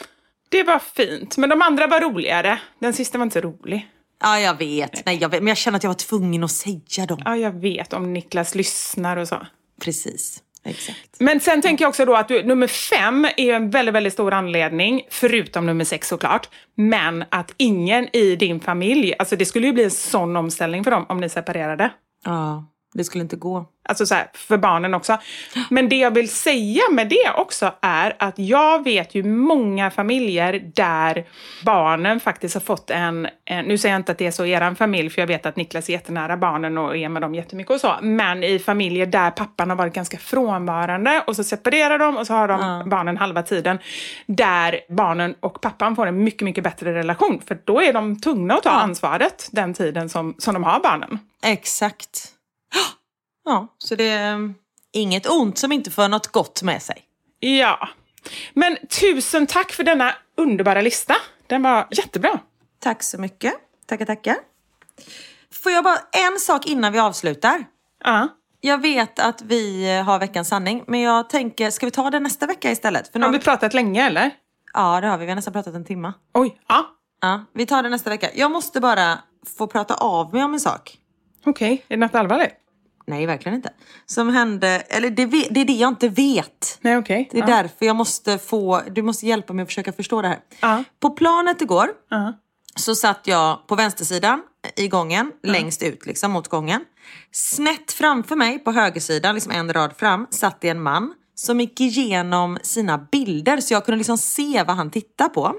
Det 0.49 0.63
var 0.63 0.79
fint. 0.79 1.37
Men 1.37 1.49
de 1.49 1.61
andra 1.61 1.87
var 1.87 2.01
roligare. 2.01 2.59
Den 2.79 2.93
sista 2.93 3.17
var 3.17 3.23
inte 3.23 3.41
så 3.41 3.47
rolig. 3.47 3.89
Ja, 4.21 4.39
jag 4.39 4.57
vet. 4.57 5.05
Nej, 5.05 5.17
jag 5.21 5.29
vet. 5.29 5.41
Men 5.41 5.47
jag 5.47 5.57
känner 5.57 5.77
att 5.77 5.83
jag 5.83 5.89
var 5.89 5.95
tvungen 5.95 6.43
att 6.43 6.51
säga 6.51 7.05
dem. 7.07 7.21
Ja, 7.25 7.37
jag 7.37 7.51
vet. 7.51 7.93
Om 7.93 8.13
Niklas 8.13 8.55
lyssnar 8.55 9.17
och 9.17 9.27
så. 9.27 9.47
Precis. 9.81 10.43
Exakt. 10.65 11.15
Men 11.19 11.39
sen 11.39 11.61
tänker 11.61 11.85
jag 11.85 11.89
också 11.89 12.05
då 12.05 12.15
att 12.15 12.27
du, 12.27 12.43
nummer 12.43 12.67
fem 12.67 13.25
är 13.37 13.53
en 13.53 13.69
väldigt, 13.69 13.95
väldigt 13.95 14.13
stor 14.13 14.33
anledning, 14.33 15.01
förutom 15.09 15.65
nummer 15.65 15.83
sex 15.83 16.07
såklart, 16.07 16.49
men 16.75 17.23
att 17.29 17.53
ingen 17.57 18.15
i 18.15 18.35
din 18.35 18.59
familj, 18.59 19.13
alltså 19.19 19.35
det 19.35 19.45
skulle 19.45 19.67
ju 19.67 19.73
bli 19.73 19.83
en 19.83 19.91
sån 19.91 20.35
omställning 20.35 20.83
för 20.83 20.91
dem 20.91 21.05
om 21.09 21.17
ni 21.17 21.29
separerade. 21.29 21.89
Ja, 22.25 22.65
det 22.93 23.03
skulle 23.03 23.21
inte 23.21 23.35
gå. 23.35 23.65
Alltså 23.85 24.05
så 24.05 24.15
här, 24.15 24.27
för 24.33 24.57
barnen 24.57 24.93
också. 24.93 25.17
Men 25.69 25.89
det 25.89 25.95
jag 25.95 26.11
vill 26.11 26.29
säga 26.29 26.81
med 26.91 27.09
det 27.09 27.31
också 27.35 27.73
är 27.81 28.15
att 28.19 28.39
jag 28.39 28.83
vet 28.83 29.15
ju 29.15 29.23
många 29.23 29.91
familjer 29.91 30.71
där 30.75 31.25
barnen 31.65 32.19
faktiskt 32.19 32.53
har 32.53 32.61
fått 32.61 32.89
en, 32.89 33.27
en 33.45 33.65
nu 33.65 33.77
säger 33.77 33.93
jag 33.93 33.99
inte 33.99 34.11
att 34.11 34.17
det 34.17 34.27
är 34.27 34.31
så 34.31 34.45
i 34.45 34.51
er 34.51 34.75
familj, 34.75 35.09
för 35.09 35.21
jag 35.21 35.27
vet 35.27 35.45
att 35.45 35.55
Niklas 35.55 35.89
är 35.89 35.93
jättenära 35.93 36.37
barnen 36.37 36.77
och 36.77 36.97
är 36.97 37.09
med 37.09 37.21
dem 37.21 37.35
jättemycket 37.35 37.71
och 37.71 37.79
så, 37.79 37.95
men 38.01 38.43
i 38.43 38.59
familjer 38.59 39.05
där 39.05 39.31
pappan 39.31 39.69
har 39.69 39.77
varit 39.77 39.93
ganska 39.93 40.17
frånvarande 40.17 41.23
och 41.27 41.35
så 41.35 41.43
separerar 41.43 41.99
de 41.99 42.17
och 42.17 42.27
så 42.27 42.33
har 42.33 42.47
de 42.47 42.89
barnen 42.89 43.17
halva 43.17 43.43
tiden, 43.43 43.79
där 44.25 44.79
barnen 44.89 45.35
och 45.39 45.61
pappan 45.61 45.95
får 45.95 46.07
en 46.07 46.23
mycket, 46.23 46.41
mycket 46.41 46.63
bättre 46.63 46.93
relation, 46.93 47.41
för 47.47 47.57
då 47.63 47.81
är 47.81 47.93
de 47.93 48.21
tvungna 48.21 48.53
att 48.53 48.63
ta 48.63 48.69
ansvaret 48.69 49.49
den 49.51 49.73
tiden 49.73 50.09
som, 50.09 50.35
som 50.37 50.53
de 50.53 50.63
har 50.63 50.79
barnen. 50.79 51.19
Exakt. 51.43 52.33
Ja, 53.45 53.75
så 53.77 53.95
det 53.95 54.07
är 54.09 54.53
inget 54.91 55.29
ont 55.29 55.57
som 55.57 55.71
inte 55.71 55.91
för 55.91 56.07
något 56.07 56.27
gott 56.27 56.61
med 56.63 56.81
sig. 56.81 57.01
Ja. 57.39 57.89
Men 58.53 58.77
tusen 58.99 59.47
tack 59.47 59.71
för 59.71 59.83
denna 59.83 60.15
underbara 60.37 60.81
lista. 60.81 61.15
Den 61.47 61.63
var 61.63 61.87
jättebra. 61.91 62.39
Tack 62.79 63.03
så 63.03 63.17
mycket. 63.17 63.53
Tackar, 63.87 64.05
tackar. 64.05 64.35
Får 65.63 65.71
jag 65.71 65.83
bara 65.83 65.97
en 66.11 66.39
sak 66.39 66.65
innan 66.65 66.93
vi 66.93 66.99
avslutar? 66.99 67.65
Ja. 68.03 68.27
Jag 68.61 68.81
vet 68.81 69.19
att 69.19 69.41
vi 69.41 69.91
har 70.05 70.19
veckans 70.19 70.47
sanning, 70.47 70.83
men 70.87 70.99
jag 70.99 71.29
tänker, 71.29 71.69
ska 71.71 71.85
vi 71.85 71.91
ta 71.91 72.09
det 72.09 72.19
nästa 72.19 72.45
vecka 72.45 72.71
istället? 72.71 73.07
För 73.07 73.19
nu 73.19 73.25
Har 73.25 73.33
vi 73.33 73.39
pratat 73.39 73.73
länge 73.73 74.05
eller? 74.07 74.31
Ja, 74.73 75.01
det 75.01 75.07
har 75.07 75.17
vi. 75.17 75.25
Vi 75.25 75.31
har 75.31 75.35
nästan 75.35 75.53
pratat 75.53 75.75
en 75.75 75.85
timme. 75.85 76.13
Oj, 76.33 76.57
ja. 76.67 76.85
Ja, 77.21 77.45
vi 77.53 77.65
tar 77.65 77.83
det 77.83 77.89
nästa 77.89 78.09
vecka. 78.09 78.29
Jag 78.35 78.51
måste 78.51 78.79
bara 78.81 79.19
få 79.57 79.67
prata 79.67 79.93
av 79.95 80.33
mig 80.33 80.43
om 80.43 80.53
en 80.53 80.59
sak. 80.59 80.97
Okej, 81.45 81.85
är 81.87 81.97
det 81.97 82.05
något 82.05 82.15
allvarligt? 82.15 82.53
Nej, 83.05 83.25
verkligen 83.25 83.55
inte. 83.55 83.69
Som 84.05 84.29
hände, 84.29 84.67
eller 84.67 85.09
det, 85.09 85.25
det 85.25 85.61
är 85.61 85.65
det 85.65 85.73
jag 85.73 85.87
inte 85.89 86.09
vet. 86.09 86.77
Nej, 86.81 86.97
okej. 86.97 87.29
Det 87.31 87.37
är 87.37 87.49
ja. 87.49 87.55
därför 87.55 87.85
jag 87.85 87.95
måste 87.95 88.37
få, 88.37 88.81
du 88.91 89.01
måste 89.01 89.25
hjälpa 89.25 89.53
mig 89.53 89.63
att 89.63 89.69
försöka 89.69 89.93
förstå 89.93 90.21
det 90.21 90.27
här. 90.27 90.39
Ja. 90.61 90.83
På 90.99 91.09
planet 91.09 91.61
igår 91.61 91.89
Ja. 92.09 92.33
så 92.75 92.95
satt 92.95 93.27
jag 93.27 93.67
på 93.67 93.75
vänstersidan 93.75 94.41
i 94.75 94.87
gången, 94.87 95.31
längst 95.43 95.83
ut 95.83 96.05
liksom 96.05 96.31
mot 96.31 96.47
gången. 96.47 96.85
Snett 97.31 97.91
framför 97.91 98.35
mig 98.35 98.59
på 98.59 98.71
högersidan, 98.71 99.35
liksom 99.35 99.51
en 99.51 99.73
rad 99.73 99.93
fram, 99.97 100.27
satt 100.29 100.61
det 100.61 100.69
en 100.69 100.81
man 100.81 101.13
som 101.35 101.59
gick 101.59 101.81
igenom 101.81 102.57
sina 102.63 102.97
bilder 102.97 103.57
så 103.57 103.73
jag 103.73 103.85
kunde 103.85 103.97
liksom 103.97 104.17
se 104.17 104.63
vad 104.67 104.75
han 104.75 104.91
tittade 104.91 105.29
på. 105.29 105.55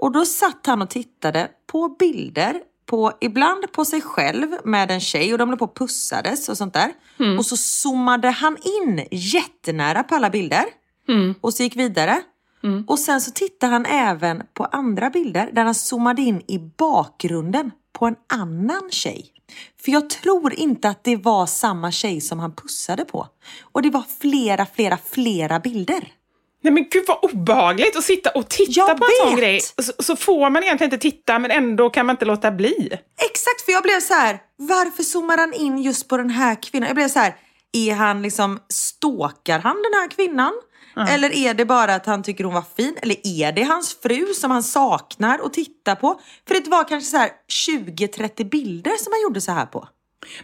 Och 0.00 0.12
då 0.12 0.24
satt 0.26 0.66
han 0.66 0.82
och 0.82 0.90
tittade 0.90 1.48
på 1.66 1.88
bilder, 1.88 2.60
på, 2.86 3.12
ibland 3.20 3.72
på 3.72 3.84
sig 3.84 4.00
själv 4.00 4.48
med 4.64 4.90
en 4.90 5.00
tjej 5.00 5.32
och 5.32 5.38
de 5.38 5.48
höll 5.48 5.58
på 5.58 5.64
och 5.64 5.76
pussades 5.76 6.48
och 6.48 6.56
sånt 6.56 6.74
där. 6.74 6.92
Och 7.38 7.46
så 7.46 7.56
zoomade 7.56 8.30
han 8.30 8.56
in 8.62 9.06
jättenära 9.10 10.02
på 10.02 10.14
alla 10.14 10.30
bilder 10.30 10.64
och 11.40 11.54
så 11.54 11.62
gick 11.62 11.76
vidare. 11.76 12.22
Och 12.86 12.98
sen 12.98 13.20
så 13.20 13.30
tittade 13.30 13.72
han 13.72 13.86
även 13.86 14.42
på 14.54 14.64
andra 14.64 15.10
bilder 15.10 15.50
där 15.52 15.64
han 15.64 15.74
zoomade 15.74 16.22
in 16.22 16.42
i 16.48 16.58
bakgrunden 16.58 17.70
på 17.92 18.06
en 18.06 18.16
annan 18.32 18.90
tjej. 18.90 19.26
För 19.80 19.92
jag 19.92 20.10
tror 20.10 20.54
inte 20.54 20.88
att 20.88 21.04
det 21.04 21.16
var 21.16 21.46
samma 21.46 21.90
tjej 21.92 22.20
som 22.20 22.38
han 22.38 22.52
pussade 22.52 23.04
på. 23.04 23.26
Och 23.62 23.82
det 23.82 23.90
var 23.90 24.04
flera, 24.20 24.66
flera, 24.66 24.98
flera 25.10 25.60
bilder. 25.60 26.12
Nej 26.66 26.72
men 26.72 26.86
gud 26.90 27.04
vad 27.06 27.18
obehagligt 27.22 27.96
att 27.96 28.04
sitta 28.04 28.30
och 28.30 28.48
titta 28.48 28.72
Jag 28.72 28.98
på 28.98 29.04
en 29.04 29.28
sån 29.28 29.36
grej. 29.36 29.60
Så, 29.60 29.92
så 29.98 30.16
får 30.16 30.50
man 30.50 30.62
egentligen 30.62 30.92
inte 30.92 31.02
titta 31.02 31.38
men 31.38 31.50
ändå 31.50 31.90
kan 31.90 32.06
man 32.06 32.14
inte 32.14 32.24
låta 32.24 32.50
bli. 32.50 32.88
Exakt, 33.30 33.62
för 33.64 33.72
jag 33.72 33.82
blev 33.82 34.00
så 34.00 34.14
här. 34.14 34.38
varför 34.56 35.02
zoomar 35.02 35.38
han 35.38 35.54
in 35.54 35.82
just 35.82 36.08
på 36.08 36.16
den 36.16 36.30
här 36.30 36.62
kvinnan? 36.62 36.86
Jag 36.86 36.96
blev 36.96 37.08
så 37.08 37.18
här, 37.18 37.36
är 37.72 37.94
han 37.94 38.22
liksom, 38.22 38.58
stalkar 38.68 39.58
han 39.58 39.76
den 39.82 40.00
här 40.00 40.10
kvinnan? 40.10 40.52
Eller 41.08 41.34
är 41.36 41.54
det 41.54 41.64
bara 41.64 41.94
att 41.94 42.06
han 42.06 42.22
tycker 42.22 42.44
hon 42.44 42.54
var 42.54 42.64
fin? 42.76 42.96
Eller 43.02 43.16
är 43.24 43.52
det 43.52 43.62
hans 43.62 43.96
fru 44.02 44.26
som 44.34 44.50
han 44.50 44.62
saknar 44.62 45.38
att 45.44 45.52
titta 45.52 45.96
på? 45.96 46.20
För 46.48 46.54
det 46.54 46.70
var 46.70 46.88
kanske 46.88 47.10
så 47.10 47.16
här 47.16 47.30
20-30 47.68 48.50
bilder 48.50 48.92
som 49.02 49.12
han 49.12 49.22
gjorde 49.22 49.40
så 49.40 49.52
här 49.52 49.66
på. 49.66 49.88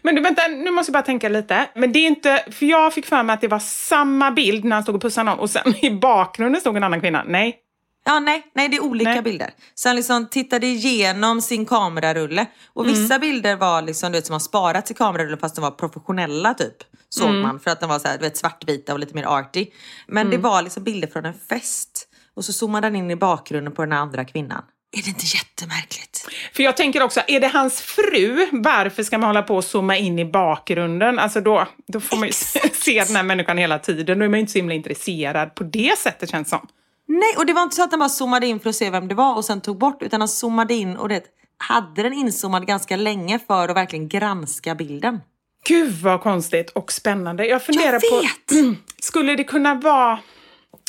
Men 0.03 0.14
du 0.14 0.20
vänta, 0.20 0.43
nu 0.49 0.70
måste 0.70 0.91
jag 0.91 0.93
bara 0.93 1.03
tänka 1.07 1.29
lite. 1.29 1.68
Men 1.75 1.93
det 1.93 1.99
är 1.99 2.07
inte, 2.07 2.45
för 2.51 2.66
jag 2.66 2.93
fick 2.95 3.07
för 3.07 3.23
mig 3.23 3.35
att 3.35 3.41
det 3.41 3.49
var 3.49 3.59
samma 3.59 4.31
bild 4.31 4.64
när 4.64 4.77
han 4.77 4.83
stod 4.83 4.95
och 4.95 5.03
pussade 5.03 5.31
någon 5.31 5.39
och 5.39 5.51
sen 5.51 5.75
i 5.85 5.91
bakgrunden 5.91 6.61
stod 6.61 6.77
en 6.77 6.85
annan 6.85 7.01
kvinna. 7.01 7.25
Nej. 7.27 7.59
Ja, 8.05 8.20
nej, 8.20 8.43
nej, 8.55 8.68
det 8.68 8.77
är 8.77 8.83
olika 8.85 9.11
Nej. 9.11 9.23
bilder. 9.23 9.51
Så 9.75 9.89
han 9.89 9.97
liksom 9.97 10.29
tittade 10.29 10.66
igenom 10.66 11.41
sin 11.43 11.66
kamerarulle. 11.66 12.47
Och 12.73 12.85
Mm. 12.85 12.95
vissa 12.97 13.18
bilder 13.18 13.57
var 13.57 13.83
liksom, 13.83 14.12
du 14.12 14.18
vet, 14.18 14.27
som 14.27 14.33
har 14.33 14.41
sparats 14.41 14.91
i 14.91 14.95
kamerarulle 14.95 15.37
fast 15.37 15.55
de 15.55 15.61
var 15.61 15.70
professionella 15.70 16.55
typ. 16.55 16.77
Såg 17.09 17.29
Mm. 17.29 17.41
man 17.43 17.61
för 17.61 17.70
att 17.70 17.81
de 17.81 17.89
var 17.89 17.99
så 17.99 18.09
här, 18.09 18.18
du 18.18 18.25
vet, 18.25 18.37
svartvita 18.37 18.93
och 18.93 18.99
lite 18.99 19.14
mer 19.14 19.25
arty. 19.39 19.66
Men 20.07 20.31
det 20.31 20.39
var 20.39 20.62
liksom 20.62 20.85
bilder 20.85 21.09
från 21.09 21.25
en 21.25 21.35
fest. 21.49 22.09
Och 22.35 22.45
så 22.45 22.53
zoomade 22.53 22.87
han 22.87 22.97
in 22.97 23.11
i 23.11 23.16
bakgrunden 23.16 23.73
på 23.75 23.83
den 23.83 23.93
andra 23.93 24.25
kvinnan. 24.25 24.62
Är 24.93 25.03
det 25.03 25.09
inte 25.09 25.26
jättemärkligt? 25.26 26.28
För 26.53 26.62
jag 26.62 26.76
tänker 26.76 27.03
också, 27.03 27.20
är 27.26 27.40
det 27.40 27.49
hans 27.49 27.80
fru, 27.80 28.49
varför 28.53 29.03
ska 29.03 29.18
man 29.18 29.26
hålla 29.26 29.43
på 29.43 29.57
och 29.57 29.64
zooma 29.64 29.97
in 29.97 30.18
i 30.18 30.24
bakgrunden? 30.24 31.18
Alltså 31.18 31.40
då, 31.40 31.68
då 31.86 32.01
får 32.01 32.16
man 32.16 32.26
ju 32.26 32.32
se 32.72 33.05
den 33.07 33.16
här 33.16 33.22
människan 33.22 33.59
hela 33.59 33.78
tiden. 33.78 34.18
Då 34.18 34.24
är 34.24 34.28
man 34.28 34.38
ju 34.38 34.40
inte 34.40 34.53
så 34.53 34.59
himla 34.59 34.74
intresserad 34.74 35.55
på 35.55 35.64
det 35.64 35.99
sättet 35.99 36.30
känns 36.30 36.49
som. 36.49 36.66
Nej, 37.09 37.34
och 37.36 37.47
det 37.47 37.53
var 37.53 37.62
inte 37.62 37.76
så 37.76 37.82
att 37.82 37.90
han 37.90 38.01
bara 38.01 38.09
zoomade 38.09 38.47
in 38.47 38.61
för 38.61 38.70
att 38.70 38.76
se 38.76 38.90
vem 38.90 39.09
det 39.09 39.14
var 39.14 39.36
och 39.36 39.45
sen 39.45 39.61
tog 39.61 39.78
bort. 39.78 40.03
Utan 40.03 40.20
han 40.20 40.28
zoomade 40.28 40.74
in 40.74 40.97
och 40.97 41.09
det, 41.09 41.24
hade 41.59 42.03
den 42.03 42.12
inzoomad 42.12 42.66
ganska 42.66 42.97
länge 42.97 43.38
för 43.47 43.68
att 43.68 43.76
verkligen 43.76 44.09
granska 44.09 44.74
bilden. 44.74 45.20
Gud 45.68 45.93
vad 45.93 46.20
konstigt 46.20 46.70
och 46.70 46.93
spännande. 46.93 47.47
Jag 47.47 47.62
funderar 47.64 47.93
Jag 47.93 48.22
vet! 48.22 48.47
på, 48.47 48.74
skulle 49.03 49.36
det 49.36 49.45
kunna 49.45 49.74
vara, 49.74 50.18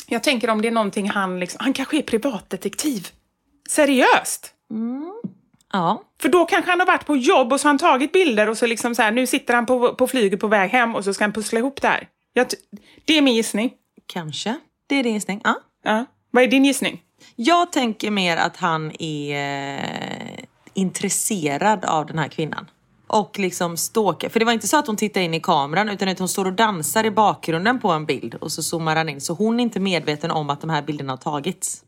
jag 0.06 0.22
tänker 0.22 0.50
om 0.50 0.62
det 0.62 0.68
är 0.68 0.72
någonting 0.72 1.10
han 1.10 1.40
liksom, 1.40 1.58
han 1.62 1.72
kanske 1.72 1.98
är 1.98 2.02
privatdetektiv. 2.02 3.08
Seriöst? 3.68 4.54
Ja. 5.72 6.02
För 6.22 6.28
då 6.28 6.46
kanske 6.46 6.70
han 6.70 6.80
har 6.80 6.86
varit 6.86 7.06
på 7.06 7.16
jobb 7.16 7.52
och 7.52 7.60
så 7.60 7.66
har 7.66 7.70
han 7.70 7.78
tagit 7.78 8.12
bilder 8.12 8.48
och 8.48 8.58
så 8.58 8.66
liksom 8.66 8.94
så 8.94 9.02
här, 9.02 9.12
nu 9.12 9.26
sitter 9.26 9.54
han 9.54 9.66
på, 9.66 9.94
på 9.94 10.06
flyget 10.06 10.40
på 10.40 10.46
väg 10.46 10.70
hem 10.70 10.94
och 10.94 11.04
så 11.04 11.14
ska 11.14 11.24
han 11.24 11.32
pussla 11.32 11.58
ihop 11.58 11.82
det 11.82 11.88
här. 11.88 12.08
Jag, 12.32 12.46
det 13.04 13.18
är 13.18 13.22
min 13.22 13.34
gissning. 13.34 13.72
Kanske. 14.06 14.54
Det 14.86 14.94
är 14.94 15.02
din 15.02 15.14
gissning. 15.14 15.40
Ja. 15.44 15.60
Ja. 15.84 16.04
Vad 16.30 16.42
är 16.42 16.48
din 16.48 16.64
gissning? 16.64 17.02
Jag 17.36 17.72
tänker 17.72 18.10
mer 18.10 18.36
att 18.36 18.56
han 18.56 18.92
är 18.98 19.36
eh, 19.78 20.44
intresserad 20.74 21.84
av 21.84 22.06
den 22.06 22.18
här 22.18 22.28
kvinnan. 22.28 22.70
Och 23.06 23.38
liksom 23.38 23.76
stalkar. 23.76 24.28
För 24.28 24.40
det 24.40 24.46
var 24.46 24.52
inte 24.52 24.68
så 24.68 24.78
att 24.78 24.86
hon 24.86 24.96
tittar 24.96 25.20
in 25.20 25.34
i 25.34 25.40
kameran 25.40 25.88
utan 25.88 26.08
att 26.08 26.18
hon 26.18 26.28
står 26.28 26.44
och 26.44 26.52
dansar 26.52 27.04
i 27.04 27.10
bakgrunden 27.10 27.80
på 27.80 27.90
en 27.90 28.06
bild 28.06 28.34
och 28.34 28.52
så 28.52 28.62
zoomar 28.62 28.96
han 28.96 29.08
in. 29.08 29.20
Så 29.20 29.34
hon 29.34 29.60
är 29.60 29.64
inte 29.64 29.80
medveten 29.80 30.30
om 30.30 30.50
att 30.50 30.60
de 30.60 30.70
här 30.70 30.82
bilderna 30.82 31.12
har 31.12 31.16
tagits. 31.16 31.84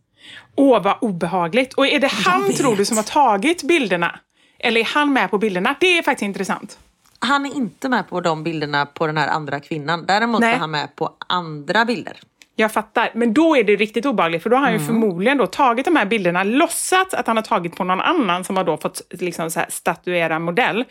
Åh, 0.55 0.83
vad 0.83 0.97
obehagligt. 1.01 1.75
Och 1.75 1.87
är 1.87 2.01
det 2.01 2.13
han, 2.13 2.53
tror 2.53 2.77
du, 2.77 2.85
som 2.85 2.97
har 2.97 3.05
tagit 3.05 3.63
bilderna? 3.63 4.19
Eller 4.59 4.81
är 4.81 4.85
han 4.85 5.13
med 5.13 5.31
på 5.31 5.39
bilderna? 5.39 5.75
Det 5.81 5.99
är 5.99 6.03
faktiskt 6.03 6.23
intressant. 6.23 6.79
Han 7.19 7.47
är 7.47 7.57
inte 7.57 7.89
med 7.89 8.09
på 8.09 8.21
de 8.21 8.43
bilderna 8.43 8.87
på 8.87 9.07
den 9.07 9.17
här 9.17 9.29
andra 9.29 9.61
kvinnan. 9.61 10.07
Däremot 10.07 10.41
Nej. 10.41 10.55
är 10.55 10.59
han 10.59 10.71
med 10.71 10.97
på 10.97 11.15
andra 11.27 11.85
bilder. 11.85 12.17
Jag 12.59 12.73
fattar. 12.73 13.11
Men 13.15 13.35
då 13.35 13.57
är 13.57 13.65
det 13.65 13.77
riktigt 13.77 14.07
obehagligt 14.07 14.43
för 14.43 14.51
då 14.51 14.57
har 14.57 14.63
han 14.63 14.73
ju 14.73 14.79
förmodligen 14.79 15.39
då 15.39 15.47
tagit 15.47 15.85
de 15.85 15.97
här 15.97 16.07
bilderna, 16.07 16.45
låtsats 16.45 17.15
att 17.15 17.27
han 17.27 17.37
har 17.37 17.43
tagit 17.43 17.77
på 17.77 17.85
någon 17.85 18.01
annan 18.01 18.45
som 18.45 18.57
har 18.57 18.65
då 18.65 18.77
fått 18.77 19.03
liksom 19.11 19.51
så 19.51 19.61
här 19.61 19.69
statuera 19.71 20.39
modell. 20.39 20.85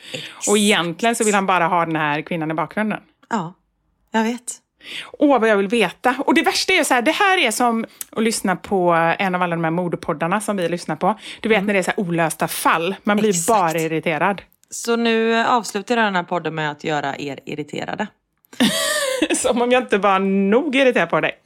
Och 0.50 0.58
egentligen 0.58 1.16
så 1.16 1.24
vill 1.24 1.36
han 1.36 1.46
bara 1.46 1.68
ha 1.68 1.86
den 1.86 1.96
här 1.96 2.22
kvinnan 2.22 2.52
i 2.52 2.54
bakgrunden. 2.54 3.00
Ja, 3.30 3.54
jag 4.12 4.24
vet. 4.24 4.65
Åh, 5.12 5.40
vad 5.40 5.50
jag 5.50 5.58
vill 5.58 5.68
veta. 5.68 6.16
Och 6.26 6.34
det 6.34 6.42
värsta 6.42 6.74
är 6.74 6.84
så 6.84 6.94
här, 6.94 7.02
det 7.02 7.12
här 7.12 7.38
är 7.38 7.52
som 7.52 7.86
att 8.12 8.24
lyssna 8.24 8.56
på 8.56 8.92
en 9.20 9.36
av 9.36 9.42
alla 9.42 9.56
de 9.56 9.64
här 9.64 9.72
modepoddarna 9.72 10.42
som 10.42 10.58
vi 10.58 10.70
lyssnar 10.70 10.96
på. 10.96 11.20
Du 11.42 11.50
vet 11.50 11.64
när 11.64 11.74
det 11.74 11.80
är 11.80 11.84
så 11.84 11.92
här 11.92 12.00
olösta 12.00 12.48
fall. 12.48 12.96
Man 13.04 13.18
blir 13.18 13.30
Exakt. 13.30 13.48
bara 13.48 13.80
irriterad. 13.80 14.42
Så 14.70 14.96
nu 14.96 15.44
avslutar 15.44 15.98
jag 15.98 16.06
den 16.06 16.16
här 16.16 16.24
podden 16.24 16.56
med 16.56 16.72
att 16.72 16.84
göra 16.84 17.18
er 17.18 17.40
irriterade. 17.46 18.08
Som 19.36 19.62
om 19.62 19.72
jag 19.72 19.84
inte 19.84 19.98
var 19.98 20.20
nog 20.20 20.76
irriterad 20.76 21.10
på 21.10 21.22
dig. 21.22 21.42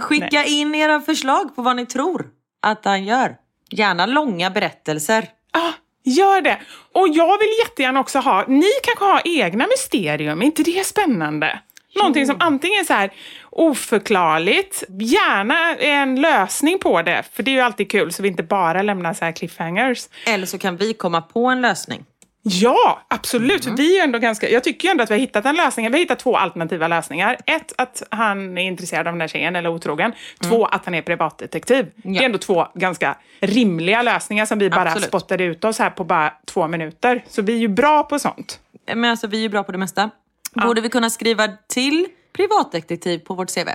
Skicka 0.00 0.44
in 0.44 0.74
era 0.74 1.00
förslag 1.00 1.56
på 1.56 1.62
vad 1.62 1.76
ni 1.76 1.86
tror 1.86 2.26
att 2.62 2.84
han 2.84 3.04
gör. 3.04 3.36
Gärna 3.70 4.06
långa 4.06 4.50
berättelser. 4.50 5.28
Ja, 5.52 5.72
gör 6.04 6.40
det. 6.40 6.60
Och 6.92 7.08
jag 7.08 7.38
vill 7.38 7.50
jättegärna 7.64 8.00
också 8.00 8.18
ha, 8.18 8.44
ni 8.48 8.70
kanske 8.82 9.04
har 9.04 9.22
egna 9.24 9.66
mysterium, 9.66 10.42
är 10.42 10.46
inte 10.46 10.62
det 10.62 10.86
spännande? 10.86 11.60
Någonting 11.96 12.26
som 12.26 12.36
antingen 12.40 12.80
är 12.80 12.84
så 12.84 12.92
här 12.92 13.12
oförklarligt, 13.50 14.84
gärna 15.00 15.74
en 15.74 16.20
lösning 16.20 16.78
på 16.78 17.02
det, 17.02 17.22
för 17.32 17.42
det 17.42 17.50
är 17.50 17.52
ju 17.52 17.60
alltid 17.60 17.90
kul 17.90 18.12
så 18.12 18.22
vi 18.22 18.28
inte 18.28 18.42
bara 18.42 18.82
lämnar 18.82 19.14
så 19.14 19.24
här 19.24 19.32
cliffhangers. 19.32 20.08
Eller 20.26 20.46
så 20.46 20.58
kan 20.58 20.76
vi 20.76 20.94
komma 20.94 21.22
på 21.22 21.46
en 21.46 21.60
lösning. 21.60 22.04
Ja, 22.46 23.02
absolut. 23.08 23.64
För 23.64 23.70
Vi 23.70 23.98
är 23.98 24.04
ändå 24.04 24.18
ganska, 24.18 24.50
jag 24.50 24.64
tycker 24.64 24.88
ju 24.88 24.90
ändå 24.90 25.02
att 25.02 25.10
vi 25.10 25.14
har 25.14 25.20
hittat 25.20 25.46
en 25.46 25.54
lösning. 25.54 25.86
Vi 25.86 25.92
har 25.92 25.98
hittat 25.98 26.18
två 26.18 26.36
alternativa 26.36 26.88
lösningar. 26.88 27.36
Ett, 27.46 27.72
att 27.78 28.02
han 28.10 28.58
är 28.58 28.62
intresserad 28.62 29.06
av 29.06 29.12
den 29.12 29.18
där 29.18 29.28
tjejen 29.28 29.56
eller 29.56 29.68
otrogen. 29.70 30.12
Två, 30.42 30.66
att 30.66 30.84
han 30.84 30.94
är 30.94 31.02
privatdetektiv. 31.02 31.90
Det 31.96 32.18
är 32.18 32.22
ändå 32.22 32.38
två 32.38 32.66
ganska 32.74 33.16
rimliga 33.40 34.02
lösningar 34.02 34.46
som 34.46 34.58
vi 34.58 34.70
bara 34.70 34.82
Absolut. 34.82 35.08
spottade 35.08 35.44
ut 35.44 35.64
oss 35.64 35.78
här 35.78 35.90
på 35.90 36.04
bara 36.04 36.32
två 36.46 36.68
minuter. 36.68 37.24
Så 37.28 37.42
vi 37.42 37.54
är 37.54 37.58
ju 37.58 37.68
bra 37.68 38.02
på 38.02 38.18
sånt. 38.18 38.60
Men 38.86 39.04
alltså 39.04 39.26
vi 39.26 39.36
är 39.36 39.42
ju 39.42 39.48
bra 39.48 39.62
på 39.62 39.72
det 39.72 39.78
mesta. 39.78 40.10
Borde 40.52 40.80
vi 40.80 40.88
kunna 40.88 41.10
skriva 41.10 41.48
till 41.68 42.06
privatdetektiv 42.32 43.18
på 43.18 43.34
vårt 43.34 43.54
CV? 43.54 43.68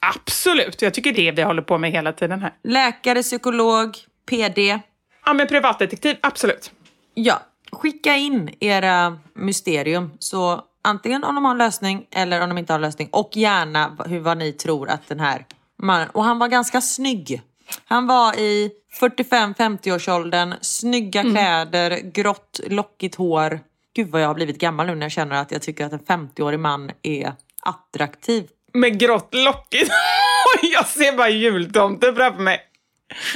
Absolut, 0.00 0.82
jag 0.82 0.94
tycker 0.94 1.12
det 1.12 1.20
är 1.20 1.32
det 1.32 1.36
vi 1.36 1.42
håller 1.42 1.62
på 1.62 1.78
med 1.78 1.90
hela 1.90 2.12
tiden 2.12 2.40
här. 2.40 2.52
Läkare, 2.64 3.22
psykolog, 3.22 3.96
PD. 4.30 4.80
Ja, 5.24 5.32
men 5.32 5.46
privatdetektiv, 5.46 6.16
absolut. 6.20 6.70
Ja, 7.14 7.42
skicka 7.72 8.16
in 8.16 8.54
era 8.60 9.18
mysterium. 9.34 10.10
Så 10.18 10.64
antingen 10.82 11.24
om 11.24 11.34
de 11.34 11.44
har 11.44 11.52
en 11.52 11.58
lösning 11.58 12.06
eller 12.10 12.42
om 12.42 12.48
de 12.48 12.58
inte 12.58 12.72
har 12.72 12.78
en 12.78 12.82
lösning. 12.82 13.08
Och 13.12 13.36
gärna 13.36 13.96
hur, 14.06 14.20
vad 14.20 14.38
ni 14.38 14.52
tror 14.52 14.88
att 14.88 15.08
den 15.08 15.20
här 15.20 15.46
mannen... 15.78 16.08
Och 16.12 16.24
han 16.24 16.38
var 16.38 16.48
ganska 16.48 16.80
snygg. 16.80 17.42
Han 17.84 18.06
var 18.06 18.38
i 18.38 18.70
45-50-årsåldern, 19.00 20.54
snygga 20.60 21.22
kläder, 21.22 22.00
grått 22.00 22.60
lockigt 22.66 23.14
hår. 23.14 23.60
Gud 23.94 24.08
vad 24.08 24.22
jag 24.22 24.26
har 24.26 24.34
blivit 24.34 24.58
gammal 24.58 24.86
nu 24.86 24.94
när 24.94 25.04
jag 25.04 25.12
känner 25.12 25.36
att 25.36 25.50
jag 25.50 25.62
tycker 25.62 25.86
att 25.86 25.92
en 25.92 26.00
50-årig 26.00 26.58
man 26.58 26.90
är 27.02 27.32
attraktiv. 27.62 28.48
Med 28.72 28.98
grått 28.98 29.34
lockigt. 29.34 29.90
jag 30.62 30.86
ser 30.86 31.16
bara 31.16 31.28
jultomten 31.28 32.16
framför 32.16 32.42
mig. 32.42 32.60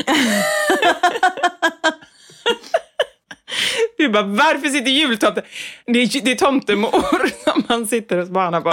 Du 3.98 4.08
bara, 4.08 4.22
varför 4.22 4.68
sitter 4.68 4.90
jultomten? 4.90 5.44
Det 5.86 5.98
är, 6.02 6.24
det 6.24 6.30
är 6.30 6.34
tomtemor 6.36 7.44
som 7.44 7.62
man 7.68 7.86
sitter 7.86 8.18
och 8.18 8.26
spanar 8.26 8.60
på. 8.60 8.72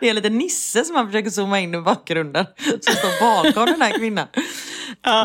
Det 0.00 0.08
är 0.08 0.14
lite 0.14 0.28
Nisse 0.30 0.84
som 0.84 0.94
man 0.94 1.06
försöker 1.06 1.30
zooma 1.30 1.60
in 1.60 1.74
i 1.74 1.78
bakgrunden. 1.80 2.46
Som 2.80 2.94
står 2.94 3.20
bakom 3.20 3.66
den 3.66 3.82
här 3.82 3.98
kvinnan. 3.98 4.26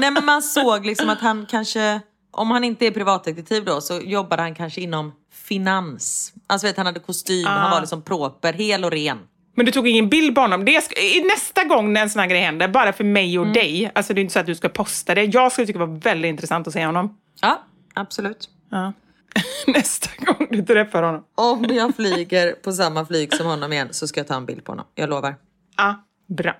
Nej 0.01 0.11
men 0.11 0.25
man 0.25 0.41
såg 0.41 0.85
liksom 0.85 1.09
att 1.09 1.19
han 1.19 1.45
kanske, 1.49 1.99
om 2.31 2.51
han 2.51 2.63
inte 2.63 2.87
är 2.87 2.91
privatdetektiv 2.91 3.65
då, 3.65 3.81
så 3.81 3.99
jobbade 4.03 4.41
han 4.41 4.55
kanske 4.55 4.81
inom 4.81 5.11
finans. 5.47 6.33
Alltså 6.47 6.67
vet 6.67 6.77
han 6.77 6.85
hade 6.85 6.99
kostym, 6.99 7.45
han 7.45 7.71
var 7.71 7.79
liksom 7.81 8.01
proper, 8.01 8.53
hel 8.53 8.83
och 8.85 8.91
ren. 8.91 9.17
Men 9.55 9.65
du 9.65 9.71
tog 9.71 9.87
ingen 9.87 10.09
bild 10.09 10.35
på 10.35 10.41
honom. 10.41 10.65
Det 10.65 10.71
i- 10.99 11.21
nästa 11.23 11.63
gång 11.63 11.93
när 11.93 12.01
en 12.01 12.09
sån 12.09 12.19
här 12.19 12.27
grej 12.27 12.41
händer, 12.41 12.67
bara 12.67 12.93
för 12.93 13.03
mig 13.03 13.39
och 13.39 13.47
dig, 13.47 13.91
alltså 13.95 14.13
det 14.13 14.19
är 14.19 14.21
inte 14.21 14.33
så 14.33 14.39
att 14.39 14.45
du 14.45 14.55
ska 14.55 14.69
posta 14.69 15.15
det. 15.15 15.23
Jag 15.23 15.51
skulle 15.51 15.67
tycka 15.67 15.79
det 15.79 15.85
var 15.85 15.99
väldigt 15.99 16.29
intressant 16.29 16.67
att 16.67 16.73
se 16.73 16.85
honom. 16.85 17.17
Ja, 17.41 17.63
absolut. 17.93 18.49
Ja. 18.69 18.93
nästa 19.67 20.09
gång 20.25 20.47
du 20.49 20.65
träffar 20.65 21.03
honom. 21.03 21.23
Om 21.35 21.63
jag 21.63 21.95
flyger 21.95 22.51
på 22.51 22.71
samma 22.71 23.05
flyg 23.05 23.33
som 23.33 23.45
honom 23.45 23.73
igen 23.73 23.87
så 23.91 24.07
ska 24.07 24.19
jag 24.19 24.27
ta 24.27 24.35
en 24.35 24.45
bild 24.45 24.63
på 24.63 24.71
honom. 24.71 24.85
Jag 24.95 25.09
lovar. 25.09 25.35
Ja, 25.77 26.05
bra. 26.27 26.55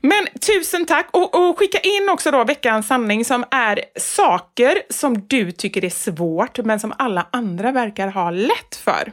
Men 0.00 0.26
tusen 0.40 0.86
tack! 0.86 1.08
Och, 1.12 1.48
och 1.48 1.58
skicka 1.58 1.78
in 1.78 2.08
också 2.10 2.30
då 2.30 2.44
veckans 2.44 2.86
sanning 2.86 3.24
som 3.24 3.44
är 3.50 3.80
saker 3.96 4.82
som 4.90 5.26
du 5.26 5.52
tycker 5.52 5.84
är 5.84 5.90
svårt 5.90 6.58
men 6.58 6.80
som 6.80 6.92
alla 6.98 7.28
andra 7.32 7.72
verkar 7.72 8.08
ha 8.08 8.30
lätt 8.30 8.76
för. 8.76 9.12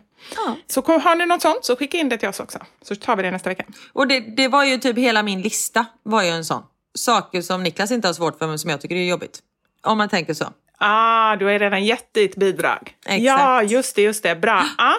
Så 0.68 0.82
kom, 0.82 1.01
har 1.01 1.16
ni 1.16 1.26
något 1.26 1.41
sånt 1.41 1.66
så 1.66 1.76
skicka 1.76 1.97
in 1.97 2.09
det 2.09 2.18
till 2.18 2.30
oss 2.30 2.39
också. 2.39 2.59
Så 2.82 2.95
tar 2.95 3.16
vi 3.16 3.24
det 3.24 3.32
nästa 3.32 3.49
vecka. 3.49 3.63
Och 3.93 4.07
det, 4.07 4.20
det 4.20 4.47
var 4.47 4.63
ju 4.63 4.78
typ 4.78 4.97
hela 4.97 5.24
min 5.24 5.41
lista 5.41 5.86
var 6.03 6.24
ju 6.24 6.30
en 6.30 6.45
sån. 6.45 6.63
Saker 6.97 7.41
som 7.41 7.63
Niklas 7.63 7.91
inte 7.91 8.07
har 8.07 8.13
svårt 8.13 8.38
för 8.38 8.47
men 8.47 8.59
som 8.59 8.70
jag 8.70 8.82
tycker 8.82 8.95
är 8.95 9.03
jobbigt. 9.03 9.39
Om 9.86 9.97
man 9.97 10.09
tänker 10.09 10.33
så. 10.33 10.45
Ah, 10.77 11.36
du 11.36 11.45
har 11.45 11.59
redan 11.59 11.83
gett 11.86 12.13
ditt 12.13 12.36
bidrag. 12.36 12.95
Exakt. 13.05 13.21
Ja, 13.23 13.63
just 13.63 13.95
det, 13.95 14.01
just 14.01 14.23
det. 14.23 14.36
Bra. 14.36 14.65
Ah. 14.77 14.93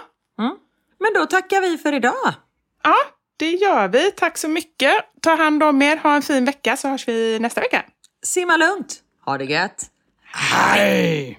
Men 0.99 1.13
då 1.15 1.27
tackar 1.27 1.61
vi 1.61 1.79
för 1.79 1.93
idag. 1.93 2.35
Ja, 2.83 2.95
det 3.37 3.51
gör 3.51 3.89
vi. 3.89 4.11
Tack 4.11 4.39
så 4.39 4.49
mycket. 4.49 4.95
Ta 5.23 5.35
hand 5.37 5.63
om 5.63 5.83
er. 5.83 5.97
Ha 5.97 6.15
en 6.15 6.23
fin 6.23 6.45
vecka 6.45 6.77
så 6.77 6.89
hörs 6.89 7.09
vi 7.09 7.39
nästa 7.39 7.61
vecka. 7.61 7.85
Simma 8.23 8.57
lugnt. 8.57 8.95
Ha 9.25 9.39
det 9.39 9.45
gött. 9.45 9.87
Hej! 10.33 11.39